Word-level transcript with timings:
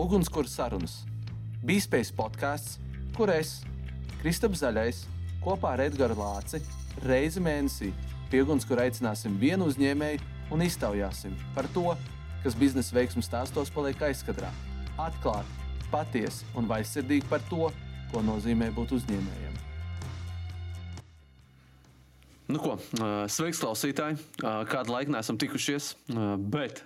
Ugunskura 0.00 0.48
sarunas. 0.48 1.02
Bīspējas 1.60 2.08
podkāsts, 2.16 2.78
kur 3.12 3.28
es, 3.34 3.58
Kristaps 4.22 4.62
Zaļais, 4.62 5.02
kopā 5.44 5.74
ar 5.74 5.82
Edgars 5.84 6.16
Lāci 6.16 6.60
reizi 7.04 7.42
mēnesī 7.44 7.90
pie 8.32 8.40
ugunskura 8.40 8.86
aicināsim 8.86 9.34
vienu 9.40 9.66
uzņēmēju 9.68 10.22
un 10.56 10.64
iztaujāsim 10.64 11.34
par 11.52 11.68
to, 11.74 11.92
kas 12.40 12.56
biznesa 12.56 12.96
veiksmju 12.96 13.26
stāstos 13.26 13.72
paliek 13.74 14.00
aizkadrā. 14.08 14.48
Atklāti, 14.96 15.68
patiesi 15.92 16.48
un 16.56 16.70
vaisirdīgi 16.70 17.28
par 17.28 17.44
to, 17.50 17.68
ko 18.08 18.22
nozīmē 18.24 18.70
būt 18.76 18.94
uzņēmējiem. 18.96 19.58
Nu 22.50 22.58
ko, 22.58 22.78
sveiks, 23.30 23.60
klausītāji! 23.60 24.16
Kādu 24.40 24.96
laiku 24.96 25.12
neesam 25.12 25.36
tikušies, 25.38 25.92
bet 26.50 26.80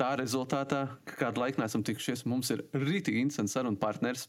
tā 0.00 0.12
rezultātā, 0.20 0.86
ka 1.08 1.18
kādu 1.24 1.42
laiku 1.42 1.62
neesam 1.62 1.84
tikušies, 1.86 2.26
mums 2.28 2.52
ir 2.54 2.64
rītīgi 2.76 3.24
interesants 3.24 3.56
sarunu 3.56 3.80
partners. 3.80 4.28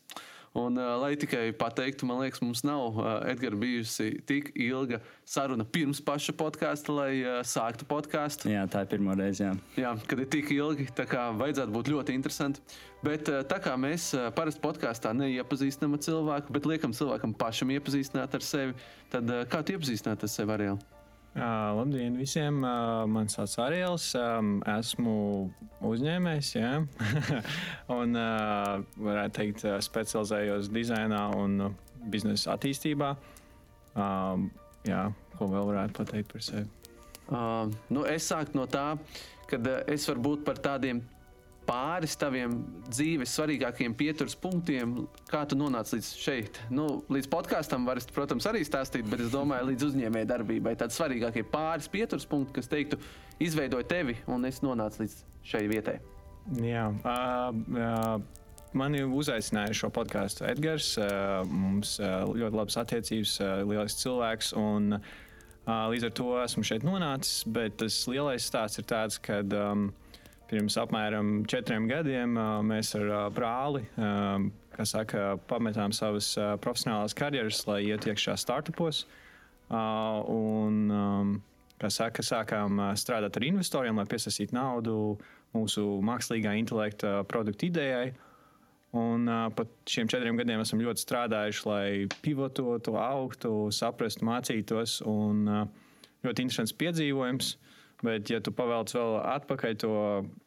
Un, 0.58 0.78
uh, 0.80 0.96
lai 0.98 1.12
tikai 1.20 1.52
pateiktu, 1.54 2.08
man 2.08 2.22
liekas, 2.24 2.42
mums 2.42 2.64
nav 2.66 2.96
uh, 2.98 3.10
Edgars 3.30 3.60
bijusi 3.60 4.08
tik 4.26 4.50
ilga 4.56 5.02
saruna 5.28 5.68
pirms 5.68 6.00
paša 6.02 6.34
podkāsta, 6.40 6.96
lai 6.96 7.12
uh, 7.20 7.40
sāktu 7.46 7.86
podkāstu. 7.86 8.50
Jā, 8.50 8.64
tā 8.72 8.86
ir 8.86 8.92
pirmā 8.96 9.14
reize. 9.20 9.44
Jā. 9.44 9.54
jā, 9.78 9.94
kad 10.10 10.24
ir 10.24 10.30
tik 10.34 10.50
ilgi, 10.56 10.88
tā 10.98 11.06
kā 11.10 11.28
vajadzētu 11.38 11.76
būt 11.76 11.94
ļoti 11.94 12.18
interesanti. 12.18 12.64
Bet 13.06 13.30
uh, 13.30 13.44
tā 13.46 13.60
kā 13.62 13.76
mēs 13.78 14.10
uh, 14.18 14.32
parasti 14.34 14.64
podkāstā 14.64 15.14
neiepazīstinām 15.20 16.00
cilvēku, 16.02 16.56
bet 16.56 16.70
liekam 16.72 16.96
cilvēkam 16.96 17.38
pašam 17.38 17.76
iepazīstināt 17.78 18.40
ar 18.40 18.46
sevi, 18.54 18.78
tad 19.14 19.30
uh, 19.30 19.46
kā 19.52 19.62
tu 19.62 19.78
iepazīstināt 19.78 20.26
ar 20.26 20.38
sevi 20.40 20.58
arī? 20.58 20.72
Uh, 21.38 21.76
labdien 21.78 22.16
visiem! 22.18 22.64
Uh, 22.66 23.04
mani 23.06 23.30
sauc 23.30 23.52
Arēls. 23.62 24.08
Um, 24.18 24.56
esmu 24.74 25.12
uzņēmējs, 25.86 26.48
jā. 26.58 26.72
un, 28.00 28.18
uh, 28.18 28.80
varētu 28.98 29.36
teikt, 29.36 29.66
specializējos 29.86 30.72
dizainā 30.74 31.28
un 31.38 31.76
biznesa 32.10 32.56
attīstībā. 32.56 33.12
Um, 33.94 34.48
jā, 34.90 35.04
ko 35.38 35.52
vēl 35.52 35.70
varētu 35.70 36.00
pateikt 36.00 36.34
par 36.34 36.48
sevi? 36.48 36.66
Uh, 37.28 37.70
nu 37.94 38.08
es 38.10 38.26
sāku 38.32 38.58
no 38.58 38.66
tā, 38.66 38.88
ka 39.46 39.62
es 39.94 40.10
varu 40.10 40.26
būt 40.32 40.46
par 40.48 40.58
tādiem 40.64 41.04
pāris 41.68 42.16
taviem 42.20 42.56
dzīves 42.88 43.36
svarīgākajiem 43.38 43.96
pieturas 44.00 44.38
punktiem, 44.40 44.96
kā 45.30 45.44
tu 45.50 45.58
nonāci 45.60 45.98
līdz 45.98 46.12
šeit. 46.24 46.60
Nu, 46.74 46.88
līdz 47.12 47.30
podkāstam 47.34 47.86
var, 47.88 48.02
protams, 48.16 48.48
arī 48.50 48.64
stāstīt, 48.68 49.08
bet 49.12 49.26
es 49.26 49.34
domāju, 49.36 49.70
līdz 49.74 49.90
uzņēmēja 49.92 50.32
darbībai 50.32 50.78
tādi 50.80 50.96
svarīgākie 50.98 51.46
pāris 51.52 51.92
pieturas 51.92 52.28
punkti, 52.30 52.56
kas 52.58 52.72
teiktu, 52.72 53.02
izveidoja 53.44 53.88
tevi 53.92 54.18
un 54.32 54.48
es 54.50 54.64
nonācu 54.66 55.04
līdz 55.04 55.20
šai 55.52 55.68
vietai. 55.70 56.00
Jā, 56.64 56.90
uh, 57.04 57.64
uh. 57.76 58.44
Mani 58.78 59.00
uzaicināja 59.02 59.76
šo 59.78 59.88
podkāstu 59.96 60.44
Edgars. 60.48 60.92
Mums 61.48 61.96
ļoti 62.02 62.58
labas 62.60 62.76
attiecības, 62.82 63.38
lielisks 63.64 64.04
cilvēks. 64.04 64.52
Un, 64.60 64.98
līdz 65.66 66.10
ar 66.10 66.14
to 66.20 66.28
esmu 66.44 66.66
šeit 66.68 66.86
nonācis. 66.86 67.46
Bet 67.48 67.80
tas 67.82 68.02
lielais 68.12 68.46
stāsts 68.46 68.82
ir 68.82 68.88
tāds, 68.90 69.18
ka 69.24 69.40
um, 69.56 69.88
Pirms 70.48 70.78
apmēram 70.80 71.42
četriem 71.50 71.90
gadiem 71.90 72.38
mēs 72.68 72.94
ar 72.96 73.32
brāli 73.36 73.84
saka, 74.88 75.34
pametām 75.50 75.92
savas 75.96 76.30
profesionālās 76.64 77.16
karjeras, 77.18 77.66
lai 77.68 77.82
iet 77.90 78.08
iekšā 78.08 78.38
startupos. 78.40 79.04
Un, 79.68 80.78
kā 81.82 81.90
saka, 81.92 82.24
sākām 82.24 82.80
strādāt 83.00 83.40
ar 83.40 83.48
investoriem, 83.48 84.00
lai 84.00 84.08
piesaistītu 84.08 84.56
naudu 84.56 84.96
mūsu 85.56 85.84
mākslīgā 86.06 86.56
intelekta 86.62 87.26
produktu 87.28 87.68
idejai. 87.68 88.14
Un 88.96 89.28
pat 89.54 89.74
šiem 89.90 90.08
četriem 90.08 90.40
gadiem 90.40 90.64
esam 90.64 90.80
ļoti 90.80 91.04
strādājuši, 91.04 91.66
lai 91.68 91.88
pivototu, 92.24 92.96
augtu, 93.02 93.52
saprastu, 93.76 94.24
mācītos. 94.30 95.02
Un, 95.04 95.44
ļoti 96.26 96.46
interesants 96.46 96.76
piedzīvojums. 96.78 97.56
Bet, 98.06 98.30
ja 98.30 98.38
tu 98.44 98.54
pavelc 98.54 98.92
vēl 98.94 99.16
atpakaļ 99.26 99.78
to 99.82 99.94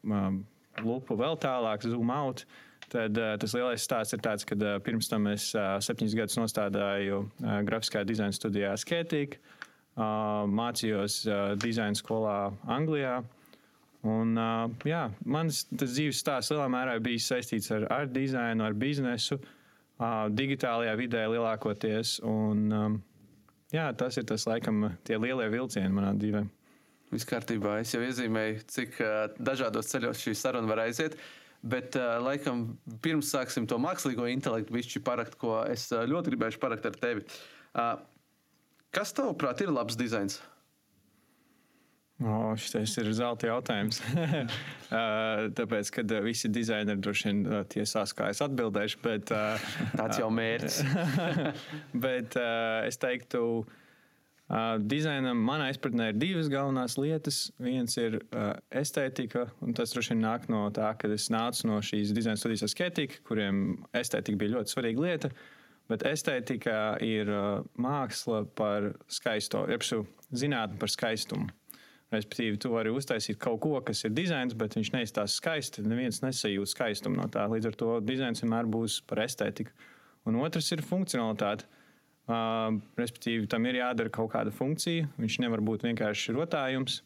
um, 0.07 0.37
lupu 0.85 1.17
vēl 1.19 1.35
tālāk, 1.41 1.83
zoom 1.83 2.11
out, 2.15 2.45
tad 2.91 3.17
uh, 3.19 3.33
tas 3.39 3.55
lielais 3.57 3.83
stāsts 3.83 4.15
ir 4.15 4.21
tāds, 4.23 4.45
ka 4.47 4.55
uh, 4.55 4.77
pirms 4.83 5.11
tam 5.11 5.27
es 5.31 5.49
uh, 5.57 5.75
septiņus 5.83 6.15
gadus 6.15 6.39
nostādīju 6.39 7.19
uh, 7.25 7.57
grafiskā 7.67 8.05
dizaina 8.07 8.35
studijā 8.35 8.71
Skētīgā, 8.79 9.41
uh, 9.97 10.47
mācījos 10.47 11.21
uh, 11.27 11.41
dizaina 11.59 11.99
skolā 11.99 12.37
Anglijā. 12.71 13.19
Un, 14.07 14.31
uh, 14.39 14.71
jā, 14.87 15.03
mans 15.27 15.65
dzīves 15.75 16.23
stāsts 16.23 16.55
lielā 16.55 16.69
mērā 16.71 16.95
bija 17.03 17.21
saistīts 17.21 17.67
ar, 17.75 17.85
ar 17.91 18.07
dizainu, 18.09 18.63
ar 18.65 18.79
biznesu, 18.79 19.41
uh, 19.43 20.31
digitālajā 20.31 20.95
vidē 21.03 21.27
lielākoties. 21.35 22.15
Un, 22.25 22.63
um, 22.71 22.97
jā, 23.75 23.91
tas 23.99 24.17
ir 24.17 24.25
tas, 24.31 24.47
laikam, 24.47 24.87
tie 25.03 25.19
lielie 25.19 25.51
vilcieni 25.51 25.93
manā 25.99 26.15
dzīvēm. 26.15 26.49
Viss 27.11 27.27
kārtībā. 27.27 27.81
Es 27.83 27.91
jau 27.91 28.01
iezīmēju, 28.05 28.61
cik 28.71 28.99
dažādos 29.43 29.89
ceļos 29.91 30.21
šī 30.23 30.35
saruna 30.39 30.71
var 30.71 30.85
aiziet. 30.85 31.17
Bet, 31.61 31.93
laikam, 32.23 32.63
pirms 33.03 33.29
sāksim 33.35 33.67
to 33.69 33.77
mākslīgo 33.81 34.25
intelektu, 34.31 34.73
bišķi 34.73 35.03
parakt, 35.05 35.35
ko 35.41 35.59
es 35.69 35.89
ļoti 35.91 36.33
gribēju 36.33 36.61
parakt 36.63 36.87
ar 36.89 36.95
tevi. 36.97 37.25
Kas 38.95 39.13
tavuprāt 39.15 39.61
ir 39.61 39.69
labs 39.75 39.99
dizains? 39.99 40.39
O, 42.21 42.53
šis 42.59 42.95
ir 43.01 43.09
zelta 43.17 43.49
jautājums. 43.49 43.97
Tāpēc, 45.57 45.91
kad 45.95 46.15
visi 46.21 46.51
dizaineri 46.53 47.01
droši 47.01 47.29
vien 47.29 47.43
tiesās, 47.71 48.13
kā 48.17 48.29
es 48.33 48.43
atbildēšu, 48.45 48.99
bet 49.05 49.31
tāds 49.31 50.21
jau 50.21 50.29
mērķis. 50.33 50.81
bet 52.05 52.37
es 52.87 53.01
teiktu, 53.01 53.45
ka 53.65 53.80
Uh, 54.51 54.73
dizainam 54.83 55.39
manā 55.47 55.69
izpratnē 55.71 56.09
ir 56.11 56.17
divas 56.19 56.49
galvenās 56.51 56.97
lietas. 56.99 57.37
Viens 57.63 57.93
ir 58.01 58.17
uh, 58.19 58.49
estētika, 58.81 59.45
un 59.63 59.71
tas 59.77 59.93
droši 59.93 60.11
vien 60.11 60.25
nāk 60.25 60.49
no 60.51 60.65
tā, 60.75 60.89
ka 60.99 61.07
es 61.15 61.29
nācu 61.31 61.69
no 61.69 61.77
šīs 61.87 62.11
dizaina 62.11 62.35
studijas 62.35 62.65
eskētika, 62.67 63.21
kuriem 63.29 63.61
estētika 63.95 64.41
bija 64.41 64.57
ļoti 64.57 64.75
svarīga 64.75 65.05
lieta. 65.05 65.31
Bet 65.87 66.03
estētika 66.09 66.75
ir 66.99 67.31
uh, 67.31 67.63
māksla 67.79 68.43
par 68.59 68.91
skaisto, 69.07 69.63
jeb 69.71 69.87
zinātnē 69.87 70.81
par 70.83 70.91
skaistumu. 70.91 71.47
Respektīvi, 72.11 72.59
tu 72.59 72.73
vari 72.73 72.91
uztaisīt 72.91 73.39
kaut 73.39 73.61
ko, 73.63 73.77
kas 73.87 74.03
ir 74.03 74.11
dizains, 74.11 74.57
bet 74.59 74.75
viņš 74.75 74.91
neizstāsta 74.97 75.31
skaisti. 75.31 75.87
Neviens 75.87 76.19
nesajūt 76.25 76.73
skaistumu 76.73 77.21
no 77.21 77.31
tā. 77.31 77.47
Līdz 77.47 77.71
ar 77.71 77.79
to 77.79 77.99
dizains 78.03 78.43
vienmēr 78.43 78.67
būs 78.67 78.99
par 79.07 79.23
estētiku. 79.23 79.71
Un 80.27 80.43
otrs 80.43 80.73
ir 80.75 80.83
funkcionalitāte. 80.83 81.71
Uh, 81.71 81.77
respektīvi, 82.27 83.47
tam 83.49 83.65
ir 83.65 83.79
jādara 83.81 84.11
kaut 84.13 84.31
kāda 84.33 84.53
funkcija. 84.53 85.09
Viņš 85.21 85.39
nevar 85.43 85.63
būt 85.65 85.87
vienkārši 85.87 86.35
rotājums. 86.37 87.01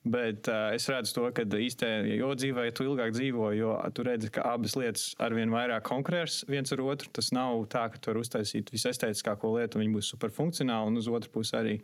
Bet 0.00 0.48
uh, 0.48 0.70
es 0.72 0.86
redzu 0.88 1.12
to, 1.12 1.26
ka 1.36 1.44
īstenībā, 1.44 2.14
jo 2.16 2.30
dzīvē, 2.32 2.62
tu 2.72 2.86
ilgāk 2.88 3.12
dzīvo, 3.12 3.50
jo 3.52 3.74
tu 3.92 4.04
redzi, 4.06 4.30
ka 4.32 4.46
abas 4.54 4.72
lietas 4.80 5.10
arvien 5.20 5.52
vairāk 5.52 5.84
konkurēs 5.84 6.38
viens 6.48 6.72
ar 6.72 6.80
otru. 6.80 7.10
Tas 7.12 7.28
nav 7.36 7.66
tā, 7.68 7.84
ka 7.92 8.00
tu 8.00 8.08
vari 8.08 8.24
uztaisīt 8.24 8.72
visestētiskāko 8.72 9.52
lietu, 9.58 9.76
un 9.76 9.84
viņi 9.84 9.98
būs 9.98 10.12
superfunkcionāli, 10.14 10.88
un 10.88 11.02
uz 11.02 11.10
otru 11.12 11.34
pusi 11.36 11.56
arī. 11.58 11.76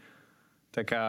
Tā 0.73 0.87
kā 0.89 1.05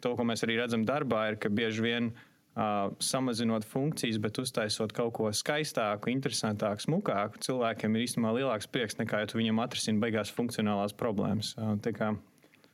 to, 0.00 0.14
ko 0.16 0.24
mēs 0.24 0.46
arī 0.46 0.56
redzam 0.62 0.88
darbā, 0.88 1.26
ir, 1.34 1.40
ka 1.42 1.52
bieži 1.52 1.84
vien 1.84 2.08
uh, 2.08 2.16
Uh, 2.16 2.31
samazinot 2.52 3.64
funkcijas, 3.64 4.18
bet 4.20 4.38
uztaisot 4.42 4.92
kaut 4.92 5.14
ko 5.16 5.30
skaistāku, 5.32 6.10
interesantāku, 6.12 6.84
smukāku, 6.84 7.40
cilvēkiem 7.46 7.96
ir 7.96 8.04
īstenībā 8.04 8.34
lielāks 8.36 8.68
prieks 8.68 8.98
nekā, 8.98 9.22
ja 9.22 9.30
tu 9.30 9.40
viņam 9.40 9.62
atrisini 9.64 10.02
beigās 10.02 10.32
funkcionālās 10.36 10.92
problēmas. 10.92 11.54
Kā... 11.96 12.12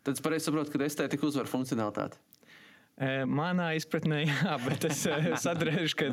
Tad 0.02 0.16
es 0.16 0.24
pareizi 0.24 0.48
saprotu, 0.48 0.74
ka 0.74 0.82
estētika 0.88 1.28
uzvar 1.28 1.46
funkcionalitāti. 1.50 2.18
Manā 3.30 3.68
izpratnē, 3.78 4.24
jā, 4.26 4.56
bet 4.64 4.88
es 4.88 5.04
saprotu, 5.44 5.86
ka 6.00 6.10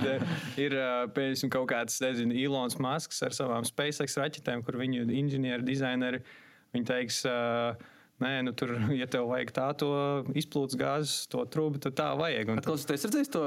ir 0.61 0.77
piemēram 1.17 1.53
kaut 1.57 1.71
kāds, 1.73 1.97
nezinu, 2.05 2.37
Ilons 2.37 2.77
Masks 2.77 3.23
ar 3.25 3.33
savām 3.33 3.65
SpaceX 3.65 4.19
raķetēm, 4.21 4.61
kur 4.67 4.77
viņu 4.77 5.07
inženieri, 5.09 5.65
dizaineri, 5.65 6.21
viņi 6.75 6.89
teiks, 6.91 7.23
uh, 7.25 7.73
Nē, 8.23 8.45
nu 8.47 8.53
tur, 8.55 8.71
ja 9.01 9.07
tev 9.11 9.27
vajag 9.27 9.51
tādu 9.55 9.89
izplūdes 10.39 10.77
gāzes, 10.79 11.25
to 11.31 11.43
trūkumu, 11.51 11.81
tad 11.83 11.97
tā 11.99 12.07
vajag. 12.15 12.53
Un... 12.53 12.63
Klausoties, 12.63 13.03
redzējis 13.09 13.31
to 13.33 13.43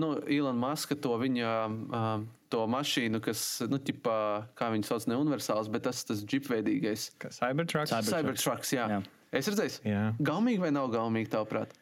nu, 0.00 0.14
Ilona 0.32 0.56
Maska, 0.56 0.96
to 0.96 1.18
viņa 1.20 1.52
uh, 1.68 2.24
to 2.52 2.64
mašīnu, 2.72 3.20
kas, 3.24 3.44
nu, 3.68 3.80
ķipā, 3.82 4.18
kā 4.56 4.70
viņi 4.72 4.88
sauc, 4.88 5.08
ne 5.10 5.20
universāls, 5.20 5.68
bet 5.72 5.84
tas 5.88 6.00
tas 6.08 6.24
džipveidīgais. 6.24 7.10
Cybertrucks. 7.36 7.92
Cybertrucks, 8.08 8.72
jā. 8.78 8.86
jā. 8.96 9.00
Es 9.36 9.50
redzēju, 9.52 9.80
jā. 9.84 10.04
gaumīgi 10.24 10.64
vai 10.64 10.72
nav 10.72 10.88
gaumīgi, 10.94 11.34
tavuprāt? 11.34 11.76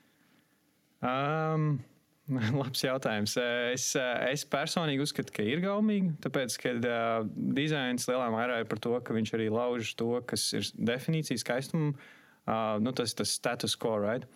Um, 1.05 1.77
Labs 2.59 2.83
jautājums. 2.83 3.37
Es, 3.77 3.87
es 4.27 4.47
personīgi 4.51 5.07
uzskatu, 5.07 5.37
ka 5.37 5.47
ir 5.47 5.63
gaumīgi, 5.63 6.17
tāpēc, 6.25 6.59
ka 6.65 6.75
uh, 6.81 7.31
dizains 7.55 8.11
lielā 8.11 8.27
mērā 8.35 8.59
ir 8.65 8.69
par 8.73 8.83
to, 8.83 8.97
ka 9.07 9.15
viņš 9.15 9.35
arī 9.39 9.49
lauž 9.55 9.95
to, 10.01 10.11
kas 10.27 10.49
ir 10.57 10.67
definīcija 10.91 11.45
skaistuma 11.45 11.93
uh, 11.93 12.11
nu, 12.47 12.93
tas, 12.93 13.15
tas 13.17 13.33
status 13.33 13.77
quo, 13.77 13.97
right? 14.03 14.27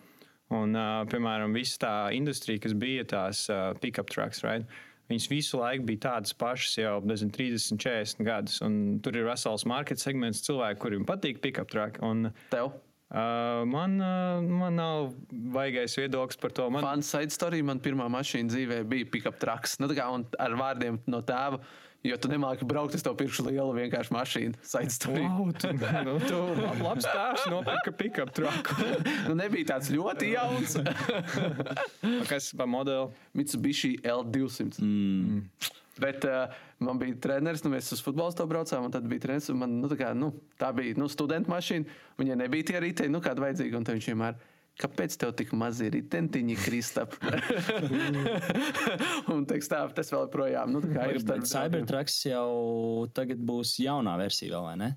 Un, 0.49 0.73
uh, 0.73 1.03
piemēram, 1.09 1.53
visa 1.53 1.77
tā 1.83 1.95
industrija, 2.17 2.61
kas 2.63 2.73
bija 2.73 3.05
tās 3.05 3.43
uh, 3.53 3.69
pick-up 3.81 4.09
trucks, 4.09 4.41
right? 4.45 4.65
Viņas 5.09 5.25
visu 5.29 5.57
laiku 5.57 5.87
bija 5.87 6.03
tādas 6.03 6.35
pašas, 6.37 6.75
jau 6.77 6.99
nezinu, 7.05 7.33
30, 7.33 7.79
40 7.81 8.25
gadus. 8.25 8.59
Tur 9.05 9.17
ir 9.17 9.25
vesels 9.25 9.65
market 9.69 10.01
segments 10.01 10.43
cilvēku, 10.45 10.83
kuriem 10.83 11.05
patīk 11.05 11.41
pick-up 11.41 11.69
truck. 11.71 11.97
Un, 12.05 12.29
Tev? 12.53 12.75
uh, 13.09 13.63
man, 13.65 13.97
uh, 13.97 14.37
man 14.45 14.77
nav 14.77 15.09
vaigais 15.55 15.97
viedoklis 15.97 16.37
par 16.41 16.53
to. 16.53 16.69
Man, 16.69 16.85
Fans 16.85 17.09
side 17.09 17.33
story, 17.33 17.63
man 17.65 17.81
pirmā 17.81 18.05
mašīna 18.13 18.53
dzīvē 18.53 18.83
bija 18.89 19.09
pick-up 19.09 19.41
trucks. 19.41 19.79
Nu, 19.81 19.89
kā, 19.97 20.05
ar 20.45 20.57
vārdiem 20.61 21.01
no 21.09 21.23
tēva, 21.25 21.61
jo 22.03 22.17
tu 22.21 22.31
nemāki 22.31 22.67
braukt, 22.67 22.95
es 22.95 23.03
tev 23.05 23.17
pirkšu 23.19 23.45
lielu 23.49 23.73
vienkārši 23.75 24.13
mašīnu. 24.15 24.59
Side 24.65 24.93
story. 24.93 25.25
Wow, 25.25 25.51
tu, 25.51 25.71
nu, 26.07 26.15
tu 26.23 26.39
lab, 26.59 26.83
labs 26.85 27.07
tēvs 27.07 27.47
nopirka 27.51 27.93
pick-up 27.95 28.33
truck. 28.35 28.71
nu, 29.27 29.35
nebija 29.39 29.73
tāds 29.75 29.91
ļoti 29.93 30.33
jauns. 30.33 30.77
Kas 32.31 32.53
par 32.57 32.69
modeli? 32.71 33.09
Mitsubishi 33.37 33.97
L200. 34.03 34.79
Mm. 34.83 35.43
Bet 35.99 36.23
uh, 36.23 36.53
man 36.79 36.99
bija 36.99 37.17
treneris, 37.19 37.65
nu, 37.65 37.73
mēs 37.73 37.91
uz 37.91 38.01
futbola 38.03 38.31
to 38.35 38.45
braucām, 38.47 38.85
un 38.87 38.93
tad 38.93 39.07
bija 39.09 39.25
treneris. 39.25 39.49
un 39.51 39.59
Man, 39.59 39.75
nu, 39.81 39.89
tā, 39.91 39.99
kā, 39.99 40.13
nu, 40.15 40.31
tā 40.59 40.71
bija 40.75 40.95
nu, 40.99 41.09
studenta 41.11 41.51
mašīna. 41.51 41.99
Viņai 42.19 42.39
nebija 42.39 42.69
tie 42.71 42.83
riteņi, 42.85 43.11
nu, 43.11 43.19
kāda 43.23 43.43
vajadzīga. 43.43 43.79
Un 43.79 43.87
tad 43.87 43.99
viņš 43.99 44.07
vienmēr, 44.13 44.39
kāpēc 44.79 45.17
tev 45.19 45.33
tik 45.39 45.51
mazi 45.57 45.89
ritentiņi, 45.93 46.55
Kristap? 46.63 47.15
un 49.33 49.45
teiks, 49.49 49.69
tā, 49.71 49.83
tas 49.95 50.13
vēl 50.13 50.29
projām. 50.33 50.73
Nu, 50.75 50.83
ir 50.83 51.21
Bet 51.27 51.47
Cybertrucks 51.49 52.21
jau 52.29 52.49
tagad 53.15 53.41
būs 53.43 53.75
jaunā 53.83 54.15
versija, 54.21 54.63
vai 54.63 54.77
ne? 54.79 54.93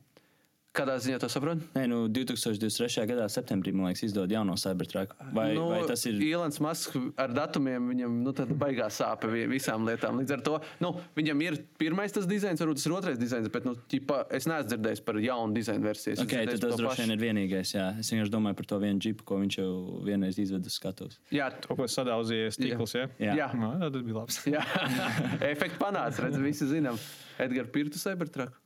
Kādā 0.73 0.95
ziņā 1.05 1.19
to 1.21 1.29
saproti? 1.29 1.67
Nē, 1.77 1.83
nu 1.91 1.97
2023. 2.09 3.03
gadā, 3.05 3.27
septembrī, 3.29 3.75
man 3.77 3.91
liekas, 3.91 4.07
izdod 4.07 4.31
jauno 4.33 4.55
Cybertruck. 4.57 5.11
Vai, 5.37 5.51
nu, 5.53 5.67
vai 5.69 5.83
tas 5.85 6.01
ir? 6.09 6.17
Ilons 6.25 6.57
Masks 6.65 6.97
ar 7.21 7.35
datumiem, 7.37 7.91
viņam 7.91 8.15
nu, 8.25 8.33
baigā 8.57 8.87
sāpe 8.89 9.29
vi- 9.29 9.45
visām 9.51 9.85
lietām. 9.85 10.17
Līdz 10.23 10.33
ar 10.39 10.41
to 10.47 10.55
nu, 10.81 10.95
viņam 11.19 11.43
ir 11.45 11.59
pirmais 11.77 12.15
tas 12.17 12.25
dizains, 12.25 12.63
varbūt 12.65 12.81
tas 12.81 12.87
ir 12.89 12.95
otrais 12.97 13.19
dizains, 13.21 13.51
bet 13.53 13.67
nu, 13.69 13.75
ķipa, 13.93 14.23
es 14.33 14.49
neesmu 14.49 14.71
dzirdējis 14.73 15.05
par 15.05 15.21
jaunu 15.21 15.53
dizainu 15.59 15.85
versiju. 15.91 16.17
Okay, 16.25 16.49
tas 16.49 16.65
to 16.65 16.73
droši 16.73 16.89
pašu. 16.89 17.05
vien 17.05 17.13
ir 17.19 17.21
vienīgais. 17.27 17.75
Jā. 17.77 17.91
Es 18.01 18.09
vienkārši 18.09 18.33
domāju 18.33 18.57
par 18.63 18.71
to 18.73 18.81
vienu 18.81 18.99
džipu, 19.05 19.29
ko 19.29 19.43
viņš 19.45 19.59
jau 19.61 19.71
vienreiz 20.09 20.41
izveda 20.41 20.73
uz 20.73 20.81
skatuves. 20.81 21.21
Jā, 21.37 21.51
Kaut 21.69 21.83
ko 21.83 21.91
sadauzījies 21.99 22.57
tīkls, 22.57 22.97
ja? 22.97 23.11
Jā. 23.21 23.37
Jā. 23.43 23.51
Nā, 23.53 23.75
tas 23.93 24.01
bija 24.09 24.17
labs. 24.23 24.41
jā. 24.49 24.65
efekts 25.53 25.77
panāca, 25.77 26.25
redz, 26.25 26.41
visi 26.41 26.65
zinām. 26.73 26.97
Edgars 27.43 27.69
Pirtu 27.77 27.99
Cybertruck. 28.01 28.57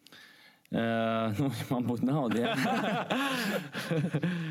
Uh, 0.66 1.30
nu, 1.38 1.46
ja 1.54 1.66
man 1.70 1.84
būtu 1.86 2.06
nauda, 2.08 2.40
jā. 2.42 2.54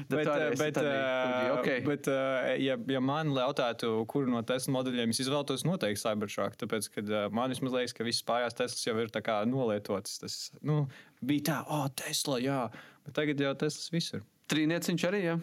Tad 0.08 0.14
Bet, 0.16 0.30
bet, 0.56 0.78
kuģī, 0.80 1.50
okay. 1.58 1.82
bet 1.84 2.08
eh, 2.08 2.54
ja, 2.64 2.78
ja 2.88 3.02
man 3.04 3.34
jautātu, 3.36 3.90
kuru 4.08 4.32
no 4.32 4.40
Tesla 4.48 4.78
modeļiem 4.78 5.12
es 5.12 5.20
izvēlētos, 5.26 5.66
noteikti 5.68 6.00
Cybertruck. 6.00 6.56
Tāpēc, 6.62 6.88
ka 6.94 7.04
eh, 7.04 7.28
man 7.36 7.52
liekas, 7.52 7.96
ka 7.98 8.08
visas 8.08 8.24
pārējās 8.30 8.56
Teslas 8.62 8.88
jau 8.88 8.96
ir 9.04 9.12
kā 9.12 9.42
nolietotas. 9.50 10.16
Tas 10.24 10.40
nu, 10.64 10.86
bija 11.20 11.50
tā, 11.52 11.60
oh, 11.68 11.90
Tesla, 12.00 12.40
jā. 12.40 12.62
Bet 13.04 13.20
tagad 13.20 13.44
jau 13.44 13.52
Teslas 13.66 13.92
visur. 13.92 14.24
Trīnieciņš 14.54 15.08
arī, 15.12 15.24
jā. 15.28 15.38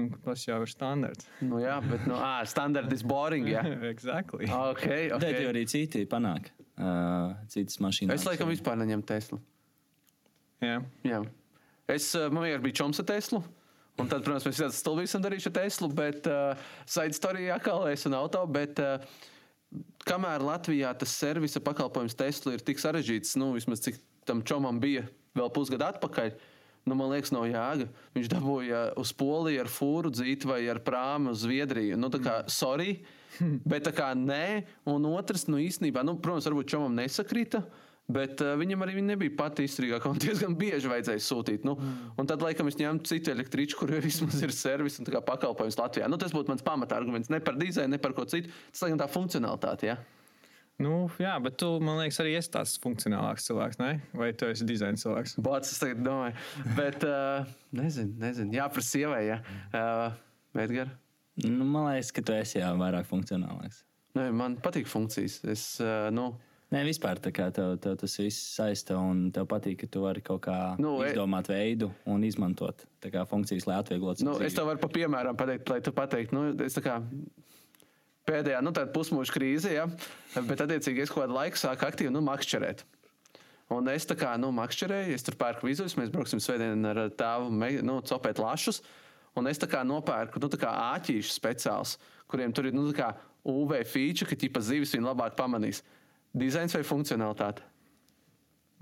Un 0.00 0.08
Tas 0.24 0.48
jau 0.48 0.56
ir 0.64 0.70
standarts. 0.72 1.28
Nu, 1.44 1.60
jā, 1.62 1.76
bet 1.84 2.08
nu, 2.10 2.16
ā, 2.16 2.40
standarta 2.50 2.96
is 2.96 3.04
boring, 3.06 3.46
jā. 3.52 3.62
exactly. 3.92 4.48
Okay, 4.48 5.10
Bet 5.12 5.36
jau 5.36 5.44
okay. 5.44 5.50
arī 5.52 5.68
citi 5.70 6.08
panāk. 6.10 6.48
Uh, 6.74 7.36
citas 7.52 7.76
mašīnas. 7.78 8.16
Es 8.16 8.24
laikam 8.26 8.48
vispār 8.50 8.80
neņemu 8.80 9.04
Teslu. 9.06 9.38
Jā. 10.64 10.78
Jā. 11.06 11.20
Es, 11.90 12.08
eh, 12.16 12.30
man 12.32 12.46
vienkārši 12.46 12.64
bija 12.64 12.80
čoms 12.80 13.02
ar 13.02 13.08
Teslu. 13.12 13.42
Un 14.00 14.08
tad, 14.10 14.24
protams, 14.26 14.48
mēs 14.48 14.82
tādu 14.82 15.04
darījuši 15.22 15.52
ar 15.52 15.54
Teslu, 15.54 15.88
bet 15.94 16.26
uh, 16.26 16.64
side 16.82 17.14
story 17.14 17.46
atkal 17.54 17.84
es 17.86 18.02
un 18.08 18.16
auto. 18.18 18.40
Bet, 18.50 18.80
uh, 18.82 18.98
kamēr 20.08 20.42
Latvijā 20.44 20.90
tas 20.98 21.14
servisa 21.14 21.62
pakalpojums 21.64 22.16
Tesla 22.18 22.54
ir 22.54 22.64
tik 22.64 22.82
sarežģīts, 22.82 23.36
nu, 23.40 23.52
vismaz 23.56 23.82
cik 23.84 24.00
tam 24.28 24.42
čomam 24.46 24.80
bija 24.82 25.04
vēl 25.36 25.50
pusgadu 25.54 25.86
atpakaļ, 25.86 26.34
nu, 26.88 26.96
man 26.98 27.10
liekas, 27.12 27.32
nav 27.34 27.46
jēga. 27.48 27.88
Viņš 28.16 28.30
dabūja 28.32 28.82
uz 29.00 29.14
Poliju 29.16 29.64
ar 29.64 29.70
fūru 29.72 30.12
dzīti 30.14 30.50
vai 30.50 30.60
ar 30.70 30.80
prāmu 30.84 31.32
uz 31.34 31.44
Zviedriju. 31.44 31.98
Nu, 32.00 32.10
tā 32.12 32.20
kā, 32.24 32.36
sorry, 32.52 32.98
bet 33.70 33.88
tā 33.88 33.94
kā 33.96 34.12
nē. 34.18 34.64
Un 34.90 35.08
otrs, 35.14 35.48
nu, 35.50 35.58
īstenībā, 35.62 36.04
nu, 36.06 36.18
protams, 36.22 36.48
varbūt 36.50 36.74
čomam 36.76 36.94
nesakrita. 36.98 37.64
Bet 38.04 38.42
uh, 38.44 38.52
viņam 38.60 38.82
arī 38.84 39.00
nebija 39.00 39.32
pati 39.38 39.64
izturīgākā. 39.64 40.10
Un 40.12 40.18
diezgan 40.24 40.56
bieži 40.60 40.90
vajadzēja 40.90 41.22
sūtīt. 41.24 41.62
Nu, 41.64 41.76
mm. 41.80 42.26
Tad, 42.28 42.42
laikam, 42.44 42.68
es 42.68 42.76
ņēmu 42.76 43.04
citu 43.08 43.32
električu, 43.32 43.78
kur 43.80 43.94
vismaz 44.04 44.42
ir 44.44 44.52
servis 44.52 45.00
un 45.00 45.08
tā 45.08 45.14
kā 45.14 45.22
pakalpojums 45.24 45.80
Latvijā. 45.80 46.10
Nu, 46.12 46.20
tas 46.20 46.34
būtu 46.36 46.52
mans 46.52 46.64
pamata 46.66 46.98
arguments. 47.00 47.32
Ne 47.32 47.40
par 47.44 47.56
dizainu, 47.60 47.94
ne 47.96 48.02
par 48.02 48.12
ko 48.16 48.26
citu. 48.28 48.52
Tas 48.74 48.84
laikam 48.84 49.00
tā 49.00 49.08
funkcionalitāte. 49.08 49.88
Ja? 49.88 49.96
Nu, 50.82 51.06
jā, 51.22 51.32
bet 51.40 51.56
tu, 51.62 51.68
man 51.84 52.00
liekas, 52.02 52.18
arī 52.20 52.34
esi 52.34 52.50
tāds 52.52 52.74
funkcionālāks 52.82 53.46
cilvēks, 53.46 53.78
ne? 53.78 53.92
Vai 54.18 54.32
tu 54.36 54.48
esi 54.50 54.66
dizaina 54.66 54.98
cilvēks? 54.98 55.36
Bots, 55.46 55.70
es 55.70 55.80
tagad 55.80 56.02
domāju. 56.02 56.36
Bet 56.74 57.06
uh, 57.06 57.46
nezinu, 57.80 58.18
nezinu. 58.20 58.56
Jā, 58.58 58.66
par 58.74 58.84
sievai. 58.84 59.22
Ja? 59.30 59.38
Uh, 59.70 60.60
Edgar? 60.64 60.90
Nu, 61.40 61.62
man 61.62 61.92
liekas, 61.92 62.10
ka 62.14 62.24
tu 62.26 62.34
esi 62.36 62.58
jā, 62.58 62.72
vairāk 62.78 63.06
funkcionālāks. 63.08 63.84
Nē, 64.18 64.28
man 64.34 64.58
patīk 64.62 64.90
funkcijas. 64.90 65.40
Es, 65.50 65.62
uh, 65.82 66.10
nu, 66.14 66.32
Nē, 66.74 66.80
vispār 66.88 67.20
tā 67.22 67.30
kā 67.30 67.46
tev, 67.54 67.76
tev 67.78 67.94
tas 68.00 68.16
viss 68.18 68.46
saista 68.56 68.96
un 68.98 69.28
tev 69.34 69.46
patīk, 69.50 69.84
ka 69.84 69.88
tu 69.94 70.02
vari 70.02 70.22
kaut 70.24 70.40
kā 70.48 70.56
Nu, 70.82 70.96
e- 71.04 71.12
izdomāt 71.12 71.46
veidu 71.52 71.92
un 72.10 72.24
izmantot 72.26 72.82
kā 73.04 73.22
funkcijas, 73.28 73.68
lai 73.68 73.76
atvieglotu 73.78 74.24
Nu, 74.26 74.34
dzīvi. 74.34 74.48
es 74.48 74.56
tev 74.56 74.66
varu 74.66 74.80
pa 74.82 74.88
piemēram 74.90 75.38
pateikt, 75.38 75.70
lai 75.70 75.80
tu 75.84 75.92
pateiktu, 75.94 76.34
nu, 76.34 76.64
es 76.64 76.74
tā 76.74 76.82
kā 76.82 76.96
pēdējā, 78.26 78.62
nu, 78.64 78.72
pusmūža 78.72 79.36
krīze, 79.36 79.70
ja, 79.76 79.86
bet 80.34 80.64
attiecīgi 80.64 81.04
es 81.04 81.12
kaut 81.12 81.26
kādu 81.28 81.36
laiku 81.36 81.60
sāku 81.60 81.86
aktīvi, 81.86 82.10
nu, 82.10 82.24
makšķerēt. 82.26 82.82
Un 83.70 83.88
es 83.88 84.04
tā 84.08 84.16
kā, 84.18 84.34
nu, 84.40 84.50
makšķerēju, 84.56 85.14
es 85.14 85.22
tur 85.22 85.36
pērku 85.40 85.68
vizuļus, 85.68 85.96
mēs 86.00 86.10
brauksim 86.10 86.42
svētdien 86.42 86.84
ar 86.90 87.04
tēvu, 87.14 87.52
nu, 87.86 88.00
copēt 88.02 88.42
lašus. 88.42 88.82
Un 89.36 89.46
es 89.50 89.58
tā 89.58 89.66
kā 89.70 89.82
nopērku, 89.86 90.40
nu, 90.42 90.50
tā 90.50 90.58
kā 90.58 90.72
āķīšu 90.94 91.32
speciāls, 91.32 91.98
kuriem 92.30 92.52
tur 92.54 92.66
ir, 92.66 92.74
nu, 92.74 92.90
UV 93.44 93.84
feature, 93.84 94.28
ka 94.30 94.36
ķipa 94.40 94.60
zivis 94.64 94.94
viņi 94.94 95.04
labāk 95.04 95.36
pamanīs. 95.36 95.82
Dizains 96.34 96.74
vai 96.74 96.82
funkcionalitāte? 96.86 97.62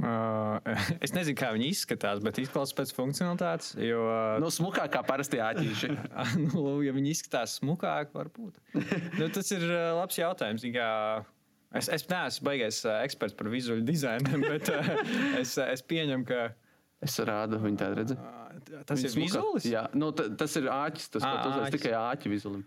Uh, 0.03 0.57
es 1.05 1.13
nezinu, 1.15 1.37
kā 1.39 1.51
viņi 1.55 1.69
izskatās, 1.71 2.23
bet 2.25 2.41
izklausās 2.43 2.75
pēc 2.79 2.95
funkcionalitātes. 2.97 3.75
Jo, 3.79 4.01
uh, 4.09 4.39
Nu, 4.43 4.49
smukāk 4.51 4.91
kā 4.97 5.03
parasti 5.07 5.39
āķīši. 5.45 5.93
nu, 6.49 6.65
ja 6.83 6.95
viņi 6.97 7.13
izskatās 7.15 7.59
smukāk, 7.61 8.11
varbūt. 8.17 8.57
nu, 9.21 9.29
tas 9.37 9.53
ir 9.55 9.67
uh, 9.69 9.93
labs 10.01 10.19
jautājums. 10.19 10.65
Kā, 10.75 10.89
es, 11.79 11.93
es 11.93 12.09
neesmu 12.11 12.49
baigais 12.49 12.81
eksperts 12.97 13.37
par 13.39 13.53
vizuālu 13.53 13.85
dizainu, 13.87 14.41
bet 14.49 14.73
es, 15.39 15.55
es 15.61 15.85
pieņemu, 15.87 16.27
ka 16.33 16.51
Es 17.03 17.17
rādu, 17.27 17.59
viņi 17.59 17.79
tādu 17.81 17.97
redz. 17.99 18.13
tas 18.87 19.01
ir 19.03 19.11
vizuāls. 19.19 19.65
Jā, 19.67 19.89
nu, 19.99 20.13
ta- 20.15 20.29
tas 20.39 20.53
ir 20.61 20.69
āķis. 20.71 21.09
Tas, 21.11 21.25
uzliec 21.27 21.65
āķis. 21.65 21.73
tikai 21.75 21.95
āķi 21.99 22.31
vizuāli. 22.31 22.61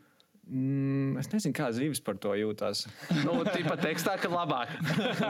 Mm, 0.46 1.16
es 1.18 1.30
nezinu, 1.32 1.56
kā 1.58 1.72
zīves 1.74 2.02
par 2.06 2.20
to 2.22 2.36
jūtas. 2.38 2.84
Nu, 3.26 3.40
tīpa 3.48 3.78
tekstā, 3.82 4.14
ka 4.22 4.30
labāk. 4.30 4.76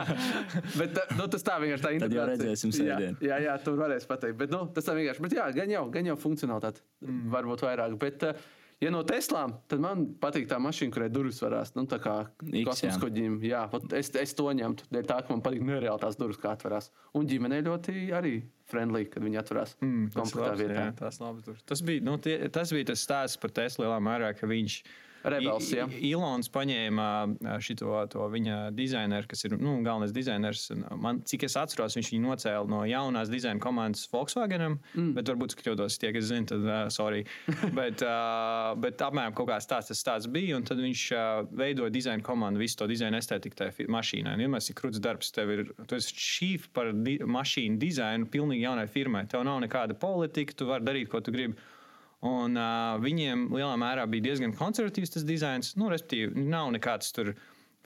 Bet 0.79 0.97
nu, 1.15 1.27
tas 1.31 1.45
tā 1.45 1.55
vienkārši 1.63 1.85
tā 1.85 1.93
Tad 2.03 2.15
jau 2.17 2.25
redzēsim. 2.27 2.73
Jā, 2.83 2.97
jā, 3.23 3.39
jā, 3.45 3.55
tur 3.63 3.79
varēs 3.79 4.07
pateikt. 4.09 4.35
Bet 4.41 4.51
nu, 4.51 4.65
tas 4.75 4.87
tā 4.87 4.97
vienkārši. 4.97 5.23
Bet 5.23 5.37
jā, 5.37 5.47
gan 5.55 5.71
jau, 5.71 5.85
gan 5.93 6.11
jau 6.11 6.17
funkcionalitāte. 6.19 6.83
Mm. 7.05 7.23
Varbūt 7.31 7.63
vairāk. 7.63 7.95
Bet, 8.01 8.27
uh, 8.27 8.54
ja 8.85 8.91
no 8.93 9.01
Teslām, 9.07 9.55
tad 9.71 9.81
man 9.83 10.05
patīk 10.21 10.47
tā 10.49 10.59
mašīna, 10.61 10.93
kurai 10.93 11.09
durvis 11.13 11.41
varās. 11.43 11.73
Nu, 11.77 11.85
tā 11.89 11.99
kā 12.03 12.15
kosmosa 12.39 12.91
jā. 12.91 12.97
kuģim. 13.01 13.39
Jā, 13.45 13.63
es, 13.97 14.11
es 14.21 14.35
to 14.37 14.47
ņemtu. 14.55 14.87
Dēļ 14.93 15.07
tā, 15.09 15.21
ka 15.25 15.33
man 15.33 15.43
patīk 15.45 15.65
nereāli 15.65 16.03
tās 16.03 16.19
durvis, 16.19 16.39
kā 16.41 16.53
atverās. 16.55 16.91
Un 17.17 17.29
ģimenei 17.29 17.63
ļoti 17.65 18.09
arī 18.15 18.35
friendly, 18.69 19.07
kad 19.11 19.25
viņi 19.25 19.41
atverās 19.41 19.75
mm, 19.81 20.05
komplektā 20.15 20.51
labs, 20.51 20.61
vietā. 20.63 20.85
jā, 20.85 20.93
tas, 21.01 21.19
tas, 21.69 21.83
bija, 21.85 22.05
nu, 22.05 22.15
tie, 22.21 22.37
tas 22.53 22.73
bija 22.73 22.91
tas 22.91 23.03
stāsts 23.05 23.41
par 23.41 23.53
Teslu 23.55 23.85
lielā 23.85 23.99
mērā, 24.03 24.31
ka 24.37 24.49
viņš. 24.49 24.79
Rebels, 25.25 25.69
jā. 25.73 25.85
Ilons 26.05 26.49
paņēma 26.53 27.05
šo 27.63 28.27
viņa 28.31 28.57
dizaineru, 28.75 29.27
kas 29.29 29.45
ir 29.47 29.55
nu, 29.57 29.77
galvenais 29.85 30.13
dizainers. 30.15 30.67
Man, 31.01 31.21
cik 31.27 31.47
es 31.47 31.57
atceros, 31.59 31.97
viņš 31.97 32.11
viņu 32.13 32.29
nocēla 32.29 32.69
no 32.69 32.83
jaunās 32.89 33.31
dizaina 33.31 33.61
komandas 33.63 34.05
Volkswagenam. 34.11 34.77
Mm. 34.93 35.11
Bet 35.17 35.31
varbūt 35.31 35.55
es 35.55 35.59
kļūdos, 35.61 35.97
tie, 36.01 36.11
kas 36.15 36.29
zina, 36.29 36.49
tad 36.51 36.65
uh, 36.67 36.77
sorry. 36.93 37.23
bet, 37.79 38.03
uh, 38.05 38.73
bet 38.81 39.01
apmēram 39.05 39.35
kaut 39.37 39.49
kāds 39.51 39.69
tāds 39.69 39.91
tas 39.91 40.05
tāds 40.05 40.29
bija. 40.31 40.59
Un 40.59 40.67
tad 40.67 40.81
viņš 40.83 41.05
uh, 41.15 41.43
veidoja 41.57 41.93
dizaina 41.93 42.25
komandu, 42.25 42.61
visu 42.61 42.79
to 42.81 42.89
dizaina 42.91 43.21
estētiku 43.21 43.63
tajā 43.63 43.89
mašīnai. 43.91 44.35
Un 44.37 44.45
Vienmēr 44.45 44.65
ir 44.65 44.77
krūts 44.77 45.01
darbs. 45.03 45.33
Tev 45.35 45.53
ir 45.55 45.63
tu 45.89 45.97
esi 45.97 46.15
šīf 46.15 46.69
par 46.75 46.93
di 46.95 47.17
mašīnu 47.25 47.81
dizainu 47.81 48.29
pilnīgi 48.31 48.67
jaunai 48.67 48.87
firmai. 48.91 49.25
Tev 49.31 49.45
nav 49.47 49.61
nekāda 49.65 49.97
politika, 49.99 50.55
tu 50.57 50.69
vari 50.69 50.85
darīt, 50.85 51.09
ko 51.11 51.23
tu 51.23 51.33
gribi. 51.35 51.57
Un 52.25 52.55
uh, 52.57 52.95
viņiem 53.03 53.49
lielā 53.53 53.75
mērā 53.77 54.05
bija 54.09 54.29
diezgan 54.29 54.55
konservatīvs 54.57 55.17
tas 55.17 55.27
dizains. 55.27 55.73
Nu, 55.77 55.89
respektīvi, 55.91 56.47
nav 56.47 56.71
nekāds 56.73 57.11
tur 57.15 57.33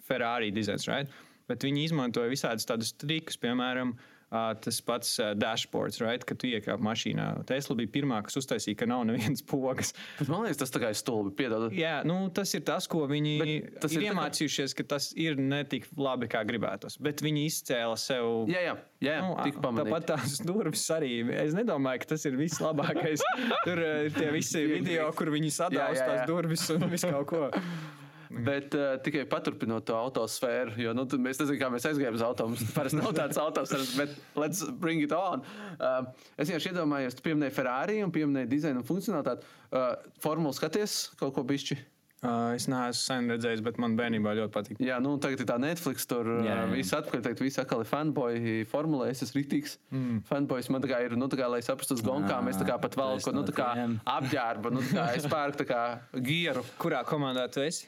Ferrari 0.06 0.54
dizains, 0.56 0.88
right? 0.92 1.10
bet 1.50 1.64
viņi 1.66 1.88
izmantoja 1.88 2.30
visādus 2.30 2.68
tādus 2.70 2.94
trikus, 2.94 3.40
piemēram, 3.42 3.96
Uh, 3.98 4.19
tas 4.30 4.80
pats 4.86 5.16
uh, 5.20 5.32
dashboards, 5.38 6.00
right, 6.04 6.24
kad 6.28 6.40
tu 6.42 6.50
iekāp 6.50 6.82
mašīnā. 6.86 7.28
Tesla 7.50 7.76
bija 7.80 7.92
pirmā, 8.00 8.22
kas 8.26 8.40
uztaisīja, 8.42 8.78
ka 8.80 8.88
nav 8.90 9.06
nevienas 9.10 9.44
pogas. 9.46 9.94
Bet 10.20 10.32
man 10.32 10.46
liekas, 10.46 10.62
tas 10.62 10.74
tā 10.74 10.82
kā 10.84 10.92
ir 10.94 11.00
stulbi. 11.00 11.34
Piedod. 11.40 11.70
Jā, 11.76 12.00
nu, 12.08 12.22
tas 12.36 12.54
ir 12.58 12.64
tas, 12.68 12.88
ko 12.90 13.06
viņi 13.10 13.36
ir 13.40 13.52
ir 14.00 14.08
iemācījušies, 14.10 14.76
ka 14.78 14.86
tas 14.96 15.12
ir 15.20 15.40
ne 15.40 15.62
tik 15.70 15.88
labi, 15.98 16.30
kā 16.32 16.44
gribētos. 16.48 17.00
Bet 17.02 17.24
viņi 17.26 17.46
izcēla 17.50 17.98
sev. 18.00 18.50
Jā, 18.52 18.64
jā, 18.70 18.76
jā, 19.04 19.14
jā 19.14 19.18
Nu, 19.26 19.36
tik 19.44 19.60
pamanīt. 19.62 19.92
tāpat 19.92 20.10
tās 20.14 20.40
durvis 20.46 20.86
arī. 20.96 21.14
Es 21.44 21.56
nedomāju, 21.58 22.04
ka 22.04 22.14
tas 22.14 22.28
ir 22.30 22.38
vislabākais. 22.40 23.24
Tur 23.68 23.82
eh, 23.84 24.10
ir 24.10 24.18
tie 24.18 24.30
visi 24.36 24.66
video, 24.70 25.10
kur 25.18 25.34
viņi 25.34 25.54
sadalās 25.54 26.02
tās 26.02 26.28
durvis 26.30 26.68
un 26.76 26.88
visu 26.92 27.12
kaut 27.14 27.30
ko. 27.34 27.48
Bet 28.30 28.76
uh, 28.78 28.94
tikai 29.02 29.24
paturpinot 29.30 29.88
to 29.90 29.96
autosfēru, 29.98 30.76
jo 30.78 30.94
nu, 30.94 31.06
mēs 31.18 31.40
nezinām, 31.42 31.60
kā 31.64 31.70
mēs 31.74 31.88
aizgājām 31.90 32.18
uz 32.20 32.26
autobusu. 32.26 32.68
Parasti 32.76 33.00
nav 33.00 33.14
tāds 33.18 33.40
autosfēras, 33.42 33.94
bet 33.98 34.14
let's 34.38 34.62
bring 34.82 35.02
it 35.02 35.16
on. 35.18 35.42
Uh, 35.80 36.12
es 36.38 36.50
vienkārši 36.50 36.74
iedomājos, 36.76 37.18
tu 37.18 37.26
pieminēji 37.26 37.56
Ferrari 37.58 38.04
un 38.06 38.14
pieminēji 38.14 38.52
dizainu 38.52 38.84
un 38.84 38.90
funkcionalitāti. 38.90 39.50
Uh, 39.70 39.96
Formulu 40.22 40.54
skaties 40.54 41.08
kaut 41.18 41.34
ko 41.38 41.46
bišķi. 41.50 41.80
Uh, 42.20 42.52
es 42.52 42.66
neesmu 42.68 43.00
sen 43.00 43.32
redzējis, 43.32 43.62
bet 43.64 43.78
man 43.80 43.94
bērnībā 43.96 44.34
ļoti 44.36 44.52
patīk. 44.52 44.80
Jā, 44.84 44.98
nu 45.00 45.14
tagad 45.24 45.40
ir 45.40 45.48
tā 45.48 45.56
Netflix, 45.64 46.04
tur 46.10 46.28
Jā, 46.44 46.58
jā. 46.58 46.66
viss 46.74 46.96
atpakaļ, 46.98 47.22
tagad 47.24 47.44
viss 47.46 47.62
atkal 47.62 47.86
ir 47.86 47.88
fanboy 47.88 48.56
formulē, 48.68 49.08
es 49.14 49.24
esmu 49.24 49.40
rītīgs. 49.40 49.78
Mm. 49.96 50.18
Fanboys 50.28 50.68
man 50.74 50.84
tā 50.84 50.90
kā 50.92 51.00
ir, 51.06 51.16
nu 51.16 51.30
tā 51.32 51.40
kā, 51.40 51.48
lai 51.48 51.62
saprastu 51.64 51.96
uz 51.96 52.04
gonkām, 52.04 52.50
mēs 52.50 52.60
tā 52.60 52.68
kā 52.68 52.76
pat 52.84 52.98
valku, 53.00 53.32
nu 53.32 53.46
tā 53.48 53.56
kā 53.56 53.70
apģērba, 54.18 54.74
nu 54.76 54.84
tā 54.84 54.98
kā 54.98 55.08
es 55.16 55.30
pērku 55.32 55.62
tā 55.64 55.70
kā 55.72 55.86
gieru. 56.28 56.66
Kurā 56.82 57.06
komandā 57.08 57.48
tu 57.56 57.64
esi? 57.64 57.88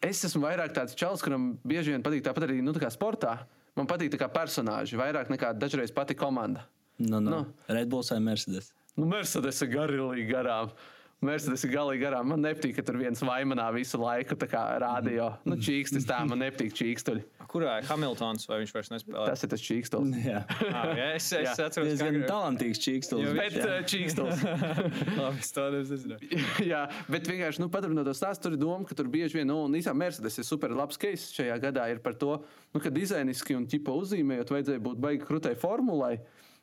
Es 0.00 0.22
esmu 0.24 0.46
vairāk 0.46 0.72
tāds 0.76 0.96
čels, 0.96 1.22
kuram 1.24 1.54
bieži 1.66 1.92
vien 1.92 2.04
patīk 2.04 2.22
tāpat 2.24 2.46
arī 2.46 2.60
nu, 2.64 2.72
tā 2.72 2.88
sportā. 2.92 3.40
Man 3.78 3.88
patīk 3.90 4.12
tā 4.14 4.20
kā 4.20 4.28
personāži, 4.32 4.98
vairāk 4.98 5.30
nekā 5.32 5.52
dažreiz 5.58 5.92
pati 5.94 6.16
komanda. 6.18 6.66
Nu, 7.00 7.20
nu. 7.20 7.30
Nu. 7.30 7.40
Red 7.68 7.90
Bulls 7.92 8.10
vai 8.12 8.20
Mercedes? 8.24 8.72
Nu, 8.96 9.06
Mercedes 9.08 9.60
ir 9.64 9.70
garīgi 9.72 10.26
garām. 10.28 10.72
Mercedes 11.20 11.60
ir 11.66 11.72
galīgi 11.74 12.00
garām. 12.00 12.30
Man 12.32 12.40
nepatīk, 12.40 12.78
ka 12.78 12.82
tur 12.86 12.96
viens 12.96 13.20
vaimanā 13.20 13.66
visu 13.76 13.98
laiku 14.00 14.36
tā 14.40 14.46
kā 14.48 14.62
rādio. 14.80 15.26
Nu, 15.44 15.58
čīkstis 15.60 16.06
tā, 16.08 16.22
man 16.24 16.40
nepatīk 16.40 16.72
čīkstuļi. 16.78 17.24
Kurā 17.50 17.74
ir 17.82 17.86
Hamiltons 17.90 18.46
vai 18.48 18.60
viņš 18.62 18.72
vairs 18.76 18.90
nespēlē? 18.94 19.26
Tas 19.28 19.44
ir 19.44 19.50
tas 19.52 19.64
čīkstulis. 19.66 20.16
Jā, 20.30 20.40
Ah, 20.70 20.92
jā, 20.96 21.06
es, 21.18 21.26
es 21.34 21.44
Jā. 21.44 21.54
atceros, 21.66 21.88
diezgan 21.90 22.20
ka 22.22 22.28
talantīgs 22.30 22.80
čīkstils. 22.80 23.24
Jo 23.26 23.34
Bet 23.36 23.56
uh, 23.60 23.76
čīkstulis. 23.90 24.44
Labi, 25.20 25.42
es 25.42 25.52
to 25.56 25.66
nezināju. 25.74 26.40
Jā, 26.72 26.84
bet 27.10 27.28
vienkārši 27.28 27.64
nu, 27.64 27.68
paturpinot 27.74 28.06
to 28.08 28.14
stāstu, 28.16 28.46
tur 28.46 28.56
ir 28.56 28.62
doma, 28.62 28.86
ka 28.88 28.96
tur 28.96 29.10
bieži 29.12 29.40
vien, 29.40 29.50
nu, 29.50 29.58
un 29.66 29.74
īstenībā 29.76 30.06
Mercedes 30.06 30.40
ir 30.40 30.46
super 30.48 30.72
labs 30.78 30.96
case 31.00 31.34
šajā 31.36 31.58
gadā 31.66 31.88
ir 31.92 32.00
par 32.04 32.14
to, 32.22 32.38
nu, 32.72 32.80
ka 32.80 32.92
dizainiski 32.94 33.58
un 33.58 33.66
ķipa 33.68 33.92
uzzīmējot, 33.98 34.54
vajadzēja 34.56 34.84
būt 34.86 35.02
baigi 35.02 35.26
krūtai 35.28 35.56
formulai. 35.60 36.14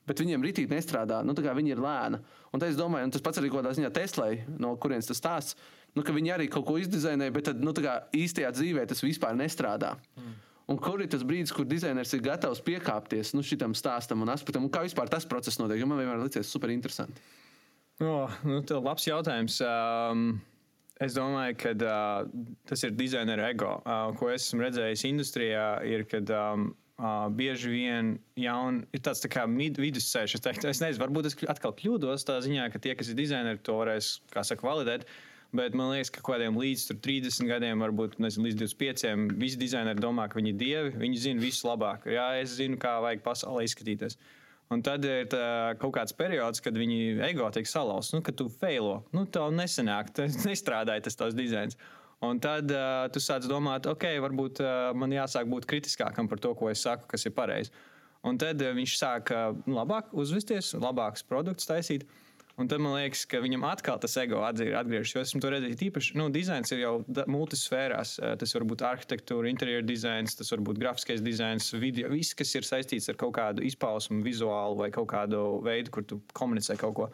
Bet 0.07 0.21
viņiem 0.23 0.43
rītīgi 0.45 0.71
nestrādā. 0.71 1.19
Nu, 1.27 1.35
viņi 1.35 1.73
ir 1.73 1.83
lēni. 1.83 2.21
Un 2.55 2.63
es 2.63 2.77
domāju, 2.79 3.09
un 3.09 3.13
tas 3.13 3.23
pats 3.23 3.41
arī 3.41 3.51
kaut 3.51 3.61
kādā 3.61 3.75
ziņā 3.75 3.91
Teslai, 3.95 4.31
no 4.55 4.73
kurienes 4.79 5.09
tas 5.09 5.19
stāsts, 5.19 5.57
nu, 5.97 6.03
ka 6.05 6.15
viņi 6.15 6.33
arī 6.35 6.47
kaut 6.51 6.65
ko 6.69 6.77
izdizainēja, 6.79 7.33
bet 7.35 7.49
tad, 7.49 7.63
nu, 7.63 7.73
kā 7.75 7.99
īstajā 8.15 8.53
dzīvē 8.55 8.85
tas 8.87 9.03
vispār 9.03 9.35
nestrādā. 9.35 9.97
Mm. 10.15 10.35
Un 10.67 10.79
kur 10.83 10.99
ir 10.99 11.07
tas 11.11 11.23
brīdis, 11.23 11.53
kur 11.55 11.67
dizainers 11.67 12.11
ir 12.15 12.23
gatavs 12.25 12.59
piekāpties 12.63 13.31
nu, 13.37 13.43
šitam 13.45 13.75
stāstam 13.77 14.23
un 14.23 14.31
aspektam, 14.33 14.65
un 14.67 14.71
kā 14.71 14.83
vispār 14.83 15.07
tas 15.11 15.27
process 15.27 15.61
notiek? 15.61 15.83
Man 15.87 16.01
vienmēr 16.01 16.25
liekas 16.25 16.51
super 16.51 16.73
interesanti. 16.73 17.23
Oh, 18.03 18.29
nu, 18.45 18.59
tev 18.67 18.83
labs 18.85 19.07
jautājums. 19.07 19.61
Um, 19.63 20.25
es 21.01 21.15
domāju, 21.15 21.55
ka 21.63 21.71
uh, 21.71 22.49
tas 22.67 22.83
ir 22.83 22.97
dizaineru 22.99 23.47
ego. 23.47 23.77
Uh, 23.79 24.11
ko 24.19 24.29
es 24.33 24.49
esmu 24.49 24.67
redzējis 24.67 25.05
industrijā, 25.07 25.69
ir, 25.87 26.03
kad 26.11 26.35
um, 26.35 26.67
uh, 26.97 27.27
bieži 27.33 27.71
vien 27.71 28.11
jaun, 28.39 28.83
ir 28.93 29.01
tāds 29.05 29.23
tā 29.23 29.45
mid, 29.49 29.79
vidusceļš. 29.81 30.37
Es, 30.37 30.43
teiktu, 30.43 30.69
es 30.71 30.83
nezinu, 30.83 31.03
varbūt 31.05 31.31
es 31.31 31.37
atkal 31.49 31.75
kļūdos 31.77 32.27
tā 32.27 32.39
ziņā, 32.45 32.69
ka 32.73 32.81
tie, 32.83 32.95
kas 32.97 33.11
ir 33.13 33.19
dizaineri, 33.19 33.61
to 33.63 33.77
varēs, 33.79 34.17
saka, 34.33 34.65
validēt. 34.65 35.07
Bet 35.55 35.77
man 35.79 35.93
liekas, 35.93 36.09
ka 36.11 36.19
kaut 36.19 36.35
kādiem 36.35 36.57
līdz 36.59 36.89
tur 36.89 36.97
30 37.05 37.47
gadiem, 37.47 37.79
varbūt 37.79 38.17
nezinu, 38.19 38.49
līdz 38.49 38.57
25, 38.65 39.37
visi 39.39 39.59
dizaineri 39.61 40.03
domā, 40.03 40.25
ka 40.27 40.41
viņi 40.41 40.51
ir 40.51 40.57
dievi. 40.59 40.91
Viņi 40.99 41.21
zina 41.23 41.43
visu 41.43 41.69
labāk. 41.69 42.09
Jā, 42.11 42.33
es 42.41 42.57
zinu, 42.57 42.75
kā 42.81 42.97
vajag 43.05 43.23
pasaulē 43.23 43.63
izskatīties. 43.63 44.19
Un 44.73 44.81
tad 44.83 45.05
ir 45.07 45.29
tā, 45.31 45.77
kaut 45.79 45.93
kāds 45.95 46.11
periods, 46.15 46.59
kad 46.63 46.75
viņi 46.75 47.21
ego 47.29 47.47
tiek 47.55 47.69
salauzts, 47.69 48.11
nu, 48.17 48.19
kad 48.25 48.35
tu 48.35 48.49
failo. 48.51 48.99
Nu, 49.15 49.23
tev 49.23 49.53
nesanāk, 49.55 50.11
tas 50.17 50.35
nestrādāja 50.49 51.05
tas 51.07 51.15
tavs 51.15 51.37
dizains. 51.37 51.79
Un 52.25 52.39
tad 52.41 52.71
uh, 52.74 53.05
tu 53.13 53.21
sāc 53.21 53.45
domāt, 53.45 53.86
ok, 53.86 54.07
varbūt 54.24 54.62
uh, 54.63 54.69
man 54.97 55.12
jāsāk 55.13 55.50
būt 55.51 55.67
kritiskākam 55.69 56.29
par 56.29 56.41
to, 56.41 56.55
ko 56.57 56.71
es 56.71 56.81
saku, 56.81 57.05
kas 57.12 57.27
ir 57.29 57.36
pareizi. 57.38 57.74
Un 58.25 58.39
tad 58.41 58.62
uh, 58.63 58.71
viņš 58.74 58.95
sāk 58.97 59.29
uh, 59.36 59.51
labāk 59.69 60.09
uzvesties, 60.17 60.71
labākus 60.81 61.25
produktus 61.27 61.69
taisīt. 61.69 62.07
Un 62.57 62.65
tad 62.65 62.81
man 62.81 62.95
liekas, 62.95 63.21
ka 63.29 63.38
viņam 63.38 63.67
atkal 63.69 64.00
tas 64.01 64.15
ego 64.17 64.39
atgriežas. 64.41 65.12
Jo 65.13 65.21
esmu 65.21 65.41
to 65.43 65.51
redzējis 65.53 65.83
īpaši. 65.91 66.15
Nu, 66.17 66.25
dizains 66.33 66.71
ir 66.74 66.79
jau 66.81 66.93
multisfērās. 67.29 68.15
Tas 68.41 68.55
var 68.57 68.65
būt 68.71 68.81
arhitektūra, 68.88 69.51
interjeru 69.51 69.86
dizains, 69.86 70.33
tas 70.39 70.50
var 70.55 70.63
būt 70.65 70.79
grafiskais 70.81 71.21
dizains, 71.21 71.69
video. 71.77 72.09
Viss, 72.09 72.33
kas 72.33 72.55
ir 72.57 72.65
saistīts 72.65 73.12
ar 73.13 73.19
kaut 73.21 73.36
kādu 73.38 73.62
izpausmu, 73.67 74.24
vizuālu 74.25 74.79
vai 74.81 74.89
kaut 74.95 75.05
kādu 75.13 75.43
veidu, 75.67 75.93
kur 75.93 76.09
tu 76.09 76.17
komunicē 76.33 76.79
kaut 76.81 76.97
ko. 76.97 77.07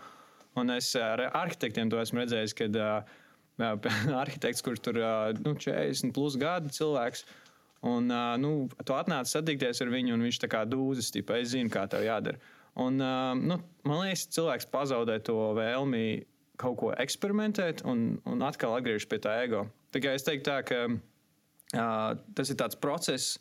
Un 0.55 0.71
es 0.77 0.93
ar 0.95 1.25
arhitektiem 1.27 1.91
to 1.91 1.99
esmu 1.99 2.23
redzējis, 2.23 2.55
kad 2.63 2.79
uh, 2.79 3.19
arhitekts, 4.23 4.63
kurš 4.65 4.83
tur 4.83 4.99
nu, 5.43 5.55
40 5.55 6.13
plus 6.15 6.37
gadu 6.41 6.73
cilvēks. 6.73 7.25
Un, 7.83 8.07
nu, 8.39 8.51
tu 8.87 8.95
atnāc 8.95 9.27
satikties 9.27 9.81
ar 9.83 9.89
viņu, 9.91 10.15
un 10.15 10.23
viņš 10.23 10.39
tā 10.45 10.49
kā 10.51 10.63
dūzis, 10.67 11.11
tipā, 11.11 11.41
es 11.43 11.51
zinu, 11.51 11.71
kā 11.71 11.83
tev 11.91 12.05
jādara. 12.05 12.39
Un, 12.79 12.95
nu, 12.97 13.57
man 13.83 13.99
liekas, 13.99 14.29
cilvēks 14.33 14.69
pazaudē 14.71 15.19
to 15.27 15.35
vēlmi 15.57 16.23
kaut 16.61 16.77
ko 16.79 16.93
eksperimentēt, 16.95 17.83
un, 17.89 18.13
un 18.29 18.45
atkal 18.47 18.77
atgriežas 18.77 19.09
pie 19.09 19.19
tā 19.21 19.35
ego. 19.43 19.65
Tikai 19.93 20.15
es 20.17 20.25
teiktu, 20.25 20.47
tā, 20.47 20.61
ka 20.63 22.23
tas 22.37 22.53
ir 22.53 22.59
tāds 22.59 22.79
process. 22.79 23.35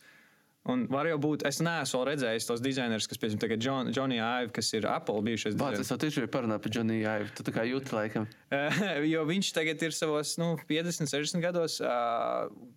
Un 0.71 0.85
var 0.87 1.09
jau 1.11 1.17
būt, 1.19 1.43
es 1.49 1.57
neesmu 1.59 2.05
redzējis 2.07 2.45
tos 2.47 2.61
dizainerus, 2.63 3.09
kas, 3.11 3.19
piemēram, 3.19 3.39
tagad 3.43 3.65
John, 3.65 3.89
Johnny 3.91 4.21
Ive, 4.23 4.53
kas 4.55 4.69
ir 4.79 4.85
Apple 4.87 5.19
bijušais 5.27 5.57
dizainers. 5.57 5.81
es 5.83 5.91
jau 5.91 5.97
tieši 5.99 6.29
parunāju 6.31 6.63
par 6.63 6.73
Džoniju 6.77 7.03
Jāju. 7.03 7.31
Tu 7.35 7.47
tā 7.49 7.55
kā 7.57 7.65
jūti 7.67 7.97
laikam. 7.97 8.29
Jo 9.13 9.25
viņš 9.27 9.49
tagad 9.57 9.83
ir 9.83 9.97
savos 9.97 10.37
nu, 10.39 10.53
50, 10.69 11.11
60 11.11 11.43
gados, 11.43 11.81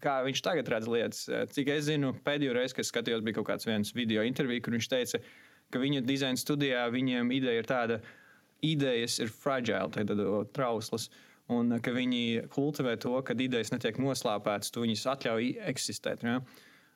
kā 0.02 0.16
viņš 0.26 0.42
tagad 0.48 0.72
redz 0.74 0.90
lietas. 0.90 1.28
Cik 1.54 1.70
es 1.76 1.86
zinu, 1.86 2.10
pēdējo 2.26 2.56
reizi, 2.58 2.78
kad 2.80 2.90
skatījos, 2.90 3.22
bija 3.28 3.38
kaut 3.38 3.52
kāds 3.52 3.70
viens 3.70 3.94
video 3.94 4.26
intervija, 4.26 4.66
kur 4.66 4.74
viņš 4.74 4.90
teica, 4.90 5.22
ka 5.70 5.84
viņa 5.84 6.02
dizaina 6.10 6.42
studijā 6.42 6.88
viņiem 6.90 7.30
ideja 7.38 7.62
ir 7.62 7.70
tāda, 7.70 8.00
idejas 8.66 9.20
ir 9.22 9.30
fragile, 9.30 9.92
tātad 9.94 10.26
o, 10.26 10.42
trauslas. 10.58 11.12
Un 11.54 11.78
ka 11.86 11.94
viņi 11.94 12.48
kultivē 12.50 12.98
to, 12.98 13.14
ka 13.22 13.38
idejas 13.38 13.70
netiek 13.70 14.02
noslēpētas, 14.02 14.74
tu 14.74 14.82
viņas 14.82 15.06
atļauj 15.14 15.54
eksistēt. 15.70 16.26
Ja? 16.26 16.40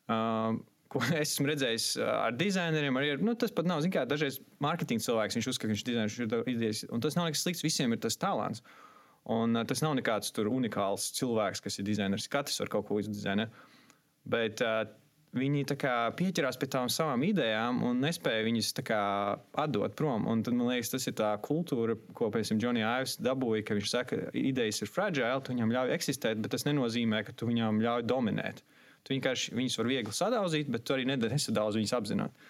Uh, 0.10 0.58
ko 0.89 1.01
es 1.22 1.34
esmu 1.36 1.50
redzējis 1.51 1.88
uh, 2.01 2.12
ar 2.25 2.38
dizaineriem, 2.38 3.00
arī 3.00 3.15
ar, 3.15 3.24
nu, 3.24 3.36
tas 3.39 3.53
pat 3.55 3.69
nav. 3.69 3.86
Kā, 3.93 4.05
dažreiz 4.10 4.39
mārketinga 4.63 5.05
cilvēks 5.05 5.39
viņš 5.39 5.50
uzskata, 5.53 5.67
ka 5.67 5.74
viņš 5.75 5.88
dizainers, 5.88 6.19
ir 6.19 6.53
idejas. 6.55 6.86
Un 6.93 7.03
tas 7.05 7.17
nav 7.17 7.29
nekas 7.29 7.46
slikts, 7.46 7.65
visiem 7.65 7.96
ir 7.96 8.01
tas 8.03 8.17
talants. 8.19 8.63
Un, 9.29 9.53
uh, 9.53 9.65
tas 9.69 9.84
nav 9.86 9.98
nekāds 10.00 10.34
unikāls 10.39 11.12
cilvēks, 11.19 11.62
kas 11.65 11.81
ir 11.81 11.89
dizainers. 11.89 12.29
Katrs 12.31 12.62
var 12.63 12.74
kaut 12.74 12.89
ko 12.89 13.01
izdizainēt. 13.03 13.53
Bet 14.29 14.63
uh, 14.65 14.84
viņi 15.38 15.77
kā 15.77 15.93
pieķerās 16.17 16.58
pie 16.58 16.67
tām 16.74 16.89
savām 16.89 17.22
idejām 17.27 17.84
un 17.86 18.01
nespēja 18.01 18.46
viņas 18.48 18.72
kā 18.86 19.01
atdot 19.62 19.96
prom. 19.98 20.25
Un 20.29 20.41
tad 20.46 20.58
man 20.58 20.72
liekas, 20.72 20.89
tas 20.96 21.05
ir 21.10 21.15
tā 21.19 21.36
kultūra, 21.46 21.96
ko 22.17 22.31
tam 22.34 22.62
Džonija 22.62 22.96
Aivs 22.98 23.17
dabūja, 23.22 23.65
ka 23.67 23.77
viņš 23.77 23.91
saka, 23.91 24.17
ka 24.17 24.34
idejas 24.38 24.81
ir 24.81 24.89
fragile, 24.89 25.38
tu 25.43 25.53
viņam 25.53 25.74
ļauj 25.75 25.96
eksistēt, 25.98 26.41
bet 26.41 26.55
tas 26.55 26.65
nenozīmē, 26.65 27.24
ka 27.27 27.36
tu 27.38 27.50
viņam 27.50 27.81
ļauj 27.84 28.08
dominēt. 28.10 28.63
Tu 29.03 29.15
vienkārši 29.15 29.56
viņus 29.58 29.77
var 29.79 29.89
viegli 29.89 30.15
sadaudzīt, 30.15 30.72
bet 30.72 30.86
tu 30.86 30.96
arī 30.96 31.08
nesadaudz 31.10 31.79
viņus 31.79 31.96
apzināti. 31.98 32.50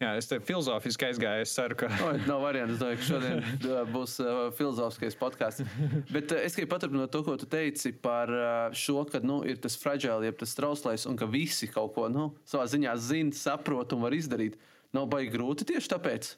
Jā, 0.00 0.14
es 0.16 0.30
te 0.30 0.38
filozofiski 0.40 1.10
aizgāju. 1.10 1.44
Es 1.44 1.52
ceru, 1.52 1.76
ka. 1.82 1.90
Oi, 2.06 2.22
nav 2.24 2.40
variantu. 2.40 2.72
Es 2.72 2.80
domāju, 2.80 3.00
ka 3.02 3.08
šodien 3.10 3.90
būs 3.94 4.14
uh, 4.24 4.38
filozofiskais 4.56 5.18
podkāsts. 5.20 5.66
Bet 6.08 6.32
uh, 6.32 6.40
es 6.40 6.56
tikai 6.56 6.70
paturpinot 6.70 7.12
to, 7.12 7.20
ko 7.26 7.34
tu 7.36 7.44
teici 7.50 7.92
par 7.92 8.32
uh, 8.32 8.46
šo, 8.72 9.02
ka 9.12 9.20
nu, 9.20 9.42
ir 9.44 9.60
tas 9.60 9.76
fragile, 9.76 10.24
jeb 10.24 10.40
tas 10.40 10.56
trauslais, 10.56 11.04
un 11.10 11.20
ka 11.20 11.28
visi 11.28 11.68
kaut 11.68 11.92
ko 11.98 12.08
nu, 12.08 12.30
savā 12.48 12.64
ziņā 12.72 12.96
zina, 12.96 13.36
saprot 13.36 13.92
un 13.92 14.06
var 14.06 14.16
izdarīt. 14.16 14.56
Nav 14.96 15.10
baigi 15.12 15.34
grūti 15.36 15.68
tieši 15.68 15.92
tāpēc. 15.92 16.32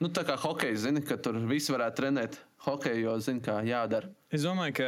Nu, 0.00 0.08
tā 0.16 0.22
kā 0.24 0.32
hockey, 0.40 0.72
zini, 0.80 1.02
ka 1.04 1.18
tur 1.20 1.36
visi 1.44 1.74
varētu 1.74 1.98
trenēt 1.98 2.38
hokeju, 2.64 3.02
jo 3.02 3.14
zina, 3.20 3.42
kā 3.44 3.58
jādara. 3.68 4.08
Es 4.32 4.46
domāju, 4.46 4.78
ka 4.78 4.86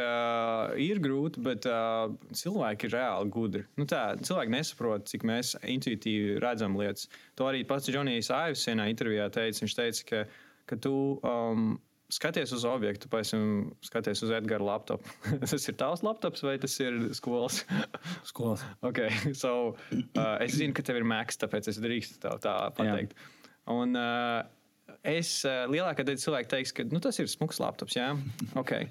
ir 0.81 0.97
grūti, 1.03 1.41
bet 1.45 1.67
uh, 1.69 2.07
cilvēki 2.33 2.87
ir 2.89 2.95
reāli 2.95 3.33
gudri. 3.33 3.61
Nu, 3.77 3.85
tā, 3.89 4.15
cilvēki 4.25 4.55
nesaprot, 4.55 5.05
cik 5.11 5.25
mēs 5.29 5.53
intuitīvi 5.61 6.39
redzam 6.41 6.79
lietas. 6.79 7.11
To 7.37 7.45
arī 7.49 7.61
pats 7.69 7.91
Džonijs 7.93 8.31
Aivs 8.33 8.65
vienā 8.71 8.87
intervijā 8.89 9.27
teica. 9.35 9.61
Viņš 9.61 9.75
teica, 9.77 10.07
ka, 10.09 10.23
ka 10.71 10.79
tu 10.81 10.95
um, 11.21 11.75
skaties 12.13 12.55
uz 12.57 12.65
objektu, 12.69 13.11
pēc 13.13 13.35
skaties 13.85 14.25
uz 14.25 14.33
Edgara 14.33 14.65
laptopu. 14.65 15.13
tas 15.45 15.69
ir 15.69 15.77
tavs 15.77 16.01
laptops 16.05 16.41
vai 16.45 16.55
tas 16.61 16.79
ir 16.81 16.99
skolas? 17.13 17.61
Skolas. 18.31 18.65
okay, 18.81 19.13
so, 19.43 19.75
uh, 19.93 20.35
es 20.41 20.57
zinu, 20.57 20.73
ka 20.73 20.85
tev 20.89 21.03
ir 21.03 21.07
Macs, 21.13 21.37
tāpēc 21.45 21.69
es 21.69 21.81
drīkstu 21.85 22.17
tā, 22.25 22.33
tā 22.41 22.57
pateikt. 22.73 23.13
Jā. 23.13 23.77
Un, 23.77 23.93
uh, 23.93 24.62
es 25.03 25.39
uh, 25.47 25.63
lielākā 25.71 26.05
daļa 26.07 26.21
cilvēku 26.23 26.51
teiks, 26.55 26.75
ka 26.75 26.85
nu, 26.89 27.01
tas 27.03 27.19
ir 27.19 27.31
smags 27.31 27.59
laptops. 27.63 27.97
Jā, 27.99 28.13
okay. 28.61 28.89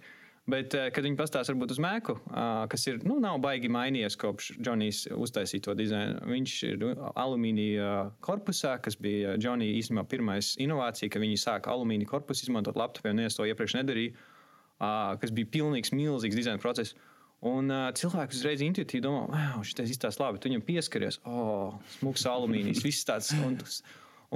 Bet, 0.50 0.74
uh, 0.74 0.88
kad 0.90 1.06
viņi 1.06 1.18
pastāsta 1.20 1.52
varbūt 1.52 1.76
uz 1.76 1.78
mēku, 1.82 2.16
uh, 2.18 2.64
kas 2.70 2.88
ir, 2.90 2.98
nu, 3.06 3.20
nav 3.22 3.38
baigi 3.44 3.70
mainījies 3.70 4.18
kopš 4.18 4.50
Džonijs 4.58 5.04
uztaisīja 5.14 5.68
to 5.68 5.76
dizainu. 5.78 6.18
Viņš 6.26 6.56
ir 6.66 6.82
alumīnija 7.12 7.92
korpusā, 8.26 8.74
kas 8.82 8.98
bija 8.98 9.36
Džonija 9.38 9.78
īstenībā 9.78 10.04
pirmais 10.10 10.56
inovācija, 10.62 11.12
ka 11.12 11.22
viņi 11.22 11.38
sāka 11.38 11.70
alumīnija 11.74 12.10
korpusu 12.10 12.48
izmantot 12.48 12.80
laptopiem, 12.80 13.22
es 13.22 13.38
to 13.38 13.46
iepriekš 13.46 13.78
nedarīju, 13.78 14.16
uh, 14.18 15.14
kas 15.22 15.34
bija 15.34 15.52
pilnīgs, 15.54 15.94
milzīgs 15.94 16.38
dizaina 16.38 16.62
process. 16.62 16.98
Un 17.46 17.70
uh, 17.74 17.88
cilvēks 17.98 18.38
uzreiz 18.38 18.60
intuitīvi 18.62 19.02
domā, 19.02 19.22
wow, 19.30 19.62
šis 19.66 19.96
izstāsta 19.96 20.22
labi, 20.22 20.38
tu 20.38 20.50
viņam 20.50 20.62
pieskaries, 20.66 21.18
oh, 21.26 21.78
smūgs 21.96 22.26
alumīnijas, 22.30 22.84
viss 22.86 23.06
tāds. 23.06 23.32
Un, 23.34 23.56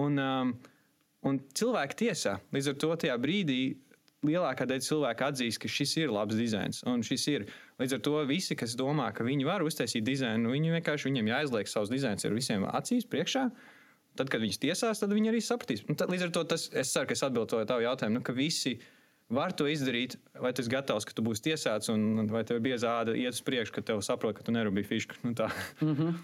un, 0.02 0.18
um, 0.22 0.56
un 1.26 1.40
cilvēki 1.58 1.98
tiesā 2.04 2.38
līdz 2.54 2.72
ar 2.72 2.78
to 2.82 2.94
tajā 3.04 3.18
brīdī 3.20 3.60
lielākā 4.26 4.66
daļa 4.68 4.84
cilvēku 4.86 5.26
atzīst, 5.28 5.60
ka 5.62 5.70
šis 5.70 5.94
ir 6.00 6.12
labs 6.14 6.36
dizains. 6.38 6.82
Un 6.88 7.04
šis 7.06 7.26
ir. 7.32 7.46
Līdz 7.80 7.98
ar 7.98 8.02
to 8.06 8.16
visi, 8.28 8.56
kas 8.58 8.76
domā, 8.78 9.10
ka 9.14 9.26
viņi 9.26 9.46
var 9.46 9.64
uztaisīt 9.66 10.06
dizainu, 10.06 10.52
viņi 10.54 10.76
vienkārši 10.78 11.10
viņiem 11.10 11.32
jāizliek 11.34 11.70
savs 11.70 11.92
dizains 11.92 12.24
ar 12.26 12.34
visiem 12.34 12.66
acīs 12.70 13.08
priekšā. 13.12 13.46
Tad, 14.16 14.30
kad 14.32 14.40
viņas 14.40 14.62
tiesās, 14.62 15.02
tad 15.02 15.12
viņi 15.12 15.28
arī 15.28 15.42
sapratīs. 15.44 15.84
Un 15.90 15.98
tad, 16.00 16.08
līdz 16.12 16.28
ar 16.28 16.30
to 16.32 16.44
tas, 16.54 16.70
es 16.72 16.92
ceru, 16.94 17.10
ka 17.10 17.16
es 17.16 17.24
atbildēju 17.26 17.68
tavu 17.68 17.84
jautājumu, 17.84 18.16
nu, 18.16 18.22
ka 18.24 18.32
visi 18.36 18.78
var 19.36 19.52
to 19.52 19.66
izdarīt, 19.68 20.16
vai 20.40 20.54
tu 20.56 20.62
esi 20.64 20.72
gatavs, 20.72 21.04
ka 21.04 21.12
tu 21.12 21.24
būsi 21.26 21.44
tiesāts, 21.50 21.90
un 21.92 22.24
vai 22.32 22.40
tev 22.48 22.60
ir 22.60 22.64
bieza 22.70 22.94
āda 23.02 23.12
iet 23.18 23.36
uz 23.36 23.42
priekšu, 23.44 23.74
ka 23.76 23.84
tev 23.84 24.00
saprot, 24.06 24.38
ka 24.38 24.46
tu 24.46 24.54
nerūpīgi 24.56 24.88
fišku. 24.88 25.20
Nu, 25.26 25.34
tā. 25.36 25.50
mm 25.82 25.94
-hmm. 25.94 26.16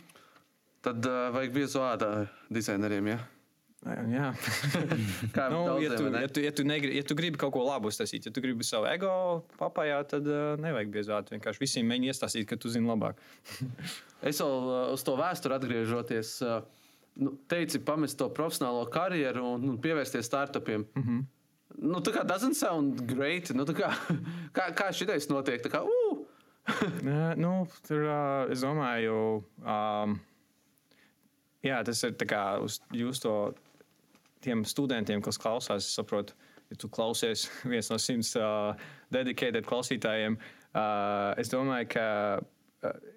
Tad 0.82 1.06
uh, 1.06 1.28
vajag 1.34 1.52
biezu 1.54 1.78
ādā 1.78 2.26
dizaineriem. 2.50 3.06
Ja? 3.06 3.18
Jā, 3.82 4.28
kā 5.34 5.48
nu, 5.50 5.64
daudziem, 5.66 5.88
ja, 5.88 5.96
tu, 5.98 6.10
ne? 6.14 6.20
ja, 6.22 6.28
tu, 6.30 6.42
ja, 6.44 6.52
tu 6.54 6.64
negri, 6.66 6.92
ja 7.00 7.02
tu 7.02 7.16
gribi 7.18 7.40
kaut 7.40 7.50
ko 7.56 7.64
labu 7.66 7.90
uztaisīt, 7.90 8.28
ja 8.28 8.34
tu 8.34 8.42
gribi 8.44 8.62
savu 8.66 8.86
ego 8.86 9.10
papajāt, 9.58 10.12
tad 10.12 10.28
uh, 10.30 10.52
nevajag 10.62 10.92
biezāt. 10.94 11.32
Vienkārši 11.34 11.64
visiem 11.64 11.90
mēģini 11.90 12.12
iestāstīt, 12.12 12.46
ka 12.46 12.58
tu 12.62 12.70
zini 12.70 12.86
labāk. 12.86 13.18
es 14.30 14.38
vēl 14.38 14.70
uh, 14.70 14.84
uz 14.94 15.02
to 15.02 15.16
vēsturi 15.18 15.56
atgriežoties. 15.58 16.30
Uh, 16.46 16.86
nu, 17.26 17.34
teici, 17.50 17.80
pamest 17.82 18.20
to 18.22 18.28
profesionālo 18.30 18.84
karjeru 18.92 19.48
un, 19.56 19.66
un 19.74 19.80
pievērsties 19.82 20.30
startupiem. 20.30 20.86
Mm 20.94 21.02
-hmm. 21.08 21.24
Nu, 21.82 21.98
tā 22.04 22.12
kā 22.14 22.22
doesn't 22.28 22.54
sound 22.54 23.02
great. 23.08 23.50
Nu, 23.50 23.64
kā, 23.64 23.90
kā, 24.56 24.70
kā 24.70 24.92
šitais 24.92 25.26
notiek? 25.28 25.62
Tā 25.64 25.72
kā, 25.74 25.82
uh! 25.82 26.22
Nē, 27.02 27.34
nu, 27.36 27.66
tur 27.88 28.06
uh, 28.06 28.52
es 28.52 28.62
domāju, 28.62 29.42
um, 29.58 30.20
jā, 31.62 31.82
tas 31.82 32.02
ir 32.06 32.14
kā 32.14 32.62
uz 32.62 32.78
jūs 32.94 33.18
to 33.18 33.54
tiem 34.42 34.64
studentiem, 34.68 35.22
kas 35.24 35.40
klausās, 35.40 35.86
es 35.86 35.96
saprotu, 35.98 36.36
ja 36.70 36.78
tu 36.80 36.90
klausies 36.92 37.46
viens 37.72 37.90
no 37.92 37.98
simts 38.00 38.34
uh, 38.38 38.72
dedicated 39.14 39.66
klausītājiem, 39.68 40.38
uh, 40.74 41.32
es 41.40 41.52
domāju, 41.52 41.90
ka 41.94 42.06
uh, 42.88 43.10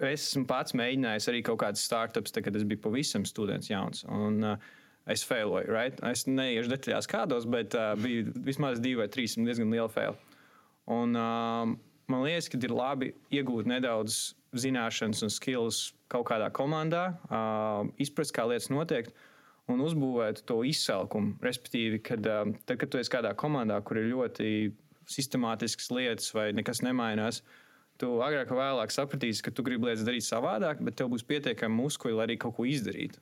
es 0.00 0.30
esmu 0.30 0.46
pats 0.48 0.76
mēģinājis 0.78 1.28
arī 1.32 1.42
kaut 1.46 1.60
kādas 1.62 1.84
startups, 1.84 2.32
tad, 2.32 2.46
kad 2.46 2.56
es 2.56 2.66
biju 2.68 2.82
pavisam 2.86 3.26
students 3.28 3.70
jauns. 3.70 4.04
Un, 4.08 4.40
uh, 4.54 4.70
es 5.10 5.24
failoju, 5.26 5.70
right? 5.72 6.00
Es 6.06 6.26
neiešu 6.28 6.70
detaļās 6.72 7.08
kādos, 7.10 7.46
bet 7.50 7.76
uh, 7.78 7.92
bija 8.00 8.28
vismaz 8.46 8.80
divi 8.82 9.00
vai 9.00 9.08
trīs 9.12 9.36
diezgan 9.38 9.72
liela 9.72 9.90
fail. 9.92 10.18
Un, 10.90 11.16
uh, 11.16 11.72
man 12.10 12.26
liekas, 12.26 12.50
ka 12.50 12.60
ir 12.60 12.74
labi 12.74 13.12
iegūt 13.34 13.68
nedaudz 13.70 14.34
zināšanas 14.58 15.22
un 15.26 15.32
skills 15.32 15.90
kaut 16.10 16.26
kādā 16.30 16.50
komandā, 16.54 17.10
uh, 17.30 17.86
izprast, 18.02 18.34
kā 18.34 18.46
lietas 18.50 18.70
notiek 18.72 19.12
un 19.70 19.82
uzbūvēt 19.84 20.44
to 20.48 20.60
izsalkumu. 20.66 21.36
Respektīvi, 21.44 22.00
kad, 22.04 22.26
um, 22.26 22.54
tad, 22.64 22.78
kad 22.80 22.92
tu 22.92 23.00
esi 23.00 23.12
kādā 23.12 23.34
komandā, 23.38 23.80
kur 23.84 24.00
ir 24.00 24.10
ļoti 24.12 24.70
sistemātiskas 25.10 25.90
lietas 25.92 26.30
vai 26.34 26.50
nekas 26.56 26.82
nemainās, 26.86 27.42
tu 28.00 28.14
agrāk 28.24 28.52
vai 28.54 28.70
vēlāk 28.70 28.94
sapratīsi, 28.94 29.44
ka 29.44 29.52
tu 29.52 29.64
gribi 29.66 29.90
lietas 29.90 30.06
darīt 30.06 30.24
savādāk, 30.26 30.80
bet 30.86 30.96
tev 31.00 31.10
būs 31.12 31.26
pietiekami 31.28 31.82
muskuļi, 31.82 32.16
lai 32.16 32.28
arī 32.28 32.38
kaut 32.40 32.56
ko 32.56 32.66
izdarītu. 32.68 33.20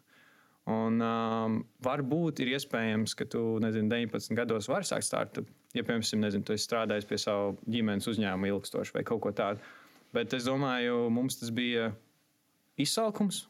Un 0.68 1.00
um, 1.00 1.54
varbūt 1.84 2.42
ir 2.44 2.52
iespējams, 2.52 3.14
ka 3.16 3.24
tu 3.32 3.40
nezinu, 3.64 3.88
19 3.88 4.36
gados 4.36 4.68
vari 4.68 4.84
sākt 4.84 5.06
startup. 5.06 5.48
Ja, 5.72 5.80
piemēram, 5.80 6.04
nezinu, 6.20 6.44
tu 6.44 6.52
esi 6.52 6.66
strādājis 6.66 7.08
pie 7.08 7.16
sava 7.20 7.54
ģimenes 7.68 8.08
uzņēmuma 8.12 8.50
ilgstoši 8.50 8.94
vai 8.96 9.04
kaut 9.08 9.22
ko 9.24 9.32
tādu. 9.36 9.64
Bet 10.12 10.36
es 10.36 10.44
domāju, 10.48 11.06
mums 11.12 11.40
tas 11.40 11.52
bija 11.54 11.90
izsalkums, 12.80 13.46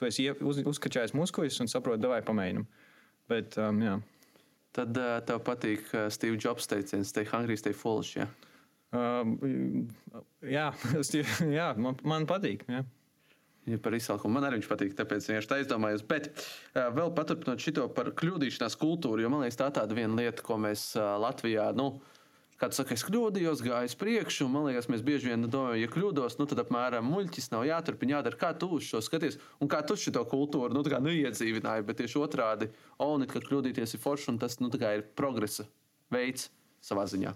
tu 0.00 0.08
esi 0.08 0.30
uz, 0.32 0.62
uzkačājis 0.72 1.12
muskuļus 1.16 1.60
un 1.64 1.70
saproti, 1.70 2.08
vai 2.08 2.22
pamēģinam. 2.24 2.64
Bet, 3.30 3.58
um, 3.60 3.82
jā. 3.84 3.98
Tad 4.76 4.96
uh, 4.96 5.16
tev 5.26 5.42
patīk 5.46 5.90
uh, 5.92 6.06
Steve 6.14 6.38
Jobs 6.40 6.68
teiciens, 6.70 7.10
stay 7.10 7.26
hungry, 7.28 7.58
stay 7.58 7.74
foolish. 7.76 8.16
Ja? 8.16 8.28
Um, 8.94 9.36
jā, 10.46 10.70
jā 11.58 11.68
man, 11.78 11.98
man 12.06 12.26
patīk. 12.30 12.64
Jā. 12.70 12.84
Ja 13.68 13.76
par 13.82 13.94
izsalkumu 13.94 14.38
man 14.38 14.46
arī 14.48 14.56
viņš 14.56 14.68
patīk, 14.70 14.94
tāpēc 14.98 15.26
vienkārši 15.28 15.50
tā 15.50 15.58
izdomājos. 15.60 16.04
Bet 16.08 16.30
uh, 16.32 16.88
vēl 16.96 17.12
paturpinot 17.18 17.60
šo 17.60 17.90
par 17.94 18.08
kļūdīšanās 18.16 18.78
kultūru, 18.80 19.22
jo 19.22 19.30
man 19.32 19.44
liekas, 19.44 19.58
tā 19.60 19.68
ir 19.68 19.76
tāda 19.76 19.98
viena 19.98 20.16
lieta, 20.16 20.44
ko 20.46 20.56
mēs 20.62 20.86
uh, 20.96 21.12
Latvijā. 21.20 21.68
Nu, 21.76 21.92
Kāds 22.60 22.76
saka, 22.76 22.92
es 22.92 23.04
kļūdījos, 23.08 23.62
gāju 23.64 23.88
uz 23.88 23.94
priekšu, 23.96 24.44
un 24.44 24.52
man 24.52 24.66
liekas, 24.68 24.90
mēs 24.92 25.00
bieži 25.04 25.30
vien 25.30 25.46
domājam, 25.48 25.80
ja 25.80 25.88
kļūdos, 25.88 26.36
nu 26.36 26.44
tad 26.50 26.60
apmēram 26.60 27.06
muļķis 27.08 27.48
nav 27.54 27.64
jāturpina, 27.64 28.18
jādara. 28.18 28.36
Kā 28.42 28.50
tu 28.52 28.68
uz 28.76 28.84
šo 28.84 29.00
skaties, 29.04 29.38
un 29.64 29.70
kā 29.72 29.80
tu 29.88 29.96
šo 29.96 30.26
kultūru 30.28 30.76
nu, 30.76 30.84
neiedzīvināji, 30.84 31.86
bet 31.88 32.02
tieši 32.02 32.20
otrādi, 32.20 32.68
Onit, 33.00 33.32
ka 33.32 33.40
kļūdīties 33.40 33.96
ir 33.96 34.02
forši, 34.02 34.34
un 34.34 34.40
tas 34.42 34.58
nu, 34.60 34.68
ir 34.76 35.06
progresa 35.16 35.64
veids 36.12 36.50
savā 36.84 37.06
ziņā. 37.08 37.32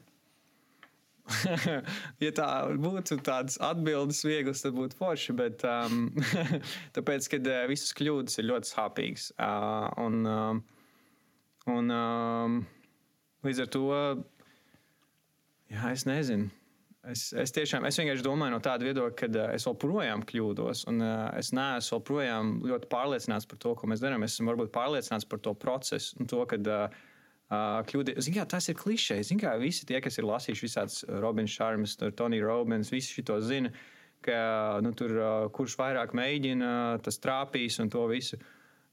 ja 2.25 2.33
tā 2.37 2.49
būtu 2.77 3.17
tādas 3.25 3.57
atbildes 3.65 4.21
vieglas, 4.27 4.61
tad 4.65 4.77
būtu 4.77 4.99
forši. 4.99 5.37
Bet, 5.41 5.65
um, 5.65 6.11
tāpēc, 6.97 7.31
kad 7.33 7.49
uh, 7.49 7.63
visas 7.71 7.97
kļūdas 7.97 8.43
ir 8.43 8.49
ļoti 8.51 8.73
sāpīgas. 8.75 9.31
Uh, 9.39 9.89
un, 10.05 10.21
uh, 10.29 11.73
un 11.73 11.97
um, 11.97 12.61
līdz 13.47 13.65
ar 13.65 13.73
to 13.73 13.89
Jā, 15.75 15.91
es 15.91 16.05
nezinu. 16.07 16.51
Es, 17.05 17.27
es 17.37 17.53
tiešām 17.53 17.85
es 17.85 17.99
vienkārši 18.01 18.25
domāju 18.25 18.55
no 18.55 18.61
tāda 18.65 18.87
viedokļa, 18.87 19.17
ka 19.19 19.27
uh, 19.29 19.49
es 19.53 19.67
joprojām 19.67 20.23
kļūdos, 20.25 20.87
un 20.89 21.03
uh, 21.05 21.27
es 21.37 21.51
neesmu 21.53 21.99
joprojām 21.99 22.53
ļoti 22.65 22.89
pārliecināts 22.93 23.49
par 23.51 23.61
to, 23.61 23.75
ko 23.77 23.91
mēs 23.91 24.01
darām. 24.01 24.25
Es 24.25 24.39
esmu 24.39 24.55
varbūt 24.55 24.73
pārliecināts 24.73 25.29
par 25.29 25.43
to 25.45 25.53
procesu 25.59 26.17
un 26.21 26.31
to, 26.31 26.41
ka 26.49 26.57
uh, 26.57 27.03
kļūdi. 27.91 28.17
Zin, 28.25 28.37
kā, 28.39 28.47
tas 28.49 28.71
ir 28.73 28.79
klišejs. 28.81 29.35
Kā, 29.43 29.53
visi 29.61 29.85
tie, 29.91 30.01
kas 30.05 30.17
ir 30.17 30.29
lasījuši 30.31 30.65
visādus 30.65 31.03
Robins 31.21 31.53
Šarmas, 31.53 31.99
Tony 32.17 32.41
Robins, 32.41 32.93
visi 32.95 33.21
šo 33.21 33.37
zina, 33.45 33.75
ka 34.25 34.39
nu, 34.81 34.95
tur, 34.97 35.13
kurš 35.53 35.77
vairāk 35.77 36.15
mēģina, 36.17 36.71
tas 37.05 37.21
trāpīs 37.21 37.77
un 37.85 37.93
to 37.93 38.07
visu. 38.09 38.41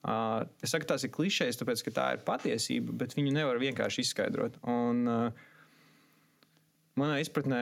Uh, 0.01 0.41
es 0.65 0.73
saku, 0.73 0.89
tas 0.89 1.05
ir 1.05 1.13
klišejs, 1.13 1.61
tāpēc 1.61 1.85
ka 1.85 1.95
tā 1.95 2.09
ir 2.17 2.25
patiesība, 2.27 2.97
bet 3.03 3.15
viņu 3.15 3.31
nevar 3.37 3.61
vienkārši 3.61 4.03
izskaidrot. 4.03 4.57
Un, 4.67 5.05
uh, 5.07 5.47
manā 7.01 7.19
izpratnē. 7.21 7.61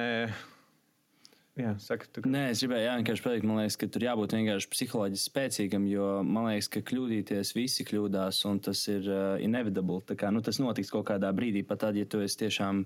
Jā, 1.59 1.73
saka, 1.83 2.07
tu... 2.07 2.21
Nē, 2.23 2.45
es 2.53 2.61
gribēju 2.63 2.85
jā, 2.85 2.93
vienkārši 3.01 3.23
pateikt, 3.25 3.45
liekas, 3.49 3.75
ka 3.81 3.87
tur 3.91 4.05
jābūt 4.05 4.35
vienkārši 4.37 4.69
psiholoģiski 4.71 5.31
spēcīgam, 5.31 5.87
jo 5.91 6.07
man 6.23 6.47
liekas, 6.47 6.69
ka 6.71 6.81
kļūdīties 6.87 7.51
visi 7.57 7.83
kļūdās, 7.89 8.39
un 8.47 8.61
tas 8.63 8.83
ir 8.87 9.09
uh, 9.11 9.33
inevitable. 9.43 9.99
Kā, 10.19 10.31
nu, 10.31 10.39
tas 10.45 10.61
notiks 10.63 10.93
kaut 10.93 11.09
kādā 11.09 11.33
brīdī, 11.35 11.65
pat 11.67 11.83
tad, 11.83 11.99
ja 11.99 12.07
tu 12.07 12.21
esi 12.23 12.45
tiešām, 12.45 12.85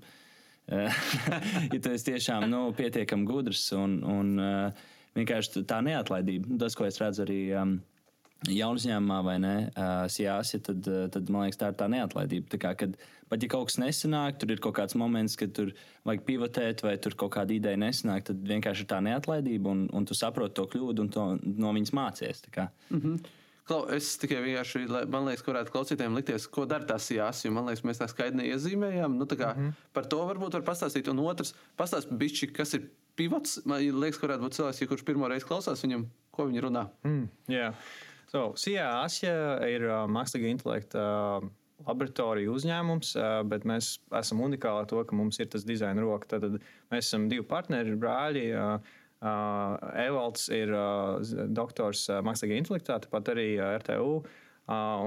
uh, 0.73 1.03
ja 1.75 1.79
tu 1.79 1.93
esi 1.93 2.09
tiešām 2.09 2.47
nu, 2.49 2.63
pietiekami 2.77 3.29
gudrs 3.29 3.67
un, 3.77 3.99
un 4.09 4.33
uh, 4.41 4.85
vienkārši 5.19 5.67
tā 5.69 5.83
neatlaidība. 5.85 6.57
Tas, 6.65 6.77
ko 6.79 6.89
es 6.89 6.97
redzu 7.03 7.27
arī. 7.27 7.41
Um, 7.61 7.77
jaunu 8.51 8.79
uzņēmumā 8.79 9.19
vai 9.25 9.35
ne, 9.41 9.55
uh, 9.71 10.05
jāsaka, 10.07 10.63
tad, 10.69 10.87
tad 11.15 11.29
man 11.31 11.45
liekas, 11.45 11.59
tā 11.61 11.71
ir 11.71 11.77
tā 11.79 11.89
neatlaidība. 11.91 12.49
Tā 12.51 12.59
kā, 12.61 12.73
kad, 12.79 12.97
pat 13.31 13.43
ja 13.43 13.51
kaut 13.51 13.69
kas 13.69 13.79
nesanāk, 13.81 14.39
tur 14.41 14.51
ir 14.51 14.63
kaut 14.63 14.75
kāds 14.79 14.97
moments, 14.99 15.37
kad 15.39 15.53
tur 15.55 15.71
vajag 16.07 16.25
pivotēt, 16.27 16.83
vai 16.85 16.97
tur 17.01 17.15
kaut 17.19 17.35
kāda 17.37 17.55
ideja 17.55 17.79
nesanāk, 17.79 18.27
tad 18.29 18.41
vienkārši 18.49 18.85
ir 18.85 18.91
tā 18.91 18.99
neatlaidība, 19.05 19.71
un, 19.71 19.85
un 19.93 20.09
tu 20.09 20.17
saproti 20.17 20.57
to 20.59 20.67
kļūdu 20.73 21.05
un 21.05 21.13
to, 21.13 21.29
no 21.43 21.71
viņas 21.77 21.95
mācies. 21.95 22.43
Mm 22.53 22.99
-hmm. 22.99 23.23
Klau, 23.63 23.85
es 23.95 24.17
tikai 24.19 24.41
vienkārši, 24.43 24.81
man 25.07 25.23
liekas, 25.29 25.43
kurētu 25.45 25.71
klausītājiem 25.71 26.17
likties, 26.17 26.47
ko 26.51 26.65
dara 26.67 26.83
tas 26.83 27.07
jās, 27.11 27.45
jo 27.45 27.51
man 27.55 27.69
liekas, 27.69 27.85
mēs 27.87 28.01
tā 28.01 28.09
skaidri 28.11 28.41
neiezīmējām. 28.41 29.15
Nu, 29.15 29.25
kā, 29.25 29.53
mm 29.55 29.61
-hmm. 29.61 29.73
Par 29.93 30.05
to 30.05 30.17
varbūt 30.17 30.53
var 30.53 30.65
pastāstīt. 30.67 31.07
Un 31.09 31.19
otrs, 31.19 31.53
pastāstīt 31.77 32.17
bišķi, 32.17 32.51
kas 32.53 32.73
ir 32.73 32.89
pivots. 33.15 33.61
Man 33.65 33.79
liekas, 33.79 34.19
kurētu 34.19 34.43
būt 34.43 34.57
cilvēks, 34.57 34.81
ja 34.81 34.87
kurš 34.87 35.05
pirmo 35.05 35.27
reizi 35.27 35.45
klausās 35.45 35.83
viņam, 35.85 36.05
ko 36.31 36.47
viņi 36.49 36.61
runā. 36.61 36.87
Mm, 37.03 37.29
yeah. 37.47 37.73
So, 38.33 38.47
CIA 38.57 38.85
Asija 39.03 39.33
ir 39.69 39.83
uh, 39.85 40.07
mākslīga 40.09 40.49
intelekta 40.49 41.01
uh, 41.03 41.51
laboratorija 41.85 42.49
uzņēmums, 42.49 43.11
bet 43.51 43.65
mēs 43.67 43.97
esam 44.17 44.39
unikāli 44.45 44.81
ar 44.81 44.87
to, 44.89 45.01
ka 45.05 45.17
mums 45.19 45.37
ir 45.43 45.49
tas 45.51 45.65
dizaina 45.67 46.01
roka. 46.01 46.29
Tad 46.31 46.55
mēs 46.93 47.09
esam 47.09 47.27
divi 47.29 47.43
partneri, 47.45 47.97
brāļi. 47.99 48.45
Evalds 49.99 50.45
ir 50.55 50.71
doktors 51.51 52.05
mākslīgā 52.23 52.61
intelektā, 52.61 53.01
tāpat 53.03 53.33
arī 53.33 53.47
RTU, 53.81 54.15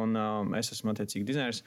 un 0.02 0.20
es 0.60 0.72
esmu 0.76 0.92
attiecīgi 0.92 1.24
dizainers. 1.30 1.62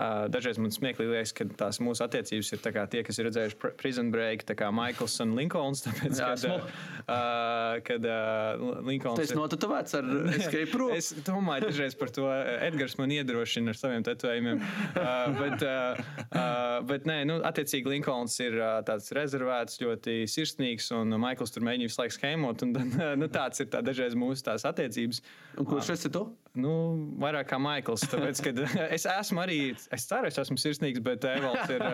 Dažreiz 0.00 0.56
man 0.56 0.72
smieklīgi 0.72 1.12
liekas, 1.12 1.32
ka 1.36 1.44
tās 1.58 1.76
mūsu 1.84 2.00
attiecības 2.06 2.48
ir 2.54 2.60
tie, 2.64 3.02
kas 3.04 3.18
ir 3.20 3.26
redzējuši 3.28 3.72
Prison 3.78 4.08
Break, 4.10 4.46
tā 4.48 4.56
kā 4.58 4.70
Maikls 4.72 5.18
un 5.22 5.34
Linkolns. 5.36 5.84
Tāpēc, 5.84 6.16
Jā, 6.16 6.30
kad 6.40 6.46
uh, 6.48 7.76
kad 7.84 8.06
uh, 8.08 8.80
Linkolns. 8.88 9.20
Tas 9.20 9.34
ir 9.34 9.38
notatovēts 9.38 9.98
ar 10.00 10.08
escape 10.38 10.80
room. 10.80 10.94
es 10.96 11.12
domāju 11.26 11.68
dažreiz 11.68 11.96
par 12.00 12.10
to. 12.14 12.24
Edgars 12.64 12.96
man 12.98 13.12
iedrošina 13.14 13.74
ar 13.74 13.78
saviem 13.78 14.06
tetovējumiem. 14.08 14.62
Uh, 14.62 15.04
bet, 15.38 15.66
uh, 15.68 16.00
uh, 16.24 16.78
bet 16.88 17.06
nē, 17.08 17.20
nu, 17.28 17.38
attiecīgi 17.52 17.92
Linkolns 17.92 18.38
ir 18.42 18.56
uh, 18.58 18.78
tāds 18.88 19.12
rezervēts, 19.14 19.76
ļoti 19.84 20.22
sirsnīgs, 20.30 20.88
un 20.96 21.20
Maikls 21.20 21.52
tur 21.52 21.68
mēģina 21.68 21.92
visu 21.92 22.00
laiku 22.00 22.16
schēmot. 22.16 22.64
Un, 22.64 22.74
uh, 22.80 23.12
nu, 23.20 23.28
tāds 23.32 23.60
ir 23.60 23.68
tā, 23.72 23.84
dažreiz 23.84 24.16
mūsu 24.18 24.48
tās 24.48 24.64
attiecības. 24.72 25.20
Un 25.60 25.68
kurš 25.68 25.94
esi 25.98 26.10
tu? 26.16 26.30
Nu, 26.52 26.72
vairāk 27.16 27.48
kā 27.48 27.58
Maikls. 27.62 28.04
Tāpēc, 28.12 28.42
es 28.96 29.06
esmu 29.08 29.40
arī 29.40 29.58
es 29.72 30.08
ceru, 30.08 30.28
es 30.28 30.36
esmu 30.40 30.58
sirsnīgs, 30.60 31.00
bet 31.04 31.24
Evalds 31.24 31.70
ir 31.72 31.84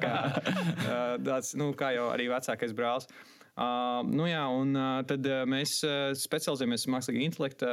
kā, 0.00 0.12
tāds, 1.26 1.52
nu, 1.60 1.72
kā 1.76 1.92
jau 1.96 2.08
arī 2.14 2.30
vecākais 2.32 2.72
brālis. 2.76 3.10
Uh, 3.56 4.02
nu 4.04 4.26
jā, 4.28 4.42
un 4.52 4.74
uh, 4.76 4.98
tad 5.08 5.24
uh, 5.28 5.42
mēs 5.48 5.78
specializējamies 6.20 6.86
mākslīgā 6.92 7.22
intelekta 7.24 7.68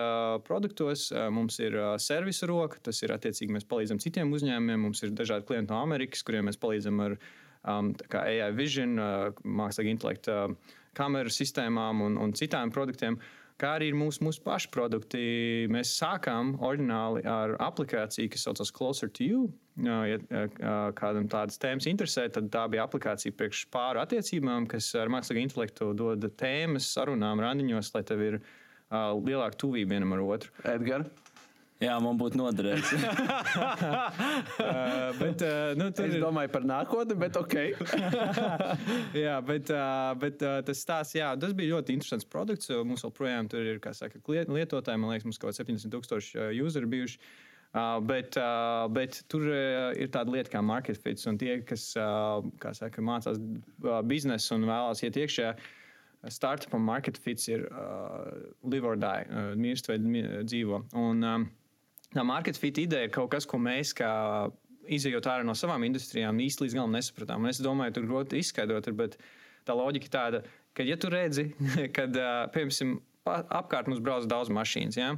produktos. 0.47 1.09
Mums 1.35 1.59
ir 1.63 1.75
servisa 1.99 2.47
roka, 2.47 2.79
tas 2.87 2.99
ir 3.03 3.11
attiecīgi 3.15 3.55
mēs 3.55 3.67
palīdzam 3.67 3.99
citiem 4.03 4.31
uzņēmumiem. 4.35 4.83
Mums 4.87 5.03
ir 5.03 5.15
dažādi 5.15 5.47
klienti 5.47 5.71
no 5.71 5.79
Amerikas, 5.83 6.23
kuriem 6.27 6.47
mēs 6.47 6.59
palīdzam 6.59 7.03
ar 7.03 7.17
um, 7.19 7.91
AI 8.19 8.51
vision, 8.55 8.95
mākslīgā 9.43 9.95
intelekta 9.95 10.41
kameru 10.95 11.31
sistēmām 11.31 12.03
un, 12.05 12.19
un 12.19 12.35
citām 12.37 12.71
produktiem. 12.71 13.19
Uh, 13.19 13.42
kā 13.61 13.75
arī 13.77 13.89
mūsu, 13.97 14.23
mūsu 14.25 14.41
pašu 14.45 14.69
produkti. 14.73 15.23
Mēs 15.73 15.93
sākām 15.99 16.55
oriģināli 16.63 17.23
ar 17.29 17.55
aplikāciju, 17.63 18.31
kas 18.33 18.45
saucas 18.47 18.73
Closer 18.73 19.11
to 19.13 19.27
You. 19.27 19.43
Ja 19.81 20.45
kādam 20.93 21.25
tādas 21.31 21.57
tēmas 21.61 21.87
interesē, 21.89 22.27
tad 22.33 22.51
tā 22.53 22.67
bija 22.69 22.85
aplikācija 22.85 23.33
priekš 23.33 23.63
pāru 23.73 24.03
attiecībām, 24.03 24.67
kas 24.69 24.91
ar 24.99 25.09
mākslīgo 25.13 25.41
intelektu 25.41 25.91
dod 25.97 26.27
tēmas 26.37 26.91
sarunām 26.93 27.41
randiņos, 27.41 27.93
lai 27.95 28.03
tev 28.05 28.21
ir 28.21 28.39
lielāka 28.93 29.57
tuvība 29.65 29.95
vienam 29.95 30.13
ar 30.13 30.25
otru. 30.27 30.53
Edgars. 30.69 31.09
Jā, 31.83 31.97
man 32.03 32.19
būtu 32.19 32.39
noderēts. 32.39 32.93
uh, 32.95 33.01
bet, 35.21 35.43
uh, 35.43 35.73
nu, 35.79 35.89
tur... 35.95 36.07
Es 36.07 36.19
domāju 36.21 36.51
par 36.53 36.67
nākotni, 36.67 37.17
bet 37.19 37.39
ok. 37.39 37.55
jā, 39.25 39.37
bet, 39.45 39.71
uh, 39.73 40.11
bet 40.19 40.43
uh, 40.45 40.59
tas 40.65 40.83
stāsts, 40.85 41.17
jā, 41.17 41.33
tas 41.39 41.55
bija 41.57 41.75
ļoti 41.75 41.97
interesants 41.97 42.27
produkts. 42.29 42.71
Mums 42.73 43.03
joprojām 43.03 43.49
tur 43.51 43.65
ir, 43.67 43.81
kā 43.83 43.91
saka, 43.97 44.21
lietotāji, 44.27 45.01
man 45.01 45.11
liekas, 45.11 45.27
mums 45.27 45.41
kaut 45.41 45.51
kāds 45.51 45.63
70 45.63 45.91
tūkstoši 45.93 46.47
useri 46.63 46.93
bijuši. 46.95 47.19
Uh, 47.73 47.97
bet, 48.05 48.37
uh, 48.37 48.85
bet 48.93 49.23
tur 49.33 49.47
uh, 49.49 49.89
ir 49.97 50.11
tāda 50.13 50.29
lieta 50.29 50.51
kā 50.53 50.59
market 50.61 50.99
fits, 51.01 51.25
un 51.25 51.39
tie, 51.41 51.55
kas 51.65 51.87
uh, 51.97 52.45
saka, 52.77 53.01
mācās 53.01 53.39
uh, 53.41 53.97
biznesu 54.05 54.59
un 54.59 54.67
vēlās 54.69 55.01
iet 55.01 55.17
iekšā, 55.17 55.55
startup 56.29 56.75
un 56.77 56.85
market 56.85 57.17
fits 57.17 57.49
ir 57.49 57.65
uh, 57.71 58.29
live 58.61 58.85
or 58.85 58.99
die, 59.01 59.25
uh, 59.25 59.55
mirst 59.57 59.89
vai 59.89 59.97
dzīvo. 59.97 60.83
Un, 61.01 61.25
um, 61.25 61.47
Tā 62.13 62.25
market 62.27 62.59
fit 62.61 62.77
ideja 62.77 63.07
ir 63.07 63.13
kaut 63.13 63.31
kas, 63.33 63.47
ko 63.49 63.57
mēs 63.61 63.93
kā 63.97 64.09
izējot 64.91 65.29
ārā 65.31 65.45
no 65.47 65.55
savām 65.57 65.85
industrijām, 65.87 66.41
īsti 66.43 66.65
līdz 66.65 66.75
galam 66.77 66.93
nesapratām. 66.93 67.45
Un 67.45 67.53
es 67.53 67.61
domāju, 67.63 67.95
tur 67.97 68.09
grūti 68.09 68.41
izskaidrot, 68.43 68.89
bet 68.97 69.17
tā 69.67 69.75
loģika 69.77 70.09
ir 70.09 70.13
tāda, 70.13 70.43
ka, 70.75 70.85
ja 70.85 70.97
tu 70.99 71.11
redzi, 71.13 71.47
kad, 71.97 72.19
piemēram, 72.53 72.97
apkārt 73.29 73.89
mums 73.89 74.03
brauc 74.03 74.27
daudz 74.29 74.51
mašīnas, 74.53 74.99
ja? 74.99 75.13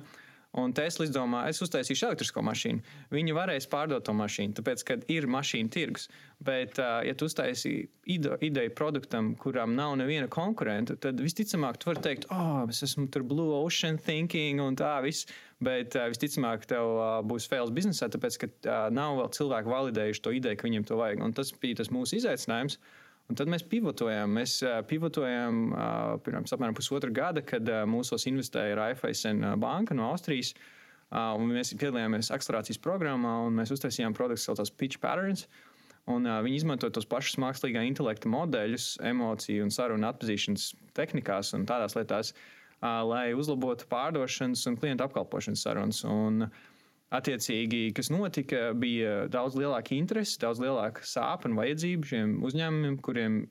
Un 0.56 0.72
Tesla 0.76 1.04
izdomā, 1.04 1.42
es 1.52 1.60
uztaisīšu 1.64 2.06
elektrisko 2.08 2.40
mašīnu. 2.46 2.84
Viņi 3.12 3.34
varēs 3.36 3.68
pārdot 3.72 4.06
to 4.08 4.14
mašīnu, 4.16 4.56
tāpēc, 4.56 4.84
ka 4.88 4.96
ir 5.12 5.28
mašīna 5.28 5.72
tirgus. 5.74 6.08
Bet, 6.46 6.80
ja 6.80 7.16
tu 7.16 7.28
uztaisī 7.28 7.74
ideju 8.08 8.72
produktam, 8.76 9.34
kuram 9.40 9.76
nav 9.76 9.98
neviena 10.00 10.30
konkurenta, 10.32 10.96
tad 11.02 11.20
visticamāk, 11.24 11.80
tu 11.82 11.92
vari 11.92 12.04
teikt, 12.06 12.30
oh, 12.32 12.64
es 12.72 12.84
esmu 12.88 13.10
tur 13.12 13.26
blue 13.28 13.52
ocean 13.58 14.00
thinking 14.00 14.64
un 14.64 14.80
tā 14.80 14.96
viss. 15.04 15.28
Bet 15.64 15.96
visticamāk, 15.96 16.68
tev 16.72 16.98
būs 17.28 17.48
fails 17.52 17.72
biznesā, 17.76 18.08
tāpēc, 18.12 18.40
ka 18.44 18.80
nav 18.96 19.20
vēl 19.20 19.32
cilvēki 19.36 19.72
validējuši 19.72 20.24
to 20.24 20.36
ideju, 20.40 20.60
ka 20.60 20.68
viņiem 20.70 20.88
to 20.88 21.00
vajag. 21.00 21.24
Un 21.24 21.36
tas 21.36 21.52
bija 21.60 21.82
tas 21.82 21.92
mūsu 21.96 22.20
izaicinājums. 22.22 22.80
Un 23.26 23.38
tad 23.40 23.50
mēs 23.50 23.64
pivotojām. 23.66 24.36
Mēs 24.38 24.60
pivotojām 24.90 25.62
pirms 26.26 26.54
apmēram 26.54 26.76
pusotra 26.78 27.10
gada, 27.10 27.42
kad 27.42 27.70
mūsos 27.90 28.28
investēja 28.30 28.78
Raiffeisen 28.78 29.42
banka 29.62 29.98
no 29.98 30.12
Austrijas. 30.12 30.54
Uh, 30.54 31.38
mēs 31.38 31.70
piedalījāmies 31.78 32.32
akcelerācijas 32.34 32.82
programmā 32.82 33.36
un 33.46 33.56
mēs 33.60 33.72
uztaisījām 33.76 34.16
produktu, 34.18 34.42
kas 34.42 34.48
saucās 34.50 34.72
Pitch 34.74 35.00
Patterns. 35.04 35.46
Un, 36.10 36.26
uh, 36.26 36.40
viņi 36.46 36.64
izmanto 36.64 36.90
tos 36.94 37.06
pašus 37.10 37.38
mākslīgā 37.42 37.84
intelekta 37.86 38.30
modeļus, 38.30 38.88
emociju 39.06 39.68
un 39.68 39.74
sarunu 39.74 40.10
atpazīšanas 40.10 40.72
tehnikās 40.98 41.54
un 41.58 41.68
tādās 41.70 41.96
lietās, 41.98 42.34
uh, 42.34 43.04
lai 43.06 43.28
uzlabotu 43.38 43.88
pārdošanas 43.92 44.66
un 44.70 44.80
klientu 44.82 45.06
apkalpošanas 45.06 45.66
sarunas. 45.68 46.02
Un, 46.10 46.48
uh, 46.48 46.75
Attiecīgi, 47.16 47.92
kas 47.96 48.10
notika, 48.12 48.72
bija 48.76 49.26
daudz 49.32 49.56
lielāka 49.60 49.94
interese, 49.96 50.40
daudz 50.42 50.60
lielāka 50.64 51.06
sāpe 51.08 51.48
un 51.50 51.58
vajadzība 51.60 52.10
šiem 52.10 52.40
uzņēmumiem, 52.48 52.98
kuriem 53.06 53.44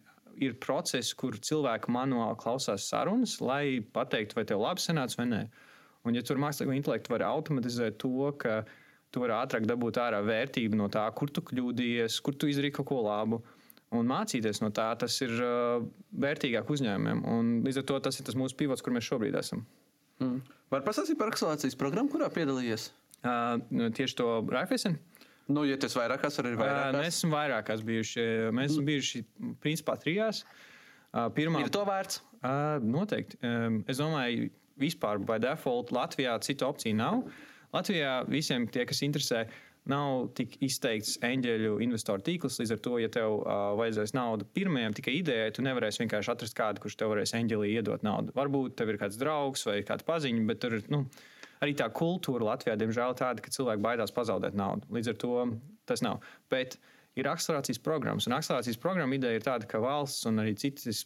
ir 0.42 0.56
process, 0.62 1.14
kur 1.16 1.36
cilvēki 1.38 1.92
manuāli 1.94 2.38
klausās 2.40 2.88
sarunas, 2.90 3.38
lai 3.40 3.80
pateiktu, 3.94 4.38
vai 4.38 4.46
tev 4.48 4.62
labi 4.64 4.82
sanāca 4.82 5.20
vai 5.20 5.28
nē. 5.30 5.42
Un, 6.04 6.16
ja 6.16 6.24
tur 6.26 6.40
mākslīgo 6.42 6.74
intelektu 6.76 7.14
var 7.14 7.24
automatizēt 7.30 7.96
to, 8.02 8.32
ka 8.40 8.62
tu 9.14 9.22
vari 9.22 9.36
ātrāk 9.36 9.68
dabūt 9.68 10.00
ārā 10.02 10.20
vērtību 10.26 10.76
no 10.80 10.90
tā, 10.92 11.04
kur 11.16 11.30
tu 11.32 11.44
kļūdījies, 11.46 12.18
kur 12.24 12.36
tu 12.36 12.50
izdarīji 12.50 12.76
kaut 12.80 12.90
ko 12.90 13.00
labu. 13.06 13.40
Un 13.94 14.10
mācīties 14.10 14.58
no 14.64 14.72
tā, 14.74 14.88
tas 14.98 15.16
ir 15.22 15.32
uh, 15.38 15.84
vērtīgāk 16.18 16.70
uzņēmumiem. 16.74 17.22
Un 17.30 17.54
līdz 17.64 17.80
ar 17.80 17.88
to 17.88 18.00
tas 18.08 18.18
ir 18.18 18.26
tas 18.26 18.36
mūsu 18.38 18.58
pivots, 18.58 18.82
kur 18.82 18.96
mēs 18.96 19.06
šobrīd 19.06 19.38
esam. 19.38 19.62
Mm. 20.18 20.40
Var 20.74 20.82
pastāstīt 20.86 21.18
par 21.20 21.30
akselācijas 21.30 21.78
programmu, 21.78 22.10
kurā 22.10 22.26
piedalījies? 22.34 22.90
Uh, 23.24 23.90
tieši 23.96 24.18
to 24.20 24.28
Raiffeisen. 24.52 24.98
Nu, 25.48 25.64
ja 25.68 25.76
tas 25.80 25.92
vairākās, 25.96 26.38
arī 26.40 26.54
vairākās. 26.56 26.94
Mēs 26.96 27.18
esam 27.18 27.34
vairākās 27.34 27.82
bijuši. 27.84 28.22
Mēs 28.56 28.72
esam 28.72 28.86
bijuši 28.88 29.24
principā 29.60 29.96
trijās. 30.00 30.44
Pirmā, 31.36 31.60
ir 31.60 31.72
to 31.72 31.82
vērts? 31.84 32.22
Noteikti. 32.84 33.38
Es 33.90 34.00
domāju, 34.00 34.48
vispār 34.80 35.20
by 35.20 35.36
default 35.44 35.92
Latvijā 35.94 36.38
citu 36.44 36.66
opciju 36.66 36.96
nav. 36.96 37.20
Latvijā 37.76 38.22
visiem 38.30 38.64
tie, 38.72 38.86
kas 38.88 39.02
interesē, 39.04 39.44
nav 39.90 40.30
tik 40.38 40.56
izteikts 40.64 41.18
eņģeļu 41.24 41.76
investoru 41.84 42.24
tīkls. 42.24 42.56
Līdz 42.62 42.72
ar 42.78 42.80
to, 42.86 42.94
ja 43.02 43.12
tev 43.12 43.36
uh, 43.42 43.74
vajadzēs 43.76 44.14
naudu 44.16 44.48
pirmajam 44.56 44.96
tikai 44.96 45.18
idejai, 45.18 45.52
tu 45.52 45.64
nevarēsi 45.66 46.06
vienkārši 46.06 46.32
atrast 46.32 46.56
kādu, 46.56 46.80
kurš 46.86 46.96
tev 47.02 47.12
varēs 47.12 47.36
eņģelī 47.36 47.74
iedot 47.74 48.06
naudu. 48.06 48.32
Varbūt 48.38 48.78
tev 48.80 48.94
ir 48.94 49.00
kāds 49.02 49.20
draugs 49.20 49.66
vai 49.68 49.82
kāda 49.84 50.08
paziņa, 50.08 50.46
bet 50.48 50.64
tur 50.64 50.78
ir. 50.80 50.88
Nu, 50.92 51.04
arī 51.64 51.76
tā 51.78 51.88
kultūra 51.92 52.52
Latvijā, 52.52 52.76
diemžēl, 52.80 53.16
tāda, 53.18 53.44
ka 53.44 53.52
cilvēki 53.54 53.84
baidās 53.84 54.14
pazaudēt 54.14 54.56
naudu. 54.58 54.88
Līdz 54.94 55.12
ar 55.12 55.22
to 55.22 55.38
tas 55.88 56.04
nav. 56.04 56.22
Bet 56.52 56.78
ir 57.18 57.28
akcelerācijas 57.30 57.78
programmas. 57.82 58.26
Un 58.28 58.34
akcelerācijas 58.36 58.80
programma 58.82 59.16
ideja 59.16 59.38
ir 59.38 59.44
tāda, 59.46 59.68
ka 59.70 59.80
valsts 59.82 60.26
un 60.30 60.42
arī 60.42 60.54
citas 60.58 61.04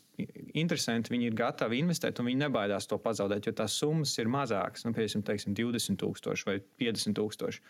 interesanti 0.57 1.17
ir 1.21 1.37
gatavi 1.37 1.83
investēt, 1.83 2.21
un 2.21 2.31
viņi 2.31 2.45
nebaidās 2.47 2.89
to 2.89 2.99
pazaudēt, 3.03 3.49
jo 3.49 3.53
tās 3.57 3.77
summas 3.81 4.15
ir 4.19 4.31
mazākas, 4.33 4.87
nu, 4.87 4.95
piemēram, 4.97 5.27
teiksim, 5.29 5.57
20,000 5.59 6.49
vai 6.49 6.57
50,000. 6.81 7.61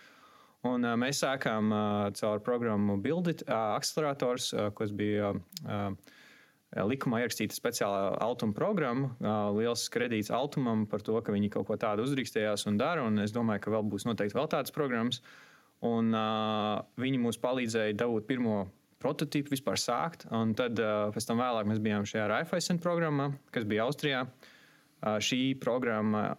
Un, 0.69 0.83
uh, 0.83 0.95
mēs 0.99 1.23
sākām 1.23 1.71
uh, 1.71 1.83
caur 2.19 2.41
programmu 2.43 2.99
Buildit, 3.03 3.45
uh, 3.47 3.77
akcelerators, 3.79 4.53
uh, 4.55 4.71
kas 4.75 4.95
bija. 4.95 5.35
Uh, 5.63 6.17
likumā 6.77 7.23
ierakstīta 7.23 7.57
speciāla 7.57 8.19
automa 8.21 8.53
programma, 8.57 9.13
liels 9.57 9.87
kredīts 9.93 10.33
automam 10.35 10.85
par 10.91 11.01
to, 11.05 11.17
ka 11.25 11.33
viņi 11.33 11.51
kaut 11.55 11.69
ko 11.71 11.79
tādu 11.81 12.05
uzdrīkstējās 12.05 12.67
un 12.69 12.77
dara. 12.81 13.07
Un 13.09 13.23
es 13.25 13.33
domāju, 13.33 13.65
ka 13.65 13.73
vēl 13.73 13.87
būs 13.89 14.05
noteikti 14.09 14.37
vēl 14.37 14.51
tādas 14.53 14.75
programmas. 14.75 15.23
Un, 15.85 16.11
uh, 16.13 16.83
viņi 16.99 17.23
mums 17.23 17.39
palīdzēja 17.41 17.97
dabūt 17.97 18.27
pirmo 18.29 18.67
prototipu, 19.01 19.55
vispār 19.55 19.79
sākt. 19.81 20.27
Un 20.35 20.53
tad 20.59 20.79
uh, 20.83 21.09
pēc 21.15 21.29
tam 21.29 21.41
vēlāk 21.41 21.69
mēs 21.71 21.81
bijām 21.83 22.07
šajā 22.09 22.27
Raiffeisen 22.33 22.83
programmā, 22.83 23.31
kas 23.55 23.67
bija 23.69 23.87
Austrijā. 23.87 24.25
Uh, 24.27 25.17
šī 25.23 25.55
programma, 25.63 26.33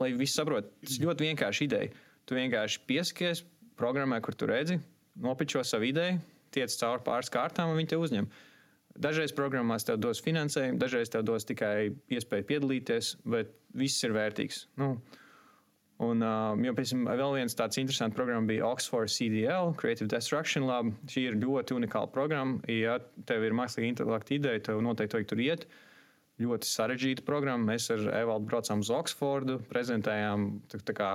lai 0.00 0.14
visi 0.16 0.38
saprotu, 0.38 0.72
tas 0.82 0.96
ļoti 1.02 1.28
vienkārši 1.28 1.68
ideja. 1.68 1.92
Tu 2.26 2.38
vienkārši 2.38 2.80
pieskaries 2.88 3.44
programmai, 3.78 4.22
kur 4.24 4.34
tu 4.34 4.48
redzi, 4.48 4.78
nopičo 5.20 5.60
savu 5.66 5.90
ideju, 5.90 6.16
tiec 6.54 6.72
cauri 6.80 7.04
pāris 7.04 7.30
kārtām 7.32 7.74
un 7.74 7.78
viņi 7.78 7.92
te 7.92 8.00
uzņem. 8.00 8.24
Uh, 8.24 8.48
Dažreiz 8.92 9.32
programmās 9.32 9.86
tev 9.88 9.98
dos 10.02 10.20
finansējumu, 10.24 10.78
dažreiz 10.80 11.12
tev 11.12 11.24
dos 11.24 11.46
tikai 11.48 11.92
iespēju 12.12 12.48
piedalīties, 12.50 13.16
bet 13.24 13.54
viss 13.78 14.04
ir 14.04 14.12
vērtīgs. 14.16 14.66
Nu, 14.80 14.96
Un, 16.02 16.22
uh, 16.24 16.56
jo, 16.64 16.72
piemēram, 16.74 17.04
vēl 17.20 17.36
viens 17.36 17.54
tāds 17.54 17.78
interesants 17.78 18.16
programma 18.16 18.48
bija 18.48 18.66
Oxford 18.66 19.12
CDL, 19.12 19.70
Creative 19.78 20.08
Destruction 20.10 20.66
Lab. 20.66 20.90
Šī 21.10 21.28
ir 21.28 21.38
ļoti 21.42 21.76
unikāla 21.76 22.10
programma. 22.10 22.58
Ja 22.70 22.96
tev 23.28 23.44
ir 23.46 23.54
mākslīga 23.54 23.92
intelekta 23.92 24.34
ideja, 24.34 24.64
tev 24.70 24.82
noteikti 24.82 25.18
vajag 25.18 25.30
tur 25.30 25.42
iet. 25.44 25.68
Ļoti 26.42 26.66
sarežģīta 26.66 27.26
programma. 27.28 27.70
Mēs 27.70 27.86
ar 27.94 28.02
Evaldu 28.22 28.50
braucām 28.50 28.82
uz 28.82 28.90
Oxfordu, 28.90 29.60
prezentējām 29.70 30.48
tā, 30.72 30.82
tā 30.88 30.96
kā 30.98 31.12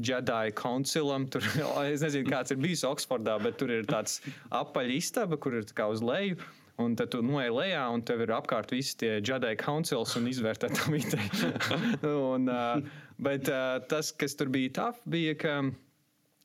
Jedi 0.00 0.54
koncilam. 0.56 1.26
Tur, 1.28 1.44
es 1.90 2.06
nezinu, 2.06 2.30
kāds 2.32 2.54
ir 2.54 2.62
bijis 2.62 2.86
Oksfordā, 2.88 3.36
bet 3.44 3.60
tur 3.60 3.74
ir 3.74 3.84
tāds 3.90 4.22
apaļš 4.48 4.96
istaba, 5.02 5.36
kur 5.36 5.58
ir 5.58 5.68
uz 5.68 6.06
leju. 6.06 6.40
Un 6.80 6.96
tad 6.98 7.12
tu 7.12 7.20
noej 7.24 7.50
lejā, 7.52 7.82
un 7.92 8.02
tev 8.06 8.24
ir 8.24 8.32
apkārt 8.34 8.72
visi 8.72 8.96
tie 9.02 9.12
Jedi 9.18 9.52
councils 9.60 10.14
un 10.18 10.28
izvērtē 10.30 10.70
un, 12.32 12.48
uh, 12.48 13.00
bet 13.20 13.50
tas, 13.90 14.12
kas 14.16 14.36
tur 14.38 14.52
bija 14.52 14.72
tāp, 14.80 15.00
bija, 15.10 15.34
ka, 15.40 15.56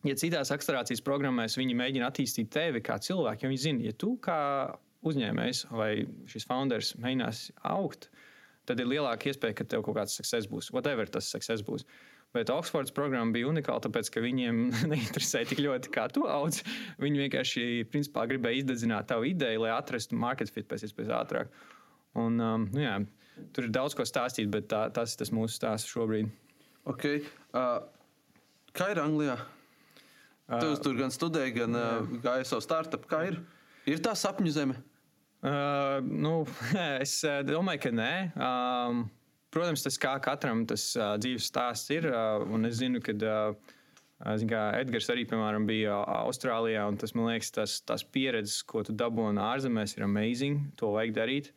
ja 0.07 0.15
citās 0.19 0.51
akcelerācijas 0.55 1.03
programmās 1.05 1.57
viņi 1.59 1.77
mēģina 1.79 2.09
attīstīt 2.11 2.51
tevi 2.53 2.83
kā 2.85 2.99
cilvēku, 3.01 3.45
jo 3.45 3.53
viņi 3.53 3.63
zina, 3.67 3.85
ja 3.87 3.95
tu 3.95 4.15
kā 4.23 4.39
uzņēmējs 5.05 5.67
vai 5.71 5.91
šis 6.31 6.47
founders 6.49 6.95
mēģinās 6.99 7.45
augt, 7.71 8.09
tad 8.65 8.81
ir 8.81 8.89
lielāka 8.89 9.29
iespēja, 9.29 9.59
ka 9.61 9.69
tev 9.69 9.85
kaut 9.85 9.99
kāds 9.99 10.17
sukses 10.17 10.49
būs, 10.49 10.73
whatever 10.73 11.07
tas 11.07 11.29
sukses 11.31 11.63
būs. 11.63 11.85
Uh, 11.85 12.14
Bet 12.35 12.49
Oksfords 12.51 12.91
programma 12.91 13.31
bija 13.31 13.47
unikāla, 13.47 13.79
tāpēc, 13.85 14.09
ka 14.11 14.23
viņiem 14.23 14.57
neinteresēja 14.91 15.53
tik 15.53 15.61
ļoti, 15.63 15.91
kā 15.95 16.09
tu 16.11 16.25
audz. 16.27 16.61
Viņi 16.99 17.21
vienkārši 17.25 17.65
principā, 17.93 18.25
gribēja 18.27 18.63
izdedzināt 18.63 19.07
tavu 19.11 19.29
ideju, 19.29 19.63
lai 19.63 19.71
atrastu 19.75 20.19
market 20.19 20.51
fit 20.51 20.67
pēc 20.67 20.83
iespējas 20.89 21.13
ātrāk. 21.21 21.53
Un, 22.19 22.39
um, 22.39 22.67
nu, 22.71 22.83
jā, 22.83 22.97
tur 23.55 23.67
ir 23.67 23.73
daudz 23.75 23.95
ko 23.95 24.03
stāstīt, 24.07 24.51
bet 24.51 24.67
tā, 24.71 24.85
tas 24.95 25.15
ir 25.15 25.23
tas 25.23 25.31
mūsu 25.35 25.55
stāsts 25.55 25.91
šobrīd. 25.91 26.31
Okay. 26.91 27.23
Uh, 27.55 27.79
kā 28.75 28.91
ir 28.91 29.01
Anglijā? 29.03 29.39
Uh, 30.45 30.59
tu 30.59 30.75
tur 30.83 30.99
gan 30.99 31.13
studēji, 31.15 31.55
gan 31.61 31.79
uh, 31.79 32.15
gāji 32.23 32.51
savu 32.51 32.63
startup. 32.67 33.07
Kā 33.09 33.23
ir? 33.31 33.39
Ir 33.89 34.03
tā 34.03 34.11
sapņu 34.17 34.51
zeme? 34.53 34.79
Uh, 35.45 36.03
nu, 36.03 36.41
es 37.03 37.21
domāju, 37.47 37.87
ka 37.87 37.95
nē. 37.95 38.11
Um, 38.35 39.05
protams, 39.55 39.85
tas 39.85 39.97
kā 40.01 40.13
katram 40.23 40.65
tas 40.69 40.91
uh, 40.99 41.15
dzīves 41.21 41.49
stāsts 41.49 41.91
ir. 41.95 42.09
Uh, 42.11 42.45
un 42.53 42.67
es 42.69 42.77
zinu, 42.81 43.01
ka 43.03 43.15
uh, 43.15 43.75
zinu, 44.35 44.51
kā 44.51 44.63
Edgars 44.81 45.09
arī 45.13 45.25
piemēram, 45.29 45.67
bija 45.69 45.97
Austrālijā. 46.21 46.85
Tas, 47.01 47.15
man 47.17 47.31
liekas, 47.31 47.53
tas, 47.55 47.79
tas 47.87 48.03
pieredzes, 48.03 48.61
ko 48.67 48.83
tu 48.85 48.95
dabūji 48.95 49.37
no 49.39 49.47
ārzemēs, 49.49 49.97
ir 49.97 50.07
amazing. 50.07 50.67
To 50.81 50.93
vajag 50.95 51.15
darīt. 51.17 51.53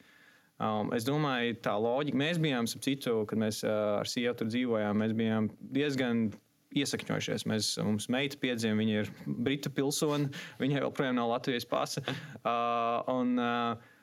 Um, 0.58 0.90
es 0.96 1.06
domāju, 1.06 1.54
tā 1.62 1.76
loģika. 1.78 2.18
Mēs 2.18 2.40
bijām, 2.42 2.66
ap 2.66 2.82
citu, 2.82 3.20
kad 3.30 3.38
mēs 3.38 3.62
uh, 3.66 4.00
ar 4.00 4.10
sievu 4.10 4.34
tur 4.40 4.48
dzīvojām, 4.50 5.04
mēs 5.04 5.14
bijām 5.18 5.52
diezgan 5.74 6.28
iesakņojušies. 6.76 7.46
Mēs, 7.48 7.70
mums 7.84 8.08
meita 8.12 8.40
piedzima, 8.40 8.80
viņa 8.80 9.04
ir 9.04 9.12
brita 9.26 9.70
pilsone, 9.72 10.32
viņai 10.60 10.82
joprojām 10.82 11.16
nav 11.18 11.30
Latvijas 11.30 11.68
pasa. 11.68 12.02
Uh, 12.42 13.06
un, 13.14 13.36
uh, 13.38 13.94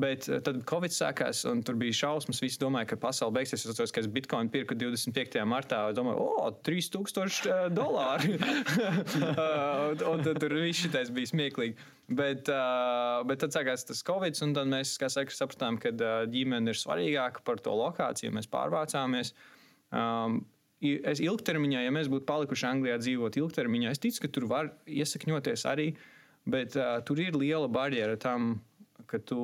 Bet 0.00 0.28
eh, 0.30 0.38
tad 0.44 0.60
Covid 0.68 0.94
sākās, 0.94 1.42
un 1.50 1.60
tur 1.66 1.76
bija 1.80 1.96
šausmas. 2.02 2.40
Visi 2.42 2.60
domāja, 2.60 2.92
ka 2.92 2.98
pasaule 3.00 3.34
beigsies. 3.36 3.64
Es 3.64 3.72
atceros, 3.72 3.92
ka 3.94 4.02
es 4.02 4.08
Bitcoin 4.10 4.50
pirku 4.52 4.76
25. 4.78 5.40
martā. 5.48 5.82
Es 5.90 5.96
domāju, 5.98 6.26
o, 6.40 6.50
3000 6.66 7.48
uh, 7.50 7.64
dolāri. 7.74 8.36
un, 8.38 10.04
un 10.12 10.22
tad 10.24 10.40
tur 10.40 10.54
viss 10.56 10.84
šitais 10.84 11.10
bija 11.14 11.32
smieklīgi. 11.32 11.88
Bet, 12.20 12.48
uh, 12.50 13.20
bet 13.28 13.42
tad 13.42 13.54
sākās 13.54 13.84
tas 13.88 14.04
Covid, 14.06 14.38
un 14.46 14.54
tad 14.56 14.70
mēs 14.70 14.94
saka, 14.96 15.34
sapratām, 15.34 15.78
ka 15.82 15.92
uh, 15.92 16.22
ģimene 16.30 16.72
ir 16.72 16.78
svarīgāka 16.78 17.44
par 17.46 17.60
to 17.62 17.74
lokāciju. 17.82 18.32
Mēs 18.38 18.48
pārvācāmies. 18.50 19.34
Um, 19.90 20.40
es 20.80 21.20
ilgtermiņā, 21.20 21.82
ja 21.84 21.92
mēs 21.92 22.08
būtu 22.08 22.24
palikuši 22.30 22.66
Anglijā 22.70 22.96
dzīvot 23.02 23.36
ilgtermiņā, 23.36 23.92
es 23.92 24.00
ticu, 24.00 24.24
ka 24.24 24.32
tur 24.32 24.48
var 24.48 24.72
iesakņoties 24.88 25.66
arī. 25.68 25.90
Bet 26.48 26.78
uh, 26.78 26.96
tur 27.04 27.20
ir 27.20 27.36
liela 27.36 27.68
barjera 27.68 28.16
tam, 28.16 28.54
ka 29.10 29.20
tu 29.20 29.42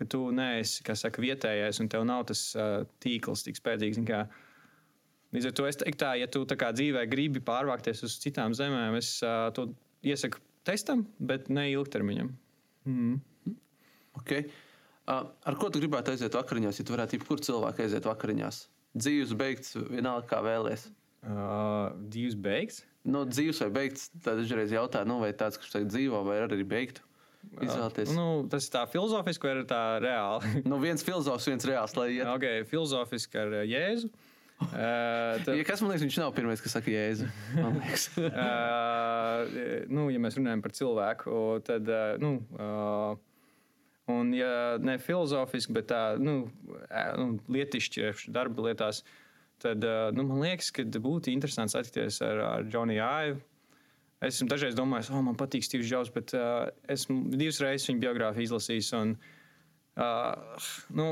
ka 0.00 0.06
tu 0.08 0.22
neesi 0.32 0.80
saka, 0.80 1.20
vietējais 1.22 1.82
un 1.82 1.90
tev 1.92 2.06
nav 2.08 2.24
tas 2.30 2.46
uh, 2.56 2.86
tīkls 3.04 3.44
tik 3.44 3.60
spēcīgs. 3.60 4.00
Līdz 5.30 5.46
ar 5.46 5.54
to 5.54 5.66
es 5.68 5.78
teiktu, 5.78 6.00
tā, 6.00 6.14
ja 6.18 6.26
tu 6.26 6.42
tā 6.48 6.56
kā 6.58 6.72
dzīvē 6.74 7.04
gribi 7.10 7.42
pārvākties 7.44 8.02
uz 8.06 8.16
citām 8.22 8.56
zemēm, 8.56 8.96
es 8.98 9.18
uh, 9.22 9.52
to 9.54 9.68
iesaku 10.02 10.40
testam, 10.66 11.04
bet 11.20 11.46
ne 11.52 11.68
ilgtermiņam. 11.70 12.32
Mm. 12.88 13.20
Okay. 14.18 14.48
Uh, 15.06 15.28
ar 15.46 15.58
ko 15.60 15.70
tu 15.70 15.82
gribētu 15.82 16.14
aiziet 16.14 16.34
vakariņās, 16.34 16.80
ja 16.80 16.86
tu 16.86 16.96
varētu 16.96 17.18
jebkur 17.18 17.42
cilvēku 17.46 17.84
aiziet 17.84 18.08
vakariņās? 18.08 18.64
Dzīves 18.98 19.36
beigts, 19.38 19.76
vienalga 19.90 20.26
kā 20.32 20.40
vēlēsies. 20.44 20.90
Uh, 21.20 21.92
dzīves 22.10 22.36
beigts? 22.40 22.82
Nu, 23.06 23.22
dzīves 23.28 23.60
vai 23.64 23.70
beigts, 23.76 24.08
tad 24.24 24.40
dažreiz 24.40 24.72
jautā, 24.74 25.04
nu, 25.08 25.20
vai 25.22 25.30
tāds, 25.36 25.60
kurš 25.60 25.76
tagad 25.76 25.92
dzīvo, 25.92 26.24
vai 26.26 26.40
arī 26.42 26.64
beigtu. 26.68 27.04
Izvēlēties. 27.60 28.10
Nu, 28.16 28.26
tas 28.52 28.66
ir 28.66 28.74
tā 28.74 28.82
filozofiski, 28.88 29.48
vai 29.48 29.64
tā 29.68 29.82
reāli? 30.02 30.50
nu, 30.70 30.80
viens 30.82 31.04
filozofs, 31.04 31.48
viens 31.50 31.66
reāls. 31.68 31.96
Okay, 31.96 32.66
filozofiski 32.68 33.40
ar 33.40 33.62
Jēzu. 33.68 34.10
Uh, 34.60 35.40
tad... 35.44 35.54
ja 35.56 35.64
kas 35.64 35.80
man 35.80 35.92
liekas, 35.92 36.04
viņš 36.04 36.18
nav 36.20 36.34
pirmais, 36.36 36.60
kas 36.60 36.74
saka 36.76 36.92
jēzu. 36.92 37.28
uh, 37.56 39.48
nu, 39.94 40.10
ja 40.12 40.20
mēs 40.20 40.36
runājam 40.36 40.62
par 40.64 40.74
cilvēku, 40.76 41.32
tad, 41.64 41.88
uh, 41.88 42.20
nu, 42.20 42.34
uh, 42.60 43.16
un, 44.12 44.34
ja 44.36 44.76
ne 44.82 44.98
filozofiski, 45.00 45.74
bet 45.78 45.88
tā, 45.94 46.02
nu, 46.20 46.42
nu 46.92 47.30
lietišķi 47.56 48.12
darba 48.36 48.68
lietās, 48.68 49.00
tad, 49.64 49.80
uh, 49.86 50.10
nu, 50.16 50.28
man 50.28 50.44
liekas, 50.44 50.68
ka 50.76 50.84
būtu 50.84 51.32
interesanti 51.32 51.78
satikties 51.78 52.20
ar, 52.26 52.44
ar 52.50 52.68
Džoniju 52.68 53.06
Aivu. 53.06 53.40
Esmu 54.20 54.50
dažreiz 54.50 54.76
domājis, 54.76 55.08
oh, 55.14 55.22
man 55.24 55.36
patīk 55.38 55.64
Steve's 55.64 55.88
Jobs, 55.88 56.10
bet 56.12 56.34
uh, 56.36 56.68
esmu 56.92 57.30
divas 57.32 57.60
reizes 57.64 57.88
viņa 57.88 58.02
biogrāfiju 58.02 58.50
izlasījis. 58.50 58.90
Un, 58.98 59.14
uh, 59.96 60.66
nu, 60.92 61.06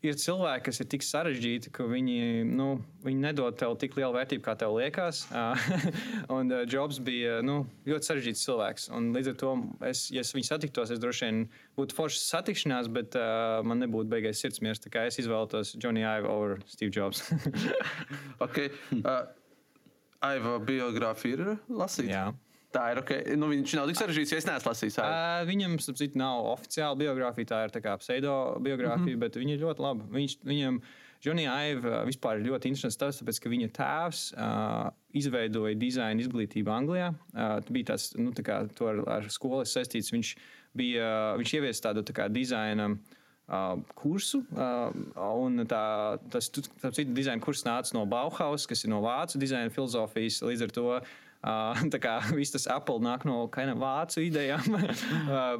ir 0.00 0.16
cilvēki, 0.16 0.64
kas 0.70 0.80
ir 0.80 0.88
tik 0.94 1.04
sarežģīti, 1.04 1.72
ka 1.76 1.84
viņi, 1.88 2.46
nu, 2.48 2.68
viņi 3.04 3.20
nedod 3.20 3.58
tev 3.60 3.74
tik 3.82 3.98
lielu 3.98 4.14
vērtību, 4.16 4.42
kā 4.46 4.54
tev 4.62 4.78
liekas. 4.78 5.26
un 6.36 6.48
uh, 6.54 6.62
Jobs 6.64 7.02
bija 7.04 7.42
nu, 7.44 7.58
ļoti 7.88 8.08
sarežģīts 8.08 8.44
cilvēks. 8.46 8.88
Un 8.96 9.10
līdz 9.16 9.34
ar 9.34 9.36
to, 9.42 9.52
es, 9.90 10.06
ja 10.14 10.24
es 10.24 10.32
viņu 10.36 10.48
satiktos, 10.48 10.92
es 10.94 11.02
droši 11.02 11.28
vien 11.28 11.42
būtu 11.76 11.98
foršs 11.98 12.22
satikšanās, 12.32 12.88
bet 12.96 13.18
uh, 13.20 13.60
man 13.66 13.84
nebūtu 13.84 14.08
beigais 14.12 14.40
sirdsmiers. 14.40 14.80
Tā 14.80 14.92
kā 14.94 15.04
es 15.10 15.20
izvēlētos 15.20 15.76
Johnny 15.76 16.06
Ive 16.06 16.32
over 16.32 16.64
Steve 16.64 16.94
Jobs. 16.96 17.26
okay. 18.46 18.72
uh, 19.04 19.26
Aiva 20.24 20.58
biogrāfija 20.60 21.36
ir 21.36 21.52
lasīta. 21.72 22.08
Jā. 22.10 22.24
Tā 22.70 22.84
ir 22.92 23.00
ok. 23.00 23.12
Nu, 23.40 23.48
viņš 23.50 23.74
nav 23.78 23.88
tik 23.90 23.98
sarežģīts, 23.98 24.32
ja 24.34 24.38
es 24.38 24.46
neesmu 24.46 24.70
lasījis. 24.70 24.98
Uh, 25.02 25.40
viņam, 25.48 25.76
sapcīt, 25.82 26.16
nav 26.18 26.44
oficiāla 26.52 26.98
biogrāfija, 27.00 27.48
tā 27.50 27.60
ir 27.66 27.72
tā 27.74 27.94
pseido 27.98 28.34
biogrāfija, 28.62 29.08
mm 29.08 29.14
-hmm. 29.16 29.22
bet 29.24 29.38
viņa 29.40 29.56
ir 29.56 29.64
ļoti 29.64 29.82
laba. 29.86 30.06
Viņš, 30.14 30.36
viņam, 30.46 30.80
Džonija 31.20 31.54
Aiva 31.56 32.04
vispār 32.06 32.38
ir 32.38 32.46
ļoti 32.46 32.70
interesants 32.70 32.96
tas, 32.96 33.18
tāpēc, 33.20 33.40
ka 33.42 33.50
viņa 33.52 33.68
tēvs 33.76 34.20
uh, 34.36 34.92
izveidoja 35.12 35.74
dizaina 35.74 36.22
izglītību 36.22 36.70
Anglijā. 36.72 37.10
Uh, 37.34 37.58
bija 37.68 37.92
tāds, 37.92 38.12
nu, 38.16 38.30
tā 38.30 38.44
kā 38.46 38.62
to 38.76 38.86
ar, 38.86 39.02
ar 39.18 39.28
skolu 39.28 39.64
saistīts. 39.64 40.12
Viņš, 40.14 40.36
bija, 40.72 41.34
viņš 41.40 41.54
ieviesa 41.58 41.88
tādu 41.90 42.06
tā 42.06 42.14
kā 42.14 42.28
dizaina. 42.28 42.92
Uh, 42.92 43.18
kursu. 43.98 44.44
Uh, 44.54 44.92
un 45.42 45.64
tā, 45.68 45.82
tas 46.30 46.50
citu 46.52 47.10
dizaina 47.16 47.42
kurs 47.42 47.64
nāca 47.66 47.96
no 47.96 48.04
Bauhaus, 48.06 48.66
kas 48.70 48.84
ir 48.84 48.92
no 48.92 49.00
vācu 49.04 49.40
dizaina 49.42 49.72
filozofijas. 49.74 50.40
Līdz 50.46 50.66
ar 50.66 50.74
to 50.76 50.86
uh, 50.94 51.82
kā, 52.04 52.14
viss 52.36 52.54
tas 52.54 52.68
Apple 52.70 53.02
nāk 53.04 53.26
no 53.28 53.42
kaina 53.52 53.74
vācu 53.78 54.22
idejām. 54.28 54.70
uh, 54.78 55.56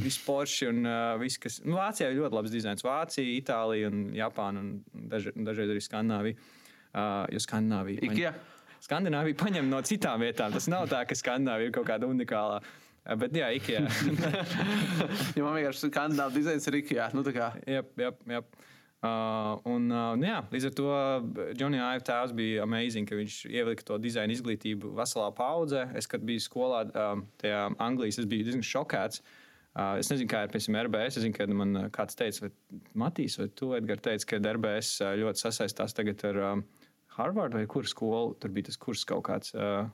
viss 0.00 0.22
Porsche 0.24 0.70
un 0.72 0.84
uh, 0.88 1.14
viss, 1.20 1.40
kas. 1.42 1.60
Nu, 1.66 1.76
Vācijā 1.80 2.10
ir 2.10 2.22
ļoti 2.22 2.38
labs 2.38 2.54
dizains. 2.54 2.86
Vācija, 2.86 3.26
Itālija 3.40 3.92
un 3.92 4.08
Japāna 4.16 4.64
un 4.64 5.08
daž, 5.12 5.32
dažreiz 5.36 5.74
arī 5.74 5.84
Skandināvija. 5.84 6.40
Uh, 6.94 7.24
jo 7.34 7.42
Skandināvija. 7.42 8.04
Ikea. 8.08 8.34
Skandināvija 8.84 9.36
paņem 9.40 9.68
no 9.70 9.80
citām 9.84 10.20
vietām. 10.22 10.52
Tas 10.54 10.68
nav 10.70 10.88
tā, 10.90 11.02
ka 11.08 11.16
Skandināvija 11.16 11.70
ir 11.70 11.76
kaut 11.76 11.88
kāda 11.88 12.08
unikāla. 12.08 12.60
Bet, 13.04 13.34
jā, 13.36 13.50
IKEA. 13.52 13.82
ja 15.36 15.42
man 15.44 15.58
vienkārši 15.58 15.90
kandidāta 15.92 16.32
dizains 16.32 16.64
ir 16.70 16.78
IKEA. 16.80 17.10
Nu, 17.12 17.24
jā, 17.28 17.50
jā, 17.68 17.82
jā. 18.00 18.40
Uh, 19.04 19.58
un, 19.68 19.90
uh, 19.92 20.14
nu 20.16 20.24
jā, 20.24 20.38
līdz 20.48 20.66
ar 20.70 20.74
to 20.78 20.92
Džonija 21.52 21.90
Aiva 21.90 22.04
tēvs 22.06 22.32
bija 22.32 22.62
amazing, 22.64 23.04
ka 23.04 23.18
viņš 23.18 23.34
ielika 23.50 23.84
to 23.84 23.98
dizaina 24.00 24.32
izglītību 24.32 24.94
veselā 24.96 25.26
paudzē. 25.36 25.82
Es, 26.00 26.08
kad 26.08 26.24
biju 26.24 26.40
skolā, 26.40 26.86
um, 26.88 27.26
tajā 27.42 27.66
Anglijā, 27.84 28.14
es 28.14 28.30
biju 28.30 28.46
diezgan 28.46 28.64
šokēts. 28.64 29.20
Uh, 29.74 29.98
es 30.00 30.08
nezinu, 30.08 30.30
kā 30.30 30.46
ir 30.46 30.54
piemēram 30.54 30.88
RBS. 30.88 31.18
Es 31.18 31.26
zinu, 31.26 31.36
ka 31.36 31.48
man 31.52 31.76
kāds 31.92 32.16
teica, 32.16 32.46
vai 32.46 32.80
Matīs, 33.04 33.36
vai 33.36 33.50
tu, 33.52 33.74
Edgars, 33.76 34.06
teica, 34.06 34.30
ka 34.32 34.40
RBS 34.54 34.94
ļoti 35.20 35.44
sasaistās 35.44 35.98
tagad 35.98 36.24
ar 36.30 36.40
um, 36.54 36.64
Harvard 37.18 37.58
vai 37.58 37.66
kuru 37.68 37.90
skolu. 37.90 38.32
Tur 38.40 38.56
bija 38.56 38.70
tas 38.70 38.80
kurs 38.80 39.04
kaut 39.10 39.26
kāds. 39.28 39.52
Uh, 39.52 39.84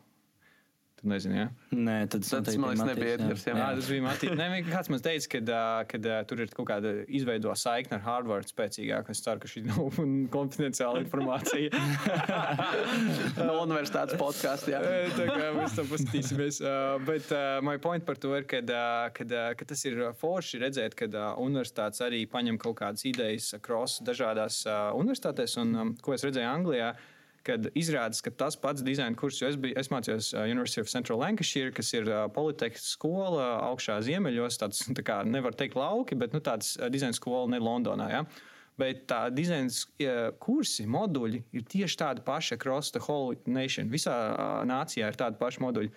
Tu 1.00 1.08
nezini, 1.08 1.38
ja? 1.38 1.46
Nē, 1.72 1.94
tad 2.12 2.26
Tas, 2.28 2.56
man 2.60 2.74
liekas, 2.74 2.84
nebija 2.90 3.12
Edgars. 3.16 3.44
jā. 3.48 3.54
Jā, 3.56 3.68
tas 3.78 3.86
bija 3.88 4.02
Matīs. 4.04 4.32
Nē, 4.36 4.48
kāds 4.66 4.90
man 4.92 5.00
teica, 5.00 5.28
ka, 5.32 5.60
kad 5.88 6.08
uh, 6.10 6.16
tur 6.28 6.42
ir 6.44 6.50
kaut 6.52 6.66
kāda 6.68 6.92
izveidota 7.08 7.56
saikne 7.56 7.96
ar 7.96 8.02
Harvard 8.04 8.50
spēcīgāk. 8.50 9.08
Es 9.14 9.22
ceru, 9.24 9.40
ka 9.40 9.48
šī 9.48 9.62
nav 9.70 9.96
konfidenciāla 10.36 11.00
informācija. 11.06 11.70
No 13.40 13.62
universitātes 13.62 14.18
podkāstā. 14.20 14.80
Eh, 14.80 15.14
Tā 15.16 15.26
kā 15.30 15.48
mēs 15.56 15.74
tam 15.78 15.88
paskatīsimies. 15.90 16.60
Bet 17.06 17.30
uh, 17.32 17.60
my 17.64 17.78
point 17.82 18.04
par 18.06 18.18
to 18.20 18.34
ir, 18.36 18.44
ka 18.48 18.60
kad, 19.16 19.32
uh, 19.32 19.52
ka 19.56 19.68
tas 19.72 19.84
ir 19.88 20.02
forši 20.20 20.60
redzēt, 20.62 20.96
ka 20.98 21.08
universitātes 21.40 22.02
arī 22.04 22.26
paņem 22.30 22.58
kaut 22.60 22.76
kādas 22.82 23.06
idejas 23.08 23.54
across 23.56 24.02
dažādās 24.04 24.62
universitātēs. 24.68 25.56
Un, 25.62 25.74
um, 25.80 25.94
ko 26.04 26.14
es 26.16 26.24
redzēju 26.26 26.50
Anglijā, 26.50 26.92
kad 27.46 27.70
izrādās, 27.78 28.20
ka 28.24 28.32
tas 28.42 28.56
pats 28.60 28.84
dizaina 28.84 29.16
kurs, 29.18 29.40
jo 29.40 29.48
es, 29.50 29.56
biju, 29.60 29.76
es 29.80 29.90
mācījos 29.92 30.30
University 30.44 30.82
of 30.82 30.90
Central 30.92 31.20
Lancashire, 31.22 31.72
kas 31.74 31.92
ir 31.96 32.10
politehnikas 32.34 32.92
skola 32.94 33.48
augšā 33.70 34.00
ziemeļos. 34.06 34.60
Tāds, 34.60 34.84
tā 34.96 35.04
kā 35.06 35.20
nevar 35.28 35.56
teikt 35.56 35.78
lauki, 35.78 36.18
bet 36.18 36.36
nu, 36.36 36.42
tāds 36.44 36.76
dizaina 36.92 37.16
skola 37.16 37.48
ne 37.54 37.62
Londonā. 37.62 38.10
Ja? 38.12 38.24
Bet 38.80 39.04
tā 39.10 39.26
dizaina 39.34 40.30
kursi, 40.40 40.86
moduļi 40.88 41.42
ir 41.56 41.66
tieši 41.68 42.00
tādi 42.00 42.24
paši 42.24 42.56
across 42.56 42.94
the 42.94 43.02
whole 43.02 43.36
nation. 43.46 43.90
Visā 43.92 44.14
nācijā 44.68 45.10
ir 45.10 45.20
tādi 45.20 45.40
paši 45.40 45.64
moduļi. 45.64 45.92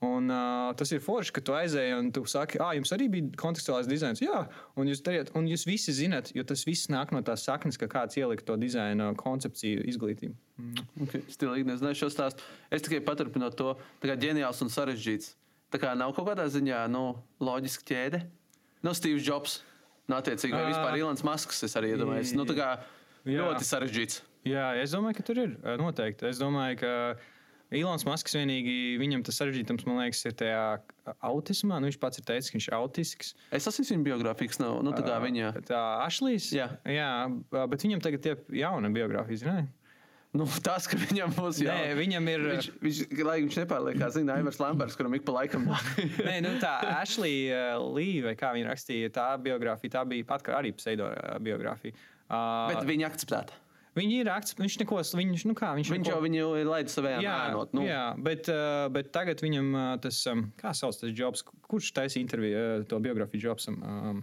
Un, 0.00 0.30
uh, 0.32 0.70
tas 0.80 0.88
ir 0.96 1.02
forši, 1.04 1.32
ka 1.36 1.42
tu 1.44 1.52
aizēji 1.52 1.92
un 1.92 2.06
tu 2.16 2.22
saki, 2.24 2.56
ah, 2.64 2.70
jums 2.72 2.88
arī 2.96 3.10
bija 3.12 3.34
kontekstuālais 3.40 3.88
dizains. 3.88 4.22
Jā, 4.24 4.46
un 4.80 4.88
jūs, 4.88 5.02
dariet, 5.04 5.28
un 5.36 5.44
jūs 5.50 5.66
visi 5.68 5.92
zinat, 5.92 6.30
jo 6.32 6.44
tas 6.48 6.62
viss 6.64 6.88
nāk 6.88 7.12
no 7.12 7.20
tās 7.24 7.44
saknes, 7.44 7.76
ka 7.76 7.88
kāds 7.90 8.16
ielika 8.16 8.46
to 8.48 8.56
dizaina 8.56 9.10
koncepciju 9.20 9.82
izglītību. 9.92 10.32
Okay. 11.04 11.20
Stilīgi, 11.28 11.68
nezinu, 11.68 11.92
šo 12.00 12.08
stāstu. 12.12 12.46
Es 12.72 12.86
tikai 12.86 13.02
paturpinu 13.04 13.50
to, 13.52 13.74
tā 14.00 14.08
kā 14.08 14.16
ģeniāls 14.22 14.64
un 14.64 14.72
sarežģīts. 14.72 15.34
Tā 15.70 15.80
kā 15.82 15.92
nav 15.98 16.14
kaut 16.16 16.30
kādā 16.30 16.46
ziņā 16.48 16.80
nu, 16.90 17.04
loģiska 17.44 17.84
ķēde. 17.92 18.22
No 18.86 18.94
Steve 18.96 19.20
Jobs, 19.20 19.58
no 20.08 20.16
attiecīgi, 20.16 20.56
vai 20.56 20.70
vispār 20.70 20.96
Ilons 20.96 21.24
Masks, 21.28 21.60
es 21.68 21.76
arī 21.76 21.92
iedomājos. 21.92 22.32
Nu, 22.38 22.48
tā 22.48 22.56
kā 22.56 22.70
Jā. 23.28 23.44
ļoti 23.44 23.68
sarežģīts. 23.68 24.22
Jā, 24.48 24.70
es 24.80 24.96
domāju, 24.96 25.18
ka 25.20 25.26
tur 25.28 25.42
ir 25.44 25.52
noteikti. 25.76 26.24
Es 26.32 26.40
domāju, 26.40 26.80
ka 26.80 26.94
Ilons 27.78 28.02
Masks 28.06 28.34
vienīgi 28.34 28.98
viņam 28.98 29.22
tas 29.26 29.36
sarežģītums, 29.38 29.84
man 29.86 30.00
liekas, 30.02 30.24
ir 30.26 30.34
tajā 30.38 30.62
autismā. 31.26 31.78
Nu, 31.78 31.86
viņš 31.86 31.98
pats 32.02 32.18
ir 32.18 32.26
teicis, 32.26 32.50
ka 32.50 32.58
viņš 32.58 32.68
ir 32.70 32.78
autisks. 32.78 33.34
Es 33.54 33.68
esmu 33.70 33.86
viņa 33.92 34.06
biogrāfijas, 34.08 34.58
nav 34.62 34.80
nu, 34.86 34.94
tā 34.96 35.04
kā 35.06 35.20
viņa. 35.22 35.52
Tā 35.68 35.82
Ašlīs. 36.06 36.50
Jā. 36.56 36.66
jā, 36.90 37.10
bet 37.54 37.86
viņam 37.86 38.02
tagad 38.02 38.26
ir 38.26 38.42
jauna 38.62 38.90
biogrāfija. 38.94 39.44
zini? 39.44 39.68
Nu, 40.30 40.44
tas, 40.62 40.86
ka 40.86 40.94
viņam 40.98 41.32
būs 41.34 41.58
Nē, 41.66 41.76
jā. 41.88 41.94
viņam 41.98 42.28
ir. 42.30 42.44
Viņš, 42.52 42.68
viņš, 42.84 42.98
lai 43.26 43.38
viņš 43.42 43.56
nepārliek, 43.64 43.96
kā 43.98 44.10
zina, 44.14 44.36
Aivars 44.38 44.60
Lamberts, 44.62 44.94
kuram 44.98 45.16
ik 45.18 45.24
pa 45.26 45.34
laikam 45.40 45.66
Nē, 46.28 46.36
nu 46.44 46.52
tā 46.62 46.76
Ashlija 47.00 47.64
uh, 47.80 47.88
Līja, 47.96 48.28
vai 48.28 48.36
kā 48.38 48.52
viņa 48.54 48.68
rakstīja, 48.70 49.10
tā 49.16 49.26
biogrāfija, 49.42 49.96
tā 49.96 50.04
bija 50.06 50.28
pat 50.28 50.46
arī 50.54 50.70
pseido 50.78 51.10
uh, 51.10 51.34
biogrāfija. 51.42 51.98
Uh, 52.30 52.70
Bet 52.70 52.86
viņa 52.86 53.10
akceptēta. 53.10 53.58
Viņi 54.00 54.18
ir 54.24 54.32
akceptēti, 54.32 54.66
viņš 54.66 54.78
neko, 54.82 54.98
viņš, 55.20 55.46
nu 55.50 55.56
kā, 55.58 55.70
viņš, 55.78 55.92
Viņš 55.94 56.08
neko, 56.08 56.16
jau 56.16 56.24
viņu 56.24 56.50
ir 56.62 56.68
laidis 56.70 56.96
savā 56.98 57.14
Jā, 57.20 57.36
ēnot. 57.50 57.76
Nu, 57.76 57.86
jā 57.86 58.02
bet, 58.18 58.50
uh, 58.50 58.88
bet 58.92 59.12
tagad 59.14 59.44
viņam 59.44 59.70
uh, 59.76 59.86
tas, 60.02 60.20
um, 60.32 60.48
kā 60.60 60.74
sauc 60.76 60.98
tas 61.00 61.14
jobs, 61.16 61.44
kurš 61.68 61.94
taisīja 61.96 62.24
interviju, 62.24 62.60
uh, 62.60 62.84
to 62.90 63.00
biogrāfiju 63.02 63.50
jobsam? 63.50 63.80
Um, 63.80 64.22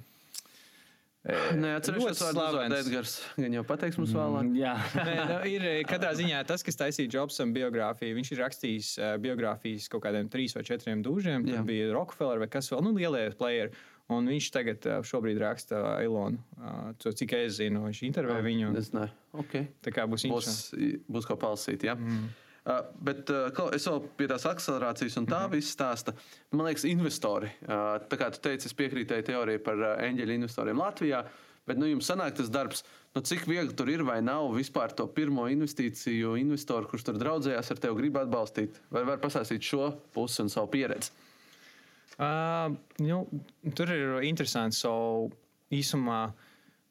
Nē, 1.28 1.74
atcerieties, 1.76 2.22
kas 2.22 2.32
slavens. 2.32 2.76
Edgars. 2.78 3.13
Gan 3.36 3.56
jau 3.58 3.63
pateiks 3.68 3.98
mums 4.00 4.13
vēlāk. 4.16 4.52
Jā, 4.56 4.76
Nē, 5.10 5.16
nu, 5.28 5.40
ir 5.52 5.66
eh, 5.68 5.80
katrā 5.88 6.13
ziņā 6.16 6.40
tas, 6.48 6.63
kas 6.63 6.80
taisīja 6.80 7.18
Jobsam 7.18 7.52
biogrāfiju. 7.56 8.16
Viņš 8.16 8.32
ir 8.32 8.42
rakstījis 8.46 8.92
biogrāfijas 9.26 9.90
kaut 9.92 10.06
kādiem 10.06 10.32
trīs 10.32 10.56
vai 10.56 10.63
četriem 10.70 11.04
dūžiem. 11.04 11.44
Tur 11.50 11.68
bija 11.68 11.92
Rockefeller 11.98 12.40
vai 12.40 12.48
kas 12.54 12.72
vēl, 12.72 12.86
nu, 12.86 12.96
lielie 12.96 13.26
playeri. 13.36 13.76
Un 14.13 14.28
viņš 14.32 14.46
tagad 14.56 14.86
šobrīd 15.04 15.39
raksta 15.41 15.98
Ilonu. 16.06 16.39
Uh, 16.56 16.93
to, 17.02 17.12
cik 17.12 17.34
es 17.41 17.58
zinu, 17.58 17.82
viņš 17.89 18.04
intervē 18.08 18.38
viņu. 18.46 18.70
Es 18.80 18.93
nezinu. 18.96 19.10
Okay. 19.43 19.67
Tā 19.84 19.91
kā 19.91 20.06
būs 20.08 20.24
Būs, 20.32 20.48
interesanti. 20.48 20.91
būs 21.12 21.28
ko 21.28 21.36
palasīt. 21.41 21.84
Ja? 21.89 21.98
Mm. 22.00 22.30
Uh, 22.67 22.80
bet 23.04 23.30
uh, 23.32 23.52
es 23.76 23.88
vēl 23.88 24.00
pie 24.20 24.30
tās 24.32 24.48
akcelerācijas 24.48 25.20
un 25.20 25.28
tā 25.28 25.41
viss 25.52 25.76
stāsta. 25.76 26.15
Man 26.56 26.70
liekas, 26.70 26.88
investori. 26.88 27.52
Uh, 27.67 27.98
tā 28.08 28.20
kā 28.20 28.32
tu 28.32 28.41
teici, 28.48 28.72
es 28.72 28.76
piekrītēju 28.80 29.28
teorijai 29.28 29.62
par 29.63 29.84
eņģeļu 30.08 30.39
investoriem 30.39 30.82
Latvijā. 30.84 31.26
Bet 31.67 31.80
nu, 31.80 31.88
jums 31.91 32.08
sanāk 32.08 32.38
tas 32.38 32.48
darbs, 32.48 32.86
nu, 33.12 33.20
cik 33.28 33.43
viegli 33.43 33.76
tur 33.76 33.91
ir 33.91 34.06
vai 34.08 34.22
nav 34.24 34.54
vispār 34.56 34.93
to 34.96 35.04
pirmo 35.12 35.50
investīciju 35.52 36.38
investoru, 36.39 36.88
kurš 36.88 37.10
tur 37.10 37.20
draudzējās 37.20 37.74
ar 37.76 37.82
tevi, 37.84 38.00
grib 38.00 38.20
atbalstīt. 38.24 38.80
Vai 38.88 39.04
var 39.08 39.20
pastāstīt 39.20 39.67
šo 39.67 39.89
pusi 40.15 40.46
un 40.46 40.52
savu 40.54 40.72
pieredzi? 40.72 41.12
Uh, 42.18 42.74
nu, 43.04 43.24
tur 43.78 43.92
ir 43.94 44.20
interesanti. 44.26 44.80
So, 44.80 44.94
īsumā, 45.74 46.32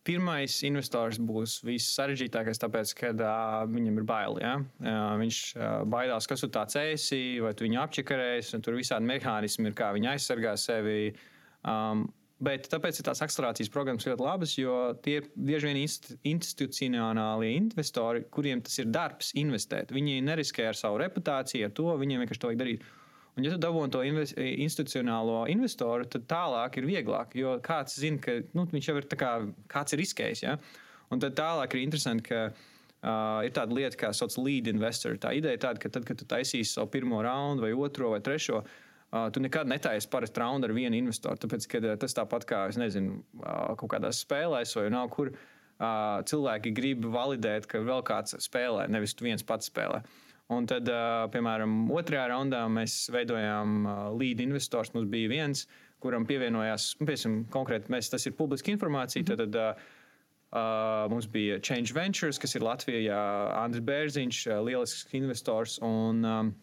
pirmais 0.07 0.61
investors 0.69 1.19
būs 1.19 1.59
vissarežģītākais, 1.67 2.61
tāpēc, 2.62 2.93
ka 2.99 3.15
uh, 3.15 3.57
viņam 3.71 4.03
ir 4.03 4.07
bail. 4.07 4.39
Ja? 4.43 4.59
Uh, 4.83 5.17
viņš 5.23 5.41
uh, 5.57 5.65
baidās, 5.91 6.29
kas 6.31 6.45
tu 6.45 6.51
tāds 6.55 6.79
esi, 6.79 7.41
vai 7.43 7.57
tu 7.57 7.67
viņu 7.67 7.83
apčakarēsi, 7.83 8.55
un 8.59 8.62
tur 8.62 8.79
visādi 8.79 9.09
mehānismi 9.09 9.73
ir, 9.73 9.79
kā 9.79 9.91
viņi 9.97 10.15
aizsargā 10.15 10.55
sevi. 10.61 11.11
Um, 11.67 12.07
Bet 12.37 12.67
tāpēc 12.69 12.99
ir 13.01 13.07
tās 13.07 13.23
akcelerācijas 13.25 13.71
programmas 13.73 14.05
ļoti 14.05 14.21
labas, 14.21 14.51
jo 14.59 14.75
tie 15.01 15.23
ir 15.23 15.29
bieži 15.41 15.71
vien 15.71 15.79
inst- 15.81 16.11
institucionālie 16.29 17.55
investori, 17.57 18.27
kuriem 18.29 18.61
tas 18.61 18.77
ir 18.83 18.91
darbs 18.93 19.31
investēt. 19.41 19.95
Viņi 19.97 20.19
neriskē 20.27 20.67
ar 20.69 20.77
savu 20.77 21.01
reputāciju, 21.01 21.65
ar 21.65 21.73
to 21.73 21.95
viņiem 21.97 22.21
vienkārši 22.21 22.43
to 22.43 22.51
vajag 22.51 22.61
darīt. 22.61 22.85
Un, 23.37 23.44
ja 23.44 23.53
tu 23.53 23.59
dabūji 23.61 23.92
to 23.92 24.01
inves- 24.09 24.33
institucionālo 24.37 25.42
investoru, 25.53 26.07
tad 26.09 26.25
tālāk 26.31 26.79
ir 26.81 26.88
vieglāk. 26.88 27.35
Jo 27.37 27.59
kāds 27.64 27.99
zina, 28.01 28.20
ka 28.22 28.38
nu, 28.57 28.64
viņš 28.70 28.88
jau 28.88 28.96
ir 28.96 29.09
kā, 29.20 29.33
kāds 29.72 29.92
ir 29.92 30.01
riskējis. 30.01 30.42
Ja? 30.46 30.57
Un 31.12 31.20
tad 31.20 31.37
tālāk 31.37 31.77
ir 31.77 31.85
interesanti, 31.85 32.25
ka 32.31 32.40
uh, 32.49 33.44
ir 33.44 33.53
tāda 33.57 33.77
lieta, 33.77 34.01
kā 34.01 34.12
sauc 34.16 34.38
lead 34.40 34.70
investor. 34.72 35.18
Tā 35.20 35.35
ideja 35.37 35.59
ir 35.59 35.62
tāda, 35.66 35.83
ka 35.83 35.92
tad, 35.92 36.09
kad 36.09 36.16
tu 36.16 36.29
taisīsi 36.29 36.72
savu 36.72 36.88
pirmo 36.96 37.20
raundu, 37.27 37.66
vai 37.66 37.75
otro, 37.77 38.14
vai 38.14 38.22
trešo, 38.25 38.62
uh, 38.64 39.29
tu 39.29 39.44
nekad 39.44 39.68
netaisi 39.68 40.09
parasti 40.12 40.40
raundu 40.40 40.70
ar 40.70 40.77
vienu 40.79 40.96
investoru. 40.96 41.37
Tāpēc, 41.44 41.68
ka 41.75 41.85
uh, 41.85 41.92
tas 42.01 42.16
tāpat 42.16 42.49
kā, 42.49 42.62
nezinu, 42.81 43.20
uh, 43.42 43.77
kaut 43.77 43.92
kādās 43.99 44.25
spēlēs 44.25 44.72
vai 44.81 44.88
nav 44.96 45.12
kur. 45.12 45.35
Uh, 45.77 46.22
cilvēki 46.25 46.70
grib 46.72 47.05
validēt, 47.12 47.66
ka 47.68 47.85
vēl 47.85 48.01
kāds 48.09 48.33
spēlē, 48.40 48.87
nevis 48.88 49.12
tu 49.12 49.27
viens 49.29 49.44
pats 49.44 49.68
spēlē. 49.68 50.01
Un 50.54 50.66
tad, 50.70 50.87
piemēram, 51.35 51.88
otrajā 51.90 52.28
raundā 52.30 52.61
mēs 52.70 53.09
veidojām 53.11 53.80
lead 54.14 54.42
investors. 54.44 54.92
Mums 54.94 55.09
bija 55.11 55.30
viens, 55.32 55.64
kuram 56.02 56.26
pievienojās, 56.28 56.92
nu, 57.00 57.09
piemēram, 57.09 57.40
konkrēti, 57.50 57.90
mēs, 57.90 58.12
tas 58.12 58.28
ir 58.28 58.37
publiska 58.38 58.70
informācija. 58.70 59.26
Tad, 59.26 59.42
tad, 59.42 59.59
uh, 60.54 61.09
mums 61.11 61.26
bija 61.32 61.59
Change 61.59 61.96
Ventures, 61.96 62.38
kas 62.38 62.54
ir 62.54 62.62
Latvijā, 62.62 63.18
Andris 63.59 63.82
Bērziņš, 63.88 64.44
lielisks 64.68 65.18
investors. 65.18 65.80
Un, 65.82 66.22
um, 66.22 66.54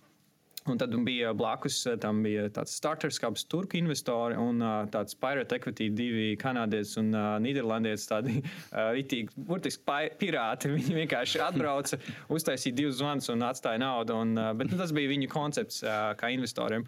un 0.70 0.80
tad 0.80 0.94
bija 1.06 1.34
blakus 1.36 1.82
uh, 1.88 1.96
tam 2.00 2.22
bija 2.26 2.46
tāds 2.54 2.76
starters, 2.78 3.20
kāds 3.22 3.46
turku 3.50 3.78
investori 3.80 4.38
un 4.40 4.62
uh, 4.64 4.84
tāds 4.92 5.18
Pirate 5.20 5.58
Equity, 5.58 5.90
divi 5.94 6.28
kanādieši 6.40 7.00
un 7.02 7.10
uh, 7.16 7.26
nīderlandieši, 7.44 8.08
tādi 8.10 8.38
uh, 8.44 8.94
itīgi, 9.00 9.34
burtiski 9.50 10.00
pirāti. 10.20 10.72
Viņi 10.78 11.00
vienkārši 11.02 11.44
atbrauca, 11.44 12.00
uztaisīja 12.34 12.80
divus 12.84 13.02
zvanus 13.02 13.32
un 13.34 13.44
atstāja 13.48 13.82
naudu. 13.84 14.18
Un, 14.24 14.38
uh, 14.38 14.54
bet 14.58 14.72
nu, 14.72 14.80
tas 14.80 14.96
bija 14.96 15.12
viņu 15.12 15.30
koncepts 15.34 15.84
uh, 15.84 16.14
kā 16.20 16.32
investoriem. 16.36 16.88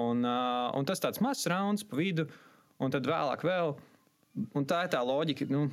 Un, 0.00 0.24
uh, 0.24 0.70
un 0.78 0.86
tas 0.86 1.02
tāds 1.02 1.22
mazs 1.24 1.48
rauns 1.50 1.84
pa 1.86 1.98
vidu, 1.98 2.28
un 2.80 2.92
tad 2.94 3.08
vēlāk 3.10 3.44
vēl. 3.46 3.76
Un 4.56 4.66
tā 4.68 4.84
ir 4.86 4.92
tā 4.92 5.00
loģika. 5.04 5.48
Nu, 5.50 5.68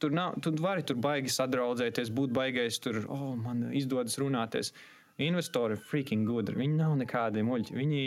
Tur, 0.00 0.14
nav, 0.16 0.38
tur 0.40 0.56
vari 0.56 0.80
tur 0.88 0.96
baigi 0.96 1.28
sadraudzēties, 1.28 2.08
būt 2.16 2.32
baigais, 2.32 2.78
tur, 2.80 3.02
oh, 3.12 3.34
man 3.36 3.66
izdodas 3.76 4.16
runāties. 4.16 4.72
Investori 5.20 5.76
ir 5.76 5.82
freaking 5.84 6.28
gudri. 6.28 6.56
Viņi 6.62 6.78
nav 6.78 6.94
nekādi 7.00 7.42
muļķi. 7.44 7.76
Viņi 7.76 8.02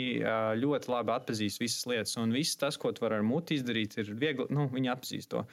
ļoti 0.58 0.90
labi 0.90 1.14
atpazīst 1.14 1.62
visas 1.62 1.86
lietas. 1.90 2.16
Un 2.18 2.34
viss 2.34 2.58
tas, 2.58 2.78
ko 2.80 2.90
tu 2.94 3.04
vari 3.04 3.20
ar 3.20 3.26
muti 3.26 3.58
izdarīt, 3.58 3.94
ir 4.02 4.10
viegli. 4.18 4.48
Nu, 4.54 4.66
viņi 4.72 4.90
atpazīst 4.94 5.30
to. 5.30 5.44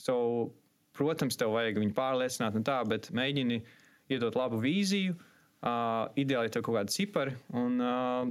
So, 0.00 0.16
protams, 0.96 1.38
tev 1.40 1.54
vajag 1.56 1.80
viņu 1.80 1.96
pārliecināt, 1.96 2.58
un 2.58 2.66
tā, 2.66 2.78
bet 2.88 3.10
mēģini 3.16 3.62
iedot 4.12 4.36
labu 4.36 4.60
vīziju. 4.60 5.16
Uh, 5.60 6.06
ideāli 6.16 6.48
tev 6.48 6.62
kaut 6.64 6.78
kāda 6.78 6.88
cipari, 6.88 7.34
un 7.52 7.74
uh, 7.84 8.22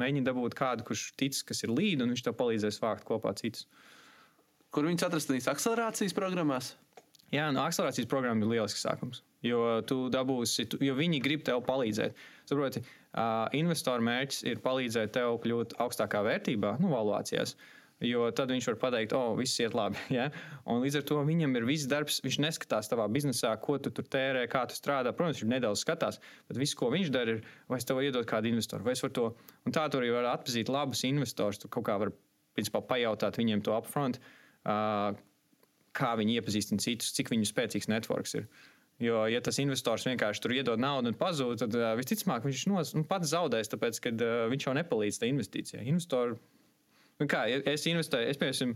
mēģini 0.00 0.24
dabūt 0.24 0.54
kādu, 0.56 0.86
kurš 0.88 1.02
tic, 1.20 1.36
kas 1.50 1.60
ir 1.66 1.74
līdzi, 1.74 2.00
un 2.00 2.14
viņš 2.14 2.22
tev 2.24 2.36
palīdzēs 2.38 2.80
vākt 2.80 3.04
kopā 3.04 3.34
citus. 3.36 3.66
Kur 4.72 4.88
viņus 4.88 5.04
atrast 5.04 5.34
akcelerācijas 5.52 6.16
programmās? 6.16 6.70
Jā, 7.28 7.50
no 7.52 7.60
akcelerācijas 7.68 8.08
programma 8.08 8.46
ir 8.46 8.54
lielisks 8.54 8.86
sākums. 8.86 9.20
Jo 9.46 9.78
tu 9.86 10.08
dabūsi, 10.10 10.66
tu, 10.72 10.80
jo 10.82 10.96
viņi 10.98 11.20
grib 11.22 11.44
tev 11.46 11.60
palīdzēt. 11.66 12.16
Saproti, 12.48 12.82
uh, 12.82 13.46
investoru 13.54 14.02
mērķis 14.08 14.42
ir 14.50 14.62
palīdzēt 14.64 15.12
tev 15.14 15.38
kļūt 15.44 15.76
augstākā 15.84 16.24
vērtībā, 16.26 16.78
nu, 16.82 16.90
valuācijās. 16.90 17.54
Jo 18.02 18.28
tad 18.30 18.52
viņš 18.54 18.66
var 18.70 18.76
pateikt, 18.78 19.12
o, 19.14 19.20
oh, 19.32 19.38
viss 19.38 19.58
iet 19.58 19.74
labi. 19.74 19.98
Ja? 20.14 20.28
Un 20.70 20.84
līdz 20.84 21.00
ar 21.00 21.06
to 21.06 21.18
viņam 21.26 21.56
ir 21.58 21.66
viss 21.66 21.88
darbs. 21.90 22.20
Viņš 22.22 22.38
neskatās 22.44 22.90
tavā 22.90 23.08
biznesā, 23.10 23.50
ko 23.62 23.74
tu 23.82 23.90
tur 23.94 24.06
tērē, 24.06 24.44
kā 24.50 24.62
tu 24.70 24.78
strādā. 24.78 25.10
Protams, 25.14 25.40
viņš 25.42 25.50
nedaudz 25.50 25.82
skatās, 25.82 26.20
bet 26.46 26.60
viss, 26.62 26.78
ko 26.78 26.92
viņš 26.94 27.10
dara, 27.14 27.34
ir, 27.34 27.56
vai 27.70 27.80
es 27.82 27.88
tev 27.88 27.98
iedod 28.02 28.26
kādu 28.30 28.52
investoru, 28.52 28.86
vai 28.86 28.94
es 28.94 29.02
varu 29.02 29.16
to. 29.18 29.26
Un 29.66 29.74
tā 29.74 29.88
tur 29.90 30.04
arī 30.04 30.14
var 30.14 30.30
atpazīt 30.36 30.70
labus 30.70 31.02
investorus. 31.10 31.58
Tu 31.58 31.70
kaut 31.74 31.88
kā 31.90 31.98
var 31.98 32.14
principā, 32.58 32.82
pajautāt 32.86 33.38
viņiem 33.38 33.66
to 33.66 33.74
upfront, 33.74 34.18
uh, 34.62 35.10
kā 35.98 36.14
viņi 36.18 36.38
iepazīstina 36.38 36.82
citus, 36.82 37.10
cik 37.16 37.32
viņu 37.34 37.50
spēcīgs 37.50 37.90
networks 37.90 38.38
ir. 38.38 38.46
Jo, 38.98 39.22
ja 39.30 39.38
tas 39.44 39.60
investors 39.62 40.08
vienkārši 40.08 40.42
tur 40.42 40.56
iedod 40.56 40.80
naudu 40.82 41.12
un 41.12 41.18
pazūd, 41.18 41.60
tad 41.60 41.74
uh, 41.78 41.92
visticamāk 41.98 42.42
viņš 42.48 42.64
nos, 42.66 42.94
nu, 42.98 43.04
pats 43.06 43.30
zaudēs, 43.30 43.70
tāpēc 43.70 44.00
ka 44.02 44.14
uh, 44.16 44.46
viņš 44.50 44.66
jau 44.66 44.74
nepalīdz 44.74 45.20
tajā 45.22 45.36
investīcijā. 45.36 45.84
Investori 45.86 46.34
Nu 47.18 47.26
kā, 47.26 47.44
es 47.50 47.86
investēju, 47.90 48.30
es 48.30 48.38
piemēram, 48.38 48.74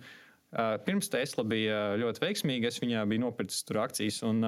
pirms 0.86 1.08
Tesla 1.12 1.44
bija 1.46 1.76
ļoti 2.00 2.24
veiksmīga, 2.24 2.72
es 2.72 2.80
viņā 2.82 3.04
biju 3.10 3.22
nopircis 3.24 3.66
tur 3.68 3.82
akcijas, 3.84 4.18
un 4.26 4.42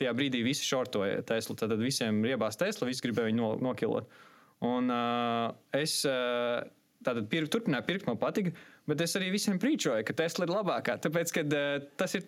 tajā 0.00 0.14
brīdī 0.18 0.42
visi 0.46 0.66
šortoja 0.66 1.22
Teslu. 1.28 1.56
Tad 1.58 1.76
visiem 1.80 2.20
riebās 2.26 2.58
Tesla, 2.60 2.88
visi 2.90 3.06
gribēja 3.06 3.30
viņu 3.30 3.52
nokilot. 3.64 4.10
Un 4.66 4.90
es 5.78 6.00
tātad 6.02 7.30
pir, 7.30 7.46
turpināju 7.46 7.86
pirkt, 7.86 8.10
man 8.10 8.18
patika, 8.18 8.50
bet 8.90 9.06
es 9.06 9.14
arī 9.16 9.30
visiem 9.30 9.60
prīčoju, 9.62 10.02
ka 10.08 10.18
Tesla 10.18 10.48
ir 10.48 10.54
labākā, 10.56 10.98
tāpēc, 11.06 11.34
ka 11.36 11.46
tas 12.02 12.18
ir 12.18 12.26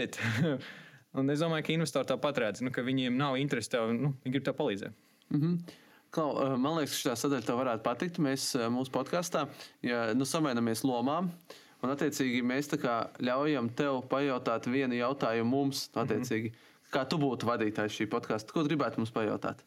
it. 0.00 0.20
un 1.18 1.34
es 1.34 1.42
domāju, 1.42 1.66
ka 1.66 1.74
investori 1.74 2.08
tāpat 2.08 2.40
redz, 2.44 2.62
nu, 2.64 2.72
ka 2.74 2.84
viņiem 2.86 3.16
nav 3.18 3.36
interesi 3.40 3.74
tev, 3.74 3.92
nu, 3.96 4.14
viņi 4.24 4.36
grib 4.36 4.48
tev 4.48 4.56
palīdzēt. 4.58 5.04
Mm 5.30 5.40
-hmm. 5.40 5.76
Klau, 6.10 6.30
eh, 6.40 6.56
man 6.56 6.78
liekas, 6.78 7.02
ka 7.02 7.10
šī 7.10 7.16
sadaļa 7.20 7.46
tev 7.46 7.58
varētu 7.60 7.82
patikt. 7.84 8.18
Mēs 8.18 8.54
eh, 8.56 8.68
mūsu 8.68 8.90
podkāstā 8.90 9.48
ja, 9.82 10.14
nu, 10.14 10.24
samainamies 10.24 10.84
lomām. 10.84 11.30
Un, 11.82 11.90
attiecīgi, 11.90 12.42
mēs 12.42 12.68
ļaujam 13.20 13.68
tev 13.74 14.02
pajautāt 14.08 14.66
vienu 14.66 14.94
jautājumu 14.94 15.50
mums. 15.50 15.90
Attiecīgi, 15.94 16.48
mm 16.48 16.54
-hmm. 16.54 16.68
Kā 16.94 17.04
tu 17.04 17.18
būtu 17.20 17.48
vadītājs 17.48 17.98
šī 17.98 18.06
podkāsta? 18.08 18.54
Ko 18.54 18.64
gribētu 18.64 19.02
mums 19.02 19.12
pajautāt? 19.12 19.60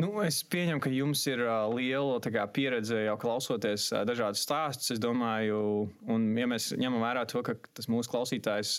Nu, 0.00 0.08
es 0.24 0.40
pieņemu, 0.50 0.80
ka 0.82 0.90
jums 0.90 1.20
ir 1.30 1.44
liela 1.76 2.18
kā, 2.24 2.46
pieredze 2.50 3.04
jau 3.04 3.14
klausoties 3.20 3.90
dažādus 4.08 4.42
stāstus. 4.42 4.90
Es 4.96 5.02
domāju, 5.02 5.90
un 6.10 6.24
ja 6.38 6.48
mēs 6.50 6.72
ņemam 6.80 7.04
vērā 7.04 7.22
to, 7.30 7.44
ka 7.46 7.54
tas 7.76 7.86
mūsu 7.92 8.10
klausītājs 8.10 8.72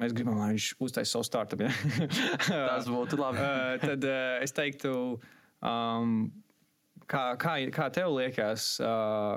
mēs 0.00 0.14
gribam, 0.16 0.38
lai 0.40 0.52
viņš 0.54 0.68
uztaisītu 0.82 1.12
savu 1.12 1.26
startup. 1.26 1.64
Ja? 1.64 1.72
Tas 2.48 2.88
būtu 2.90 3.18
labi. 3.20 3.42
uh, 3.42 3.74
tad 3.88 4.06
uh, 4.08 4.36
es 4.44 4.54
teiktu, 4.56 4.92
um, 5.64 6.14
kā, 7.10 7.24
kā, 7.40 7.56
kā 7.74 7.88
tev 7.94 8.14
liekas, 8.16 8.68
uh, 8.84 9.36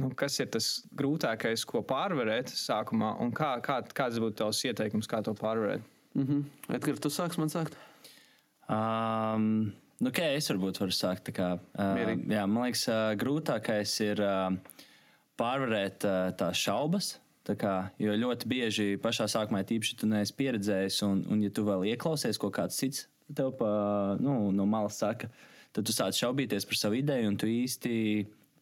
nu, 0.00 0.10
kas 0.18 0.38
ir 0.42 0.50
tas 0.54 0.68
grūtākais, 0.96 1.66
ko 1.68 1.84
pārvarēt 1.86 2.52
sākumā, 2.54 3.14
un 3.24 3.34
kā, 3.34 3.56
kā, 3.64 3.80
kāds 3.96 4.20
būtu 4.22 4.40
tavs 4.42 4.62
ieteikums, 4.68 5.10
kā 5.10 5.22
to 5.24 5.36
pārvarēt? 5.38 5.82
Mm 6.14 6.26
-hmm. 6.26 6.76
Edgars, 6.76 7.00
tu 7.00 7.10
sāksi 7.10 7.38
man 7.38 7.50
sākt? 7.50 7.74
Um, 8.68 9.72
nu, 10.00 10.08
okay, 10.08 10.36
es 10.36 10.48
varbūt 10.50 10.78
varu 10.80 10.94
sākt. 10.94 11.32
Kā, 11.34 11.58
uh, 11.58 11.94
Mierīgi. 11.98 12.30
jā, 12.30 12.46
man 12.46 12.64
liekas, 12.64 12.88
uh, 12.88 13.18
grūtākais 13.18 14.00
ir 14.00 14.20
uh, 14.22 14.54
pārvarēt 15.36 16.06
uh, 16.06 16.30
tās 16.38 16.56
šaubas 16.56 17.18
Kā, 17.44 17.90
jo 18.00 18.14
ļoti 18.16 18.48
bieži 18.48 18.86
pašā 19.04 19.26
sākumā, 19.28 19.60
tīpaši, 19.68 19.98
tu 20.00 20.08
neesi 20.08 20.32
pieredzējis, 20.38 21.02
un, 21.04 21.18
un 21.28 21.42
ja 21.44 21.50
tu 21.52 21.66
vēl 21.66 21.84
ieklausies, 21.90 22.40
ko 22.40 22.48
kāds 22.48 22.78
cits 22.80 23.04
tev 23.32 23.54
pa, 23.58 23.68
nu, 24.20 24.52
no 24.52 24.66
malas 24.68 24.98
saka, 25.00 25.28
tad 25.74 25.86
tu 25.86 25.92
sāc 25.92 26.16
šaubīties 26.18 26.66
par 26.68 26.80
savu 26.80 26.98
ideju, 27.00 27.30
un 27.30 27.38
tu 27.40 27.48
īsti 27.48 27.92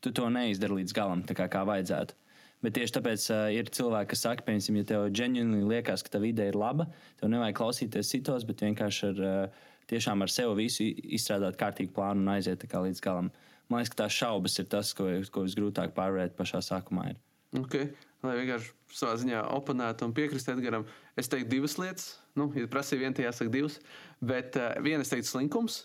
tu 0.02 0.12
to 0.14 0.28
neizdari 0.32 0.80
līdz 0.82 0.94
galam, 0.96 1.22
kā, 1.26 1.48
kā 1.50 1.62
vajadzētu. 1.66 2.18
Bet 2.62 2.76
tieši 2.78 2.94
tāpēc 2.94 3.24
uh, 3.34 3.48
ir 3.50 3.70
cilvēki, 3.74 4.12
kas 4.12 4.22
saka, 4.22 4.44
piemēram, 4.46 4.78
ja 4.78 4.86
tev 4.86 5.08
ģenerāli 5.18 5.64
liekas, 5.66 6.04
ka 6.06 6.14
tava 6.14 6.28
ideja 6.28 6.52
ir 6.52 6.58
laba, 6.58 6.86
tev 7.18 7.32
nevajag 7.32 7.58
klausīties 7.58 8.12
citos, 8.14 8.46
bet 8.46 8.62
vienkārši 8.62 9.08
ar, 9.08 9.22
uh, 9.26 9.72
tiešām 9.90 10.22
ar 10.22 10.30
sevi 10.30 10.62
visu 10.62 10.86
izstrādāt 10.86 11.58
kārtīgu 11.58 11.94
plānu 11.96 12.22
un 12.22 12.30
aiziet 12.36 12.62
līdz 12.62 13.02
galam. 13.02 13.32
Man 13.66 13.82
liekas, 13.82 13.94
ka 13.94 14.04
tās 14.04 14.14
šaubas 14.14 14.58
ir 14.62 14.70
tas, 14.70 14.94
ko, 14.94 15.10
ko 15.34 15.46
visgrūtāk 15.48 15.94
pārvarēt 15.96 16.38
pašā 16.38 16.62
sākumā. 16.62 17.10
Ir. 17.10 17.20
Okay 17.60 17.90
lai 18.26 18.38
vienkārši 18.38 18.72
savā 18.94 19.14
ziņā 19.20 19.44
oponētu 19.56 20.06
un 20.06 20.14
piekristu 20.16 20.54
Edgars. 20.54 20.90
Es 21.18 21.30
teiktu 21.30 21.50
divas 21.56 21.76
lietas. 21.80 22.06
Nu, 22.38 22.48
ja 22.56 22.68
prasīja 22.70 23.02
viena, 23.02 23.16
tad 23.16 23.26
jāsaka 23.26 23.52
divas. 23.52 23.78
Bet 24.22 24.56
uh, 24.60 24.72
viena, 24.84 25.04
es 25.04 25.10
teiktu, 25.12 25.28
slinkums. 25.28 25.82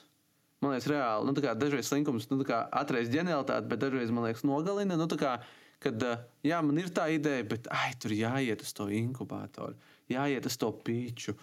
Man 0.64 0.74
liekas, 0.74 0.90
reāli. 0.92 1.28
Nu, 1.28 1.36
dažreiz 1.62 1.90
slinkums 1.90 2.30
nu, 2.32 2.40
atreiz 2.48 3.12
ģenialitāti, 3.14 3.70
bet 3.72 3.82
dažreiz 3.82 4.14
man 4.14 4.28
liekas, 4.28 4.46
nogalina. 4.48 4.98
Nu, 5.00 5.10
kā, 5.20 5.38
kad 5.84 6.08
uh, 6.08 6.24
jā, 6.46 6.62
man 6.66 6.82
ir 6.82 6.94
tā 6.94 7.10
ideja, 7.14 7.46
bet 7.50 7.70
ai, 7.74 7.92
tur 8.02 8.16
jāiet 8.16 8.64
uz 8.66 8.74
to 8.78 8.90
inkubatoru, 8.94 9.78
jāiet 10.14 10.50
uz 10.50 10.58
to 10.62 10.72
pīču, 10.86 11.36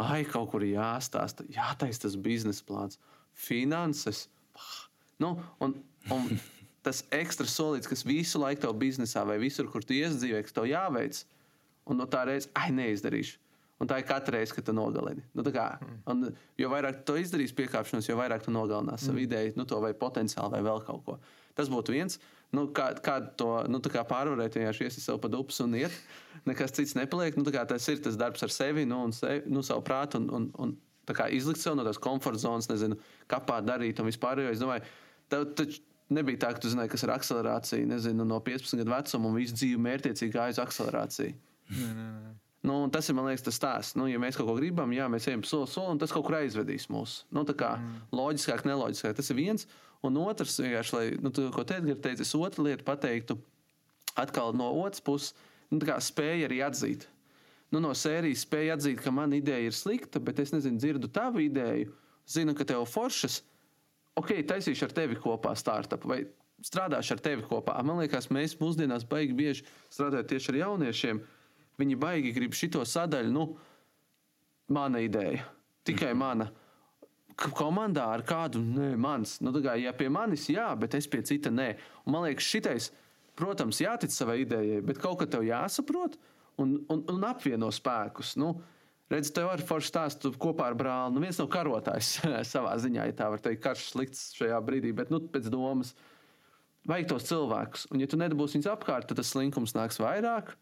ai, 0.00 0.22
kaut 0.28 0.52
kur 0.52 0.64
jāstāsta, 0.64 1.48
jātaisa 1.52 2.06
tas 2.06 2.16
biznesa 2.20 2.64
plāns, 2.68 3.00
finanses. 3.48 4.26
Nu, 5.20 5.36
un, 5.64 5.76
un 6.12 6.28
tas 6.86 7.04
ekstra 7.14 7.46
solīts, 7.48 7.90
kas 7.90 8.04
visu 8.06 8.40
laiku 8.42 8.64
tev 8.64 8.74
biznesā 8.80 9.22
vai 9.26 9.38
visur, 9.42 9.68
kur 9.70 9.84
tu 9.86 9.94
iesdzīvē, 9.96 10.42
kas 10.42 10.56
tev 10.56 10.66
jāveic, 10.70 11.22
un 11.90 12.02
no 12.02 12.08
tā 12.10 12.26
reizes, 12.28 12.50
ai, 12.58 12.70
neizdarīšu. 12.74 13.38
Un 13.82 13.88
tā 13.90 13.96
ir 13.98 14.06
katra 14.06 14.36
reize, 14.36 14.54
kad 14.54 14.62
tu 14.68 14.74
nogalini. 14.76 15.24
Nu, 15.34 15.42
kā, 15.50 15.64
un, 16.10 16.28
jo 16.60 16.68
vairāk 16.70 17.00
tu 17.06 17.16
izdarīsi 17.18 17.56
piekāpšanos, 17.58 18.06
jo 18.06 18.14
vairāk 18.14 18.44
tu 18.44 18.54
nogalinās 18.54 19.00
mm. 19.02 19.08
savu 19.08 19.22
ideju, 19.24 19.56
nu, 19.58 19.66
to 19.66 19.80
vai 19.82 19.90
potenciāli, 19.98 20.54
vai 20.54 20.60
vēl 20.68 20.84
kaut 20.86 21.02
ko. 21.06 21.16
Tas 21.58 21.70
būtu 21.72 21.96
viens. 21.96 22.20
Nu, 22.54 22.68
kā, 22.76 22.92
kā 23.02 23.16
to 23.40 23.48
nu, 23.72 23.80
kā 23.82 24.04
pārvarēt, 24.06 24.60
ja 24.60 24.70
iesi 24.70 25.02
sev 25.02 25.18
pa 25.18 25.30
dubs 25.32 25.58
un 25.64 25.74
iet, 25.80 25.94
nekas 26.46 26.76
cits 26.76 26.94
nepaliek. 26.94 27.34
Nu, 27.40 27.46
tas 27.48 27.88
ir 27.90 28.02
tas 28.04 28.18
darbs 28.20 28.46
ar 28.46 28.54
sevi, 28.54 28.86
nu, 28.86 29.00
un 29.08 29.16
sevi, 29.16 29.42
nu, 29.50 29.64
savu 29.66 29.82
prātu 29.88 30.20
un, 30.20 30.30
un, 30.30 30.50
un 30.62 30.76
izlikt 31.34 31.64
sev 31.64 31.74
no 31.74 31.86
tās 31.88 31.98
komforta 31.98 32.44
zonas, 32.44 32.70
nezinu, 32.70 33.00
kāpā 33.26 33.58
darīt 33.66 33.98
un 33.98 34.06
vispār. 34.12 34.44
Es 34.46 34.62
domāju, 34.62 34.86
tev 35.32 35.48
taču 35.58 35.82
Nebija 36.12 36.44
tā, 36.44 36.52
ka 36.54 36.62
tu 36.62 36.70
zināji, 36.72 36.92
kas 36.92 37.04
ir 37.06 37.12
akcelerācija. 37.14 37.88
Nezinu, 37.88 38.26
no 38.28 38.38
15 38.44 38.78
gadu 38.80 38.92
vecuma 38.92 39.30
un 39.30 39.38
visu 39.38 39.56
dzīvi 39.58 39.80
mērķiecīgi 39.86 40.34
gāja 40.34 40.56
uz 40.56 40.60
akcelerāciju. 40.62 41.36
Nē, 41.72 41.90
nē, 41.96 42.08
nē. 42.20 42.32
Nu, 42.62 42.76
tas 42.94 43.08
ir 43.10 43.16
liekas, 43.18 43.42
tas 43.42 43.56
stāsts. 43.58 43.96
Nu, 43.98 44.06
ja 44.06 44.20
mēs 44.22 44.36
kaut 44.38 44.46
ko 44.46 44.54
gribam, 44.54 44.92
jā, 44.94 45.08
mēs 45.10 45.26
ejam 45.26 45.42
soli 45.46 45.66
soli, 45.70 45.96
un 45.96 45.98
tas 45.98 46.12
kaut 46.14 46.28
kur 46.28 46.38
aizvedīs 46.38 46.86
mūs. 46.94 47.22
Nu, 47.34 47.42
tā 47.48 47.56
kā 47.58 47.72
mm. 47.74 48.04
loģiskāk, 48.14 48.62
neloģiskāk. 48.68 49.16
Tas 49.18 49.32
ir 49.34 49.38
viens. 49.40 49.66
Un 50.06 50.18
otrs, 50.22 50.60
lai, 50.94 51.06
nu, 51.22 51.32
tu, 51.34 51.48
ko 51.54 51.64
te 51.66 51.80
teici, 51.82 52.22
es 52.22 52.34
otru 52.38 52.68
lietu 52.68 52.86
pateiktu, 52.86 53.38
atkal 54.18 54.54
no 54.54 54.70
otras 54.82 55.02
puses, 55.02 55.34
nu, 55.70 55.80
spēja 55.82 56.46
arī 56.46 56.62
atzīt. 56.66 57.08
Nu, 57.72 57.80
no 57.82 57.94
sērijas 57.96 58.44
spēja 58.46 58.76
atzīt, 58.76 59.00
ka 59.02 59.10
mana 59.14 59.38
ideja 59.38 59.70
ir 59.70 59.74
slikta, 59.74 60.20
bet 60.22 60.42
es 60.42 60.52
nezinu, 60.54 60.78
dzirdu 60.78 61.10
tavu 61.10 61.42
ideju, 61.46 61.90
zinu, 62.30 62.54
ka 62.58 62.66
tev 62.68 62.84
foršas 62.90 63.40
ok, 64.20 64.38
taisīšu 64.48 64.88
ar 64.88 64.94
tevi 64.96 65.18
kopā 65.20 65.54
startup 65.58 66.06
vai 66.08 66.22
strādāšu 66.62 67.16
ar 67.16 67.22
tevi 67.22 67.44
kopā. 67.46 67.76
Man 67.86 68.00
liekas, 68.02 68.30
mēs 68.34 68.56
mūsdienās 68.60 69.06
baigi 69.08 69.36
bieži 69.36 69.66
strādājam 69.90 70.30
tieši 70.32 70.52
ar 70.52 70.58
jauniešiem. 70.62 71.22
Viņi 71.80 71.98
baigi 71.98 72.34
grib 72.36 72.54
šito 72.54 72.82
sadaļu, 72.86 73.32
nu, 73.32 73.46
mana 74.72 75.00
ideja, 75.02 75.46
tikai 75.88 76.12
mana. 76.18 76.50
Komandā 77.32 78.04
ar 78.12 78.22
kādu, 78.28 78.60
nē, 78.60 78.92
mans. 79.00 79.38
Nu, 79.42 79.54
kā, 79.64 79.74
ja 79.80 79.94
pie 79.96 80.10
manis, 80.12 80.44
jā, 80.52 80.68
bet 80.78 80.94
es 80.98 81.08
pie 81.10 81.22
cita 81.26 81.50
nē. 81.50 81.72
Un 82.04 82.14
man 82.14 82.26
liekas, 82.26 82.50
šitais, 82.52 82.90
protams, 83.38 83.80
jātic 83.82 84.12
savai 84.12 84.42
idejai, 84.44 84.82
bet 84.84 85.00
kaut 85.02 85.22
kā 85.22 85.26
tev 85.32 85.46
jāsaprot 85.48 86.18
un, 86.60 86.76
un, 86.92 87.02
un 87.08 87.24
apvieno 87.26 87.72
spēkus. 87.72 88.36
Nu, 88.38 88.52
Redz, 89.10 89.28
tev 89.34 89.50
arī 89.52 89.64
forši 89.66 89.90
stāstu 89.90 90.30
kopā 90.40 90.70
ar 90.70 90.76
brāli. 90.78 91.14
Nu, 91.14 91.22
viens 91.24 91.38
nav 91.40 91.50
karotājs 91.52 92.14
savā 92.52 92.72
ziņā, 92.80 93.08
ja 93.10 93.16
tā 93.16 93.28
var 93.32 93.42
teikt, 93.44 93.62
karš 93.64 93.90
slikts 93.92 94.30
šajā 94.38 94.60
brīdī, 94.64 94.92
bet 94.96 95.12
nu, 95.12 95.20
pēc 95.32 95.50
domas 95.52 95.92
vajag 96.88 97.10
tos 97.12 97.28
cilvēkus. 97.28 97.86
Un, 97.92 98.02
ja 98.02 98.08
tu 98.10 98.18
nedabūsi 98.20 98.58
viņus 98.58 98.70
apkārt, 98.72 99.10
tad 99.10 99.20
tas 99.20 99.32
slinkums 99.34 99.76
nāks 99.76 100.00
vairāk 100.02 100.54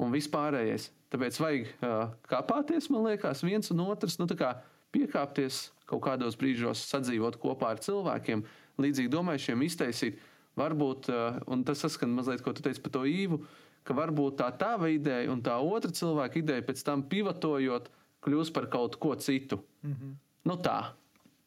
un 0.00 0.14
vispārējais. 0.14 0.90
Tāpēc 1.12 1.40
vajag 1.42 1.68
uh, 1.68 2.14
kāpāties, 2.30 2.88
man 2.92 3.08
liekas, 3.08 3.42
viens 3.44 3.72
un 3.74 3.82
otrs, 3.88 4.18
nu, 4.20 4.28
kā 4.38 4.58
piekāpties 4.94 5.68
kaut 5.88 6.04
kādos 6.04 6.36
brīžos, 6.38 6.84
sadzīvot 6.90 7.38
kopā 7.40 7.74
ar 7.74 7.80
cilvēkiem, 7.84 8.44
līdzīgi 8.80 9.12
domājušiem, 9.12 9.64
iztaisīt. 9.64 10.20
Varbūt, 10.58 11.08
uh, 11.12 11.40
un 11.50 11.64
tas 11.66 11.80
saskan 11.82 12.12
mazliet, 12.14 12.44
ko 12.44 12.52
tu 12.54 12.64
teici 12.64 12.82
par 12.84 12.92
to 12.94 13.04
īvu, 13.08 13.40
uh, 13.40 13.67
ka 13.88 13.96
varbūt 13.96 14.38
tā 14.42 14.52
tava 14.60 14.92
ideja 14.92 15.32
un 15.32 15.42
tā 15.44 15.56
otra 15.64 15.92
cilvēka 15.94 16.42
ideja 16.42 16.66
pēc 16.68 16.84
tam 16.84 17.06
pivotojot, 17.08 17.88
kļūs 18.24 18.52
par 18.52 18.68
kaut 18.72 18.98
ko 19.00 19.14
citu. 19.16 19.62
Mm 19.82 19.92
-hmm. 19.92 20.16
Nu 20.44 20.56
tā. 20.64 20.80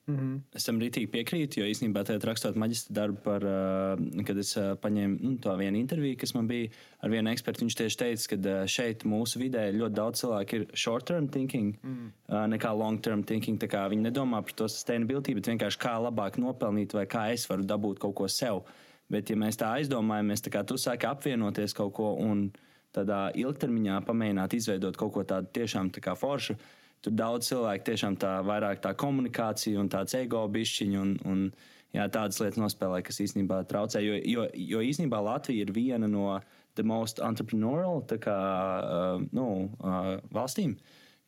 Mm 0.07 0.17
-hmm. 0.17 0.39
Es 0.55 0.63
tam 0.63 0.79
rītīgi 0.79 1.07
piekrītu, 1.07 1.59
jo 1.59 1.65
īstenībā 1.65 2.03
tajā 2.03 2.19
rakstot 2.25 2.55
maģistra 2.55 2.93
darbu, 2.93 3.17
par, 3.23 3.43
uh, 3.43 4.25
kad 4.25 4.37
es 4.37 4.57
uh, 4.57 4.73
paņēmu 4.83 5.17
nu, 5.21 5.37
to 5.37 5.55
vienu 5.55 5.77
interviju, 5.77 6.17
kas 6.17 6.33
man 6.33 6.47
bija 6.47 6.69
ar 6.99 7.09
vienu 7.09 7.29
ekspertu. 7.29 7.65
Viņš 7.65 7.75
tieši 7.75 7.97
teica, 7.97 8.27
ka 8.29 8.35
uh, 8.35 8.65
šeit 8.65 9.03
mūsu 9.03 9.39
vidē 9.39 9.71
ļoti 9.71 9.93
daudz 9.93 10.19
cilvēku 10.21 10.55
ir 10.55 10.67
short 10.73 11.05
term 11.05 11.27
thinking, 11.27 11.77
mm. 11.83 12.11
uh, 12.29 12.35
nekā 12.47 12.77
long 12.77 13.01
term 13.01 13.23
thinking. 13.23 13.59
Viņi 13.61 14.01
nedomā 14.09 14.41
par 14.41 14.53
to 14.53 14.67
sustainability, 14.67 15.35
bet 15.35 15.47
vienkārši 15.47 15.79
kā 15.79 15.95
labāk 16.01 16.37
nopelnīt 16.37 16.93
vai 16.93 17.05
kā 17.05 17.31
es 17.33 17.49
varu 17.49 17.63
dabūt 17.63 17.99
kaut 17.99 18.15
ko 18.15 18.27
sev. 18.27 18.63
Bet, 19.11 19.31
ja 19.31 19.37
mēs 19.39 19.59
tā 19.59 19.73
aizdomājamies, 19.79 20.45
kā 20.51 20.63
tu 20.67 20.77
sāki 20.79 21.07
apvienoties 21.09 21.75
kaut 21.75 21.93
ko 21.97 22.13
un 22.21 22.45
tādā 22.95 23.29
ilgtermiņā 23.39 24.01
pamēģināt 24.07 24.55
izveidot 24.55 24.97
kaut 24.99 25.13
ko 25.15 25.25
tādu 25.27 25.51
tiešām 25.55 25.91
tā 25.95 26.03
kā 26.03 26.15
foršu, 26.19 26.55
tur 27.03 27.15
daudz 27.17 27.49
cilvēku 27.49 27.87
tiešām 27.89 28.17
tā 28.21 28.37
vairāk 28.45 28.81
tā 28.83 28.93
komunikācija 28.99 29.79
un 29.81 29.89
tāds 29.91 30.15
ego 30.19 30.43
bišķiņi 30.51 30.99
un, 31.01 31.13
un 31.27 31.43
jā, 31.95 32.07
tādas 32.07 32.39
lietas 32.43 32.59
nospēlē, 32.61 33.01
kas 33.05 33.21
īstenībā 33.25 33.61
traucē. 33.69 34.03
Jo, 34.05 34.17
jo, 34.19 34.47
jo 34.53 34.83
īstenībā 34.85 35.21
Latvija 35.23 35.65
ir 35.65 35.75
viena 35.75 36.09
no 36.11 36.39
the 36.79 36.83
most 36.87 37.19
entrepreneurial 37.19 38.03
kā, 38.21 38.37
uh, 38.79 39.23
nu, 39.35 39.47
uh, 39.83 40.13
valstīm. 40.31 40.77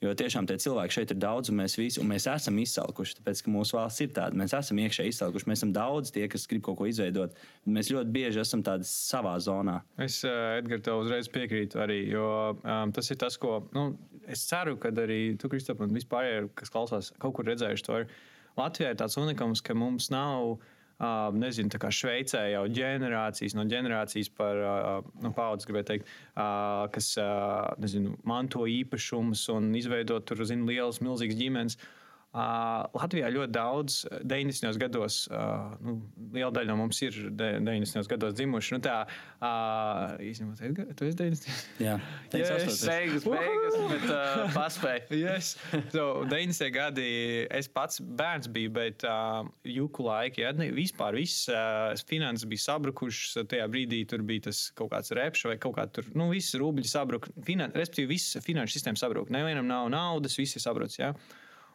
Jo 0.03 0.11
tiešām 0.19 0.47
tie 0.49 0.57
cilvēki 0.59 0.97
šeit 0.97 1.11
ir 1.13 1.19
daudz, 1.23 1.47
un 1.51 1.61
mēs 1.61 1.77
visi 1.79 2.01
un 2.01 2.09
mēs 2.11 2.25
esam 2.27 2.57
izsalkuši. 2.59 3.15
Tāpēc, 3.21 3.41
ka 3.45 3.53
mūsu 3.53 3.77
valsts 3.77 4.03
ir 4.03 4.09
tāda, 4.15 4.35
mēs 4.39 4.55
esam 4.57 4.81
iekšēji 4.83 5.13
izsalkuši. 5.13 5.47
Mēs 5.47 5.61
esam 5.61 5.71
daudz 5.75 6.11
tie, 6.11 6.25
kas 6.31 6.43
grib 6.51 6.65
kaut 6.65 6.75
ko 6.81 6.87
izveidot. 6.89 7.37
Mēs 7.71 7.91
ļoti 7.93 8.11
bieži 8.11 8.41
esam 8.43 8.65
tādi 8.67 8.87
savā 8.89 9.37
zonā. 9.43 9.77
Es, 10.03 10.19
uh, 10.27 10.57
Edgars, 10.57 10.83
tev 10.83 11.05
uzreiz 11.05 11.31
piekrītu 11.31 11.79
arī, 11.85 12.01
jo 12.11 12.27
um, 12.57 12.91
tas 12.95 13.13
ir 13.13 13.21
tas, 13.23 13.39
ko 13.39 13.61
nu, 13.77 13.87
es 14.27 14.43
ceru, 14.49 14.75
ka 14.81 14.91
arī 15.05 15.21
tu, 15.39 15.47
Kristap, 15.53 15.79
un 15.85 15.95
vispār, 15.95 16.49
kas 16.59 16.73
klausās, 16.73 17.13
kaut 17.23 17.37
kur 17.37 17.47
redzējuši 17.47 17.87
to. 17.87 18.03
Ir 18.03 18.59
Latvijā 18.59 18.91
ir 18.91 18.99
tāds 18.99 19.15
unikums, 19.21 19.63
ka 19.63 19.77
mums 19.77 20.11
nav. 20.13 20.57
Uh, 21.03 21.33
nezinu, 21.35 21.67
tā 21.67 21.81
kā 21.83 21.89
Šveicē 21.91 22.45
jau 22.53 22.61
ģenerācijas 22.71 23.57
no 23.57 23.65
ģenerācijas 23.67 24.29
par 24.37 24.59
uh, 24.63 25.09
nu, 25.19 25.33
paudzes, 25.35 25.67
gribētu 25.67 25.89
teikt, 25.89 26.13
uh, 26.37 26.85
kas 26.95 27.09
uh, 27.19 27.73
nezinu, 27.83 28.13
manto 28.29 28.63
īpašumus 28.71 29.49
un 29.51 29.73
izveido 29.75 30.21
tur, 30.23 30.45
zinu, 30.47 30.69
lielas, 30.69 31.01
milzīgas 31.03 31.41
ģimenes. 31.41 31.75
Uh, 31.75 31.99
Latvijā 32.33 33.27
ļoti 33.29 33.53
daudz 33.53 33.95
90. 34.25 34.77
gados, 34.81 35.19
uh, 35.29 35.75
nu, 35.85 35.99
liela 36.33 36.49
daļa 36.55 36.71
no 36.71 36.79
mums 36.79 36.97
ir 37.05 37.13
90. 37.29 38.07
gados 38.09 38.33
dzimuši. 38.39 38.73
Nu, 38.73 38.79
tā 38.81 38.95
uh, 39.05 40.15
īstenībā, 40.17 40.87
tu 40.97 41.05
esi 41.05 41.19
90. 41.19 41.59
Jā, 41.83 41.99
tas 42.33 42.49
ir 42.49 42.71
beigas, 42.89 43.27
beigas, 43.27 43.77
bet 43.91 44.07
uh, 44.07 44.41
paspēj. 44.55 45.03
yes. 45.21 45.51
so, 45.93 46.07
90. 46.31 46.71
gadi 46.73 47.05
es 47.53 47.69
pats 47.69 48.01
bērns 48.01 48.49
biju, 48.55 48.73
bet 48.79 49.05
uh, 49.05 49.45
juku 49.69 50.07
laiki, 50.07 50.41
ja 50.47 50.55
ne, 50.57 50.71
vispār 50.73 51.19
viss 51.21 51.45
uh, 51.53 51.93
finanses 52.09 52.49
bija 52.49 52.65
sabrukušas. 52.65 53.43
Tajā 53.53 53.69
brīdī 53.69 54.01
tur 54.09 54.25
bija 54.25 54.47
tas 54.49 54.65
kaut 54.73 54.89
kāds 54.95 55.13
repš 55.13 55.45
vai 55.51 55.59
kaut 55.61 55.77
kā 55.77 55.85
tur, 55.93 56.09
nu, 56.17 56.31
viss 56.33 56.57
rubļi 56.57 56.89
sabruka. 56.89 57.29
Finan, 57.45 57.77
respektīvi, 57.77 58.15
viss 58.15 58.41
finanšu 58.41 58.79
sistēma 58.79 59.05
sabruka. 59.05 59.37
Nevienam 59.37 59.69
nav 59.69 59.93
naudas, 59.93 60.41
viss 60.41 60.57
ir 60.57 60.65
sabrucis. 60.65 60.97
Ja? 61.03 61.13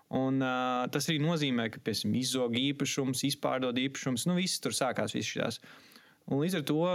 Un, 0.08 0.40
uh, 0.40 0.86
tas 0.88 1.04
arī 1.10 1.18
nozīmē, 1.20 1.66
ka 1.68 1.82
piemēram 1.84 2.14
izzog 2.16 2.54
īpašums, 2.56 3.26
izpārdod 3.28 3.76
īpašums, 3.76 4.24
nu 4.30 4.38
viss 4.38 4.60
tur 4.64 4.72
sākās 4.72 5.12
viss 5.12 5.34
šīs. 5.34 5.58
Un 6.28 6.40
līdz 6.40 6.58
ar 6.58 6.64
to 6.68 6.86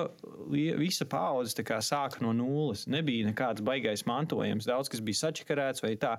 visa 0.78 1.06
paudze 1.10 1.66
sāka 1.86 2.22
no 2.22 2.34
nulles. 2.38 2.88
Nebija 2.90 3.30
nekāds 3.30 3.62
baisais 3.66 4.06
mantojums, 4.10 4.66
daudz 4.70 4.90
kas 4.90 5.02
bija 5.02 5.22
sačakarēts 5.22 5.86
vai 5.86 5.94
tā. 5.98 6.16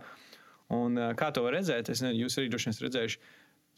Un, 0.71 0.95
uh, 0.99 1.11
kā 1.19 1.33
to 1.35 1.43
redzēt, 1.51 1.91
es 1.91 2.03
nezinu, 2.03 2.25
jūs 2.25 2.39
arī 2.39 2.53
droši 2.53 2.71
vien 2.71 2.79
redzējuši. 2.87 3.19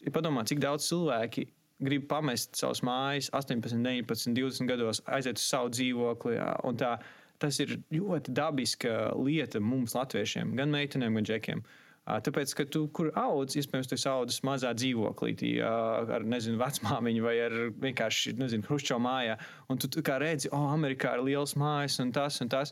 Ja 0.05 0.13
padomā, 0.13 0.45
cik 0.45 0.61
daudz 0.61 0.85
cilvēki 0.85 1.47
grib 1.81 2.05
pamest 2.09 2.57
savus 2.57 2.83
mājas, 2.85 3.31
18, 3.33 3.81
19, 3.81 4.37
20 4.37 4.69
gados, 4.69 5.01
aiziet 5.09 5.41
uz 5.41 5.49
savu 5.49 5.73
dzīvokli. 5.73 6.37
Tā, 6.77 6.93
tas 7.41 7.59
ir 7.65 7.79
ļoti 7.93 8.33
dabiska 8.37 8.95
lieta 9.17 9.61
mums, 9.61 9.97
latviešiem, 9.97 10.53
gan 10.57 10.73
meitenēm, 10.73 11.17
gan 11.17 11.29
džekiem. 11.29 11.65
Uh, 11.65 11.83
Tāpēc, 12.07 12.53
ka 12.55 12.63
tu, 12.71 12.85
kur 12.95 13.09
audz, 13.19 13.57
iespējams, 13.59 13.89
tu 13.91 13.97
audzis 14.07 14.39
mazā 14.47 14.69
dzīvoklī, 14.77 15.33
ar, 15.67 16.23
nezinu, 16.23 16.59
vecmāmiņu 16.61 17.25
vai 17.25 17.33
ar 17.43 17.55
vienkārši, 17.83 18.37
hruščo 18.69 18.99
mājā. 19.03 19.35
Un 19.67 19.81
tu 19.83 20.03
kā 20.05 20.15
redzi, 20.23 20.47
oh, 20.55 20.69
Amerikā 20.71 21.17
ir 21.17 21.25
liels 21.27 21.57
mājas 21.59 21.99
un 22.03 22.13
tas 22.15 22.39
un 22.43 22.53
tas. 22.53 22.71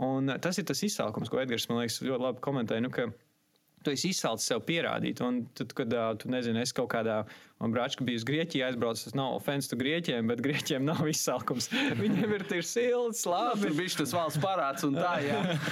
Un 0.00 0.30
tas 0.40 0.56
ir 0.56 0.64
tas 0.70 0.80
izsaukums, 0.86 1.28
ko 1.28 1.42
Edgars, 1.42 1.66
man 1.68 1.82
liekas, 1.82 1.98
ļoti 2.06 2.24
labi 2.28 2.44
komentēja. 2.46 2.86
Nu, 2.86 2.92
tu 3.84 3.92
esi 3.94 4.10
izsalcis 4.14 4.50
sev 4.50 4.64
pierādīt. 4.68 5.22
Un 5.24 5.44
tad, 5.56 5.72
kad 5.76 5.94
tu 6.20 6.30
nezini, 6.32 6.62
es 6.64 6.72
kaut 6.76 6.90
kādā 6.92 7.22
brāčkā 7.60 8.04
biju 8.06 8.20
uz 8.20 8.24
Grieķiju, 8.28 8.64
aizbraucis, 8.64 9.08
tas 9.08 9.16
nav 9.18 9.34
ofens 9.36 9.68
tu 9.68 9.76
Grieķiem, 9.80 10.30
bet 10.30 10.40
Grieķiem 10.44 10.84
nav 10.86 11.02
izsalkums. 11.10 11.68
Viņiem 12.00 12.34
ir 12.38 12.46
tie 12.48 12.62
silts, 12.64 13.26
labi. 13.28 13.66
Tur 13.66 13.76
bija 13.76 14.00
tas 14.00 14.14
valsts 14.16 14.40
parāds 14.42 14.86
un 14.88 14.96
tā, 14.96 15.12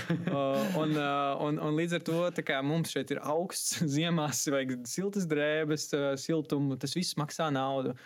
un, 0.83 0.95
un, 0.99 1.63
un 1.65 1.81
līdz 1.81 1.99
ar 1.99 2.07
to 2.09 2.45
kā, 2.45 2.61
mums 2.65 2.93
šeit 2.93 3.15
ir 3.15 3.23
augsts 3.25 3.81
ziemās, 3.97 4.45
vajag 4.53 4.79
siltas 4.89 5.29
drēbes, 5.31 5.91
siltumu, 6.21 6.77
tas 6.81 6.97
viss 6.97 7.17
maksā 7.21 7.49
naudu. 7.55 7.97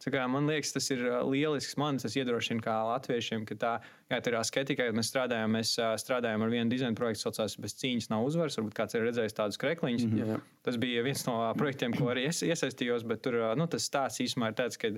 Kā, 0.00 0.22
man 0.32 0.46
liekas, 0.48 0.72
tas 0.72 0.86
ir 0.94 1.02
lielisks. 1.28 1.76
Man 1.76 1.98
tas 2.00 2.14
iedrošina 2.16 2.64
kā 2.64 2.76
latviešiem, 2.88 3.44
ka 3.48 3.56
tā, 3.60 3.72
jā, 4.08 4.20
tā 4.20 4.32
ir 4.32 4.38
asketikai, 4.38 4.86
kad 4.88 4.96
mēs 4.96 5.10
strādājam, 5.12 5.52
mēs 5.58 5.74
strādājam 6.00 6.44
ar 6.46 6.52
vienu 6.52 6.72
dizaina 6.72 6.96
projektu, 6.96 7.26
kas 7.26 7.26
saucās 7.28 7.58
Bez 7.60 7.76
cīņas 7.82 8.08
nav 8.12 8.24
uzvaras. 8.24 8.56
Varbūt 8.56 8.78
kāds 8.78 8.96
ir 8.96 9.04
redzējis 9.04 9.36
tādus 9.36 9.60
krekliņus. 9.60 10.06
Mm 10.08 10.22
-hmm. 10.22 10.46
Tas 10.64 10.78
bija 10.80 11.02
viens 11.04 11.26
no 11.26 11.36
projektiem, 11.58 11.92
ko 11.92 12.08
arī 12.14 12.28
es 12.28 12.40
iesaistījos, 12.42 13.04
bet 13.04 13.20
tur 13.22 13.36
nu, 13.56 13.66
tas 13.66 13.84
stāsts 13.84 14.24
īsumā 14.24 14.48
ir 14.48 14.56
tāds, 14.56 14.80
ka 14.80 14.94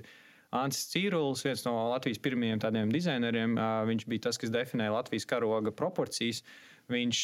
Ansis 0.53 0.91
Cīrulis, 0.93 1.43
viens 1.43 1.65
no 1.65 1.73
Latvijas 1.89 2.21
pirmajiem 2.21 2.61
tādiem 2.61 2.91
dizaineriem, 2.93 3.57
viņš 3.89 4.05
bija 4.07 4.29
tas, 4.29 4.37
kas 4.37 4.53
definēja 4.53 4.93
Latvijas 4.93 5.25
karoga 5.25 5.71
proporcijas. 5.71 6.43
Viņš 6.91 7.19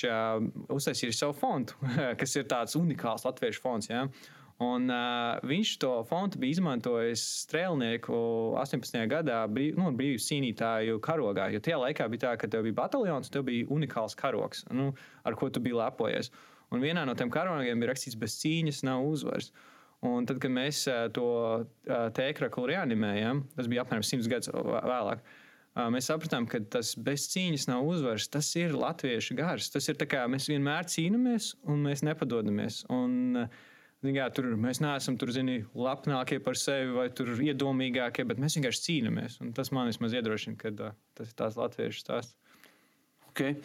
uztaisīja 0.72 1.14
savu 1.14 1.34
fondu, 1.36 1.74
kas 2.20 2.36
ir 2.36 2.48
tāds 2.48 2.78
unikāls 2.80 3.26
latviešu 3.28 3.62
fonds. 3.62 3.90
Ja? 3.90 4.06
Un, 4.60 4.90
uh, 4.92 5.40
viņš 5.48 5.70
to 5.80 5.90
fontu 6.10 6.40
bija 6.42 6.58
izmantojis 6.58 7.22
strēlnieku 7.46 8.18
18. 8.60 8.98
gadā, 9.08 9.38
brīv, 9.48 9.78
nu, 9.80 9.88
brīvības 9.96 10.26
cīnītāju 10.28 10.98
karogā. 11.04 11.46
Jo 11.54 11.62
tajā 11.64 11.78
laikā 11.80 12.08
bija 12.12 12.26
tā, 12.26 12.34
ka 12.42 12.50
tev 12.52 12.68
bija 12.68 12.76
bataljons, 12.82 13.32
tev 13.32 13.46
bija 13.48 13.70
unikāls 13.72 14.18
karoks, 14.20 14.66
nu, 14.76 14.90
ar 15.24 15.38
ko 15.40 15.48
tu 15.48 15.64
biji 15.64 15.80
lepojies. 15.80 16.32
Un 16.76 16.84
vienā 16.84 17.06
no 17.08 17.16
tiem 17.16 17.32
karogiem 17.32 17.80
bija 17.80 17.94
rakstīts, 17.94 18.20
bez 18.20 18.36
cīņas 18.42 18.84
nav 18.90 19.08
uzvaras. 19.08 19.54
Un 20.06 20.28
tad, 20.28 20.42
kad 20.44 20.52
mēs 20.52 20.84
to 21.16 21.30
tēkraklu 22.16 22.68
reanimējām, 22.74 23.42
tas 23.56 23.72
bija 23.72 23.84
apmēram 23.84 24.04
100 24.06 24.30
gadus 24.32 24.52
vēlāk. 24.52 25.24
Mēs 25.96 26.12
sapratām, 26.12 26.46
ka 26.52 26.60
tas 26.76 26.94
bez 27.00 27.30
cīņas 27.32 27.70
nav 27.72 27.88
uzvaras. 27.88 28.28
Tas 28.32 28.52
ir 28.60 28.76
latviešu 28.76 29.40
gars. 29.40 29.72
Tas 29.72 29.88
ir 29.88 30.00
tā 30.00 30.08
kā 30.10 30.28
mēs 30.32 30.52
vienmēr 30.52 30.88
cīnāmies 30.92 31.54
un 31.72 31.84
mēs 31.88 32.04
nepadodamies. 32.04 32.84
Un, 32.92 33.46
uh, 33.46 33.68
Jā, 34.00 34.30
tur 34.32 34.46
mēs 34.56 34.80
neesam 34.80 35.18
tur, 35.20 35.32
zini, 35.36 35.58
lepnākie 35.76 36.38
par 36.44 36.56
sevi 36.56 36.94
vai 36.96 37.10
iedomīgākie, 37.12 38.24
bet 38.30 38.40
mēs 38.40 38.56
vienkārši 38.56 38.84
cīnāmies. 38.86 39.40
Un 39.44 39.52
tas 39.56 39.74
man 39.76 39.90
vismaz 39.92 40.16
iedrošina, 40.16 40.56
ka 40.62 40.72
uh, 40.72 40.94
tas 41.20 41.34
ir 41.34 41.36
tās 41.42 41.58
latviešu 41.60 42.06
stāsts. 42.06 42.38
Okay. 43.34 43.58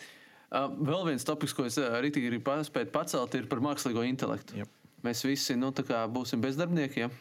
Uh, 0.51 0.67
vēl 0.75 1.07
viens 1.13 1.27
topoks, 1.27 1.55
ko 1.55 1.69
es 1.69 1.79
arī 1.79 2.11
gribu 2.11 2.57
pacelt, 2.91 3.39
ir 3.39 3.47
par 3.51 3.63
mākslīgo 3.63 4.03
intelektu. 4.09 4.59
Yep. 4.59 4.75
Mēs 5.07 5.23
visi 5.27 5.55
nu, 5.61 5.71
būsim 6.11 6.43
bezdarbnieki. 6.43 7.05
Ja? 7.05 7.13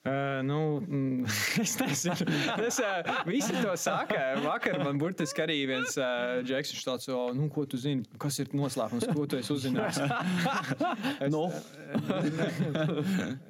Uh, 0.00 0.40
nu, 0.42 0.80
mm, 0.88 1.24
es 1.60 1.76
nezinu, 1.76 2.14
es 2.66 2.78
uh, 2.80 3.24
visi 3.26 3.52
to 3.60 3.76
saka. 3.76 4.16
Vakar 4.40 4.78
man 4.80 4.96
burtiski 4.96 5.42
arī 5.44 5.58
viens 5.68 5.92
uh, 6.00 6.38
džeks, 6.40 6.72
viņš 6.72 6.86
tāds, 6.86 7.08
oh, 7.12 7.26
nu, 7.36 7.50
ko 7.52 7.66
tu 7.68 7.76
zini, 7.76 8.06
kas 8.22 8.40
ir 8.40 8.48
noslēpums, 8.56 9.04
ko 9.12 9.26
tu 9.28 9.36
esi 9.36 9.52
uzzinājis. 9.52 10.00
es, 11.26 11.34
no. 11.34 11.44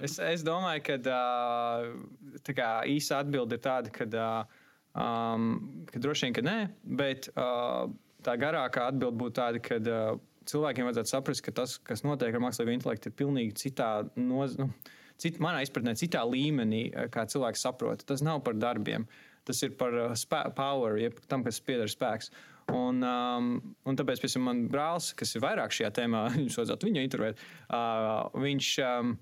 es, 0.02 0.18
es 0.32 0.42
domāju, 0.42 0.82
ka 0.90 0.98
uh, 1.14 2.50
kā, 2.50 2.74
īsa 2.96 3.22
atbilde 3.22 3.54
ir 3.54 3.62
tāda, 3.70 3.94
ka, 3.94 4.10
uh, 4.10 4.60
um, 4.98 5.50
ka 5.86 6.02
droši 6.02 6.26
vien, 6.26 6.38
ka 6.40 6.48
nē, 6.50 6.58
bet 6.98 7.30
uh, 7.36 7.86
tā 8.26 8.34
garākā 8.42 8.90
atbilde 8.90 9.22
būtu 9.22 9.38
tāda, 9.38 9.62
ka 9.62 9.78
uh, 9.78 10.16
cilvēkiem 10.50 10.90
vajadzētu 10.90 11.14
saprast, 11.14 11.46
ka 11.46 11.54
tas, 11.62 11.78
kas 11.78 12.02
notiek 12.02 12.34
ar 12.34 12.42
mākslīgo 12.42 12.74
intelektu, 12.74 13.14
ir 13.14 13.22
pilnīgi 13.22 13.60
citā 13.68 14.00
nozīmē. 14.18 14.66
Nu, 14.66 14.96
cit, 15.20 15.40
manā 15.42 15.64
izpratnē, 15.64 15.94
citā 15.98 16.22
līmenī, 16.26 16.86
eh, 16.92 17.10
kā 17.12 17.26
cilvēks 17.30 17.66
saprot. 17.66 18.04
Tas 18.06 18.24
nav 18.24 18.42
par 18.46 18.56
darbiem, 18.58 19.06
tas 19.48 19.62
ir 19.66 19.74
par 19.80 19.94
uh, 19.96 20.14
spē, 20.14 20.44
power, 20.54 20.98
jeb 21.00 21.18
tam, 21.30 21.42
kas 21.46 21.60
pieder 21.64 21.88
spēks. 21.90 22.30
Un, 22.76 23.00
um, 23.02 23.52
un 23.88 23.96
tāpēc, 23.98 24.20
piemēram, 24.22 24.46
man 24.46 24.58
brālis, 24.70 25.10
kas 25.16 25.34
ir 25.34 25.42
vairāk 25.42 25.74
šajā 25.74 25.90
tēmā, 25.96 26.26
viņš 26.36 26.58
vajadzētu 26.60 26.86
viņu 26.86 27.04
intervēt, 27.06 27.40
uh, 27.72 28.28
viņš, 28.36 28.68
um, 28.86 29.14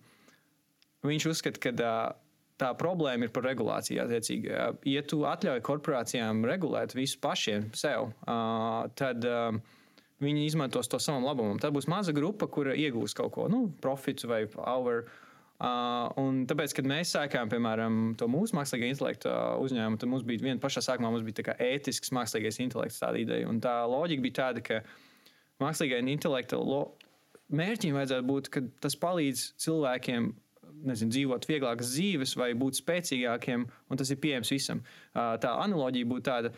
viņš 1.06 1.28
uzskata, 1.30 1.62
ka 1.62 1.72
uh, 1.78 2.18
tā 2.60 2.72
problēma 2.76 3.28
ir 3.28 3.32
par 3.32 3.46
regulāciju. 3.46 4.02
Attiecīgi, 4.04 4.52
ja 4.90 5.04
tu 5.06 5.22
atļauj 5.30 5.62
korporācijām 5.64 6.42
regulēt 6.50 6.96
visu 6.98 7.20
pašiem 7.22 7.70
sev, 7.78 8.10
uh, 8.26 8.90
tad 8.98 9.24
uh, 9.28 9.54
viņi 10.22 10.46
izmantos 10.48 10.90
to 10.90 11.00
savam 11.02 11.26
labumam. 11.26 11.58
Tad 11.62 11.74
būs 11.76 11.88
maza 11.90 12.14
grupa, 12.16 12.48
kura 12.50 12.74
iegūs 12.78 13.14
kaut 13.16 13.32
ko, 13.36 13.46
nu, 13.52 13.66
profitu 13.82 14.30
vai 14.30 14.44
hour. 14.58 15.06
Uh, 15.58 16.06
un 16.22 16.44
tāpēc, 16.46 16.70
kad 16.78 16.86
mēs 16.86 17.10
sākām, 17.16 17.48
piemēram, 17.50 17.94
to 18.18 18.28
mūsu 18.30 18.54
mākslīgā 18.54 18.92
intelekta 18.92 19.32
uzņēmumu, 19.58 19.98
tad 19.98 20.10
mums 20.12 20.22
bija 20.28 20.44
viena 20.44 20.62
pašā 20.62 20.84
sākumā, 20.86 21.10
mums 21.10 21.26
bija 21.26 21.56
ētisks 21.64 22.12
mākslīgais 22.14 22.60
intelekts, 22.62 23.00
tāda 23.02 23.18
ideja. 23.18 23.48
Un 23.50 23.58
tā 23.64 23.74
loģika 23.90 24.22
bija 24.22 24.36
tāda, 24.38 24.62
ka 24.62 24.78
mākslīgā 25.64 25.98
intelekta 26.14 26.62
lo... 26.62 26.94
mērķim 27.50 27.98
vajadzētu 27.98 28.28
būt, 28.30 28.52
ka 28.54 28.62
tas 28.86 28.94
palīdz 29.02 29.44
cilvēkiem 29.58 30.30
nezinu, 30.86 31.10
dzīvot 31.16 31.50
vieglākas 31.50 31.90
dzīves 31.90 32.38
vai 32.38 32.52
būt 32.54 32.78
spēcīgākiem, 32.78 33.66
un 33.66 33.98
tas 33.98 34.14
ir 34.14 34.22
pieejams 34.22 34.54
visam. 34.54 34.86
Uh, 35.10 35.34
tā 35.42 35.58
analoģija 35.58 36.06
būtu 36.06 36.28
tāda, 36.30 36.54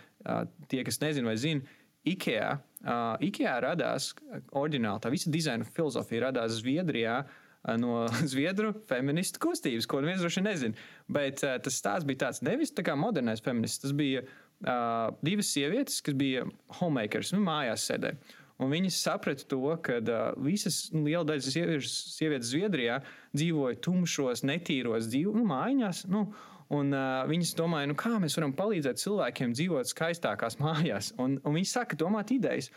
tie, 0.69 0.85
kas 0.85 1.01
nezina 1.01 1.33
vai 1.33 1.39
zina, 1.41 1.79
IKEA. 2.05 2.59
Uh, 2.85 3.15
IKEA 3.25 3.63
radās 3.65 4.13
oriģināli, 4.53 5.01
tā 5.01 5.13
visa 5.15 5.33
dizaina 5.33 5.65
filozofija 5.65 6.29
radās 6.29 6.61
Zviedrijā. 6.61 7.23
Uh, 7.25 7.47
no 7.81 8.05
zviedru 8.33 8.73
feministu 8.89 9.43
kustības, 9.43 9.89
ko 9.91 10.03
neviens 10.03 10.25
droši 10.25 10.45
nezina. 10.45 10.91
Bet 11.09 11.45
uh, 11.47 11.57
tas 11.63 11.81
stāsts 11.81 12.09
bija 12.09 12.27
tāds 12.27 12.43
nevis 12.47 12.75
tā 12.75 12.85
kā 12.87 12.97
modernais 12.99 13.43
feminists. 13.45 13.83
Tas 13.85 13.97
bija 13.97 14.25
uh, 14.25 15.11
divas 15.25 15.53
sievietes, 15.55 16.01
kas 16.05 16.17
bija 16.19 16.47
homemakers, 16.81 17.35
nu, 17.37 17.43
mājās 17.47 17.89
sēdēja. 17.91 18.39
Un 18.61 18.69
viņas 18.69 18.99
saprata 19.01 19.47
to, 19.49 19.63
ka 19.81 19.99
uh, 20.03 20.21
visas 20.45 20.91
nu, 20.93 21.07
liela 21.07 21.25
daļa 21.29 21.47
sievietes, 21.47 21.97
sievietes 22.19 22.53
Zviedrijā 22.53 23.01
dzīvoja 23.33 23.79
tumšos, 23.87 24.45
netīros 24.45 25.09
dzīvo, 25.09 25.37
nu, 25.39 25.49
mājās. 25.49 26.07
Nu, 26.11 26.29
Un, 26.71 26.93
uh, 26.95 27.25
viņas 27.27 27.57
domāja, 27.59 27.89
nu, 27.91 27.97
kā 27.99 28.13
mēs 28.23 28.37
varam 28.39 28.53
palīdzēt 28.55 29.01
cilvēkiem 29.03 29.57
dzīvot 29.59 29.91
skaistākās 29.91 30.61
mājās. 30.63 31.09
Un, 31.19 31.41
un 31.43 31.57
viņi 31.57 31.67
sāka 31.67 31.99
domāt 31.99 32.31
idejas. 32.31 32.69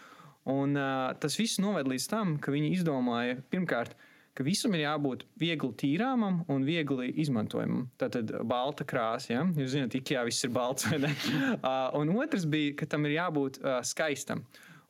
Un, 0.49 0.73
uh, 0.73 1.11
tas 1.21 1.37
viss 1.37 1.61
noved 1.61 1.85
līdz 1.91 2.07
tam, 2.09 2.33
ka 2.41 2.49
viņi 2.55 2.71
izdomāja 2.79 3.37
pirmkārt, 3.53 3.93
ka 4.33 4.45
visam 4.45 4.73
ir 4.73 4.85
jābūt 4.85 5.25
viegli 5.39 5.69
tīrāmam 5.79 6.41
un 6.51 6.65
viegli 6.65 7.11
izmantojamam. 7.21 7.87
Tātad 8.01 8.33
balta 8.49 8.85
krāsa, 8.87 9.33
ja? 9.35 9.43
jūs 9.59 9.75
zināt, 9.75 9.97
ikā 9.99 10.23
viss 10.27 10.45
ir 10.45 10.53
balts. 10.55 10.87
uh, 10.89 11.93
un 11.99 12.13
otrs 12.17 12.47
bija, 12.49 12.73
ka 12.79 12.89
tam 12.89 13.05
ir 13.09 13.17
jābūt 13.19 13.61
uh, 13.61 13.79
skaistam. 13.85 14.43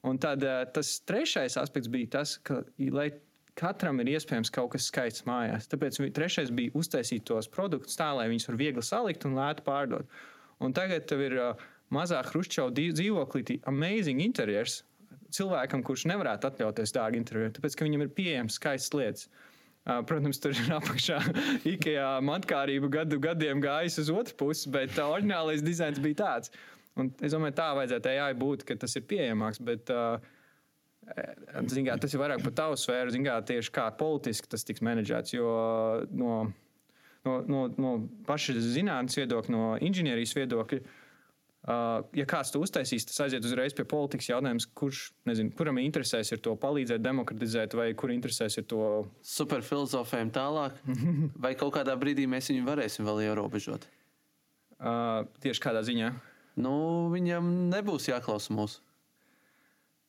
Un 0.04 0.20
tad 0.20 0.44
uh, 0.48 0.64
tas 0.76 0.96
trešais 1.08 1.60
aspekts 1.60 1.91
bija 1.91 2.16
tas, 2.20 2.38
ka, 2.44 2.62
lai 2.91 3.10
katram 3.60 4.00
ir 4.02 4.14
iespējams 4.16 4.52
kaut 4.54 4.74
kas 4.74 4.88
skaists 4.89 5.28
mājās. 5.30 5.68
Tāpēc 5.72 6.00
trešais 6.16 6.52
bija 6.56 6.74
uztaisīt 6.80 7.28
tos 7.30 7.50
produktus 7.52 8.00
tā, 8.00 8.10
lai 8.18 8.30
viņus 8.32 8.50
var 8.50 8.60
viegli 8.60 8.86
salikt 8.86 9.28
un 9.30 9.38
lēti 9.38 9.66
pārdot. 9.68 10.10
Un 10.64 10.74
tagad 10.76 11.06
tev 11.10 11.22
ir 11.28 11.38
uh, 11.39 11.68
mazā 11.94 12.24
Hruščova 12.26 12.74
dzīvoklī 12.74 13.60
amazing 13.70 14.24
interjers 14.24 14.82
cilvēkam, 15.36 15.84
kurš 15.86 16.06
nevarētu 16.12 16.50
atļauties 16.50 16.94
dārgu 16.96 17.20
interjeru, 17.20 17.54
tāpēc 17.56 17.78
ka 17.78 17.88
viņam 17.88 18.06
ir 18.06 18.14
pieejams 18.18 18.60
skaists 18.60 18.96
lietas. 18.98 19.28
Uh, 19.84 20.00
protams, 20.08 20.40
tur 20.40 20.54
ir 20.56 20.70
apakšā 20.80 21.18
IKEA 21.74 22.14
matkārība 22.24 22.92
gadu 23.02 23.20
gadiem 23.24 23.60
gājis 23.64 24.00
uz 24.06 24.14
otru 24.14 24.38
pusi, 24.46 24.70
bet 24.72 24.96
uh, 24.96 25.10
oriģinālais 25.12 25.66
dizains 25.66 26.00
bija 26.04 26.22
tāds. 26.22 26.54
Un 26.96 27.10
es 27.26 27.34
domāju, 27.34 27.58
tā 27.58 27.72
vajadzētu 27.76 28.14
AI 28.14 28.32
būt, 28.38 28.64
ka 28.70 28.78
tas 28.80 28.96
ir 28.96 29.04
pieejamāks. 29.10 29.60
Bet, 29.66 29.92
uh, 29.92 30.22
Kā, 31.04 31.98
tas 32.00 32.14
ir 32.14 32.22
vairāk 32.22 32.44
par 32.46 32.54
tavu 32.56 32.78
sfēru, 32.80 33.12
kā, 33.26 33.40
tieši 33.44 33.72
kā 33.76 33.90
politiski 34.00 34.48
tas 34.48 34.64
tiks 34.64 34.84
menedžēts. 34.86 35.34
Jo 35.36 35.48
no, 36.16 36.38
no, 37.26 37.34
no, 37.44 37.64
no 37.76 37.92
paša 38.28 38.56
zinātnīs 38.56 39.20
viedokļa, 39.20 39.52
no 39.52 39.74
inženierijas 39.84 40.36
viedokļa, 40.38 40.80
ja 41.64 42.26
kāds 42.28 42.51
to 42.51 42.59
uztaisīs, 42.59 43.05
tas 43.07 43.22
aiziet 43.24 43.45
uzreiz 43.47 43.76
pie 43.76 43.86
politikas 43.88 44.28
jautājums, 44.28 44.66
kurš, 44.76 45.03
nezinu, 45.30 45.53
kuram 45.55 45.80
interesēs 45.80 46.34
ir 46.36 46.41
to 46.43 46.57
palīdzēt, 46.59 47.03
demokratizēt, 47.03 47.76
vai 47.80 47.93
kur 47.95 48.11
interesēs 48.11 48.59
ir 48.59 48.68
to. 48.68 48.84
Superfilozofējam 49.24 50.34
tālāk, 50.36 50.82
vai 51.45 51.53
kaut 51.59 51.78
kādā 51.78 51.95
brīdī 51.99 52.28
mēs 52.28 52.51
viņu 52.51 52.68
varēsim 52.68 53.07
vēl 53.07 53.24
ierobežot? 53.30 53.88
Uh, 54.84 55.24
tieši 55.39 55.64
kādā 55.64 55.86
ziņā? 55.88 56.11
Nu, 56.59 56.74
viņam 57.14 57.47
nebūs 57.72 58.09
jāklausa 58.11 58.51
mūsu. 58.53 58.84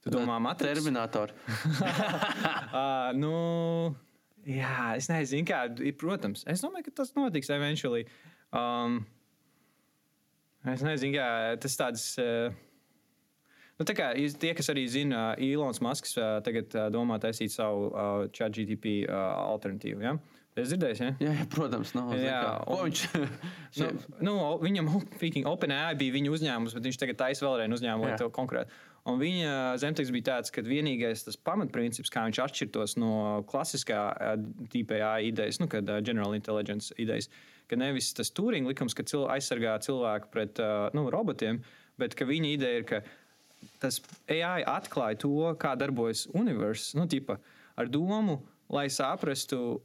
Tu 0.03 0.11
domā, 0.13 0.41
Matrix? 0.43 0.75
Terminator. 0.75 1.31
uh, 2.75 3.15
nu, 3.17 3.95
jā, 4.43 4.97
es 4.99 5.07
nezinu, 5.09 5.47
kā, 5.49 5.69
protams, 6.03 6.43
es 6.51 6.67
domāju, 6.67 6.91
ka 6.91 6.99
tas 7.05 7.15
notiks 7.15 7.55
eventually. 7.55 8.09
Um, 8.51 9.05
es 10.73 10.85
nezinu, 10.87 11.19
kā 11.19 11.27
tas 11.61 11.81
tāds. 11.81 12.13
Uh, 12.21 12.55
Nu, 13.75 13.83
tā 13.83 13.91
kā 13.99 14.13
tie, 14.39 14.53
kas 14.55 14.69
arī 14.71 14.85
zina, 14.87 15.33
uh, 15.33 15.41
Ilons 15.43 15.81
Masks 15.83 16.13
uh, 16.15 16.37
tagad 16.47 16.71
uh, 16.79 16.85
domā 16.95 17.17
taisīt 17.19 17.51
savu 17.51 17.89
uh, 17.89 18.29
chat 18.31 18.55
GTP 18.55 19.01
uh, 19.03 19.17
alternatīvu. 19.51 20.05
Ja? 20.05 20.13
Es 20.55 20.69
dzirdēju, 20.71 20.99
ja? 21.01 21.11
Jā, 21.19 21.33
jā 21.41 21.45
protams. 21.51 21.91
No, 21.97 22.05
jā, 22.15 22.39
un, 22.71 22.85
viņš, 22.87 23.01
nu, 23.83 23.89
nu, 24.29 24.35
viņam 24.63 24.93
OpenAI 25.51 25.97
bija 25.99 26.15
viņa 26.15 26.35
uzņēmums, 26.37 26.77
bet 26.79 26.87
viņš 26.87 27.01
tagad 27.03 27.19
taisa 27.25 27.49
vēlreiz 27.49 27.75
uzņēmumu 27.75 28.15
to 28.21 28.29
konkrēti. 28.35 28.79
Un 29.11 29.19
viņa 29.21 29.57
zemteksts 29.83 30.15
bija 30.15 30.29
tāds, 30.31 30.55
ka 30.55 30.63
vienīgais 30.65 31.27
tas 31.27 31.37
pamatprincips, 31.37 32.13
kā 32.13 32.23
viņš 32.29 32.41
atšķirtos 32.47 32.95
no 33.03 33.43
klasiskā 33.51 34.05
TPA 34.73 35.17
idejas, 35.27 35.59
nu, 35.61 35.67
kad 35.69 35.91
General 36.07 36.39
Intelligence 36.39 36.95
idejas, 37.03 37.29
ka 37.75 37.81
nevis 37.83 38.13
tas 38.17 38.31
Turing 38.35 38.71
likums, 38.71 38.97
ka 38.97 39.05
cilvē, 39.05 39.35
aizsargā 39.37 39.77
cilvēku 39.85 40.31
pret 40.33 40.63
nu, 40.97 41.09
robotiem, 41.13 41.61
bet 42.01 42.17
ka 42.17 42.27
viņa 42.29 42.55
ideja 42.55 42.81
ir, 42.81 42.89
ka 42.89 43.03
tas 43.83 44.01
AI 44.31 44.63
atklāja 44.69 45.19
to, 45.25 45.35
kā 45.61 45.75
darbojas 45.79 46.29
universums, 46.33 46.95
nu, 46.99 47.09
tipa, 47.11 47.39
ar 47.77 47.91
domu, 47.91 48.41
lai 48.73 48.87
saprastu 48.93 49.81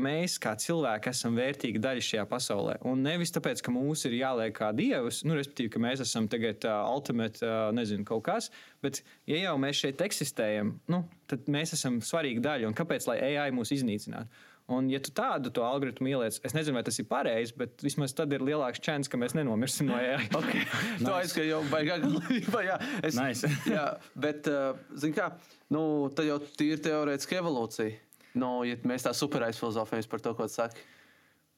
mēs 0.00 0.38
kā 0.42 0.54
cilvēki 0.58 1.10
esam 1.10 1.36
vērtīga 1.36 1.80
daļa 1.82 2.02
šajā 2.02 2.24
pasaulē. 2.26 2.76
Un 2.88 3.02
nevis 3.04 3.30
tāpēc, 3.34 3.60
ka 3.62 3.70
mūs 3.70 4.04
ir 4.08 4.16
jāliek 4.16 4.54
kā 4.56 4.72
dievus, 4.74 5.20
nu, 5.28 5.36
respektīvi, 5.38 5.70
ka 5.74 5.82
mēs 5.82 6.02
esam 6.02 6.26
tagad 6.28 6.64
uh, 6.66 6.88
ultimate, 6.90 7.44
uh, 7.44 7.68
nezinu, 7.76 8.04
kaut 8.08 8.24
kas, 8.26 8.50
bet, 8.82 9.02
ja 9.30 9.38
jau 9.44 9.54
mēs 9.60 9.84
šeit 9.84 10.02
eksistējam, 10.02 10.74
nu, 10.90 11.04
tad 11.30 11.46
mēs 11.52 11.76
esam 11.76 12.00
svarīga 12.02 12.42
daļa. 12.48 12.70
Un 12.70 12.74
kāpēc 12.74 13.06
lai 13.10 13.20
AI 13.28 13.50
mūs 13.54 13.74
iznīcinātu? 13.76 14.42
Un, 14.72 14.86
ja 14.88 14.96
tu 15.04 15.12
tādu 15.12 15.50
to 15.52 15.60
algoritmu 15.60 16.08
ieliec, 16.08 16.38
es 16.40 16.54
nezinu, 16.56 16.78
vai 16.78 16.82
tas 16.86 16.96
ir 16.96 17.04
pareizi, 17.04 17.52
bet 17.60 17.82
vismaz 17.84 18.14
tad 18.16 18.32
ir 18.32 18.40
lielāks 18.40 18.80
chance, 18.80 19.10
ka 19.12 19.18
mēs 19.20 19.34
nenomirsim 19.36 19.90
no 19.90 19.98
AI. 19.98 20.24
okay. 20.38 20.62
nice. 20.62 21.02
Tu 21.02 21.12
aizskat 21.12 21.48
jau 21.50 21.58
baigā 21.68 21.98
galībā, 22.00 22.62
jā. 22.70 22.78
Es, 23.04 23.18
nice. 23.18 23.50
jā, 23.76 23.84
bet, 24.16 24.48
uh, 24.48 24.72
zin 24.96 25.12
kā, 25.16 25.34
nu, 25.74 25.84
tad 26.16 26.30
jau 26.30 26.38
tīri 26.56 26.80
teorētiski 26.86 27.42
evolūcija. 27.42 28.00
Nu, 28.40 28.56
ja 28.64 28.80
mēs 28.88 29.04
tā 29.04 29.12
superaizfilozofējamies 29.14 30.10
par 30.10 30.24
to, 30.24 30.32
ko 30.38 30.48
tu 30.48 30.56
saki. 30.56 30.88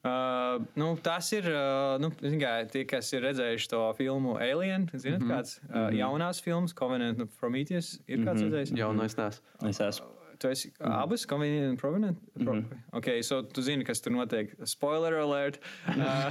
Uh, 0.07 0.67
nu, 0.77 0.91
tas 1.03 1.31
ir. 1.33 1.47
Uh, 1.47 1.95
nu, 2.03 2.11
kā, 2.39 2.51
tie, 2.71 2.83
kas 2.87 3.07
ir 3.15 3.23
redzējuši 3.25 3.71
to 3.71 3.81
filmu 3.97 4.35
Alien, 4.35 4.85
zinot, 4.93 5.23
mm 5.23 5.25
-hmm. 5.25 5.31
kāds 5.31 5.57
uh, 5.63 5.71
-hmm. 5.71 5.97
jaunās 5.97 6.43
filmas, 6.43 6.75
Covenant 6.75 7.23
of 7.23 7.39
Prometheus, 7.39 7.99
ir 8.07 8.19
kāds 8.19 8.43
mm 8.43 8.47
-hmm. 8.47 8.51
redzējis? 8.51 8.77
Jā, 8.77 8.93
no 8.93 9.03
es 9.03 9.17
neesmu. 9.17 9.69
Es 9.69 9.79
esmu. 9.79 10.16
Tu 10.37 10.49
esi 10.53 10.69
mm. 10.69 10.91
abas 11.01 11.25
convenient 11.25 11.71
un 11.71 11.77
provenient? 11.77 12.17
Mm 12.35 12.47
-hmm. 12.47 12.63
Ok, 12.91 13.07
so 13.21 13.41
tu 13.41 13.61
zini, 13.61 13.83
kas 13.83 14.01
tur 14.01 14.11
notiek. 14.11 14.53
Spoiler 14.63 15.13
alert. 15.13 15.59
uh, 15.87 16.29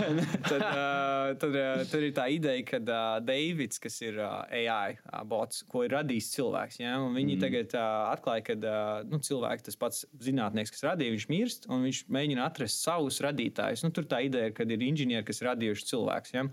tad, 0.49 0.63
uh, 0.63 1.39
tad 1.39 1.55
uh, 1.55 1.91
tur 1.91 2.03
ir 2.03 2.13
tā 2.13 2.29
ideja, 2.31 2.63
ka 2.63 2.79
uh, 2.79 3.27
Deivids, 3.27 3.79
kas 3.79 4.01
ir 4.03 4.19
uh, 4.19 4.45
AI 4.51 4.99
uh, 5.13 5.25
bots, 5.25 5.63
ko 5.63 5.85
ir 5.85 5.91
radījis 5.91 6.31
cilvēks, 6.37 6.79
ja? 6.81 6.99
un 7.01 7.15
viņi 7.15 7.35
mm. 7.37 7.41
tagad 7.41 7.75
uh, 7.75 8.13
atklāja, 8.13 8.43
ka 8.43 8.53
uh, 8.53 9.11
nu, 9.11 9.19
cilvēks, 9.19 9.63
tas 9.63 9.77
pats 9.77 10.07
zinātnieks, 10.21 10.71
kas 10.71 10.85
radīja, 10.85 11.11
viņš 11.11 11.29
mirst, 11.29 11.67
un 11.69 11.83
viņš 11.83 12.05
mēģina 12.09 12.47
atrast 12.47 12.83
savus 12.83 13.21
radītājus. 13.21 13.83
Nu, 13.85 13.91
tur 13.91 14.05
tā 14.05 14.23
ideja 14.23 14.47
ir, 14.47 14.53
ka 14.53 14.63
ir 14.63 14.83
inženieri, 14.83 15.25
kas 15.27 15.43
radījuši 15.43 15.87
cilvēks. 15.93 16.35
Ja? 16.35 16.47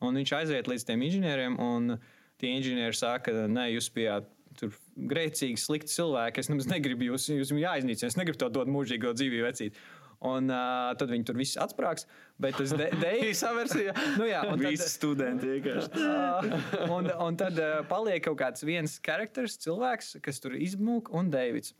Un 0.00 0.14
viņš 0.14 0.32
aiziet 0.32 0.68
līdz 0.68 0.84
tiem 0.84 1.02
inženieriem, 1.02 1.60
un 1.60 1.98
tie 2.40 2.56
inženieri 2.56 2.96
saka, 2.96 3.32
nē, 3.48 3.70
jūs 3.76 3.92
bijāt 3.92 4.28
tur 4.56 4.72
grēcīgi, 4.96 5.60
slikti 5.60 5.92
cilvēki. 5.92 6.42
Es 6.42 6.50
nemaz 6.50 6.68
negribu 6.70 7.10
jūs, 7.10 7.28
jūs 7.32 7.52
jāiznīcināt, 7.52 8.10
es 8.10 8.18
negribu 8.18 8.40
to 8.40 8.50
dot 8.52 8.70
mūžīgo 8.72 9.12
dzīvību 9.16 9.46
vecīt. 9.46 9.80
Un 10.26 10.48
uh, 10.48 10.94
tad 10.96 11.10
viņi 11.12 11.26
tur 11.28 11.36
viss 11.36 11.58
atsprāgs. 11.60 12.06
Bet 12.40 12.56
tas 12.56 12.72
īsa 12.72 13.50
versija. 13.56 13.92
nu, 14.16 14.24
jā, 14.28 14.40
un 14.48 14.56
tad, 14.56 14.70
Visi 14.72 14.88
studenti 14.88 15.50
vienkārši. 15.50 15.90
uh, 16.00 16.94
un, 16.94 17.10
un 17.26 17.36
tad 17.36 17.60
uh, 17.60 17.82
paliek 17.90 18.24
kaut 18.24 18.38
kāds 18.40 18.64
viens 18.64 18.96
charakters, 19.04 19.58
cilvēks, 19.64 20.14
kas 20.24 20.40
tur 20.40 20.56
izmūk, 20.56 21.12
un 21.12 21.28
Deivids. 21.32 21.74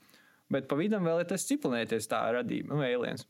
Bet 0.53 0.69
pa 0.71 0.77
vidam 0.79 1.09
vēl 1.09 1.25
ir 1.25 1.31
tas 1.33 1.49
ciklonēties 1.49 2.11
tā 2.13 2.21
radība, 2.37 2.77
nu, 2.77 2.85
aliens. 2.85 3.25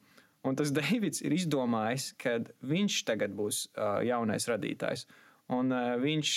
Un 0.47 0.59
tas 0.59 0.75
Deivids 0.75 1.23
ir 1.23 1.35
izdomājis, 1.39 2.11
ka 2.19 2.41
viņš 2.67 2.99
tagad 3.07 3.39
būs 3.39 3.69
uh, 3.71 4.03
jaunais 4.07 4.51
radītājs. 4.51 5.07
Uh, 5.07 5.23
Un 5.55 5.71
uh, 5.71 5.93
viņš 6.03 6.31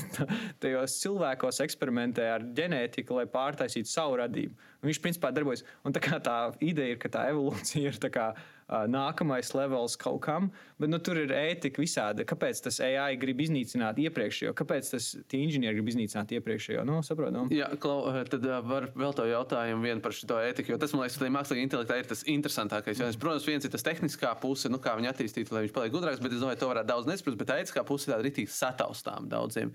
tajos 0.62 0.98
cilvēkos 1.02 1.58
eksperimentē 1.64 2.28
ar 2.36 2.44
ģenētiku, 2.54 3.16
lai 3.18 3.26
pārtaisītu 3.30 3.90
savu 3.90 4.20
radību. 4.20 4.54
Un 4.78 4.90
viņš 4.90 5.00
principā 5.02 5.32
darbojas. 5.34 5.64
Un 5.82 5.96
tā, 5.96 6.02
tā 6.22 6.36
ideja 6.62 6.94
ir, 6.94 7.00
ka 7.02 7.10
tā 7.16 7.24
evolūcija 7.32 7.90
ir 7.90 7.98
tā 7.98 8.12
kā, 8.14 8.28
nākamais 8.68 9.50
levels 9.54 9.96
kaut 10.00 10.22
kam, 10.24 10.48
bet 10.80 10.88
nu, 10.88 10.98
tur 11.04 11.18
ir 11.20 11.32
ētika 11.36 11.82
visādi. 11.82 12.24
Kāpēc 12.28 12.62
tas 12.64 12.80
AI 12.84 13.18
grib 13.20 13.42
iznīcināt 13.44 13.98
iepriekšējo? 14.00 14.54
Kāpēc 14.56 14.90
tas 14.94 15.10
inženieri 15.36 15.76
grib 15.76 15.90
iznīcināt 15.92 16.32
iepriekšējo? 16.38 16.84
Nu, 16.88 17.00
saprotam. 17.04 17.50
Jā, 17.52 17.68
Klau, 17.80 18.08
tad 18.30 18.46
var 18.64 18.88
vēl 18.96 19.16
to 19.16 19.26
jautājumu 19.28 19.84
vien 19.84 20.00
par 20.04 20.16
šo 20.16 20.40
ētiku, 20.40 20.74
jo 20.74 20.80
tas 20.80 20.94
man 20.94 21.04
liekas, 21.04 21.18
ka 21.20 21.32
mākslīgā 21.36 21.66
intelektā 21.68 21.98
ir 22.00 22.08
tas 22.08 22.24
interesantākais. 22.24 23.02
Mm. 23.02 23.20
Protams, 23.20 23.48
viens 23.48 23.68
ir 23.68 23.74
tas 23.74 23.84
tehniskā 23.84 24.32
puse, 24.40 24.72
nu, 24.72 24.80
kā 24.82 24.96
viņi 24.98 25.12
attīstītu, 25.12 25.54
lai 25.54 25.66
viņš 25.66 25.76
paliek 25.76 25.92
gudrāks, 25.94 26.22
bet 26.24 26.32
es 26.32 26.40
domāju, 26.40 26.62
to 26.64 26.70
varētu 26.72 26.92
daudz 26.92 27.10
nesprast, 27.10 27.40
bet 27.40 27.52
ētiskā 27.58 27.84
puse 27.86 28.08
ir 28.08 28.16
tāda 28.16 28.26
ritīgi 28.26 28.54
sataustām 28.54 29.28
daudziem. 29.32 29.74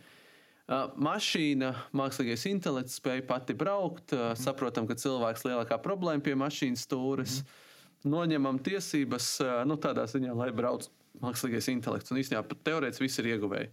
Uh, 0.69 0.91
mašīna, 1.01 1.71
mākslīgais 1.97 2.43
intelekts 2.45 2.99
spēja 2.99 3.23
pati 3.25 3.55
braukt. 3.57 4.13
Uh, 4.13 4.35
saprotam, 4.37 4.85
ka 4.85 4.97
cilvēks 5.01 5.47
lielākā 5.47 5.79
problēma 5.81 6.21
pie 6.21 6.35
mašīnas 6.37 6.85
stūres. 6.85 7.39
Mm. 7.41 7.65
Noņemam 8.07 8.59
tiesības 8.63 9.31
nu, 9.67 9.77
tādā 9.81 10.05
ziņā, 10.09 10.35
lai 10.37 10.49
brauc 10.55 10.87
mākslīgais 11.23 11.69
intelekts. 11.73 12.13
Un 12.13 12.21
īstenībā 12.21 12.45
pat 12.47 12.63
teorētiski 12.67 13.05
viss 13.05 13.21
ir 13.21 13.31
ieguvēji. 13.33 13.71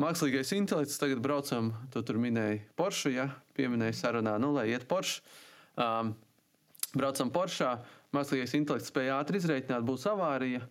Mākslīgais 0.00 0.54
intelekts 0.56 1.00
tagad 1.00 1.20
braucam, 1.20 1.74
tu 1.92 2.00
tur 2.06 2.16
minēji 2.22 2.62
Porsche, 2.78 3.12
ja 3.12 3.26
pieminēji 3.58 3.98
sarunā, 3.98 4.38
nu, 4.40 4.54
lai 4.56 4.70
iet 4.72 4.86
Porsche. 4.88 5.20
Um, 5.76 6.14
braucam 6.94 7.32
Porsche, 7.34 7.74
mākslīgais 8.16 8.56
intelekts 8.56 8.88
spēja 8.92 9.20
ātri 9.20 9.42
izreikināt, 9.42 9.84
būs 9.84 10.08
avārija, 10.08 10.64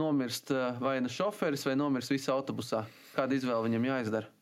nomirst 0.00 0.54
vai 0.80 0.96
nu 1.02 1.10
šoferis, 1.12 1.66
vai 1.66 1.76
nomirst 1.76 2.14
visi 2.14 2.30
autobusā. 2.32 2.86
Kāda 3.16 3.36
izvēle 3.36 3.66
viņam 3.66 3.88
jāizdara? 3.90 4.39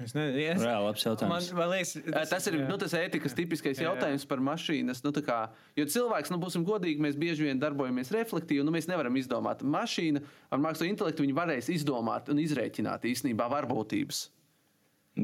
Es 0.00 0.14
nezinu, 0.16 0.40
es, 0.54 0.62
Reāli 0.64 0.86
labs 0.86 1.02
jautājums. 1.04 1.28
man, 1.52 1.58
man 1.58 1.68
liekas, 1.74 1.90
Tas, 2.08 2.30
tas 2.32 2.46
ir 2.48 2.54
jā. 2.56 2.66
nu, 2.70 2.76
tas 2.80 2.94
ētikas 2.96 3.34
tipiskais 3.36 3.76
Jā, 3.76 3.82
jā. 3.84 3.88
jautājums 3.90 4.24
par 4.30 4.40
mašīnas. 4.40 5.02
Nu, 5.04 5.12
tā 5.12 5.20
kā, 5.26 5.38
jo 5.76 5.84
cilvēks, 5.84 6.30
nu, 6.32 6.38
būsim 6.40 6.64
godīgi, 6.64 7.02
mēs 7.04 7.18
bieži 7.20 7.44
vien 7.50 7.60
darbojamies 7.60 8.10
reflektīvi, 8.16 8.64
nu, 8.64 8.72
mēs 8.72 8.88
nevaram 8.88 9.14
izdomāt. 9.20 9.60
Mašīna 9.60 10.22
ar 10.50 10.58
mākslīgo 10.64 10.94
intelektu 10.94 11.26
viņi 11.26 11.36
varēs 11.36 11.68
izdomāt 11.76 12.30
un 12.32 12.40
izrēķināt 12.40 13.04
īstenībā 13.12 13.50
varbūtības. 13.52 14.22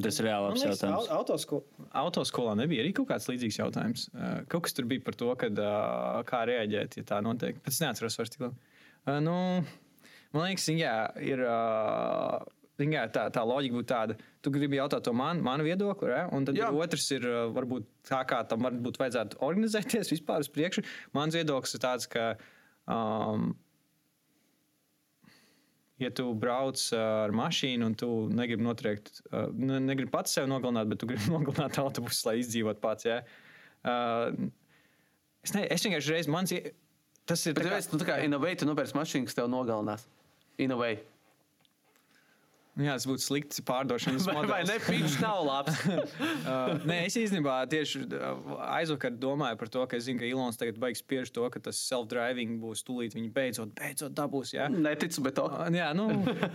Tas 0.03 0.19
ir 0.21 0.27
liekas, 0.27 0.65
jautājums. 0.67 1.07
au- 1.09 1.21
autosko- 1.23 1.63
Autoskolā 1.95 2.57
nebija 2.59 2.83
arī 2.85 2.93
kaut 2.93 3.09
kāds 3.09 3.29
līdzīgs 3.31 3.57
jautājums. 3.63 4.09
Kaut 4.51 4.65
kas 4.67 4.75
tur 4.77 4.85
bija 4.85 5.01
par 5.05 5.15
to, 5.15 5.31
kad, 5.41 5.55
kā 5.55 6.41
reaģēt, 6.51 6.99
ja 7.01 7.03
tā 7.07 7.23
notiek. 7.25 7.57
Pēc 7.65 7.79
tam 7.79 7.89
neatceros 7.89 8.19
vairs 8.19 8.31
tik 8.35 8.41
labi. 8.41 8.57
Nu, 9.25 9.65
man 10.35 10.51
liekas, 10.51 10.67
jā, 10.77 10.99
ir. 11.23 11.41
Uh, 11.47 12.45
kā, 12.77 13.05
Tā, 13.13 13.27
tā 13.33 13.43
loģika 13.47 13.79
būtu 13.79 13.89
tāda, 13.89 14.17
tu 14.45 14.53
gribi 14.53 14.77
jautāt 14.77 15.05
to 15.07 15.13
man, 15.17 15.41
manu 15.45 15.65
viedokli, 15.65 16.11
re? 16.13 16.25
un 16.37 16.45
tad 16.45 16.59
Jā. 16.59 16.69
ir 16.69 16.81
otrs, 16.85 17.07
ir 17.17 17.25
uh, 17.25 17.37
varbūt 17.57 17.87
tā, 18.09 18.21
kā 18.29 18.43
tam 18.49 18.67
varbūt 18.67 19.01
vajadzētu 19.01 19.41
organizēties 19.41 20.13
vispār 20.15 20.45
uz 20.45 20.51
priekšu. 20.53 20.85
Mans 21.17 21.37
viedoklis 21.37 21.77
ir 21.79 21.85
tāds, 21.87 22.09
ka 22.13 22.35
um, 22.85 23.55
ja 26.03 26.13
tu 26.13 26.29
brauc 26.37 26.81
uh, 26.93 27.01
ar 27.25 27.35
mašīnu 27.37 27.89
un 27.89 27.97
tu 27.97 28.11
negribi 28.29 28.67
notriekt, 28.67 29.23
uh, 29.33 29.49
ne- 29.57 29.81
negribi 29.81 30.13
pats 30.13 30.37
sevi 30.37 30.51
nogalināt, 30.53 30.93
bet 30.93 31.01
tu 31.01 31.09
gribi 31.09 31.33
nogalināt 31.37 31.81
autobusu, 31.81 32.29
lai 32.29 32.39
izdzīvotu 32.43 32.85
pats. 32.85 33.09
Ja? 33.09 33.23
Uh, 33.87 34.51
es, 35.47 35.57
ne, 35.57 35.65
es 35.65 35.89
vienkārši 35.89 36.19
reiz 36.19 36.29
mans. 36.29 36.53
Tas 37.27 37.43
ir 37.43 37.57
Bet, 37.57 37.65
tā 37.65 37.67
ja 37.67 37.73
kā, 37.73 37.79
mēs, 37.81 37.89
nu, 37.91 37.99
tā 37.99 38.07
kā 38.07 38.17
inovēt, 38.23 38.61
tu 38.61 38.69
nopērci 38.69 38.95
mašīnu, 38.95 39.27
kas 39.27 39.35
tev 39.35 39.49
nogalinās. 39.51 40.05
Inovēt. 40.63 41.09
Jā, 42.77 42.95
tas 42.97 43.07
būtu 43.09 43.25
slikts 43.25 43.63
pārdošanas 43.67 44.27
Vai, 44.29 44.35
vai 44.37 44.45
modelis. 44.45 44.71
ne? 44.71 44.79
Pitch 44.87 45.21
nav 45.25 45.43
labs. 45.47 45.81
Uh, 46.47 46.77
nē, 46.87 47.01
es 47.09 47.17
īstenībā 47.19 47.55
tieši 47.71 48.05
uh, 48.15 48.53
aizvakar 48.77 49.11
domāju 49.19 49.59
par 49.59 49.71
to, 49.73 49.81
ka 49.91 49.99
zinu, 50.03 50.21
ka 50.21 50.29
Ilons 50.29 50.59
tagad 50.61 50.77
baigs 50.79 51.01
spiež 51.03 51.33
to, 51.35 51.43
ka 51.51 51.59
tas 51.63 51.79
self-driving 51.89 52.61
būs 52.63 52.85
tūlīt. 52.87 53.17
Viņi 53.17 53.31
beidzot, 53.35 53.73
beidzot 53.79 54.15
dabūs. 54.15 54.53
Ja? 54.55 54.69
Neticu, 54.71 55.25
bet 55.27 55.37
to. 55.39 55.49
Uh, 55.51 55.67
Jā, 55.75 55.89
nu, 55.97 56.07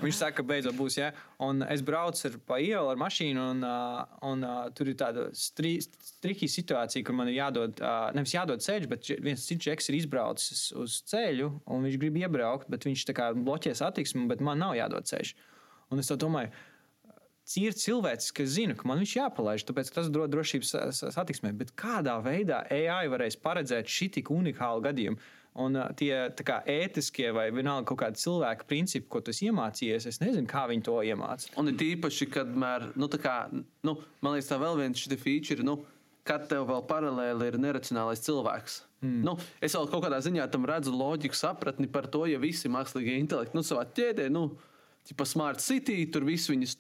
viņš 0.04 0.16
saka, 0.22 0.38
ka 0.40 0.48
beidzot 0.48 0.78
būs. 0.80 0.96
Ja? 1.02 1.12
Un 1.44 1.66
es 1.68 1.84
braucu 1.86 2.24
ar, 2.30 2.38
pa 2.48 2.62
ielu 2.64 2.94
ar 2.94 3.02
mašīnu, 3.02 3.48
un, 3.56 3.66
uh, 3.68 4.18
un 4.32 4.48
uh, 4.48 4.64
tur 4.78 4.94
ir 4.94 4.98
tāda 5.02 5.28
stri, 5.38 5.76
strikta 5.84 6.48
situācija, 6.56 7.04
kur 7.08 7.18
man 7.20 7.32
ir 7.32 7.42
jādod, 7.42 7.84
uh, 7.84 8.08
nevis 8.16 8.36
jādod 8.38 8.64
ceļš, 8.64 8.90
bet 8.92 9.12
viens 9.20 9.48
cits 9.50 9.68
čeks 9.68 9.92
ir 9.92 10.00
izbraucis 10.00 10.70
uz 10.80 11.02
ceļu, 11.12 11.52
un 11.68 11.88
viņš 11.88 12.00
grib 12.02 12.22
iebraukt, 12.24 12.72
bet 12.72 12.88
viņš 12.88 13.10
bloķē 13.44 13.76
satiksmi, 13.78 14.28
bet 14.32 14.44
man 14.46 14.62
nav 14.64 14.78
jādod 14.80 15.10
ceļš. 15.10 15.36
Un 15.92 16.00
es 16.00 16.12
domāju, 16.12 16.52
ir 17.60 17.76
cilvēks, 17.76 18.32
kas 18.36 18.54
zina, 18.56 18.76
ka 18.78 18.88
man 18.88 19.02
viņš 19.02 19.18
jāpalaiž, 19.18 19.66
tāpēc 19.68 19.92
tas 19.94 20.10
dod 20.10 20.32
drošības 20.32 20.72
sa- 20.72 20.92
sa- 20.92 21.12
satiksmē. 21.12 21.52
Bet 21.58 21.76
kādā 21.76 22.16
veidā 22.24 22.64
AI 22.72 23.08
varēs 23.08 23.36
paredzēt 23.36 23.92
šī 23.92 24.12
tik 24.14 24.30
unikālu 24.30 24.82
gadījumu? 24.82 25.18
Un 25.54 25.74
tie 26.00 26.30
tā 26.32 26.44
kā, 26.48 26.62
ētiskie 26.64 27.34
vai 27.34 27.52
vienalga 27.52 27.84
kaut 27.92 28.00
kādi 28.00 28.22
cilvēka 28.24 28.64
principi, 28.68 29.10
ko 29.10 29.20
tu 29.20 29.32
iemācījies, 29.32 30.08
es 30.08 30.20
nezinu, 30.20 30.48
kā 30.48 30.64
viņi 30.70 30.84
to 30.84 30.96
iemācīja. 31.04 31.58
Un 31.58 31.68
ir 31.68 31.74
īpaši, 31.74 32.32
kad 32.32 32.48
mēr, 32.48 32.96
nu, 32.96 33.10
kā, 33.10 33.52
nu, 33.84 33.98
man 34.22 34.34
liekas, 34.34 34.48
tā 34.48 34.58
vēl 34.62 34.78
viens 34.80 34.98
šis 34.98 35.20
feature, 35.20 35.62
nu, 35.62 35.84
kad 36.24 36.48
tev 36.48 36.68
vēl 36.70 36.88
paralēli 36.88 37.48
ir 37.52 37.60
neracionālais 37.60 38.24
cilvēks. 38.24 38.82
Mm. 39.02 39.24
Nu, 39.26 39.38
es 39.60 39.76
vēl 39.76 39.90
kaut 39.92 40.06
kādā 40.06 40.22
ziņā 40.24 40.50
tam 40.54 40.64
redzu 40.70 40.94
loģiku, 40.94 41.36
sapratni 41.36 41.90
par 41.92 42.08
to, 42.08 42.24
ja 42.30 42.40
visi 42.40 42.70
mākslīgie 42.70 43.18
intelekti 43.20 43.58
nu, 43.58 43.64
savā 43.66 43.84
ķēdē, 43.92 44.30
nu, 44.32 44.56
tipā 45.08 45.26
smart 45.28 45.64
city, 45.64 46.06
tur 46.12 46.26
viss 46.28 46.50
viņas 46.52 46.78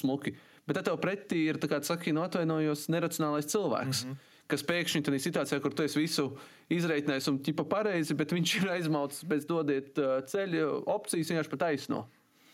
smuki. 0.00 0.34
Bet 0.66 0.78
tad 0.78 0.86
tev 0.86 1.00
pretī 1.02 1.46
ir, 1.50 1.58
tā 1.58 1.68
kā 1.70 1.80
tu 1.80 1.90
saki, 1.90 2.12
no 2.14 2.22
atvainojos, 2.26 2.88
neracionālais 2.92 3.48
cilvēks. 3.50 4.04
Mm 4.04 4.10
-hmm. 4.10 4.28
Kas 4.50 4.64
pēkšņi 4.66 5.02
tādā 5.06 5.18
situācijā, 5.18 5.60
kur 5.62 5.74
tu 5.74 5.82
esi 5.82 5.98
visu 5.98 6.36
izreikinājis 6.70 7.28
un 7.28 7.38
tipa 7.38 7.64
pareizi, 7.64 8.14
bet 8.14 8.32
viņš 8.32 8.56
ir 8.62 8.70
aizmaucis 8.70 9.24
bez 9.24 9.46
dodiet 9.46 9.98
uh, 9.98 10.24
ceļu 10.26 10.82
opcijas 10.86 11.30
vienkārši 11.30 11.50
pa 11.50 11.56
taisno. 11.56 12.08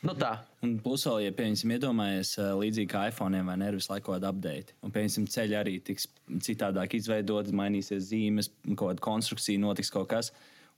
Nu 0.04 0.14
tā. 0.14 0.32
Un 0.64 0.76
plus 0.82 1.04
vēl, 1.08 1.22
ja 1.26 1.32
pieņemsim, 1.36 1.72
iedomājies 1.76 2.34
līdzīgi 2.60 2.90
kā 2.90 3.06
iPhone 3.10 3.40
vai 3.46 3.56
ne, 3.56 3.70
visu 3.74 3.90
laiku 3.92 4.12
kāda 4.12 4.30
update. 4.34 4.76
Un, 4.84 4.92
pieņemsim, 4.94 5.26
ceļi 5.32 5.56
arī 5.58 5.74
tiks 5.84 6.08
citādāk 6.46 6.94
izveidoti, 6.98 7.54
mainīsies 7.56 8.10
zīmes, 8.10 8.50
kaut 8.74 8.90
kāda 8.90 9.06
konstrukcija, 9.08 9.62
notiks 9.62 9.92
kaut 9.94 10.10
kas. 10.12 10.32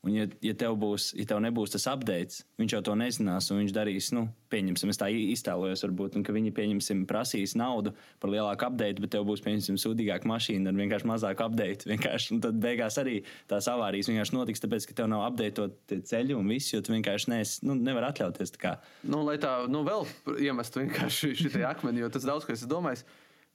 Un, 0.06 0.12
ja, 0.14 0.28
ja, 0.46 0.52
tev 0.54 0.76
būs, 0.78 1.08
ja 1.18 1.24
tev 1.26 1.40
nebūs 1.42 1.72
tas 1.74 1.88
update, 1.90 2.44
viņš 2.60 2.74
jau 2.76 2.80
to 2.86 2.92
nezinās, 3.00 3.48
un 3.50 3.58
viņš 3.58 3.72
darīs, 3.74 4.10
nu, 4.14 4.28
pieņemsim, 4.52 4.92
es 4.92 5.00
tā 5.00 5.08
iztēlojos, 5.10 5.82
varbūt, 5.82 6.14
un 6.14 6.22
ka 6.26 6.34
viņi, 6.36 6.52
pieņemsim, 6.54 7.00
prasīs 7.10 7.56
naudu 7.58 7.90
par 8.22 8.30
lielāku 8.30 8.68
update, 8.68 9.02
bet 9.02 9.10
tev 9.16 9.26
būs, 9.26 9.42
pieņemsim, 9.42 9.80
sūdīgāka 9.82 10.30
mašīna 10.30 10.70
ar 10.70 10.78
vienkārši 10.78 11.10
mazāku 11.10 11.48
update. 11.48 11.88
Vienkārši, 11.92 12.30
un 12.36 12.44
tad 12.46 12.62
beigās 12.62 13.00
arī 13.02 13.16
tās 13.50 13.66
avārijas 13.72 14.12
vienkārši 14.12 14.38
notiks, 14.38 14.62
tāpēc, 14.62 14.86
ka 14.86 14.96
tev 15.02 15.10
nav 15.10 15.26
updateot 15.32 15.76
tie 15.90 16.00
ceļi 16.12 16.38
un 16.38 16.54
viss, 16.54 16.70
jo 16.70 16.82
tu 16.84 16.94
vienkārši 16.94 17.34
nes, 17.34 17.58
nu, 17.66 17.74
nevar 17.74 18.12
atļauties. 18.12 18.54
Nu, 19.02 19.24
lai 19.26 19.38
tā 19.42 19.64
nu, 19.66 19.82
vēl 19.88 20.06
iemestu 20.46 20.84
vienkārši 20.84 21.34
šī 21.42 21.66
akmeni, 21.66 22.06
jo 22.06 22.14
tas 22.14 22.28
daudz, 22.28 22.46
ko 22.46 22.54
es 22.54 22.68
domāju, 22.70 23.02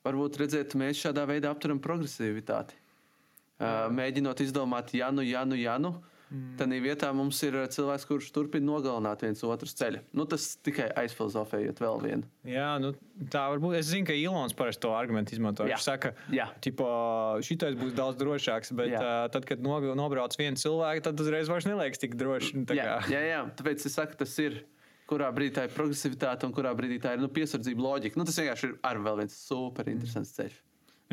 varbūt 0.04 0.44
redzēt, 0.44 0.76
mēs 0.76 1.06
šādā 1.08 1.24
veidā 1.30 1.56
apturam 1.56 1.80
progresivitāti. 1.80 2.76
Uh, 3.64 3.88
mēģinot 3.96 4.42
izdomāt, 4.44 4.92
ja 4.98 5.08
nu, 5.14 5.24
ja 5.24 5.48
nu, 5.48 5.56
ja 5.56 5.80
nu. 5.80 6.02
Mm. 6.34 6.54
Tad 6.58 6.72
vietā 6.82 7.12
mums 7.14 7.38
ir 7.46 7.54
uh, 7.60 7.68
cilvēks, 7.70 8.08
kurš 8.10 8.32
turpina 8.34 8.66
nogalināt 8.72 9.22
viens 9.22 9.44
otru 9.46 9.70
ceļu. 9.70 10.02
Nu, 10.18 10.26
tas 10.30 10.48
tikai 10.66 10.88
aizfilozofējot 11.04 11.82
vēl 11.84 12.02
vienu. 12.02 12.30
Jā, 12.50 12.72
nu, 12.82 12.90
tā 13.34 13.44
var 13.52 13.62
būt. 13.62 13.78
Es 13.78 13.92
zinu, 13.92 14.08
ka 14.10 14.18
Ilons 14.18 14.58
parasti 14.58 14.82
to 14.88 14.96
argumentu 14.98 15.36
izmanto. 15.38 15.68
Viņš 15.70 15.86
saka, 15.86 16.16
ka 16.18 16.90
šitais 17.46 17.78
būs 17.78 17.94
daudz 17.98 18.18
drošāks, 18.18 18.74
bet 18.80 18.96
Jā. 18.96 19.04
uh, 19.04 19.28
tad, 19.34 19.46
kad 19.50 19.62
no, 19.62 19.78
nobrauc 20.00 20.34
viens 20.42 20.66
cilvēks, 20.66 21.06
tad 21.06 21.22
uzreiz 21.22 21.54
vairs 21.54 21.70
neliekas 21.70 22.02
tik 22.02 22.18
droši. 22.18 22.58
Nu, 22.58 22.68
tā 22.70 22.80
Jā, 22.82 22.98
jā, 23.14 23.24
jā, 23.30 23.40
tāpēc 23.60 23.86
es 23.86 24.00
saku, 24.02 24.18
tas 24.26 24.38
ir. 24.42 24.64
Kurā 25.04 25.28
brīdī 25.36 25.52
tā 25.58 25.66
ir 25.68 25.74
progresivitāte 25.76 26.48
un 26.48 26.54
kurā 26.56 26.72
brīdī 26.74 26.96
tā 27.04 27.12
ir 27.14 27.20
nu, 27.20 27.28
piesardzība, 27.30 27.84
loģika. 27.84 28.16
Nu, 28.18 28.24
tas 28.26 28.38
vienkārši 28.40 28.70
ir 28.70 28.78
arī 28.88 29.02
vēl 29.04 29.18
viens 29.20 29.36
super 29.36 29.90
interesants 29.92 30.32
ceļš. 30.38 30.62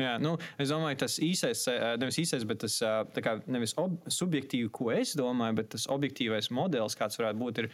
Jā, 0.01 0.15
nu, 0.21 0.35
es 0.61 0.71
domāju, 0.71 1.01
tas 1.03 1.17
īsais, 1.21 1.63
eh, 1.69 1.93
nevis 2.01 2.19
īsais, 2.23 2.45
bet 2.47 2.63
tas 2.63 2.79
eh, 2.85 3.21
kā, 3.23 3.37
nevis 3.51 3.75
ob, 3.81 3.99
subjektīvi, 4.09 4.71
ko 4.73 4.91
es 4.95 5.13
domāju, 5.19 5.59
bet 5.61 5.71
tas 5.75 5.87
objektīvais 5.91 6.49
modelis, 6.55 6.97
kāds 6.97 7.19
varētu 7.19 7.41
būt, 7.41 7.63
ir, 7.63 7.69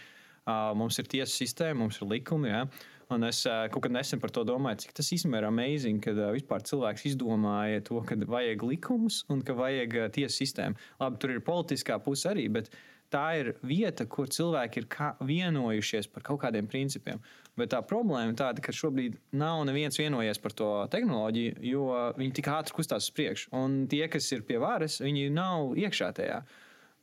uh, 0.47 0.73
mums 0.77 0.97
ir 0.99 1.09
tiesa 1.11 1.31
sistēma, 1.33 1.81
mums 1.83 2.01
ir 2.01 2.09
likumi. 2.11 2.51
Ja? 2.51 2.65
Un 3.13 3.23
es 3.23 3.45
kaut 3.71 3.85
kad 3.85 3.93
nesen 3.95 4.19
par 4.19 4.33
to 4.35 4.43
domāju, 4.47 4.81
cik 4.83 4.97
tas 4.97 5.13
īstenībā 5.15 5.39
ir 5.39 5.47
amazing, 5.47 6.03
uh, 6.11 6.27
vispār 6.35 6.65
cilvēks 6.67 7.07
izdomāja 7.13 7.85
to, 7.87 8.01
ka 8.07 8.19
vajag 8.19 8.67
likumus 8.67 9.23
un 9.31 9.45
ka 9.47 9.55
vajag 9.55 9.97
tiesu 10.17 10.41
sistēmu. 10.41 10.79
Labi, 10.99 11.21
tur 11.23 11.37
ir 11.37 11.43
politiskā 11.47 12.01
puse 12.03 12.27
arī, 12.33 12.49
bet 12.51 12.71
tā 13.13 13.27
ir 13.39 13.53
vieta, 13.63 14.07
kur 14.11 14.27
cilvēki 14.27 14.83
ir 14.83 14.89
vienojušies 15.23 16.09
par 16.11 16.25
kaut 16.27 16.41
kādiem 16.43 16.67
principiem. 16.67 17.21
Bet 17.57 17.71
tā 17.73 17.79
problēma 17.81 18.29
ir 18.31 18.37
tāda, 18.37 18.61
ka 18.61 18.73
šobrīd 18.75 19.15
nav 19.33 19.63
neviens 19.65 19.97
vienojies 19.97 20.37
par 20.43 20.53
to 20.53 20.67
tehnoloģiju, 20.93 21.55
jo 21.65 21.85
viņi 22.19 22.35
tik 22.37 22.49
ātri 22.53 22.75
kustās 22.77 23.07
uz 23.09 23.13
priekšu. 23.17 23.49
Un 23.57 23.79
tie, 23.89 24.03
kas 24.13 24.27
ir 24.35 24.43
pie 24.45 24.59
varas, 24.61 24.99
viņi 25.01 25.31
nav 25.33 25.71
iekšā 25.77 26.11
tajā. 26.19 26.43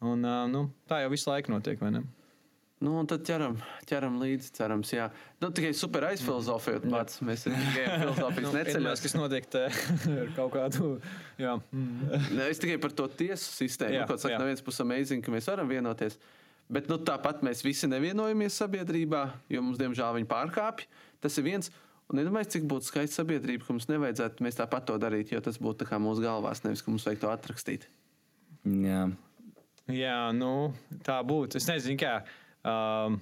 Un, 0.05 0.22
uh, 0.22 0.44
nu, 0.50 0.68
tā 0.90 1.00
jau 1.02 1.11
visu 1.11 1.30
laiku 1.32 1.50
notiek, 1.55 1.80
vai 1.82 1.90
ne? 1.96 2.05
Nu, 2.84 2.92
un 3.00 3.07
tad 3.09 3.22
ķeram, 3.24 3.55
ķeram 3.88 4.18
līdzi, 4.20 4.50
cerams, 4.59 4.90
jā. 4.92 5.07
Nu, 5.40 5.48
tikai 5.55 5.70
super 5.78 6.05
aizfilozofējot 6.11 6.86
pats. 6.92 7.20
Mēs 7.24 7.44
tikai 7.46 7.84
filozofijas 8.02 8.36
Iedomājieties, 8.44 8.57
neceļamies. 8.59 9.02
kas 9.07 9.14
notiek 9.16 9.46
te 9.55 9.62
ar 10.24 10.32
kaut 10.36 10.52
kādu. 10.55 10.90
Jā, 11.40 11.55
mm. 11.72 12.14
Ne, 12.36 12.48
Es 12.50 12.61
tikai 12.61 12.76
par 12.82 12.92
to 12.98 13.07
tiesu 13.09 13.46
sistēmu. 13.55 13.94
Jā, 13.96 14.02
Jā, 14.05 14.09
Kaut 14.11 14.20
saka, 14.20 14.34
jā. 14.36 14.42
no 14.42 14.50
vienas 14.50 14.62
puses 14.66 14.84
amazing, 14.84 15.24
ka 15.24 15.32
mēs 15.32 15.48
varam 15.48 15.70
vienoties. 15.70 16.18
Bet 16.72 16.88
nu, 16.88 16.96
tāpat 17.04 17.42
mēs 17.44 17.60
visi 17.64 17.88
nevienojamies 17.90 18.56
sabiedrībā, 18.62 19.24
jo 19.52 19.64
mums, 19.64 19.80
diemžēl, 19.80 20.14
viņi 20.18 20.30
pārkāpj. 20.30 20.86
Tas 21.24 21.36
ir 21.40 21.46
viens. 21.48 21.72
Un 22.12 22.20
iedomājieties, 22.20 22.58
cik 22.58 22.64
būtu 22.68 22.88
skaista 22.88 23.22
sabiedrība, 23.22 23.64
ka 23.64 23.76
mums 23.76 23.88
nevajadzētu 23.88 24.44
mēs 24.44 24.58
tāpat 24.58 24.88
to 24.88 24.96
darīt, 25.00 25.32
jo 25.32 25.40
tas 25.44 25.56
būtu 25.60 25.88
mūsu 26.04 26.24
galvās, 26.24 26.60
nevis 26.64 26.84
ka 26.84 26.92
mums 26.92 27.06
vajag 27.08 27.22
to 27.22 27.30
atrakstīt. 27.32 27.86
Jā. 28.64 29.06
Jā, 29.92 30.18
nu, 30.36 30.72
tā 31.04 31.20
būtu. 31.24 31.60
Es 31.60 31.68
nezinu, 31.68 32.00
kā. 32.00 32.18
Um, 32.64 33.20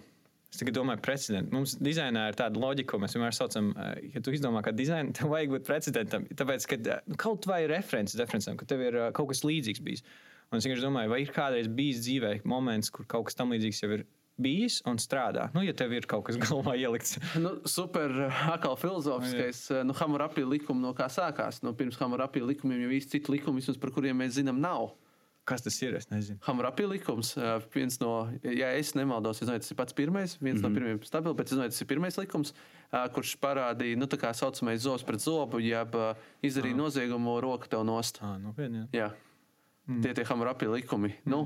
Es 0.52 0.60
tagad 0.60 0.76
domāju, 0.76 1.00
precedentu. 1.00 1.54
Mums 1.56 1.78
dizainā 1.80 2.26
ir 2.28 2.36
tāda 2.36 2.60
loģika, 2.60 2.90
ko 2.90 2.98
mēs 3.00 3.14
vienmēr 3.16 3.32
saucam, 3.32 3.70
eh, 3.72 4.10
ja 4.12 4.20
tu 4.20 4.34
izdomā, 4.36 4.60
ka 4.60 4.74
dizainam 4.76 5.14
tam 5.16 5.30
vajag 5.32 5.54
būt 5.54 5.64
precedentam. 5.64 6.26
Tāpēc, 6.28 6.66
ka 6.68 6.76
eh, 6.76 6.98
nu, 7.08 7.16
kaut 7.16 7.48
vai 7.48 7.62
references 7.70 8.20
referencam, 8.20 8.58
ka 8.60 8.68
tev 8.68 8.84
ir 8.84 8.98
eh, 9.00 9.06
kaut 9.16 9.30
kas 9.30 9.40
līdzīgs 9.48 9.80
bijis. 9.80 10.04
Un 10.52 10.60
es 10.60 10.66
vienkārši 10.68 10.84
domāju, 10.84 11.08
vai 11.14 11.22
ir 11.24 11.30
kādreiz 11.32 11.68
bijis 11.72 12.02
dzīvē 12.04 12.34
moments, 12.44 12.92
kur 12.92 13.06
kaut 13.08 13.30
kas 13.30 13.38
tam 13.38 13.54
līdzīgs 13.54 13.82
jau 13.82 13.94
ir 13.96 14.02
bijis 14.42 14.80
un 14.88 14.98
strādā. 15.00 15.46
Nu, 15.56 15.62
ja 15.64 15.74
tev 15.76 15.92
ir 15.96 16.06
kaut 16.08 16.26
kas 16.28 16.38
galvā 16.44 16.74
ielikts. 16.80 17.18
Nu, 17.40 17.54
super, 17.68 18.12
atkal 18.52 18.76
filozofiskais. 18.80 19.64
Nu, 19.88 19.96
Hammurabi 19.96 20.44
likuma 20.48 20.88
no 20.88 20.92
kā 20.96 21.08
sākās. 21.12 21.62
Nu, 21.64 21.72
pirms 21.78 21.96
Hammurabi 22.00 22.44
likumiem 22.44 22.84
jau 22.84 22.92
īsti 22.98 23.18
citu 23.18 23.36
likumu, 23.36 23.62
vismaz 23.62 23.80
par 23.80 23.94
kuriem 23.94 24.20
mēs 24.22 24.36
zinām, 24.40 24.60
nav. 24.62 24.92
Kas 25.48 25.64
tas 25.64 25.74
ir? 25.82 25.96
Es 25.98 26.06
nezinu. 26.06 26.38
Hammurabi 26.46 26.84
likums, 26.86 27.32
ā, 27.34 27.56
viens 27.74 27.96
no, 27.98 28.12
ja 28.46 28.68
es 28.78 28.92
nemaldos, 28.94 29.40
es 29.40 29.48
nezinu, 29.48 29.64
tas 29.64 29.72
ir 29.74 29.78
pats 29.80 29.96
pirmais, 29.98 30.36
viens 30.38 30.60
mm 30.60 30.62
-hmm. 30.62 30.68
no 30.68 30.76
pirmiem 30.76 31.00
stabili, 31.02 31.34
bet 31.34 31.50
es 31.50 31.56
nezinu, 31.56 31.72
tas 31.72 31.82
ir 31.82 31.88
pirmais 31.90 32.18
likums, 32.20 32.54
kurš 33.16 33.32
parādīja, 33.42 33.98
nu, 33.98 34.06
tā 34.06 34.20
kā 34.22 34.30
saucamais 34.34 34.84
zobs 34.84 35.02
pret 35.02 35.18
zobu, 35.20 35.58
jeb 35.58 35.96
izdarīja 36.42 36.76
noziegumu 36.76 37.40
roku 37.40 37.66
tev 37.66 37.82
nost. 37.84 38.22
Ah, 38.22 38.38
nopietni. 38.38 38.86
jā. 38.92 39.00
Jā, 39.00 39.10
mm. 39.88 40.00
tie 40.04 40.14
tie 40.16 40.26
Hammurabi 40.28 40.70
likumi. 40.72 41.12
Mm. 41.22 41.34
Nu, 41.34 41.42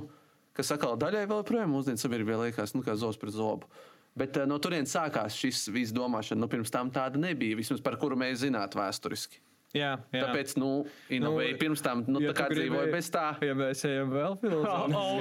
kas 0.57 0.73
atkal 0.75 0.97
daļai 1.01 1.27
vēl 1.31 1.45
projām 1.49 1.75
mūsdienu 1.77 2.01
sabiedrībā 2.01 2.41
liekas, 2.47 2.75
nu, 2.77 2.85
kā 2.87 2.97
zobs 2.99 3.21
pret 3.21 3.37
zobu. 3.37 3.69
Bet 4.17 4.39
ā, 4.41 4.47
no 4.49 4.57
turienes 4.63 4.95
sākās 4.97 5.37
šis 5.37 5.67
viss 5.75 5.95
domāšana. 5.97 6.41
Nu, 6.41 6.49
pirms 6.49 6.73
tam 6.73 6.93
tāda 6.95 7.21
nebija, 7.21 7.59
vismaz 7.59 7.83
par 7.85 7.99
kuru 8.01 8.17
mēs 8.19 8.41
zinātu 8.47 8.81
vēsturiski. 8.81 9.43
Jā, 9.77 9.97
jā. 10.15 10.23
Tāpēc, 10.23 10.55
nu, 10.61 10.71
Inovei 11.13 11.51
Nu, 11.53 11.59
pirms 11.61 11.83
tam 11.85 12.05
nu, 12.07 12.21
ja 12.23 12.31
tā 12.31 12.37
kā 12.39 12.47
tu 12.49 12.55
gribēji- 12.55 12.71
dzīvoja 12.71 12.93
bez 12.95 13.11
tā. 13.13 13.25
Ja 13.45 13.57
mēs 13.59 13.83
ejam 13.85 14.13
vēl 14.15 14.37
filozofiju, 14.41 14.97
Oh, 15.01 15.21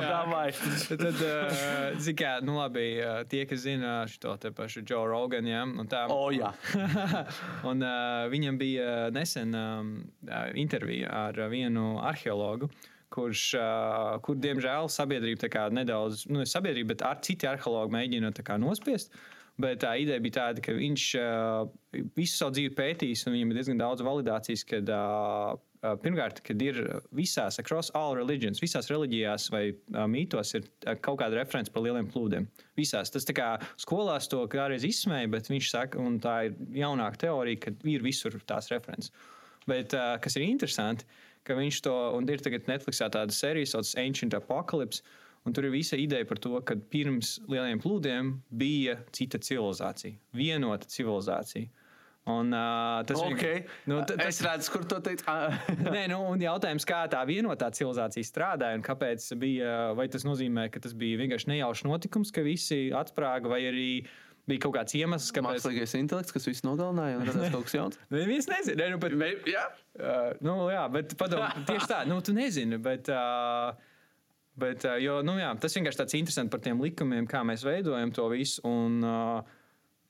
tad, 1.02 1.22
uh, 1.26 2.00
zini, 2.00 2.16
kā, 2.22 2.32
nu, 2.46 2.56
labi, 2.60 2.86
uh, 3.02 3.24
tie, 3.28 3.44
kas 3.50 3.66
zina 3.66 3.98
šo 4.08 4.38
te 4.40 4.54
pašu 4.56 4.86
Joe 4.88 5.10
Roganu, 5.10 5.52
ja, 5.52 5.64
un 5.66 5.90
tā. 5.92 6.06
O, 6.14 6.30
jā. 6.32 6.54
un 7.68 7.84
uh, 7.84 8.26
viņam 8.34 8.60
bija 8.62 9.10
nesen 9.16 9.56
um, 9.60 9.96
uh, 10.30 10.52
intervija 10.56 11.12
ar 11.26 11.42
uh, 11.42 11.50
vienu 11.52 11.96
arheologu. 12.06 12.70
Kurš, 13.16 13.46
uh, 13.56 14.18
kur, 14.26 14.36
diemžēl, 14.44 14.90
sabiedrība 14.92 15.70
nedaudz, 15.72 16.26
nu, 16.28 16.44
sabiedrība, 16.50 16.92
bet 16.92 17.06
ar 17.08 17.22
citi 17.24 17.48
arheologi 17.48 17.96
mēģina 17.96 18.34
nospiest. 18.60 19.16
Bet 19.56 19.80
tā 19.86 19.94
ideja 20.04 20.20
bija 20.20 20.36
tāda, 20.36 20.60
ka 20.60 20.74
viņš 20.76 21.04
uh, 21.16 22.02
visu 22.18 22.36
savu 22.36 22.58
dzīvi 22.58 22.74
pētījis, 22.76 23.24
un 23.24 23.38
viņam 23.38 23.54
ir 23.54 23.60
diezgan 23.62 23.80
daudz 23.80 24.04
validācijas, 24.04 24.66
kad 24.68 24.92
uh, 24.92 25.56
pirmkārt, 26.04 26.42
kad 26.46 26.62
ir 26.64 26.80
visās, 27.16 27.60
across 27.62 27.94
all 27.98 28.16
religions, 28.18 28.62
visās 28.64 28.90
reliģijās 28.92 29.48
vai 29.54 29.64
mītos, 30.12 30.56
ir 30.58 30.68
kaut 31.06 31.20
kāda 31.22 31.40
reference 31.40 31.72
par 31.72 31.86
lieliem 31.86 32.10
plūdiem. 32.12 32.48
Visās. 32.80 33.14
Tas 33.14 33.28
kā 33.38 33.54
skolās 33.82 34.30
to 34.32 34.42
kādreiz 34.52 34.86
izsmēja, 34.88 35.30
bet 35.36 35.52
viņš 35.52 35.72
saka, 35.72 36.02
un 36.02 36.20
tā 36.24 36.36
ir 36.50 36.58
jaunāka 36.82 37.26
teorija, 37.28 37.68
ka 37.68 37.76
ir 37.92 38.06
visur 38.06 38.36
tās 38.50 38.72
references. 38.74 39.14
Bet 39.70 39.96
kas 39.96 40.36
ir 40.38 40.46
interesanti, 40.46 41.08
ka 41.46 41.56
viņš 41.58 41.80
to, 41.86 41.94
un 42.18 42.28
ir 42.30 42.42
tagad 42.44 42.68
Netflixā 42.72 43.08
tāda 43.14 43.34
sērija, 43.36 43.70
sauc 43.76 43.94
Ancient 44.02 44.34
Apocalypse. 44.38 45.04
Un 45.46 45.54
tur 45.54 45.68
ir 45.68 45.76
visa 45.76 45.94
ideja 46.02 46.26
par 46.26 46.40
to, 46.42 46.58
ka 46.66 46.74
pirms 46.90 47.36
lieliem 47.48 47.78
plūdiem 47.84 48.32
bija 48.50 48.96
cita 49.14 49.38
civilizācija, 49.38 50.16
vienota 50.34 50.90
civilizācija. 50.90 51.70
Un, 52.26 52.50
uh, 52.58 53.04
tas 53.06 53.20
Okay. 53.22 53.60
nu, 53.86 54.00
Nu, 54.00 54.06
ta- 54.10 54.16
es 54.26 54.40
redzu, 54.42 54.72
kur 54.74 54.86
to 54.90 54.98
teikt. 55.06 55.22
Ah, 55.30 55.54
Nē, 55.94 56.08
nu, 56.10 56.24
un 56.34 56.42
jautājums, 56.42 56.82
kā 56.90 57.04
tā 57.08 57.22
vienotā 57.30 57.70
civilizācija 57.70 58.26
strādāja 58.26 58.80
un 58.80 58.82
kāpēc 58.82 59.28
bija, 59.38 59.94
vai 59.94 60.08
tas 60.10 60.26
nozīmē, 60.26 60.72
ka 60.74 60.82
tas 60.82 60.98
bija 60.98 61.20
vienkārši 61.22 61.52
nejaušs 61.54 61.86
notikums, 61.86 62.34
ka 62.34 62.42
visi 62.42 62.88
atsprāga, 62.98 63.46
vai 63.54 63.62
arī 63.70 63.90
bija 64.50 64.62
kaut 64.66 64.76
kāds 64.78 64.96
iemesls, 65.00 65.32
kāpēc. 65.36 65.60
Mākslīgais 65.64 65.96
intelekts, 66.00 66.36
kas 66.36 66.46
visu 66.50 66.68
nogalināja, 66.68 67.18
un 67.20 67.28
radās 67.32 67.52
kaut 67.56 67.66
kas 67.68 67.76
jauns. 67.80 68.00
Neviens 68.14 68.48
nezina, 68.52 68.78
ne, 68.84 68.92
nu, 68.94 69.02
bet, 69.02 69.18
Vai- 69.20 69.34
Jā, 69.50 69.66
uh, 69.98 70.32
nu, 70.46 70.56
jā, 70.74 70.86
bet 70.94 71.18
padomā, 71.20 71.50
tieši 71.70 71.92
tā, 71.92 72.00
nu, 72.10 72.22
tu 72.26 72.36
nezini, 72.38 72.82
bet. 72.82 73.12
Uh, 73.12 73.76
Bet, 74.56 74.86
uh, 74.88 74.94
jo, 75.04 75.18
nu, 75.28 75.34
jā, 75.36 75.50
tas 75.60 75.74
vienkārši 75.76 76.00
tāds 76.00 76.16
interesants 76.16 76.48
par 76.54 76.62
tiem 76.64 76.80
likumiem, 76.80 77.26
kā 77.28 77.42
mēs 77.44 77.66
veidojam 77.68 78.14
to 78.16 78.24
visu. 78.32 78.62
Un 78.64 79.02
uh, 79.04 79.42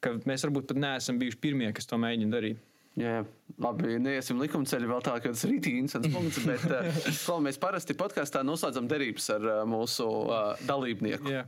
ka 0.05 0.11
mēs 0.29 0.45
varbūt 0.45 0.67
pat 0.69 0.77
neesam 0.83 1.17
bijuši 1.17 1.39
pirmie, 1.41 1.71
kas 1.73 1.89
to 1.89 1.97
mēģina 1.97 2.29
darīt. 2.29 2.59
jā, 3.01 3.23
labi. 3.57 3.95
Neiesim 4.05 4.37
likuma 4.39 4.69
ceļu 4.69 4.91
vēl 4.91 5.01
tālāk, 5.07 5.25
jo 5.25 5.33
tas 5.33 5.47
ir 5.47 5.55
rītīgi 5.55 5.81
interesants 5.81 6.13
punkts. 6.13 6.43
Bet, 6.45 6.67
uh, 6.69 7.41
mēs 7.47 7.57
parasti 7.63 7.97
podkāstā 7.97 8.43
noslēdzam 8.45 8.85
derības 8.91 9.31
ar 9.39 9.49
uh, 9.49 9.63
mūsu 9.65 10.05
uh, 10.05 10.53
dalībnieku. 10.69 11.33
Jā. 11.33 11.41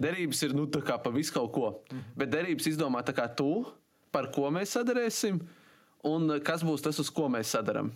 Derības 0.00 0.40
ir 0.46 0.54
nu, 0.56 0.66
pa 0.98 1.12
visu 1.12 1.34
kaut 1.34 1.50
ko. 1.52 1.70
Bet 2.16 2.32
derības 2.32 2.70
izdomā 2.70 3.02
tu, 3.36 3.66
par 4.10 4.30
ko 4.32 4.48
mēs 4.52 4.72
sadarēsim, 4.76 5.40
un 6.08 6.38
kas 6.44 6.64
būs 6.64 6.84
tas, 6.86 6.98
uz 7.02 7.10
ko 7.12 7.28
mēs 7.28 7.52
sadarām. 7.52 7.92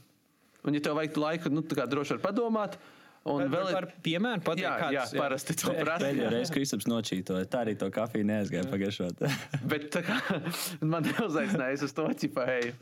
Un, 0.64 0.76
ja 0.76 0.80
tev 0.80 0.96
vajag 0.96 1.16
laiku, 1.20 1.52
nu, 1.52 1.64
tā 1.64 1.76
kā 1.76 1.88
droši 1.88 2.16
var 2.16 2.22
padomāt. 2.28 2.76
Un 3.24 3.46
vēl 3.48 3.70
par 3.72 3.86
piemēru 4.04 4.42
pateikt, 4.44 4.66
Jā, 4.66 4.72
jā, 4.92 5.02
kāds- 5.06 5.14
parasti 5.16 5.54
to 5.56 5.70
prasa. 5.78 6.04
Pēdējo 6.04 6.30
reizi 6.34 6.52
Kristaps 6.58 6.84
nočītoja. 6.90 7.46
Tā 7.48 7.62
arī 7.64 7.72
to 7.80 7.86
kafiju 7.94 8.26
neaizgāja 8.28 8.66
pagājušot. 8.68 9.22
Bet 9.72 9.86
tā 9.94 10.02
kā 10.04 10.18
man 10.92 11.06
neuzaicināja, 11.08 11.78
es 11.78 11.84
uz 11.86 11.94
to 11.96 12.04
ķipēju. 12.20 12.74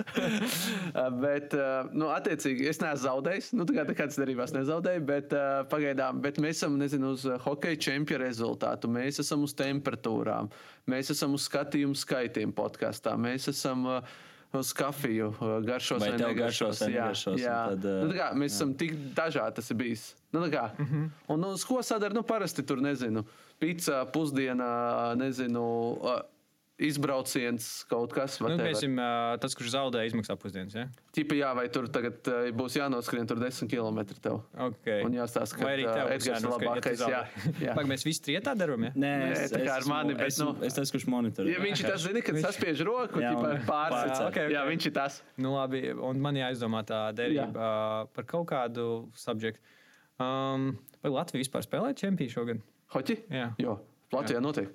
bet, 1.23 1.55
uh, 1.55 1.93
nu, 1.95 2.09
attiecīgi, 2.15 2.67
es 2.73 2.81
neesmu 2.83 3.05
zaudējis. 3.05 3.53
Nu, 3.55 3.67
tā 3.69 3.77
kā 3.77 3.85
tā 3.89 3.95
kāds 4.03 4.19
derībās 4.19 4.55
nezaudēja, 4.57 5.05
bet 5.13 5.37
uh, 5.37 5.63
pagaidām, 5.71 6.19
bet 6.25 6.41
mēs 6.43 6.59
esam, 6.59 6.75
nezinu, 6.81 7.15
uz 7.15 7.25
uh, 7.31 7.39
hokeja 7.47 7.79
čempionu 7.87 8.25
rezultātu, 8.25 8.91
mēs 8.93 9.23
esam 9.23 9.47
uz 9.47 9.55
temperatūrām, 9.59 10.51
mēs 10.91 11.15
esam 11.15 11.39
uz 11.39 11.47
skatījumu 11.49 11.95
skaitiem 12.03 12.51
podkāstā, 12.57 13.15
mēs 13.21 13.49
esam. 13.55 13.87
Uz 14.53 14.69
kafiju, 14.77 15.31
garšos 15.65 16.03
Vai 16.03 16.11
vai 16.13 16.19
negaršos. 16.21 16.77
garšos 16.77 16.81
jā, 16.83 16.89
negaršos, 16.93 17.31
un 17.33 17.41
jā. 17.41 17.55
tad, 17.71 17.87
nu, 17.89 18.11
tā 18.11 18.17
kā, 18.19 18.27
mēs 18.37 18.51
jā. 18.51 18.57
esam 18.59 18.75
tik 18.77 18.99
dažādi, 19.17 19.55
tas 19.57 19.71
ir 19.73 19.79
bijis. 19.81 20.03
Nu, 20.33 20.41
tā 20.41 20.51
kā. 20.51 20.71
mm 20.79 20.87
-hmm. 20.87 21.11
Un 21.29 21.41
nu, 21.41 21.49
uz 21.53 21.65
ko 21.65 21.83
sadara? 21.83 22.15
Nu, 22.15 22.23
parasti 22.23 22.63
tur 22.63 22.81
nezinu. 22.81 23.25
Pizza, 23.59 24.05
pusdienā, 24.13 25.15
nezinu. 25.17 26.23
Izbrauciens, 26.83 27.85
kaut 27.87 28.11
kas 28.17 28.41
Nu, 28.41 28.49
tāds. 28.57 28.81
piemēram, 28.81 28.97
ā, 28.99 29.39
tas, 29.43 29.55
kurš 29.55 29.71
zaudē, 29.75 30.03
izmaksā 30.09 30.35
pusdienas. 30.41 30.75
Ja? 30.75 30.89
Tipa, 31.15 31.37
jā, 31.39 31.51
vai 31.55 31.69
tur 31.69 31.87
tagad 31.87 32.27
būs 32.59 32.75
jānoskrien 32.75 33.29
tur 33.29 33.39
10 33.39 33.69
km. 33.71 34.01
Tev. 34.25 34.41
Okay. 34.57 35.05
Un 35.07 35.13
jāstāsta, 35.13 35.59
ka 35.61 35.69
Edgars 35.71 36.43
ir 36.43 36.49
labākais. 36.49 37.05
Jā, 37.07 37.21
jā. 37.61 37.75
Pagaid, 37.77 37.91
mēs 37.93 38.05
visi 38.09 38.23
trietā 38.25 38.57
darām. 38.59 38.89
Ja? 38.89 38.93
Nē, 38.97 39.13
Nē, 39.23 39.45
tā 39.53 39.61
kā 39.63 39.77
ar 39.77 39.87
mani, 39.87 40.15
bet, 40.15 40.27
es, 40.33 40.39
nu- 40.41 40.57
es 40.65 40.75
tas, 40.75 40.91
kurš 40.91 41.07
monitorē. 41.07 41.53
Ja 41.53 41.61
viņš 41.61 41.85
ir 41.85 41.91
tas, 41.93 42.01
zini, 42.01 42.23
kad 42.23 42.35
saspiež 42.37 42.83
roku, 42.89 43.21
Jā, 43.21 43.31
ķipa, 43.31 43.53
un- 43.53 43.67
pārsvarā. 43.69 44.17
Jā, 44.17 44.27
ok, 44.27 44.37
ok. 44.49 44.53
Jā, 44.57 44.65
viņš 44.73 44.87
ir 44.87 44.93
tas. 44.93 45.23
Nu, 45.37 45.55
labi, 45.55 45.93
un 45.93 46.21
man 46.21 46.35
jāizdomā 46.35 46.83
tā 46.85 47.13
derība 47.15 48.09
par 48.15 48.25
kaut 48.25 48.49
kādu 48.49 49.09
subjektu. 49.15 49.61
Um, 50.21 50.73
vai 51.03 51.15
Latvija 51.15 51.45
vispār 51.45 51.65
spēlē 51.65 51.95
čempionu 51.99 52.35
šogad? 52.35 52.63
Hoķi? 52.93 53.19
Jā. 53.33 53.51
Jo, 53.63 53.79
Latvijā 54.13 54.43
notiek. 54.45 54.71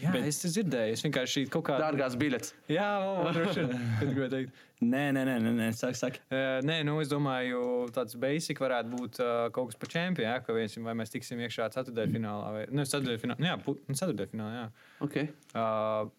Jā, 0.00 0.10
bet... 0.10 0.24
es 0.26 0.40
dzirdēju. 0.42 0.94
Es 0.96 1.02
vienkārši 1.06 1.44
kaut 1.50 1.68
kādā 1.68 1.86
Dārgās 1.86 2.16
biļetes. 2.18 2.54
Jā, 2.74 2.86
droši 3.36 3.62
vien. 3.62 3.84
Kad 4.00 4.08
gribēju 4.10 4.32
teikt. 4.32 4.64
Nē, 4.82 5.04
nē, 5.14 5.22
nē, 5.28 5.36
nē, 5.44 5.52
nē. 5.56 5.68
saka, 5.78 5.98
saka. 6.00 6.22
Uh, 6.26 6.58
nē, 6.66 6.80
nu, 6.88 6.96
es 7.00 7.10
domāju, 7.12 7.60
tāds 7.94 8.18
basic 8.20 8.60
varētu 8.60 8.92
būt 8.92 9.20
uh, 9.22 9.30
kaut 9.54 9.70
kas 9.70 9.78
par 9.80 9.92
čempionu. 9.94 10.26
Ja, 10.26 10.40
ka 10.42 10.56
viens, 10.56 10.74
vai 10.88 10.96
mēs 10.98 11.14
tiksim 11.14 11.40
iekšā 11.46 11.70
ceturtajā 11.76 12.10
finālā. 12.16 12.50
Vai, 12.56 12.64
nu, 12.74 12.82
ceturtajā 12.82 13.22
finālā. 13.22 13.40
Nu, 13.44 13.50
jā, 13.52 13.56
pu- 13.62 13.78
nu, 13.86 13.98
ceturtajā 14.00 14.32
finālā. 14.34 14.58
Jā. 14.58 14.66
Okay. 15.06 15.30
Uh, 15.54 16.10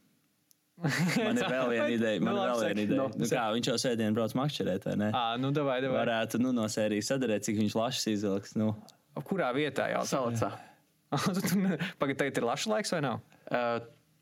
Man 0.77 1.39
ir 1.41 1.47
vēl 1.49 1.71
viena 1.73 1.87
ideja. 1.97 2.21
Man 2.21 2.35
Nu, 2.35 2.43
vēl 2.43 2.61
viena 2.67 2.83
ideja. 2.85 2.99
Nu, 3.01 3.07
Nu, 3.17 3.29
kā, 3.31 3.47
viņš 3.55 3.69
jau 3.71 3.77
sēdien 3.81 4.13
brauc 4.17 4.35
makšķerēt, 4.37 4.85
vai 4.89 4.95
ne? 5.01 5.09
à, 5.15 5.23
nu, 5.41 5.49
davai, 5.55 5.79
davai. 5.81 6.03
Varētu 6.03 6.41
nu, 6.43 6.51
no 6.53 6.67
sērijas 6.69 7.09
sadarīt, 7.13 7.47
cik 7.47 7.57
viņš 7.63 7.75
lašas 7.79 8.09
izvilks. 8.13 8.53
Nu. 8.59 8.73
Kurā 9.25 9.49
vietā 9.57 9.87
jau 9.95 10.03
Salacā. 10.05 10.51
Pagaid, 12.01 12.17
tagad 12.19 12.37
ir 12.37 12.45
laša 12.45 12.69
laiks 12.75 12.93
vai 12.93 12.99
nav? 13.05 13.23
Uh, 13.47 13.79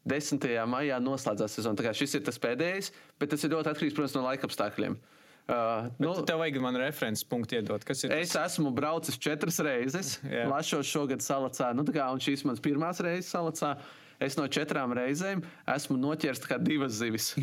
10. 0.08 0.45
maijā 0.70 0.99
noslēdzās 1.01 1.58
sezona. 1.58 1.76
Tā 1.80 1.88
kā 1.88 1.93
Šis 1.97 2.14
ir 2.20 2.24
tas 2.28 2.38
pēdējais, 2.39 2.91
bet 3.20 3.34
tas 3.34 3.43
ir 3.43 3.51
ļoti 3.56 3.72
atkarīgs 3.74 3.97
protams, 3.97 4.16
no 4.16 4.24
laika 4.28 4.47
apstākļiem. 4.49 4.95
Uh, 4.95 5.89
Nu, 6.01 6.08
nu, 6.10 6.24
tev 6.26 6.39
vajag 6.41 6.56
man 6.64 6.78
references 6.82 7.26
punktu 7.30 7.60
iedot. 7.60 7.84
Kas 7.86 7.99
ir? 8.06 8.14
Es 8.16 8.32
esmu 8.39 8.72
braucis 8.74 9.20
četras 9.22 9.60
reizes. 9.62 10.16
Lašos 10.49 10.89
šogad 10.89 11.22
salacā. 11.22 11.68
Nu, 11.78 11.84
tā 11.86 11.93
kā, 11.99 12.08
un 12.14 12.22
šīs 12.24 12.41
manas 12.47 12.64
pirmās 12.66 13.01
reizes 13.06 13.30
salacā. 13.30 13.76
Es 14.24 14.38
no 14.39 14.45
četrām 14.47 14.93
reizēm 14.95 15.41
esmu 15.76 15.97
noķēris 15.99 16.45
kā 16.47 16.59
divas 16.61 16.95
zivis. 16.99 17.34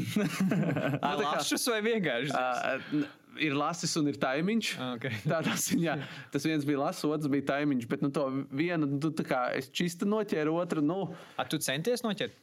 Ā, 1.05 1.17
nu, 1.19 1.27
Lašas 1.27 1.67
vai 1.69 1.83
vienkārši? 1.85 2.33
Uh, 2.33 3.05
ir 3.41 3.57
lasis 3.57 3.95
un 4.01 4.09
ir 4.11 4.19
taimiņš. 4.21 4.71
Ah, 4.81 4.95
ok. 4.97 5.09
Tādā 5.33 5.57
ziņā 5.61 5.97
tas 6.33 6.47
viens 6.49 6.67
bija 6.69 6.81
lasis, 6.85 7.05
otrs 7.09 7.33
bija 7.33 7.49
taimiņš. 7.55 7.89
Bet 7.91 8.05
nu, 8.05 8.13
to 8.15 8.29
vienu 8.53 8.89
nu, 8.95 9.13
kā 9.27 9.49
es 9.59 9.71
čista 9.73 10.09
noķēru, 10.09 10.57
otru. 10.63 10.85
Nu, 10.85 11.03
A, 11.37 11.47
tu 11.49 11.61
centies 11.63 12.05
noķert? 12.07 12.39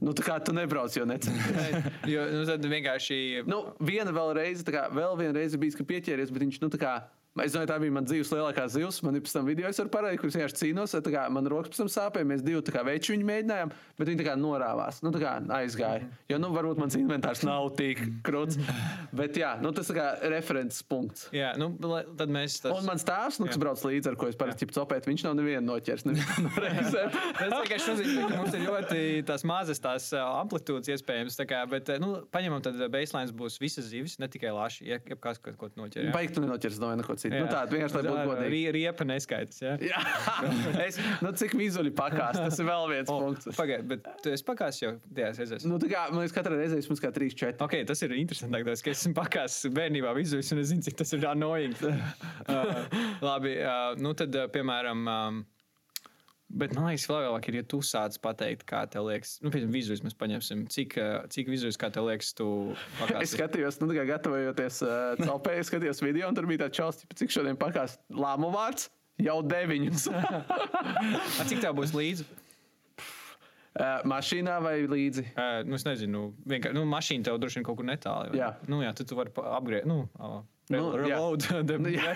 nu, 0.00 0.14
tā 0.16 0.24
kā 0.24 0.38
tu 0.40 0.54
nebrauc, 0.56 0.94
jo 0.96 1.04
necenties. 1.08 1.88
Jo 2.12 2.24
nu, 2.32 2.44
tad 2.48 2.64
vienkārši. 2.64 3.44
nu, 3.50 3.62
viena 3.84 4.14
vēl 4.16 4.32
reize, 4.38 4.64
tā 4.64 4.72
kā 4.72 4.86
vēl 4.94 5.18
viena 5.18 5.34
reize 5.36 5.60
bija, 5.60 5.76
ka 5.76 5.86
pieķēries, 5.86 6.32
bet 6.32 6.46
viņš 6.46 6.60
nu, 6.62 6.70
tā 6.72 6.80
kā 6.80 6.94
Es 7.38 7.52
domāju, 7.54 7.68
tā 7.70 7.76
bija 7.78 7.94
mana 7.94 8.08
dzīves 8.10 8.32
lielākā 8.34 8.64
zivs. 8.74 8.96
Man 9.06 9.14
ir 9.14 9.22
pēc 9.22 9.34
tam 9.36 9.46
video, 9.46 9.68
varu 9.78 9.90
parādīt, 9.94 10.18
kurš 10.18 10.36
vienkārši 10.36 10.58
kā 11.14 11.26
Man 11.30 11.46
rokas 11.50 11.70
pēc 11.70 11.78
tam 11.84 11.90
sāpēja. 11.94 12.26
Mēs 12.26 12.42
divi 12.42 12.58
veči 12.86 13.14
viņu 13.14 13.26
mēģinājām, 13.28 13.72
bet 14.00 14.10
viņi 14.10 14.20
tā 14.20 14.26
kā 14.26 14.34
norāvās. 14.38 14.98
Nu, 15.04 15.12
tā 15.14 15.20
kā 15.22 15.36
aizgāja. 15.60 16.08
Jo, 16.30 16.40
nu, 16.42 16.50
varbūt 16.54 16.80
mans 16.82 16.96
inventārs 16.98 17.44
nav 17.46 17.68
tik 17.78 18.02
krūts. 18.26 18.58
Bet, 19.14 19.38
jā, 19.38 19.52
nu, 19.62 19.70
tas 19.76 19.90
kā 19.94 20.06
referents 20.32 20.82
punkts. 20.86 21.28
Jā, 21.34 21.52
nu, 21.60 21.70
tad 22.18 22.34
mēs 22.34 22.58
tas. 22.64 22.74
Un 22.74 22.88
mans 22.88 23.06
tēvs, 23.06 23.38
nu, 23.42 23.46
kas 23.50 23.58
Jā. 23.58 23.62
brauc 23.62 23.84
līdzi, 23.86 24.10
ar 24.10 24.18
ko 24.18 24.30
es 24.30 24.38
parasti 24.38 24.68
copēt, 24.74 25.06
viņš 25.10 25.26
nav 25.28 25.38
nevienu 25.38 25.64
noķers. 25.70 26.06
nevienu. 26.10 26.50
Tas 27.40 27.54
vienkārši 27.54 27.94
nozīmē, 27.94 28.26
ka 28.26 28.38
mums 28.40 28.54
ir 28.56 28.66
ļoti 28.66 29.00
tās 29.28 29.44
mazas 29.48 29.80
tās 29.82 30.10
amplitūdas 30.18 30.90
iespējams. 30.96 31.38
tā 31.38 31.46
Kā, 31.50 31.62
bet, 31.70 31.88
nu, 32.02 32.12
paņemam, 32.30 32.62
tad 32.62 32.78
baseline 32.92 33.34
būs 33.34 33.58
visas 33.62 33.88
zivis, 33.90 34.18
ne 34.22 34.28
tikai 34.30 34.52
laši. 34.54 34.86
Ja 34.86 35.00
ja 35.00 35.16
kāds 35.18 35.40
kaut 35.42 35.56
ko 35.58 35.70
noķer. 35.78 36.06
jā. 36.06 36.12
Baigi 36.14 36.36
tu 36.36 36.44
nenoķers 36.44 36.78
no 36.82 36.92
neko 36.98 37.16
citu. 37.20 37.36
Nu, 37.36 37.46
tā 37.50 37.62
vienkārši 37.70 37.96
lai 37.98 38.02
būtu 38.06 38.24
godīgi. 38.30 38.50
Rie- 38.54 38.72
Riepa 38.76 39.06
neskaitas. 39.08 39.60
Ja? 39.64 39.74
Jā, 39.84 40.00
es, 40.86 40.98
nu, 41.24 41.32
cik 41.36 41.54
vizuāli 41.60 41.92
pakās, 41.96 42.38
tas 42.40 42.58
ir 42.62 42.68
vēl 42.68 42.88
viens 42.94 43.12
Oh, 43.12 43.20
punkts. 43.26 43.50
Pagaid, 43.58 43.86
bet 43.90 44.08
tu 44.24 44.32
esi 44.34 44.46
pakāpis 44.48 44.82
jau 44.84 44.92
tajās 45.16 45.40
reizēs. 45.42 45.68
Nu, 45.68 45.78
kā 45.84 46.06
man 46.10 46.22
liekas, 46.24 46.34
katrai 46.36 46.58
reizē 46.62 46.80
vismaz 46.80 47.02
kā 47.04 47.12
3, 47.16 47.36
4. 47.44 47.60
Ok, 47.68 47.78
tas 47.90 48.04
ir 48.06 48.16
interesanti, 48.18 48.64
tas, 48.70 48.84
ka 48.86 48.94
esmu 48.94 49.14
pakāpis 49.20 49.60
bērnībā 49.76 50.16
vizuāli, 50.18 50.46
un 50.56 50.64
es 50.64 50.72
zinu, 50.72 50.86
cik 50.88 50.98
tas 51.02 51.14
ir 51.16 51.26
annoying. 51.30 51.76
uh, 51.84 52.84
labi, 53.24 53.56
uh, 53.62 53.94
nu 54.00 54.14
tad, 54.18 54.34
uh, 54.36 54.48
piemēram, 54.52 55.06
um, 55.10 55.42
bet 56.50 56.74
man 56.76 56.88
liekas, 56.90 57.06
vēl 57.10 57.22
lielāk 57.26 57.48
ir, 57.50 57.58
ja 57.60 57.66
tu 57.70 57.78
sāc 57.86 58.16
pateikt, 58.22 58.64
kā 58.68 58.82
tev 58.90 59.06
liekas, 59.08 59.36
nu, 59.44 59.52
piemēram, 59.54 59.72
vizuāli 59.74 60.06
mēs 60.08 60.16
paņemsim, 60.18 60.64
cik, 60.74 60.96
uh, 61.00 61.24
cik 61.30 61.50
vizuāli, 61.52 61.78
kā 61.80 61.90
tev 61.94 62.08
liekas, 62.10 62.32
tu 62.38 62.48
Es 62.74 63.00
pakāpsi. 63.00 63.32
skatījos, 63.36 63.80
nu, 63.84 63.90
kā 63.96 64.04
gatavojoties 64.08 64.82
uh, 64.86 64.98
celpēji, 65.22 65.68
skatījos 65.70 66.02
video, 66.04 66.28
un 66.30 66.38
tur 66.38 66.48
bija 66.50 66.64
tāds 66.66 66.80
čels, 66.80 67.02
cik 67.20 67.32
šodien 67.34 67.58
pakās 67.60 67.98
lāmu 68.10 68.50
vārds. 68.54 68.90
Jau 69.20 69.40
deviņus. 69.44 70.06
A, 71.40 71.44
Cik 71.44 71.58
tev 71.60 71.74
būs 71.76 71.90
līdzi? 71.92 72.24
Uh, 73.70 74.00
mašīnā 74.08 74.56
vai 74.64 74.80
līdzi? 74.90 75.22
Uh, 75.38 75.60
nu, 75.68 75.76
es 75.78 75.84
nezinu, 75.86 76.22
vienkārši, 76.50 76.74
nu, 76.74 76.82
mašīna 76.90 77.28
tev 77.28 77.36
droši 77.38 77.60
vien 77.60 77.66
kaut 77.68 77.78
kur 77.78 77.86
netālu. 77.86 78.32
Jā. 78.36 78.48
Nu, 78.68 78.80
jā, 78.82 78.90
tad 78.98 79.06
tu 79.08 79.18
vari 79.18 79.30
apgriezt, 79.30 79.86
nu, 79.88 80.02
uh, 80.18 80.40
Nu, 80.70 80.84
jā. 80.94 81.02
reload 81.02 81.46
Nu, 81.82 81.90
jā. 81.90 82.14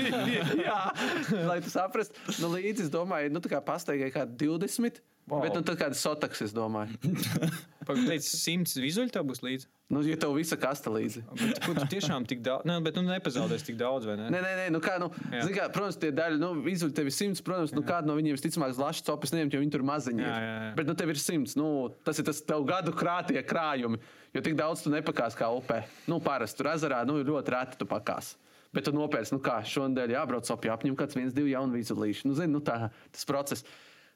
Jā, 0.66 0.80
lai 1.50 1.58
tu 1.64 1.72
saprastu. 1.72 2.16
Nu, 2.40 2.52
līdzi, 2.54 2.86
es 2.86 2.92
domāju, 2.92 3.32
nu, 3.34 3.42
tā 3.44 3.52
kā 3.52 3.60
pastaigai 3.64 4.10
kā 4.14 4.24
20. 4.24 5.02
Wow. 5.30 5.44
Bet, 5.44 5.54
nu, 5.54 5.62
tad 5.62 5.78
kāds 5.78 6.00
sotaks, 6.02 6.40
es 6.42 6.54
domāju. 6.54 6.96
Pagaid, 7.88 8.24
simts 8.26 8.74
vizuāli 8.78 9.12
tev 9.14 9.28
būs 9.28 9.44
līdzi. 9.44 9.68
Nu, 9.90 10.02
ja 10.06 10.16
tev 10.18 10.34
visa 10.34 10.58
kasta 10.58 10.90
līdzi. 10.90 11.22
Bet, 11.38 11.60
ko 11.64 11.74
tu 11.74 11.84
tiešām 11.90 12.26
tik 12.30 12.42
daudz, 12.46 12.66
ne, 12.66 12.76
bet 12.82 12.94
tu 12.94 13.02
nepazaudēsi 13.06 13.68
tik 13.70 13.78
daudz, 13.78 14.06
vai 14.10 14.16
ne? 14.18 14.26
Nē, 14.30 14.40
nē, 14.42 14.50
nē, 14.58 14.66
nu 14.74 14.80
kā, 14.82 14.96
nu, 15.02 15.08
Jā. 15.30 15.44
zini 15.46 15.56
kā, 15.56 15.68
protams, 15.74 15.98
tie 16.02 16.10
daļi, 16.14 16.38
nu, 16.42 16.50
izvēlēt 16.70 16.98
tevi 16.98 17.14
simts, 17.14 17.42
protams, 17.46 17.74
nu, 17.74 17.82
kāda 17.86 18.10
no 18.10 18.18
viņiem 18.18 18.38
visticamāk 18.38 18.74
zlašs 18.78 19.06
copis 19.06 19.34
neņemt, 19.34 19.54
jo 19.54 19.62
viņi 19.62 19.74
tur 19.74 19.86
maziņi 19.86 20.22
ir. 20.22 20.28
Jā, 20.28 20.36
jā, 20.44 20.52
jā. 20.66 20.74
Bet, 20.78 20.90
nu, 20.90 20.98
tev 20.98 21.14
ir 21.14 21.22
simts, 21.22 21.56
nu, 21.58 21.70
tas 22.06 22.22
ir 22.22 22.26
tas 22.30 22.42
tev 22.46 22.66
gadu 22.70 22.94
krātie 22.94 23.42
krājumi, 23.42 23.98
jo 24.34 24.44
tik 24.46 24.58
daudz 24.58 24.86
tu 24.86 24.94
nepakās 24.94 25.38
kā 25.38 25.50
upē. 25.58 25.82
Nu, 26.10 26.20
parasti 26.22 26.62
tur 26.62 26.70
ezerā, 26.74 27.02
nu, 27.06 27.18
ļoti 27.26 27.54
reti 27.56 27.82
tu 27.82 27.90
pakās. 27.90 28.34
Bet 28.70 28.86
tu 28.86 28.94
nopērci, 28.94 29.34
nu 29.34 29.42
kā, 29.42 29.58
šonadēļ 29.66 30.12
jābrauc 30.14 30.50
opī, 30.54 30.70
apņem 30.70 30.94
kāds 30.98 31.16
viens, 31.18 31.34
divi 31.34 31.56
jauni 31.56 31.80
vīzulīši. 31.80 32.28
Nu, 32.30 32.36
zini, 32.38 32.54
nu, 32.54 32.60
tā, 32.62 32.92
tas 33.10 33.26
process. 33.26 33.66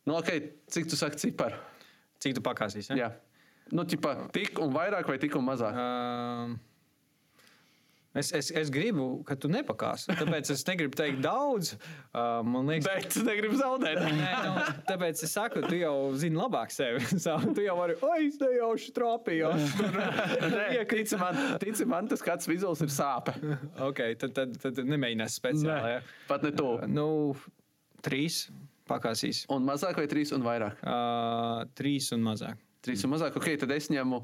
Nu, 0.04 0.18
ok, 0.20 0.28
cik 0.68 0.90
tu 0.90 0.96
saki 1.00 1.16
ciparu? 1.16 1.56
Cik 2.20 2.36
tu 2.36 2.44
pakāsīsi? 2.44 2.92
Jā. 2.98 3.14
Nu, 3.72 3.86
tipā, 3.88 4.14
tik 4.34 4.60
un 4.60 4.72
vairāk 4.74 5.08
vai 5.08 5.16
tik 5.20 5.36
un 5.38 5.46
mazāk? 5.46 5.76
Um, 5.80 6.58
es, 8.12 8.28
es, 8.36 8.50
es 8.52 8.68
gribu, 8.72 9.22
ka 9.24 9.36
tu 9.40 9.48
nepakāsi. 9.48 10.12
Tāpēc 10.18 10.50
es 10.52 10.64
negribu 10.68 10.98
teikt 11.00 11.22
daudz. 11.24 11.72
Uh, 12.12 12.42
man 12.44 12.68
liekas, 12.68 12.84
Bet 12.90 13.08
tu 13.16 13.22
negribi 13.24 13.56
zaudēt. 13.56 14.02
Nē, 14.04 14.34
nu, 14.44 14.66
tāpēc 14.90 15.24
es 15.24 15.32
saku, 15.32 15.64
tu 15.64 15.80
jau 15.80 15.94
zini 16.20 16.36
labāk 16.36 16.74
sevi. 16.74 17.00
Tu 17.56 17.64
jau 17.64 17.78
vari, 17.80 17.96
oi, 18.04 18.20
es 18.28 18.36
nejauši 18.42 18.92
trāpījos. 18.98 19.80
Nē, 20.58 20.68
tici 20.92 21.16
man, 21.20 21.40
tici 21.64 21.88
man, 21.88 22.12
tas 22.12 22.24
kāds 22.24 22.50
vizuāls 22.50 22.84
ir 22.84 22.92
sāpe. 22.92 23.36
ok, 23.88 24.04
tad, 24.20 24.36
tad, 24.36 24.54
tad 24.60 24.84
nemēģinās 24.84 25.40
speciāli. 25.40 25.96
Ja? 25.96 26.04
Pat 26.28 26.44
ne 26.44 26.52
to. 26.52 26.76
Nu, 26.92 27.08
trīs 28.04 28.44
pakāsīs. 28.90 29.44
Un 29.52 29.64
mazāk 29.66 29.98
vai 30.00 30.06
trīs 30.10 30.32
un 30.36 30.44
vairāk? 30.44 30.82
Uh, 30.84 31.64
trīs 31.78 32.10
un 32.16 32.24
mazāk. 32.26 32.60
Trīs 32.84 33.04
un 33.06 33.14
mazāk, 33.14 33.36
ok, 33.40 33.54
tad 33.62 33.72
es 33.76 33.88
ņemu. 33.92 34.20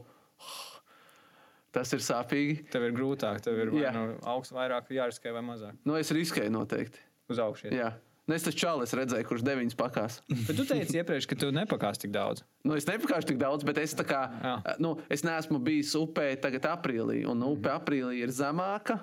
Tas 1.75 1.93
ir 1.95 2.03
sāpīgi. 2.03 2.65
Tev 2.73 2.89
ir 2.89 2.95
grūtāk, 2.97 3.39
tev 3.45 3.59
ir 3.63 3.71
vai 3.71 3.85
Jā. 3.85 3.93
nu, 3.95 4.17
augsts, 4.27 4.55
vairāk 4.57 4.91
jāriskē 4.91 5.33
vai 5.37 5.43
mazāk. 5.47 5.77
Nu, 5.87 5.95
es 6.01 6.11
riskēju 6.15 6.51
noteikti. 6.57 6.99
Uz 7.31 7.39
augšu. 7.39 7.71
Jā. 7.71 7.93
Nu, 8.31 8.37
es 8.39 8.45
taču 8.47 8.61
čālis 8.63 8.93
redzēju, 8.95 9.27
kurš 9.27 9.43
deviņas 9.43 9.75
pakās. 9.75 10.21
Bet 10.47 10.55
tu 10.55 10.63
teici 10.69 11.01
iepriekš, 11.01 11.27
ka 11.27 11.35
tu 11.41 11.49
nepakāsi 11.51 12.05
tik 12.05 12.13
daudz. 12.15 12.45
Nu, 12.63 12.77
es 12.79 12.85
nepakāšu 12.87 13.27
tik 13.33 13.41
daudz, 13.41 13.65
bet 13.67 13.81
es 13.83 13.91
tā 13.99 14.05
kā. 14.07 14.21
Jā. 14.45 14.53
Nu, 14.79 14.93
es 15.11 15.25
neesmu 15.27 15.59
bijis 15.67 15.91
upē 15.99 16.29
tagad 16.39 16.69
aprīlī, 16.71 17.25
un 17.27 17.41
Mhm. 17.43 17.49
upe 17.57 17.73
aprīlī 17.75 18.21
ir 18.23 18.31
zemāka, 18.31 19.01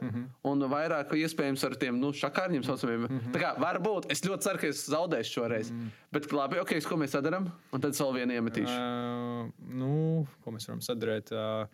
un 0.48 0.64
vairāk 0.72 1.12
iespējams 1.12 1.66
ar 1.68 1.76
tiem 1.76 2.00
nu, 2.00 2.14
šakārņiem 2.16 2.64
saucamiem. 2.64 3.04
Mhm. 3.10 3.34
Tā 3.36 3.42
kā 3.44 3.52
varbūt 3.60 4.08
es 4.16 4.22
ļoti 4.24 4.48
ceru, 4.48 4.62
ka 4.64 4.68
es 4.72 4.86
zaudēšu 4.88 5.36
šoreiz. 5.42 5.74
Bet 6.14 6.32
labi, 6.32 6.62
ok, 6.64 6.78
ko 6.88 6.96
mēs 6.96 7.12
sadarām, 7.20 7.52
un 7.74 7.82
tad 7.84 7.92
es 7.92 8.00
vēl 8.00 8.14
vienu 8.22 8.40
iemetīšu. 8.40 8.78
Uh, 8.80 9.52
nu, 9.76 10.28
ko 10.46 10.52
mēs 10.56 10.70
varam 10.72 10.80
sadarīt? 10.80 11.34
Uh, 11.36 11.68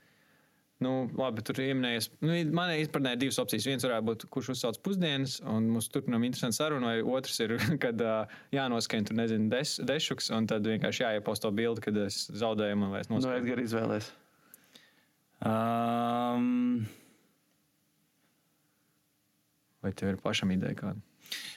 nu, 0.83 0.93
labi, 1.17 1.43
tur 1.45 1.59
ir 1.61 1.71
ieminējies. 1.71 2.09
Nu, 2.23 2.35
man 2.55 2.73
ir 2.73 2.83
izpratnē 2.83 3.13
divas 3.19 3.39
opcijas. 3.41 3.67
Viens 3.69 3.85
varētu 3.87 4.07
būt, 4.09 4.25
kurš 4.33 4.51
uzsauc 4.53 4.79
pusdienas, 4.85 5.37
un 5.49 5.69
mums 5.73 5.87
turpinām 5.93 6.25
interesantu 6.27 6.59
sarunu, 6.59 6.89
vai 6.89 7.15
otrs 7.17 7.39
ir, 7.45 7.55
kad 7.83 8.03
uh, 8.03 8.33
jānoskaņo, 8.55 9.09
tur 9.09 9.19
nezinu, 9.21 9.47
des, 9.53 9.77
dešuks, 9.83 10.31
un 10.37 10.49
tad 10.51 10.67
vienkārši 10.69 11.07
jāieposto 11.07 11.51
bildi, 11.55 11.85
kad 11.87 12.01
es 12.05 12.25
zaudēju, 12.31 12.81
man 12.83 12.93
vairs 12.95 13.11
Nu, 13.11 13.17
noskaņoju. 13.19 13.45
Edgars 13.45 13.71
izvēlēs. 13.71 14.11
Um, 15.43 16.85
Vai 19.83 19.91
tev 19.91 20.13
ir 20.13 20.21
pašam 20.23 20.53
ideja 20.55 20.77
kāda? 20.79 21.01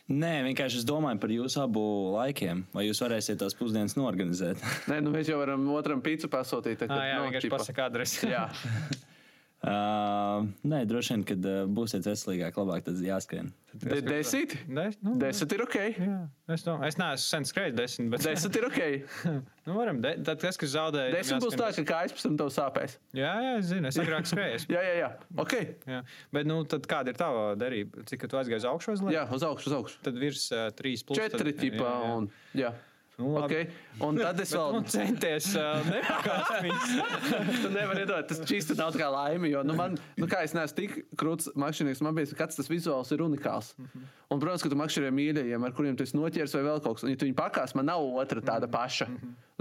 nē, 0.06 0.32
vienkārši 0.46 0.80
es 0.80 0.86
domāju 0.86 1.18
par 1.22 1.32
jūsu 1.34 1.60
abu 1.64 1.82
laikiem. 2.14 2.62
Vai 2.74 2.86
jūs 2.86 3.02
varēsiet 3.02 3.40
tās 3.42 3.56
pusdienas 3.58 3.96
norganizēt? 3.98 4.62
Nē, 4.90 5.00
nu 5.04 5.12
mēs 5.14 5.30
jau 5.30 5.40
varam 5.40 5.66
otram 5.74 6.02
pīci 6.04 6.30
pasūtīt. 6.32 6.84
tā 6.84 6.90
Ah, 6.90 7.04
jā, 7.08 7.18
nu, 7.18 7.28
vienkārši 7.28 7.52
pasakā 7.52 7.90
adresi. 7.90 8.30
Uh, 9.66 10.44
nē, 10.62 10.84
droši 10.86 11.14
vien, 11.14 11.22
kad 11.26 11.46
uh, 11.48 11.64
būsiet 11.66 12.04
veselīgāk, 12.06 12.54
labāk 12.60 12.84
tad 12.86 13.00
jāskrien. 13.02 13.48
De 13.82 13.98
desmit. 14.04 14.54
Des, 14.70 14.94
nu, 15.02 15.16
Desmit 15.18 15.54
ir 15.56 15.64
ok. 15.64 15.74
Jā, 15.74 16.18
es, 16.54 16.62
domāju, 16.64 16.86
es 16.86 16.98
neesmu 17.00 17.24
sen 17.24 17.48
skrējis 17.50 17.74
desmit, 17.76 18.08
bet 18.14 18.24
Desmit 18.28 18.58
ir 18.60 18.66
ok. 18.68 18.78
nu, 19.66 19.74
varam, 19.74 19.98
de, 20.04 20.14
tad 20.28 20.40
tas, 20.44 20.60
kas 20.60 20.70
zaudēja, 20.76 21.12
Desmit 21.16 21.42
būs 21.42 21.58
tā, 21.58 21.72
ka 21.80 21.86
kājas 21.90 22.14
pēc 22.14 22.28
tam 22.28 22.38
tev 22.38 22.52
sāpēs. 22.54 22.96
Jā, 23.18 23.34
jā, 23.42 23.52
es 23.58 23.68
zinu, 23.72 23.90
es 23.90 23.98
agrāk 24.04 24.30
skrēju. 24.30 24.64
Jā, 24.76 24.82
jā, 24.86 24.94
jā. 25.02 25.10
Ok. 25.42 25.54
Jā. 25.90 26.02
Bet, 26.36 26.46
nu, 26.48 26.62
tad 26.70 26.86
kāda 26.90 27.12
ir 27.12 27.18
tava 27.18 27.46
derība? 27.58 28.06
Cik 28.06 28.28
tu 28.30 28.38
aizgāji 28.38 28.62
uz 28.62 28.68
augšu? 28.70 28.98
Jā, 29.12 29.26
uz 29.34 29.44
augšu, 29.46 29.72
uz 29.72 29.80
augšu. 29.80 30.02
Tad 30.06 30.20
virs 30.20 30.46
uh, 30.54 30.68
3, 30.78 31.06
plus 31.08 31.20
Četri 31.20 31.52
tad, 31.52 31.64
tipā. 31.64 31.90
jā, 31.90 31.96
jā. 32.06 32.14
Un, 32.20 32.30
jā. 32.54 32.76
Nu, 33.16 33.30
labi. 33.32 33.44
Okay. 33.44 33.66
Un 34.04 34.18
tad 34.24 34.40
es 34.42 34.50
vēl. 34.52 34.74
Nu, 34.76 34.82
centies 34.92 35.48
uh, 35.56 35.80
nepakāpt 35.88 36.66
viņus. 36.66 36.90
Tu 37.62 37.70
nevari 37.72 38.02
iedot, 38.04 38.26
tas 38.28 38.42
čīsti 38.48 38.76
nav 38.76 38.96
kā 38.98 39.08
laime, 39.12 39.48
jo, 39.48 39.62
nu, 39.66 39.76
man, 39.78 39.96
nu, 40.20 40.28
kā 40.30 40.42
es 40.44 40.52
neesmu 40.56 40.76
tik 40.76 40.98
krūts 41.18 41.48
makšķernieks, 41.56 42.02
man 42.04 42.16
bija 42.18 42.36
kāds 42.36 42.58
tas 42.58 42.68
vizuāls 42.70 43.12
ir 43.16 43.24
unikāls. 43.24 43.72
Un, 43.80 44.40
protams, 44.42 44.64
ka 44.64 44.70
tu 44.72 44.78
makšķerē 44.78 45.12
mīļajiem, 45.16 45.64
ar 45.64 45.74
kuriem 45.76 45.96
tu 45.96 46.04
esi 46.04 46.18
noķers 46.18 46.56
vai 46.58 46.62
vēl 46.68 46.84
kaut 46.84 46.98
kas, 46.98 47.06
un, 47.06 47.14
ja 47.14 47.20
tu 47.20 47.28
viņu 47.28 47.38
pakās, 47.38 47.76
man 47.78 47.88
nav 47.88 48.04
otra 48.20 48.44
tāda 48.44 48.68
paša. 48.70 49.08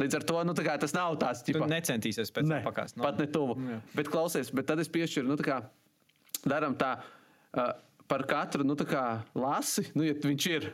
Līdz 0.01 0.19
ar 0.19 0.27
to, 0.27 0.39
nu, 0.49 0.55
tā 0.57 0.77
tas 0.81 0.95
nav 0.97 1.15
tāds, 1.21 1.45
Tu 1.45 1.53
ķipa, 1.53 1.69
necentīsies 1.71 2.33
pēc 2.35 2.51
tam 2.51 2.65
pakāpt. 2.67 2.99
Pat 2.99 3.21
ne 3.21 3.29
tuvu. 3.31 3.55
Jā. 3.63 3.79
Bet 3.95 4.11
klausies, 4.11 4.51
bet 4.51 4.67
tad 4.67 4.83
es 4.83 4.91
piešķiru, 4.91 5.29
nu, 5.31 5.39
tā 5.39 5.47
kā 5.47 5.59
darām 6.43 6.75
tā 6.79 6.97
uh, 6.99 7.71
par 8.11 8.25
katru, 8.27 8.67
nu, 8.67 8.75
kā 8.75 9.05
lasi, 9.37 9.87
nu, 9.95 10.03
ja 10.07 10.17
viņš 10.19 10.49
ir. 10.51 10.73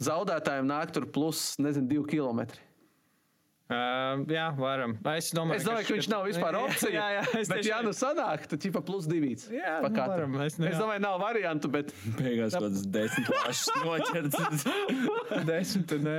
Zaudētājiem 0.00 0.66
nāk 0.70 0.92
tur 0.96 1.04
plus, 1.12 1.54
nezinu, 1.60 1.88
divi 1.90 2.06
kilometri. 2.16 2.60
Uh, 3.70 4.24
jā, 4.26 4.48
varam. 4.58 4.96
Es 5.14 5.28
domāju, 5.30 5.60
Es 5.60 5.64
domāju, 5.68 5.86
ka 5.86 5.94
viņš 5.94 6.06
nav 6.10 6.24
vispār 6.26 6.56
opcija. 6.64 6.90
Jā, 6.90 7.04
jā, 7.14 7.20
es 7.38 7.46
bet, 7.52 7.60
tieši- 7.60 7.68
ja 7.70 7.76
nu 7.86 7.92
sanāk, 7.94 8.48
tad 8.50 8.58
ķipa 8.64 8.80
plus 8.82 9.06
divīts. 9.06 9.44
Jā, 9.54 9.76
nu, 9.84 9.90
varam, 9.94 10.32
es 10.42 10.56
ne- 10.58 10.72
es 10.72 10.74
jā. 10.74 10.80
domāju, 10.82 11.02
nav 11.04 11.20
variantu, 11.22 11.68
bet 11.70 11.92
Beigās 12.18 12.56
kaut 12.56 12.66
kāds 12.66 12.82
desmit 12.96 13.28
plašs 13.30 13.68
noķerts. 13.84 14.66
Desmit, 15.52 15.94
nē. 16.02 16.16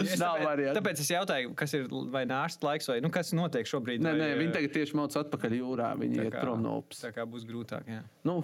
Es 0.00 0.14
Nav 0.16 0.38
tāpēc, 0.38 0.46
variantu. 0.48 0.78
tāpēc 0.80 1.02
es 1.04 1.10
jautāju, 1.12 1.52
kas 1.60 1.76
ir 1.76 1.84
vai 2.14 2.22
nārsta 2.30 2.70
laiks, 2.70 2.88
vai 2.88 2.96
nu, 3.04 3.10
kas 3.12 3.34
notiek 3.36 3.68
šobrīd. 3.68 4.00
nē, 4.00 4.14
vai, 4.14 4.22
nē, 4.22 4.30
eh, 4.32 4.38
viņi 4.40 4.54
tagad 4.56 4.74
tieši 4.78 4.96
mauc 5.02 5.18
atpakaļ 5.20 5.58
jūrā. 5.60 5.90
Viņi 6.00 6.22
tā 6.22 6.24
iet 6.30 6.32
kā- 6.38 6.46
prom 6.46 6.62
no 6.64 6.78
upes. 6.80 7.04
Tā 7.04 7.12
kā 7.12 7.26
būs 7.28 7.44
grūtāk, 7.44 7.84
jā. 7.92 8.00
Nu, 8.24 8.38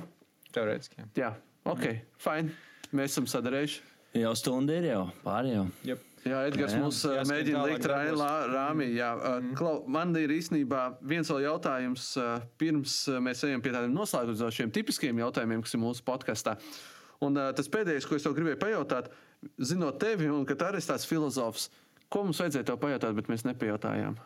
Teorētiski. 0.53 1.01
jā. 1.01 1.09
jā, 1.16 1.32
ok, 1.64 1.86
fine. 2.20 2.53
Mēs 2.93 3.16
esam 3.16 3.24
sadarējuši. 3.30 3.80
Jau 4.16 4.30
stunda 4.34 4.74
ir 4.74 4.88
jau, 4.90 5.02
pāri 5.22 5.52
jau. 5.54 5.66
Jep. 5.86 6.06
Jā, 6.20 6.42
Edgars 6.50 6.74
Jā, 6.74 6.76
jā. 6.76 6.80
mums 6.84 6.98
uh, 7.06 7.14
Jāskat 7.16 7.30
mēģina 7.30 7.61
tālāk 7.62 7.78
likt 7.78 7.86
rāmī. 8.52 8.86
Jā, 8.92 9.11
uh, 9.16 9.44
Klau, 9.56 9.76
man 9.88 10.12
ir 10.20 10.34
īstenībā 10.34 10.82
viens 11.00 11.30
vēl 11.32 11.46
jautājums, 11.46 12.11
uh, 12.20 12.42
pirms 12.61 12.96
uh, 13.08 13.20
mēs 13.24 13.40
ejam 13.48 13.62
pie 13.64 13.72
tādiem 13.72 13.94
noslēdzošiem 13.96 14.72
tipiskiem 14.76 15.22
jautājumiem, 15.22 15.62
kas 15.64 15.78
ir 15.78 15.80
mūsu 15.80 16.04
podkastā. 16.04 16.58
Un 17.24 17.36
tas 17.56 17.68
pēdējais, 17.68 18.06
ko 18.08 18.16
es 18.16 18.24
tev 18.24 18.32
gribēju 18.36 18.61
pajautāt, 18.61 19.11
zinot 19.61 19.98
tevi, 20.00 20.28
un 20.32 20.46
ka 20.48 20.56
tu 20.56 20.64
arī 20.64 20.80
esi 20.80 20.88
tāds 20.88 21.04
filozofs, 21.08 21.66
ko 22.12 22.24
mums 22.24 22.40
vajadzēja 22.40 22.68
tev 22.70 22.78
pajautāt, 22.80 23.16
bet 23.16 23.28
mēs 23.32 23.44
nepajautājām. 23.44 24.16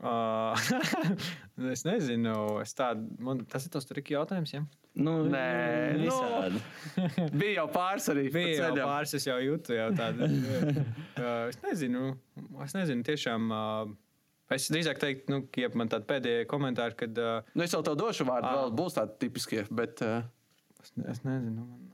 Es 1.72 1.82
nezinu, 1.84 2.34
es 2.62 2.72
tādu, 2.76 3.04
man, 3.20 3.42
tas 3.48 3.66
ir 3.66 3.72
tas 3.74 3.84
triki 3.88 4.14
jautājums. 4.14 4.54
Ja? 4.54 4.62
Nu, 4.96 5.18
Nē, 5.28 5.42
nu, 5.98 6.06
visādi. 6.06 6.62
Bija 7.40 7.60
jau 7.60 7.66
pāris 7.74 8.08
arī. 8.12 8.24
Bija 8.32 8.54
jau 8.54 8.70
ceļam. 8.70 8.88
pāris, 8.88 9.12
es 9.18 9.28
jau 9.28 9.36
jūtu 9.44 9.76
jau 9.76 9.90
tādu. 9.98 10.30
es 11.52 11.60
nezinu, 11.66 12.14
es 12.64 12.76
nezinu, 12.78 13.06
tiešām. 13.06 13.52
Es 14.50 14.66
drīzāk 14.72 14.98
teiktu, 14.98 15.30
nu, 15.30 15.44
ja 15.60 15.68
man 15.78 15.92
tāda 15.92 16.08
pēdējā 16.08 16.48
komentāra, 16.50 16.96
kad 16.98 17.20
Nu, 17.54 17.62
es 17.66 17.76
jau 17.76 17.84
tev 17.86 18.00
došu 18.00 18.26
vārdu, 18.26 18.50
vēl 18.50 18.74
būs 18.80 18.98
tādi 18.98 19.20
tipiskie. 19.26 19.62
Bet, 19.70 20.02
es, 20.02 20.96
es 21.12 21.24
nezinu. 21.28 21.68
Man. 21.68 21.89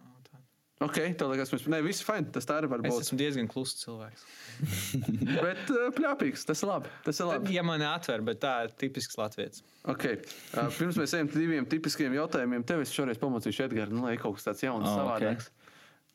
Ok, 0.84 0.96
tev 1.16 1.30
liekas, 1.32 1.52
mēs. 1.54 1.64
Nē, 1.72 1.78
viss 1.86 2.04
fajn. 2.04 2.26
Tas 2.34 2.44
tā 2.48 2.58
arī 2.60 2.68
var 2.72 2.82
es 2.84 2.92
būt. 2.92 3.04
esmu 3.06 3.18
diezgan 3.20 3.48
kluss 3.48 3.78
cilvēks. 3.80 4.24
Bet 5.46 5.70
uh, 5.72 5.86
pļāpīgs, 5.96 6.44
tas 6.48 6.62
ir 6.64 6.70
labi. 6.70 6.90
Tas 7.06 7.20
ir 7.20 7.24
Tad, 7.24 7.32
labi. 7.42 7.54
ja 7.56 7.62
man 7.66 7.84
atver, 7.86 8.22
bet 8.26 8.40
tā 8.44 8.52
ir 8.66 8.74
tipisks 8.80 9.16
latviečs. 9.20 9.62
Okay. 9.88 10.18
Uh, 10.56 10.68
pirms 10.76 10.96
mēs 11.00 11.14
ejam 11.16 11.28
pie 11.32 11.42
diviem 11.42 11.68
tipiskiem 11.68 12.14
jautājumiem, 12.16 12.64
tev 12.68 12.82
es 12.84 12.92
šoreiz 12.94 13.20
pamocīšu 13.22 13.66
Edgars, 13.68 13.92
nu, 13.94 14.02
lai 14.06 14.16
kaut 14.20 14.36
kas 14.38 14.48
tāds 14.50 14.64
jauns, 14.66 14.88
Oh, 14.88 14.96
savādāks. 15.00 15.50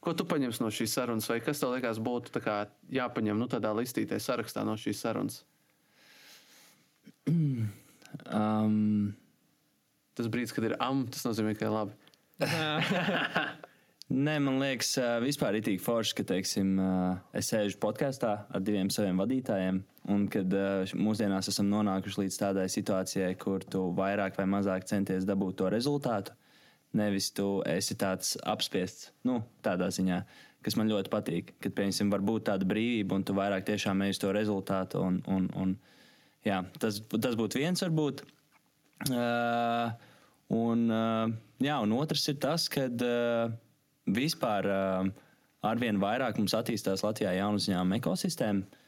Ko 0.01 0.16
tu 0.18 0.26
paņemsi 0.26 0.64
no 0.64 0.70
šīs 0.74 0.95
sarunas, 0.97 1.28
vai 1.30 1.38
kas 1.45 1.59
tev 1.62 1.76
liekas 1.76 1.99
būtu 2.01 2.34
tā 2.34 2.41
kā 2.41 2.55
jāpaņem 2.89 3.38
nu, 3.38 3.45
tādā 3.51 3.70
listītē, 3.78 4.18
sarakstā 4.18 4.64
no 4.66 4.74
šīs 4.82 5.01
sarunas? 5.05 5.41
Um, 8.28 9.14
Tas 10.20 10.28
brīdis, 10.28 10.51
kad 10.51 10.66
ir 10.68 10.74
am, 10.84 11.05
tas 11.07 11.24
nozīmē, 11.24 11.53
ka 11.55 11.64
ir 11.70 11.72
labi. 11.72 11.93
Nē, 14.12 14.34
man 14.43 14.57
liekas, 14.59 14.97
vispār 15.24 15.55
ir 15.55 15.64
tik 15.64 15.80
forši, 15.80 16.16
ka, 16.18 16.24
teiksim, 16.34 16.74
es 17.38 17.47
sēžu 17.47 17.78
podkāstā 17.80 18.32
ar 18.51 18.64
diviem 18.66 18.89
saviem 18.91 19.22
vadītājiem, 19.22 19.78
un 20.12 20.26
kad 20.32 20.51
mūsdienās 20.99 21.47
esam 21.47 21.70
nonākuši 21.72 22.26
līdz 22.26 22.39
tādai 22.41 22.66
situācijai, 22.74 23.30
kur 23.39 23.64
tu 23.64 23.86
vairāk 23.95 24.36
vai 24.36 24.49
mazāk 24.51 24.89
centies 24.89 25.28
dabūt 25.30 25.62
to 25.62 25.72
rezultātu. 25.72 26.36
Nevis 26.99 27.30
tu 27.32 27.62
esi 27.72 27.95
tāds 27.95 28.36
apspiests, 28.43 29.14
nu, 29.24 29.39
tādā 29.64 29.88
ziņā, 29.95 30.20
kas 30.66 30.76
man 30.76 30.91
ļoti 30.91 31.14
patīk. 31.14 31.55
Kad, 31.64 31.78
piemēram, 31.80 32.12
var 32.12 32.28
būt 32.34 32.49
tāda 32.51 32.68
brīvība, 32.68 33.16
un 33.16 33.24
tu 33.24 33.38
vairāk 33.38 33.64
tiešām 33.72 34.03
ej 34.03 34.18
uz 34.18 34.20
to 34.20 34.36
rezultātu. 34.36 35.07
Un, 35.07 35.24
un, 35.32 35.47
un, 35.55 35.76
jā, 36.43 36.59
tas, 36.84 36.99
tas 37.16 37.39
būtu 37.39 37.64
viens, 37.64 37.88
varbūt. 37.88 38.26
Uh, 39.07 39.95
un, 40.51 40.88
uh, 40.91 41.32
jā, 41.64 41.80
un 41.80 41.95
otrs 41.95 42.28
ir 42.28 42.41
tas, 42.43 42.68
ka 42.72 42.89
uh, 42.91 43.59
vispār 44.09 44.67
uh, 44.69 45.09
arvien 45.65 45.99
vairāk 46.01 46.39
mums 46.39 46.55
attīstās 46.57 47.03
Latvijā 47.05 47.35
jaunu 47.37 47.61
uzņēmumu 47.61 47.99
ekosistēmu. 47.99 48.79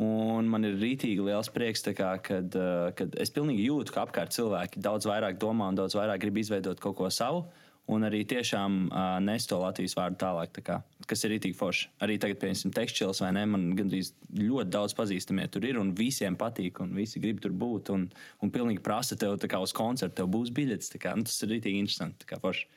Un 0.00 0.46
man 0.48 0.64
ir 0.64 0.78
rītīgi 0.80 1.20
liels 1.26 1.50
prieks, 1.52 1.82
kā, 1.92 2.14
kad, 2.24 2.54
uh, 2.56 2.88
kad 2.96 3.16
es 3.20 3.32
pilnīgi 3.34 3.66
jūtu, 3.66 3.92
ka 3.92 4.06
apkārt 4.06 4.32
cilvēki 4.36 4.80
daudz 4.80 5.08
vairāk 5.10 5.40
domā 5.40 5.68
un 5.68 5.76
daudz 5.76 5.98
vairāk 5.98 6.22
grib 6.22 6.40
izveidot 6.40 6.80
kaut 6.80 6.96
ko 7.00 7.10
savu. 7.12 7.44
Un 7.90 8.06
arī 8.06 8.20
tiešām 8.28 8.74
uh, 8.86 9.18
nes 9.24 9.44
to 9.50 9.58
Latvijas 9.58 9.96
vārdu 9.98 10.20
tālāk, 10.20 10.52
tā 10.54 10.62
kā, 10.62 10.76
kas 11.10 11.24
ir 11.26 11.32
rītīgi 11.34 11.56
forši. 11.58 11.88
Arī 12.06 12.20
tagad, 12.22 12.38
piemēram, 12.38 12.72
tekstils 12.76 13.20
vai 13.24 13.32
ne, 13.34 13.42
man 13.50 13.64
gandrīz 13.74 14.12
ļoti 14.36 14.70
daudz 14.70 14.94
pazīstamie 14.94 15.48
tur 15.50 15.66
ir, 15.66 15.80
un 15.80 15.90
visiem 15.98 16.36
patīk, 16.38 16.78
un 16.84 16.94
visi 16.94 17.20
grib 17.20 17.42
tur 17.42 17.56
būt. 17.56 17.90
Un, 17.96 18.06
un 18.44 18.52
pilnīgi 18.54 18.84
prasa 18.84 19.18
tev 19.18 19.40
kā 19.42 19.58
uz 19.64 19.74
koncertu, 19.74 20.20
tev 20.20 20.30
būs 20.30 20.54
biļets. 20.54 20.94
tā 20.94 21.02
Kā, 21.02 21.16
nu, 21.18 21.26
tas 21.26 21.42
ir 21.42 21.50
rītīgi 21.56 21.82
interesanti. 21.82 22.30
kā 22.30 22.38
forši. 22.40 22.68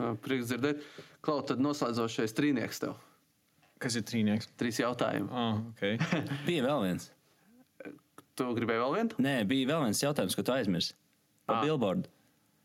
Uh, 0.00 0.14
Prieks 0.24 0.48
dzirdēt. 0.50 0.82
Klau, 1.24 1.40
tad 1.46 1.60
noslēdzošais 1.62 2.32
trīnieks 2.36 2.80
tev. 2.82 2.94
Kas 3.80 3.96
ir 3.96 4.04
trīnieks? 4.08 4.48
Trīs 4.60 4.78
jautājumi. 4.80 5.28
Oh, 5.32 5.60
okay. 5.72 5.98
Bija 6.48 6.64
vēl 6.68 6.86
viens. 6.88 7.10
Tu 8.38 8.46
gribēji 8.56 8.80
vēl 8.80 8.94
vienu? 8.96 9.16
Nē, 9.20 9.34
bija 9.48 9.66
vēl 9.74 9.82
viens 9.88 10.00
jautājums, 10.00 10.36
ko 10.38 10.44
tu 10.46 10.52
aizmirsti. 10.54 10.94
Par 11.48 11.58
Ah. 11.58 11.64
billboardu. 11.66 12.08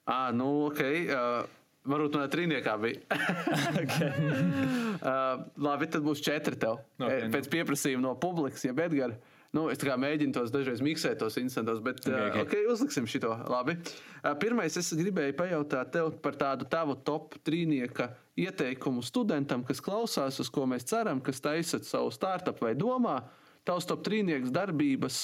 Ah, 0.07 0.29
nu, 0.31 0.45
ok. 0.69 0.79
Uh, 1.09 1.47
varbūt 1.89 2.15
no 2.15 2.27
trīniekā 2.31 2.75
bija. 2.79 3.01
uh, 4.05 5.43
labi, 5.65 5.87
tad 5.91 6.05
būs 6.05 6.21
četri 6.23 6.55
tev. 6.61 6.79
Ok, 6.99 7.07
Okay, 7.07 7.25
nu. 7.25 7.31
Pēc 7.33 7.49
pieprasījuma 7.51 8.05
no 8.05 8.13
publikas, 8.21 8.63
ja 8.67 8.75
Edgars. 8.75 9.17
Nu, 9.55 9.69
es 9.71 9.79
mēģinu 9.79 10.35
tos 10.35 10.51
dažreiz 10.51 10.81
miksēt, 10.83 11.15
tos 11.21 11.37
instantus, 11.39 11.79
bet 11.83 12.01
okay, 12.03 12.11
Ok, 12.11 12.19
okay. 12.19 12.41
ok. 12.41 12.49
Okay, 12.49 12.65
uzliksim 12.73 13.07
šo. 13.07 13.31
Labi. 13.47 13.77
Uh, 14.19 14.33
pirmais, 14.41 14.75
es 14.75 14.91
gribēju 14.97 15.37
pajautāt 15.39 15.93
tev 15.95 16.11
par 16.23 16.35
tādu 16.35 16.67
tavu 16.67 16.97
top 17.07 17.37
trīnieka 17.47 18.09
ieteikumu 18.35 19.03
studentam, 19.05 19.63
kas 19.63 19.79
klausās, 19.83 20.41
uz 20.43 20.51
ko 20.51 20.67
mēs 20.67 20.87
ceram, 20.91 21.23
kas 21.23 21.39
taisat 21.43 21.87
savu 21.87 22.11
startup 22.11 22.59
vai 22.59 22.75
domā. 22.75 23.21
Tavs 23.65 23.87
top 23.89 24.03
trīnieks 24.05 24.51
darbības, 24.53 25.23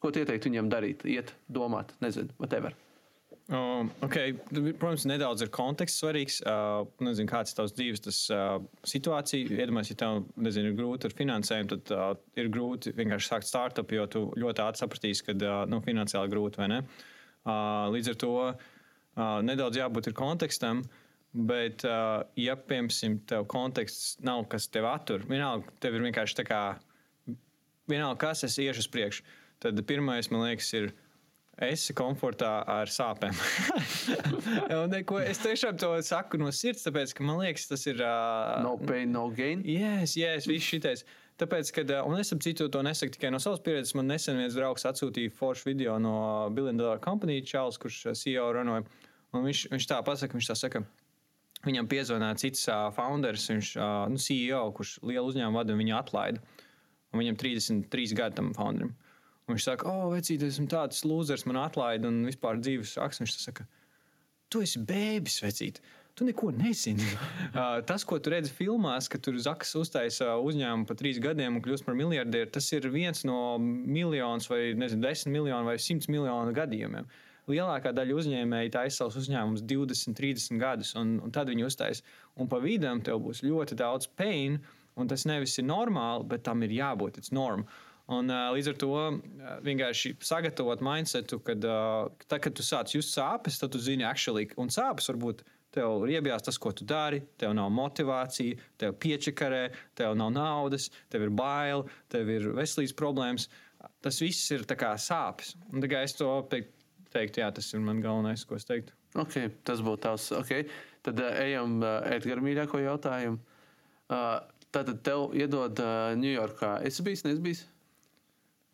ko 0.00 0.14
tu 0.14 0.22
ieteiktu 0.22 0.52
viņiem 0.52 0.70
darīt? 0.72 1.04
Iet, 1.10 1.34
domāt, 1.50 1.92
nezinu, 2.04 2.30
whatever. 2.38 2.78
Um, 3.52 3.90
okay. 4.00 4.32
Protams, 4.80 5.04
nedaudz 5.04 5.42
ir 5.44 5.50
konteksts 5.52 6.00
svarīgs. 6.00 6.38
Uh, 6.48 6.86
nezinu, 7.04 7.28
kāds 7.28 7.52
ir 7.52 7.58
tavs 7.58 7.74
dzīves 7.76 8.04
tas, 8.06 8.20
uh, 8.32 8.56
situācija. 8.88 9.50
Iedomājieties, 9.52 9.92
ja 9.92 10.00
tev 10.00 10.22
nezinu, 10.40 10.70
ir 10.72 10.78
grūti 10.78 11.10
ar 11.10 11.16
finansējumu, 11.18 11.68
tad 11.74 11.92
uh, 11.92 12.06
ir 12.40 12.48
grūti 12.54 12.94
vienkārši 12.96 13.28
sākt 13.28 13.50
startup, 13.50 13.92
jo 13.92 14.06
tu 14.08 14.24
ļoti 14.40 14.64
ātri 14.64 14.80
sapratīsi, 14.80 15.26
ka 15.28 15.36
uh, 15.36 15.58
nu, 15.68 15.82
finansiāli 15.84 16.32
grūti 16.32 16.62
vai 16.62 16.70
ne. 16.72 16.80
Uh, 17.44 17.84
līdz 17.92 18.14
ar 18.14 18.18
to 18.24 18.32
uh, 18.48 18.56
nedaudz 19.44 19.82
jābūt 19.82 20.14
kontekstam. 20.16 20.80
Bet, 21.34 21.84
uh, 21.84 22.22
ja, 22.38 22.54
piemēram, 22.56 23.20
tev 23.28 23.44
konteksts 23.50 24.20
nav, 24.24 24.46
kas 24.48 24.70
tev 24.72 24.86
attur, 24.88 25.24
vienalga, 25.28 25.68
tev 25.82 25.98
ir 25.98 26.06
vienkārši 26.06 26.40
tā 26.40 26.48
kā, 26.48 26.60
vienalga, 27.90 28.20
kas 28.22 28.46
es 28.46 28.56
iešu 28.62 28.86
uz 28.86 28.92
priekšu, 28.94 29.24
tad 29.60 29.80
pirmais, 29.88 30.30
man 30.30 30.46
liekas, 30.46 30.70
ir 30.78 30.92
esi 31.62 31.94
komfortā 31.96 32.50
ar 32.66 32.90
sāpēm. 32.90 33.34
Un 34.80 34.90
neko, 34.90 35.20
es 35.22 35.40
tiešām 35.42 35.78
to 35.80 35.92
saku 36.06 36.40
no 36.40 36.50
sirds, 36.54 36.84
tāpēc, 36.86 37.14
ka 37.14 37.26
man 37.26 37.38
liekas, 37.42 37.68
tas 37.70 37.86
ir. 37.90 38.00
Uh, 38.02 38.62
No 38.64 38.74
pain, 38.80 39.12
no 39.14 39.28
gain. 39.34 39.62
Yes, 39.68 40.16
yes, 40.18 40.48
viss 40.50 40.66
šitais. 40.66 41.04
Tāpēc, 41.38 41.70
kad, 41.74 41.90
un 42.06 42.18
es 42.20 42.30
ap 42.34 42.42
citu 42.46 42.68
to 42.70 42.82
nesaku 42.86 43.16
tikai 43.16 43.32
no 43.34 43.40
savas 43.42 43.62
pieredzes, 43.62 43.94
man 43.98 44.06
nesen 44.06 44.38
viens 44.38 44.54
draugs 44.54 44.86
atsūtīja 44.86 45.32
foršu 45.34 45.72
video 45.72 45.96
no 45.98 46.14
Billion 46.54 46.78
Dollar 46.78 47.00
Company 47.02 47.40
Čāls, 47.42 47.78
kurš 47.82 48.04
CEO 48.20 48.52
runāja. 48.54 48.84
Un 49.34 49.42
viņš, 49.48 49.64
viņš 49.72 49.88
tā 49.90 49.98
pasaka, 50.06 50.38
viņš 50.38 50.50
tā 50.52 50.54
saka, 50.58 50.84
viņam 51.66 51.88
piezvanīja 51.90 52.38
cits 52.44 52.68
uh, 52.70 52.86
founders, 52.94 53.48
viņš, 53.50 53.72
uh, 53.80 54.04
nu, 54.12 54.20
CEO, 54.22 54.62
kurš 54.76 55.00
lielu 55.02 55.26
uzņēmumu 55.32 55.58
vada, 55.58 55.74
un 55.74 55.82
viņu 55.82 55.96
atlaida. 55.98 56.62
Un 57.10 57.22
viņam 57.22 57.40
33 57.42 58.14
gadi 58.18 58.38
tam 58.38 58.54
founderim. 58.54 58.94
Un 59.44 59.56
viņš 59.58 59.64
saka, 59.66 59.90
oh, 59.90 60.06
vecīt, 60.14 60.42
esmu 60.46 60.68
tāds 60.72 61.02
lūzers, 61.04 61.44
man 61.44 61.58
atlaida 61.60 62.08
un 62.08 62.22
vispār 62.24 62.56
dzīves 62.62 62.94
saks. 62.96 63.20
Viņš 63.20 63.34
saka, 63.42 63.66
tu 64.48 64.62
esi 64.64 64.80
bēbis, 64.80 65.42
vecīt. 65.44 65.82
Tu 66.14 66.24
neko 66.24 66.52
nezini. 66.54 67.04
Uh, 67.50 67.80
tas, 67.88 68.04
ko 68.06 68.20
tu 68.22 68.30
redzi 68.30 68.52
filmās, 68.54 69.08
kad 69.10 69.24
tur 69.26 69.34
Zaks 69.42 69.74
uztaisa 69.80 70.36
uzņēmumu 70.38 70.86
par 70.86 70.98
trīs 71.00 71.18
gadiem 71.22 71.58
un 71.58 71.64
kļūst 71.64 71.84
par 71.84 71.96
miljardieru, 71.98 72.52
tas 72.54 72.70
ir 72.70 72.86
viens 72.94 73.24
no 73.26 73.58
miljonus 73.58 74.46
vai 74.48 74.60
nezinu, 74.78 75.02
desmit 75.02 75.34
miljonu 75.40 75.72
vai 75.72 75.74
simts 75.82 76.08
miljonu 76.08 76.54
gadījumiem. 76.54 77.10
Lielākā 77.50 77.90
daļa 77.92 78.14
uzņēmēji 78.20 78.72
taisa 78.72 79.02
savus 79.02 79.18
uzņēmumus 79.24 79.66
20, 79.68 80.16
30 80.16 80.62
gadus, 80.62 80.94
un, 80.96 81.18
un 81.26 81.34
tad 81.34 81.50
viņi 81.50 81.66
uztaisa. 81.66 82.06
Un 82.40 82.48
pa 82.48 82.62
vidam 82.62 83.02
tev 83.04 83.18
būs 83.26 83.42
ļoti 83.44 83.76
daudz 83.82 84.06
pain, 84.16 84.62
un 84.96 85.10
tas 85.10 85.26
nevis 85.28 85.58
ir 85.58 85.66
normāli, 85.66 86.24
bet 86.30 86.46
tam 86.46 86.62
ir 86.64 86.72
jābūt, 86.78 87.18
tas 87.18 87.34
norma. 87.34 87.66
Un, 88.12 88.28
līdz 88.28 88.68
ar 88.68 88.74
to 88.76 88.96
vienkārši 89.64 90.10
sagatavot 90.20 90.82
mindsetu, 90.84 91.38
kad, 91.40 91.62
tad, 92.26 92.40
kad 92.44 92.52
tu 92.52 92.64
sāc 92.66 92.92
just 92.92 93.14
sāpes, 93.16 93.56
tad 93.56 93.72
tu 93.72 93.80
zini, 93.80 94.04
actually, 94.04 94.44
un 94.60 94.68
sāpes 94.68 95.08
varbūt 95.08 95.40
tev 95.74 96.04
riebjās 96.06 96.44
tas, 96.46 96.58
ko 96.60 96.72
tu 96.76 96.86
dari, 96.86 97.22
tev 97.40 97.54
nav 97.56 97.70
motivācija, 97.74 98.60
tev 98.80 98.94
piečakarē, 99.00 99.64
tev 99.98 100.14
nav 100.20 100.34
naudas, 100.34 100.90
tev 101.12 101.26
ir 101.26 101.32
bail, 101.34 101.86
tev 102.12 102.30
ir 102.30 102.50
veselības 102.54 102.94
problēmas. 102.98 103.48
Tas 104.04 104.20
viss 104.22 104.52
ir 104.54 104.64
tā 104.68 104.94
sāpes. 105.00 105.54
Un, 105.72 105.80
tā 105.82 105.90
kā 105.90 106.04
es 106.04 106.16
to 106.16 106.28
teiktu, 106.52 106.72
teikt, 107.14 107.40
jā, 107.40 107.50
tas 107.54 107.72
ir 107.72 107.82
mans 107.84 108.04
galvenais, 108.04 108.44
ko 108.48 108.58
es 108.58 108.68
teiktu. 108.68 108.94
Okay, 109.24 109.50
tas 109.66 109.82
būtu 109.84 110.02
tavs. 110.02 110.30
Okay. 110.40 110.66
Tad 111.06 111.20
uh, 111.22 111.36
ejam 111.38 111.78
uh, 111.82 112.00
Edgars 112.10 112.42
mīļāko 112.42 112.82
jautājumu. 112.82 113.38
Uh, 114.10 114.40
Tātad 114.74 115.04
tev 115.06 115.30
iedod 115.38 115.78
uh, 115.78 116.16
Ņujorkā. 116.18 116.80
Es 116.88 116.98
biju, 117.04 117.20
neesmu 117.28 117.44
bijis. 117.44 117.60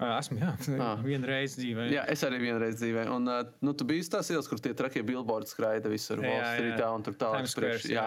Esmu, 0.01 0.39
jā, 0.41 0.53
vienu 1.05 1.29
reizi 1.29 1.61
dzīvē. 1.61 1.89
Jā, 1.93 2.05
es 2.09 2.23
arī 2.25 2.39
vienreiz 2.41 2.79
dzīvēju. 2.81 3.17
Un, 3.19 3.33
nu, 3.61 3.75
tu 3.77 3.85
biji 3.89 4.07
tās 4.15 4.31
ielas, 4.33 4.49
kur 4.49 4.63
tie 4.63 4.73
trakie 4.77 5.03
billboardi 5.05 5.51
skraida 5.51 5.93
visur 5.93 6.23
Jā, 6.23 6.31
Wall 6.31 6.41
jā. 6.41 6.53
Streetā 6.57 6.93
un 6.97 7.05
tur 7.05 7.19
tālāk. 7.21 7.45
Priekšu. 7.45 7.53
Squares, 7.53 7.89
jā. 7.93 8.07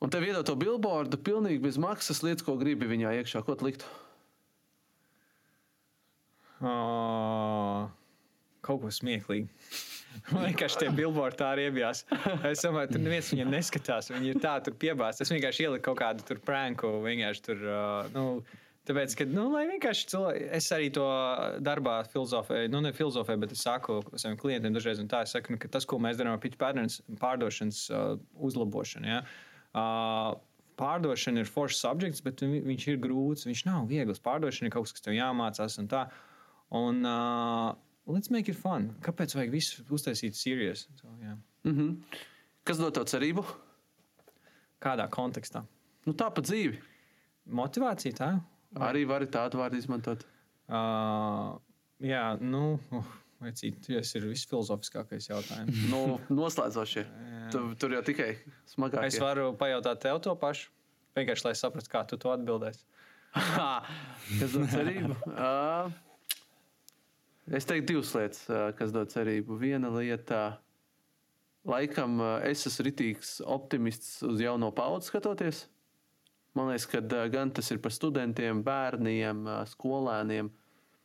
Un 0.00 0.12
tev 0.12 0.24
iedod 0.24 0.46
to 0.48 0.54
billboardu 0.56 1.18
pilnīgi 1.20 1.60
bez 1.64 1.76
maksas, 1.82 2.22
lietas, 2.24 2.46
ko 2.46 2.54
gribi 2.60 2.88
viņā 2.88 3.16
iekšā. 3.18 3.42
Ko 3.44 3.58
tu 3.58 3.66
liktu? 3.66 3.88
Uh, 6.60 7.88
kaut 8.64 8.84
ko 8.84 8.92
smieklīgu. 8.92 9.50
Man 10.34 10.48
vienkārši 10.48 10.82
tie 10.82 10.88
billboardi 10.94 11.38
tā 11.40 11.50
riebjās. 11.58 12.02
Es 12.48 12.62
domāju, 12.64 12.94
tur 12.94 13.02
neviens 13.02 13.28
viņiem 13.32 13.52
neskatās. 13.54 14.10
Viņi 14.12 14.34
ir 14.34 14.40
tā, 14.42 14.56
tur 14.64 14.74
piebāzt. 14.78 15.22
Es 15.24 15.30
vienkārši 15.32 15.66
ieliku 15.66 15.90
kaut 15.90 16.00
kādu 16.02 16.26
tur 16.28 16.40
pranku, 16.44 16.90
vienkārši 17.04 17.46
tur. 17.46 17.62
Uh, 17.66 18.10
nu, 18.14 18.24
Tāpēc, 18.88 19.14
ka, 19.18 19.26
nu, 19.28 19.44
lai 19.52 19.66
vienkārši 19.68 20.06
cilvēki, 20.08 20.44
es 20.56 20.66
arī 20.72 20.86
to 20.96 21.04
darbā 21.60 21.98
filozofēju, 22.08 22.70
nu, 22.72 22.80
ne 22.86 22.94
filozofēju, 22.96 23.40
bet 23.42 23.52
es 23.52 23.64
saku 23.66 23.98
saviem 24.14 24.38
klientiem 24.40 24.72
dažreiz, 24.72 25.02
un 25.02 25.10
tā 25.10 25.20
es 25.26 25.34
saku, 25.36 25.52
nu, 25.52 25.60
ka 25.60 25.68
tas, 25.68 25.84
ko 25.88 25.98
mēs 26.00 26.16
darām 26.18 26.38
ar 26.38 26.40
pitch 26.40 26.56
patterns, 26.60 27.02
pārdošanas 27.20 27.82
uh, 27.92 28.14
uzlabošanu. 28.48 29.10
Ja? 29.10 29.20
Uh, 29.76 30.38
pārdošana 30.80 31.44
ir 31.44 31.52
foršs 31.52 31.82
subjekts, 31.84 32.24
bet 32.24 32.40
viņš 32.40 32.88
ir 32.88 32.98
grūts, 33.04 33.46
viņš 33.50 33.64
nav 33.68 33.86
viegls. 33.90 34.22
Pārdošana 34.24 34.70
ir 34.70 34.74
kaut 34.74 34.88
kas, 34.88 34.96
kas 34.96 35.04
tev 35.04 35.16
jāmācās 35.18 35.76
un 35.82 35.90
tā. 35.92 36.06
Un, 36.80 37.04
uh, 37.04 37.74
let's 38.08 38.32
make 38.32 38.48
it 38.48 38.58
fun. 38.58 38.94
Kāpēc 39.04 39.36
vajag 39.36 39.52
visu 39.52 39.84
uztaisīt 39.92 40.38
serious? 40.38 40.86
So, 41.02 41.12
yeah. 41.20 41.36
Mm 41.68 41.76
-hmm. 41.76 42.20
Kas 42.64 42.78
dod 42.78 42.94
tev 42.94 43.04
cerību? 43.04 43.44
Kādā 44.80 45.08
kontekstā? 45.12 45.64
Nu, 46.06 46.12
tā 46.12 46.30
pa 46.32 46.40
dzīvi. 46.40 46.80
Motivācija 47.46 48.16
tā. 48.16 48.40
Arī 48.78 49.02
vari 49.08 49.26
tādu 49.26 49.58
vārdu 49.58 49.80
izmantot. 49.80 50.22
Uh, 50.70 51.56
jā, 52.06 52.36
nu, 52.38 52.76
uh, 52.94 53.08
tas 53.42 54.12
ir 54.14 54.26
visfilozofiskākais 54.28 55.26
jautājums. 55.30 55.80
nu, 55.90 56.20
noslēdzošie. 56.30 57.04
Tur, 57.50 57.72
tur 57.80 57.96
jau 57.96 58.02
tikai 58.06 58.36
smagāk. 58.70 59.08
Es 59.08 59.18
varu 59.18 59.50
pajautāt 59.58 60.04
tev 60.04 60.20
to 60.22 60.36
pašu. 60.38 60.70
Vienkārši, 61.18 61.48
lai 61.48 61.54
saprastu, 61.58 61.90
kā 61.90 62.04
tu 62.06 62.20
to 62.20 62.30
atbildēsi. 62.30 62.86
kas 64.38 64.54
dod 64.54 64.70
cerību? 64.70 65.18
Uh, 65.34 65.90
es 67.58 67.66
teiktu 67.66 67.96
divas 67.96 68.14
lietas, 68.14 68.44
kas 68.78 68.94
dod 68.94 69.10
cerību. 69.10 69.58
Viena 69.58 69.90
lieta, 69.96 70.60
laikam, 71.66 72.20
es 72.46 72.62
esmu 72.70 72.86
ritīgs 72.86 73.40
optimists 73.42 74.20
uz 74.26 74.38
jauno 74.46 74.70
paudzi 74.74 75.10
skatoties. 75.10 75.64
Man 76.58 76.70
liekas, 76.72 76.88
ka 76.90 77.00
gan 77.30 77.52
tas 77.54 77.70
ir 77.70 77.78
par 77.82 77.94
studentiem, 77.94 78.64
bērniem, 78.66 79.44
skolēniem. 79.70 80.50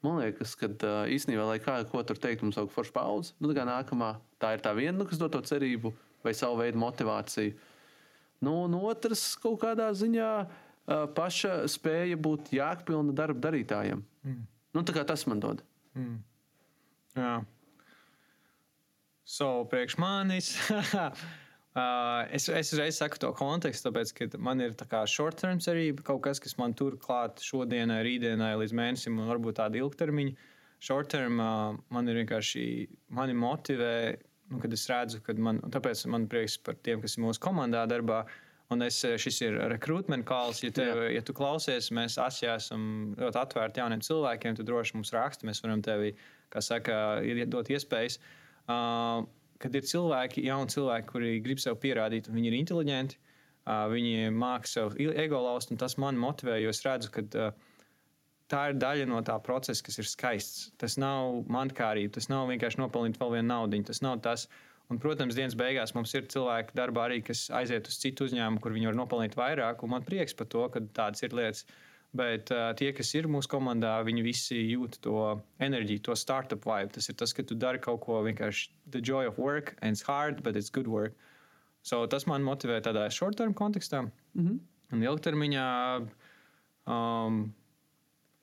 Man 0.05 0.19
liekas, 0.21 0.55
ka 0.57 0.69
īstenībā, 1.09 1.45
lai 1.45 1.59
kā 1.61 1.77
ko 1.89 2.01
tur 2.05 2.17
teikt, 2.21 2.43
mums 2.45 2.57
aug 2.61 2.71
forša 2.73 2.93
paudze. 2.95 3.35
Nu, 3.41 3.53
tā, 3.53 3.65
nākamā, 3.67 4.15
tā 4.41 4.55
ir 4.55 4.65
tā 4.65 4.73
viena, 4.77 4.97
nu, 4.99 5.07
kas 5.09 5.21
dod 5.21 5.33
to 5.33 5.41
cerību 5.45 5.93
vai 6.25 6.33
savu 6.37 6.59
veidu 6.63 6.81
motivāciju. 6.81 7.53
Nu, 8.45 8.57
un 8.65 8.77
otrs, 8.81 9.35
kaut 9.41 9.59
kādā 9.61 9.91
ziņā, 9.95 10.29
paša 11.17 11.55
spēja 11.71 12.17
būt 12.21 12.51
jēgpilna 12.53 13.13
darba 13.17 13.47
darītājiem. 13.47 14.03
Mm. 14.25 14.43
Nu, 14.75 14.83
tas 14.85 15.25
man 15.29 15.41
dod. 15.41 15.63
Mm. 15.95 16.19
Jā. 17.15 17.35
So, 19.25 19.65
priekš 19.71 19.97
manis. 20.01 20.53
Uh, 21.75 22.23
es, 22.31 22.45
es 22.47 22.69
uzreiz 22.71 22.95
saku 22.95 23.19
to 23.19 23.33
kontekstu, 23.35 23.89
tāpēc, 23.89 24.13
ka 24.15 24.39
man 24.39 24.63
ir 24.63 24.77
tā 24.79 24.85
kā 24.87 25.01
short-term 25.11 25.59
cerība, 25.59 26.05
kaut 26.07 26.21
kas, 26.23 26.39
kas 26.39 26.55
man 26.55 26.71
tur 26.71 26.95
klāt 27.01 27.43
šodienai, 27.43 27.97
rītdienai, 28.07 28.53
līdz 28.61 28.75
mēnesim, 28.79 29.17
un 29.19 29.27
varbūt 29.27 29.59
tāda 29.59 29.81
ilgtermiņa. 29.81 30.47
Short-term 30.87 31.43
uh, 31.43 31.75
man 31.91 32.07
ir 32.07 32.21
vienkārši, 32.21 32.63
mani 33.19 33.35
motivē, 33.35 33.91
nu, 34.53 34.63
kad 34.63 34.71
es 34.77 34.87
redzu, 34.87 35.19
ka 35.25 35.35
man, 35.35 35.59
tāpēc 35.75 36.05
man 36.15 36.29
prieks 36.31 36.55
par 36.63 36.79
tiem, 36.79 37.03
kas 37.03 37.17
ir 37.17 37.25
mūsu 37.27 37.43
komandā 37.43 37.83
darbā. 37.91 38.23
Un 38.71 38.81
es, 38.81 39.03
šis 39.21 39.43
ir 39.45 39.59
rekrutment 39.69 40.25
calls. 40.25 40.63
Ja, 40.63 40.71
tev, 40.73 41.03
Jā. 41.03 41.11
ja 41.19 41.21
tu 41.27 41.35
klausies, 41.37 41.91
mēs 41.93 42.15
asjā 42.17 42.55
esam 42.57 43.13
ļoti 43.19 43.37
atvērti 43.43 43.83
jauniem 43.83 44.01
cilvēkiem, 44.05 44.55
tad 44.57 44.71
droši 44.71 44.95
mums 44.95 45.11
raksti, 45.13 45.45
mēs 45.51 45.61
varam 45.61 45.83
tevi, 45.85 46.15
kā 46.55 46.63
saka, 46.65 47.19
dot 47.51 47.69
iespējas. 47.75 48.17
Uh, 48.65 49.27
kad 49.61 49.75
ir 49.75 49.87
cilvēki, 49.87 50.43
jauni 50.49 50.73
cilvēki, 50.73 51.07
kuri 51.11 51.31
grib 51.45 51.61
sev 51.63 51.77
pierādīt, 51.81 52.27
viņi 52.31 52.51
ir 52.51 52.57
inteliģenti, 52.59 53.21
viņi 53.65 54.33
māca 54.35 54.69
sev 54.69 54.97
ego 54.99 55.39
laust, 55.41 55.71
un 55.73 55.81
tas 55.81 55.97
man 56.01 56.19
motivē, 56.21 56.59
jo 56.61 56.73
es 56.73 56.83
redzu, 56.85 57.09
ka 57.13 57.49
tā 58.51 58.61
ir 58.69 58.77
daļa 58.77 59.07
no 59.09 59.21
tā 59.25 59.39
procesa, 59.43 59.83
kas 59.85 59.99
ir 60.01 60.09
skaists. 60.09 60.69
Tas 60.81 60.99
nav 61.01 61.41
mankārība, 61.51 62.13
tas 62.17 62.29
nav 62.29 62.45
vienkārši 62.51 62.81
nopelnīt 62.83 63.19
vēl 63.21 63.37
vienu 63.39 63.49
naudu, 63.49 63.81
tas 63.87 64.03
nav 64.05 64.21
tas. 64.25 64.47
Un, 64.93 64.99
protams, 65.01 65.33
dienas 65.33 65.55
beigās 65.57 65.95
mums 65.97 66.11
ir 66.13 66.27
cilvēki 66.29 66.75
darbā 66.77 67.07
arī, 67.07 67.23
kas 67.25 67.47
aiziet 67.57 67.87
uz 67.89 67.97
citu 67.97 68.27
uzņēmumu, 68.27 68.61
kur 68.61 68.75
viņi 68.75 68.91
var 68.91 68.99
nopelnīt 68.99 69.33
vairāk, 69.39 69.81
un 69.81 69.95
man 69.95 70.05
prieks 70.05 70.37
par 70.37 70.45
to, 70.51 70.67
ka 70.69 70.83
tādas 70.93 71.25
ir 71.25 71.33
lietas. 71.33 71.65
Bet 72.15 72.51
uh, 72.53 72.69
tie, 72.79 72.93
kas 72.95 73.09
ir 73.17 73.27
mūsu 73.27 73.49
komandā, 73.51 73.97
viņi 74.07 74.23
visi 74.23 74.59
jūt 74.69 75.01
to 75.03 75.17
enerģiju, 75.63 76.03
to 76.07 76.15
startup 76.15 76.63
vibe. 76.63 76.93
Tas 76.95 77.09
ir 77.11 77.17
tas, 77.19 77.33
ka 77.35 77.43
tu 77.43 77.57
dari 77.59 77.81
kaut 77.83 77.99
ko 78.05 78.21
vienkārši 78.23 78.69
the 78.93 79.01
joy 79.03 79.27
of 79.27 79.39
work, 79.41 79.73
and 79.81 79.97
it's 79.97 80.05
hard, 80.05 80.39
but 80.45 80.55
it's 80.55 80.71
good 80.71 80.87
work. 80.87 81.17
So, 81.85 82.05
tas 82.09 82.25
man 82.29 82.45
motivē 82.45 82.79
tādā 82.85 83.09
short 83.11 83.37
term 83.37 83.53
kontekstā. 83.53 84.05
Mm 84.33 84.47
-hmm. 84.47 84.59
Un 84.93 85.03
ilgtermiņā, 85.03 85.67
um, 86.87 87.53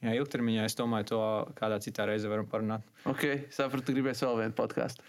jā, 0.02 0.14
ilgtermiņā 0.20 0.64
es 0.64 0.76
domāju, 0.76 1.04
to 1.06 1.20
kādā 1.54 1.80
citā 1.80 2.06
reizē 2.06 2.28
varam 2.28 2.46
parunāt. 2.46 2.82
Ok, 3.04 3.48
sapratu, 3.50 3.92
gribēs 3.92 4.22
vēl 4.22 4.38
vienu 4.38 4.54
podkāstu. 4.54 5.02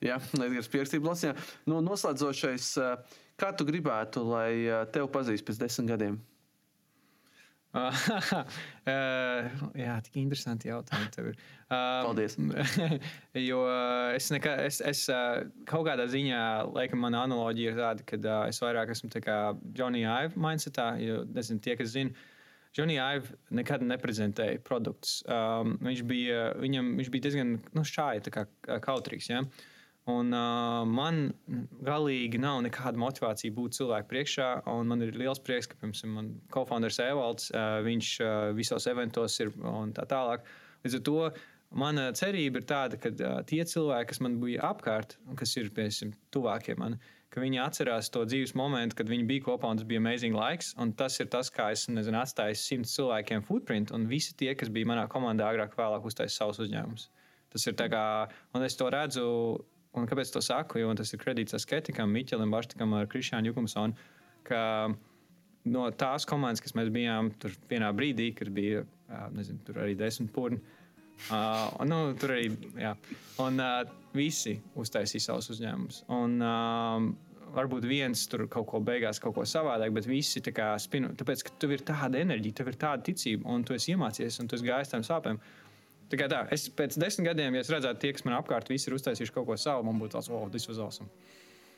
Jā, 0.00 0.20
Edgars 0.44 0.68
pierakstīja 0.68 1.00
Blasijā. 1.00 1.34
Nu, 1.66 1.80
noslēdzošais, 1.80 2.78
kā 3.40 3.56
tu 3.56 3.64
gribētu, 3.64 4.24
lai 4.28 4.84
tevi 4.92 5.08
pazīst 5.08 5.46
pēc 5.46 5.58
desmit 5.58 5.88
gadiem? 5.88 6.20
jā, 9.84 9.96
tik 10.06 10.18
interesanti 10.20 10.70
jautājumi 10.70 11.10
tev 11.14 11.30
ir. 11.32 11.40
Paldies. 11.70 12.36
jo 13.48 13.60
es, 14.16 14.30
nekā, 14.34 14.54
es, 14.68 14.80
es 14.86 15.04
kaut 15.68 15.86
kādā 15.88 16.06
ziņā, 16.10 16.40
laikam, 16.76 17.02
mana 17.04 17.24
analoģija 17.26 17.74
ir 17.74 17.82
tāda, 17.82 18.08
ka 18.08 18.38
es 18.46 18.62
vairāk 18.62 18.94
esmu 18.94 19.12
tā 19.12 19.22
kā 19.24 19.36
Johnny 19.76 20.06
Ive 20.06 20.40
mindsetā, 20.40 20.94
jo, 21.02 21.22
nezinu, 21.36 21.62
tie, 21.64 21.76
kas 21.78 21.94
zina. 21.96 22.26
Johnny 22.76 22.98
Ive 23.00 23.38
nekad 23.56 23.84
neprezentēja 23.86 24.60
produktus. 24.64 25.22
Um, 25.24 25.78
viņš, 25.80 26.02
bija, 26.08 26.50
viņam, 26.60 26.92
viņš 26.98 27.14
bija 27.14 27.28
diezgan 27.28 27.56
nu, 27.72 27.86
šādi, 27.88 28.34
kā 28.34 28.44
kautrīgs. 28.84 29.30
Ja? 29.32 29.40
Uh, 29.40 29.75
Un, 30.06 30.30
uh, 30.30 30.84
man 30.86 31.32
galīgi 31.82 32.38
nav 32.38 32.60
nekāda 32.62 33.00
motivācija 33.02 33.54
būt 33.56 33.74
cilvēku 33.80 34.06
priekšā. 34.12 34.50
Man 34.86 35.02
ir 35.02 35.18
liels 35.18 35.42
prieks, 35.42 35.66
ka 35.66 35.80
piemēram 35.80 36.14
man 36.14 36.30
co-founders 36.54 37.00
Evalds, 37.02 37.50
uh, 37.50 37.80
viņš 37.82 38.12
uh, 38.22 38.36
visos 38.54 38.86
eventos 38.86 39.40
ir 39.42 39.50
un 39.66 39.90
tā 39.96 40.06
tālāk. 40.06 40.46
Līdz 40.86 41.00
ar 41.00 41.04
to 41.10 41.18
mana 41.82 42.06
cerība 42.14 42.62
ir 42.62 42.70
tāda, 42.70 43.02
ka 43.02 43.10
uh, 43.10 43.40
tie 43.50 43.64
cilvēki, 43.66 44.12
kas 44.12 44.22
man 44.22 44.38
bija 44.44 44.62
apkārt, 44.70 45.18
kas 45.42 45.58
ir 45.58 45.74
piemēram 45.74 46.14
tuvākie 46.30 46.78
man, 46.78 47.00
ka 47.34 47.42
viņi 47.42 47.64
atcerās 47.66 48.06
to 48.14 48.22
dzīves 48.30 48.54
momentu, 48.54 49.00
kad 49.00 49.10
viņi 49.10 49.26
bija 49.26 49.48
kopā 49.50 49.74
un 49.74 49.82
tas 49.82 49.90
bija 49.90 49.98
amazing 50.00 50.38
laiks. 50.38 50.70
Tas 50.96 51.18
ir 51.18 51.34
tas, 51.34 51.50
kā 51.50 51.72
es 51.74 51.88
nezinu, 51.90 52.22
atstāju 52.22 52.54
simts 52.62 52.94
cilvēkiem 52.94 53.42
footprint, 53.44 53.90
un 53.90 54.06
visi 54.06 54.38
tie, 54.38 54.54
kas 54.54 54.70
bija 54.70 54.94
manā 54.94 55.10
komandā, 55.10 55.50
agrāk 55.50 55.74
vēlāk 55.74 56.06
uztaisīja 56.06 56.44
savus 56.44 56.62
uzņēmumus. 56.62 57.10
Tas 57.50 57.66
ir 57.66 57.74
tā 57.74 57.90
kā, 57.90 58.04
un 58.54 58.64
es 58.66 58.78
to 58.78 58.86
redzu 58.92 59.26
Un 59.96 60.08
kāpēc 60.08 60.32
to 60.34 60.42
saku? 60.44 60.80
Jo 60.82 60.94
tas 60.96 61.12
ir 61.14 61.20
kredīts 61.22 61.56
Asketikam, 61.56 62.12
Miķelim, 62.12 62.52
Baštikam, 62.52 62.94
Krišānu 63.12 63.52
Jukumsonu. 63.52 64.08
No 65.66 65.86
tās 65.98 66.26
komandas, 66.28 66.62
kas 66.62 66.76
mēs 66.78 66.92
bijām 66.94 67.32
tur 67.42 67.54
vienā 67.70 67.88
brīdī, 67.96 68.30
kad 68.38 68.52
bija 68.54 68.84
nezinu, 69.34 69.58
tur 69.66 69.80
arī 69.82 69.96
desmit 69.98 70.30
pūri. 70.34 70.60
Uh, 71.32 71.72
nu, 71.88 72.12
tur 72.20 72.34
arī 72.34 72.50
jā. 72.76 72.92
Un, 73.42 73.60
uh, 73.62 73.94
visi 74.16 74.52
uztaisīja 74.78 75.30
savus 75.30 75.48
uzņēmumus. 75.54 76.02
Un, 76.12 76.36
uh, 76.44 77.06
varbūt 77.56 77.86
viens 77.88 78.26
tur 78.30 78.44
kaut 78.52 78.68
ko 78.70 78.80
beigās, 78.84 79.20
kaut 79.22 79.36
ko 79.38 79.46
savādāk, 79.48 79.94
bet 79.96 80.08
visi 80.10 80.42
tā 80.44 80.52
kā 80.54 80.72
spinu. 80.82 81.14
Tāpēc, 81.18 81.46
ka 81.46 81.54
tev 81.62 81.76
ir 81.76 81.84
tāda 81.88 82.20
enerģija, 82.20 82.58
tev 82.60 82.72
ir 82.72 82.80
tāda 82.80 83.06
ticība, 83.06 83.48
un 83.52 83.64
tu 83.66 83.76
esi 83.76 83.94
iemācījies, 83.94 84.40
un 84.42 84.50
tu 84.50 84.58
esi 84.58 84.68
gājis 84.68 84.92
tam 84.92 85.06
sāpēm. 85.06 85.40
Tā 86.10 86.18
kā 86.20 86.28
tā, 86.30 86.44
es 86.54 86.68
pēc 86.70 86.98
desmit 87.02 87.32
gadiem, 87.32 87.56
ja 87.56 87.64
es 87.64 87.70
redzētu, 87.72 88.02
tie, 88.02 88.12
kas 88.14 88.26
man 88.26 88.36
apkārt, 88.38 88.68
visi 88.70 88.86
ir 88.90 88.94
uztaisījuši 88.94 89.34
kaut 89.34 89.48
ko 89.48 89.56
savu, 89.58 89.86
man 89.88 89.98
būtu 89.98 90.14
tāds, 90.14 90.28
oh, 90.30 90.44
tas 90.52 90.68
ir 90.68 90.82
awesome. 90.84 91.10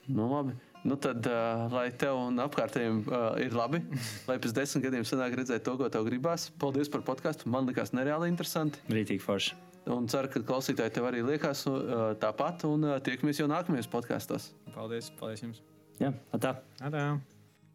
Nu, 0.08 0.26
labi. 0.28 0.54
Nu, 0.84 0.96
tad, 0.96 1.26
uh, 1.26 1.66
lai 1.72 1.88
tev 2.00 2.16
un 2.16 2.40
apkārtējiem 2.40 3.00
uh, 3.08 3.24
ir 3.42 3.56
labi, 3.56 3.80
lai 4.28 4.38
pēc 4.40 4.54
desmit 4.56 4.86
gadiem 4.86 5.04
sanāk 5.08 5.36
redzēt 5.36 5.64
to, 5.66 5.74
ko 5.80 5.88
tev 5.92 6.06
gribās. 6.08 6.48
Paldies 6.60 6.88
par 6.92 7.04
podkāstu. 7.04 7.50
Man 7.52 7.68
likās 7.68 7.92
nereāli 7.96 8.30
interesanti. 8.32 8.80
Rītīgi 8.92 9.24
forši. 9.24 9.58
Un 9.92 10.08
ceru, 10.12 10.30
ka 10.32 10.44
klausītāji 10.48 10.96
tev 10.96 11.08
arī 11.08 11.24
liekas 11.24 11.64
uh, 11.68 12.12
tāpat. 12.20 12.64
Un 12.68 12.88
uh, 12.88 12.96
tiekamies 13.04 13.42
jau 13.42 13.48
nākamajos 13.50 13.90
podkāstos. 13.92 14.50
Paldies, 14.72 15.12
paldies 15.20 15.44
jums. 15.44 15.62
Jā, 16.00 16.12
tā. 16.40 16.56
Atā. 16.84 17.06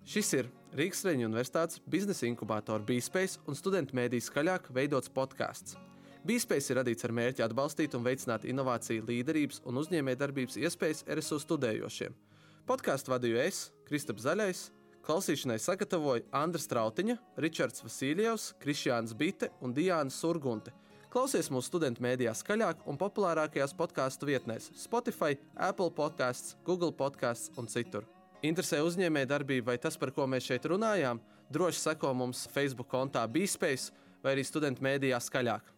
Šis 0.10 0.34
ir 0.40 0.52
Rīgas 0.78 1.04
Reņģa 1.06 1.30
Universitātes 1.30 1.82
biznesa 1.86 2.26
inkubātora 2.30 2.86
BSPACE 2.88 3.44
un 3.46 3.60
studentu 3.60 3.98
mēdīs 4.00 4.32
skaļāk 4.32 4.72
veidots 4.74 5.12
podkāsts. 5.14 5.78
Bīspējas 6.24 6.70
ir 6.72 6.78
radīts 6.80 7.04
ar 7.04 7.12
mērķi 7.12 7.44
atbalstīt 7.44 7.96
un 7.98 8.06
veicināt 8.06 8.46
inovāciju, 8.48 9.04
līderības 9.10 9.58
un 9.68 9.82
uzņēmējdarbības 9.82 10.56
iespējas 10.62 11.04
RSU 11.12 11.40
studējošiem. 11.44 12.16
Podkāstu 12.64 13.12
vadīju 13.12 13.42
es, 13.44 13.66
Kristaps 13.90 14.24
Zaļais, 14.24 14.62
klausīšanai 15.04 15.58
sagatavoju 15.60 16.24
Andris 16.40 16.64
Strautiņa, 16.70 17.18
Ričards 17.44 17.84
Vasiljevs, 17.84 18.54
Krišjāns 18.64 19.12
Bite 19.20 19.52
un 19.60 19.76
Diāna 19.76 20.16
Surgunte. 20.16 20.72
Klausies 21.12 21.52
mūsu 21.52 21.74
studentu 21.74 22.06
mēdījā 22.08 22.32
skaļāk 22.40 22.88
un 22.88 23.02
populārākajās 23.04 23.76
podkāstu 23.76 24.32
vietnēs 24.32 24.72
Spotify, 24.80 25.36
Apple 25.60 25.92
podkāsts, 25.92 26.56
Google 26.64 26.96
podkāsts 26.96 27.52
un 27.60 27.68
citur. 27.68 28.08
Interesē 28.40 28.80
uzņēmējdarbība 28.88 29.74
vai 29.74 29.78
tas, 29.78 30.00
par 30.00 30.16
ko 30.16 30.24
mēs 30.32 30.48
šeit 30.48 30.72
runājām? 30.72 31.20
Droši 31.52 31.84
seko 31.84 32.16
mums 32.16 32.48
Facebook 32.56 32.88
kontā 32.96 33.28
BeSpace 33.28 33.92
vai 34.24 34.38
arī 34.38 34.48
studentu 34.48 34.88
mēdījā 34.88 35.20
skaļāk. 35.20 35.73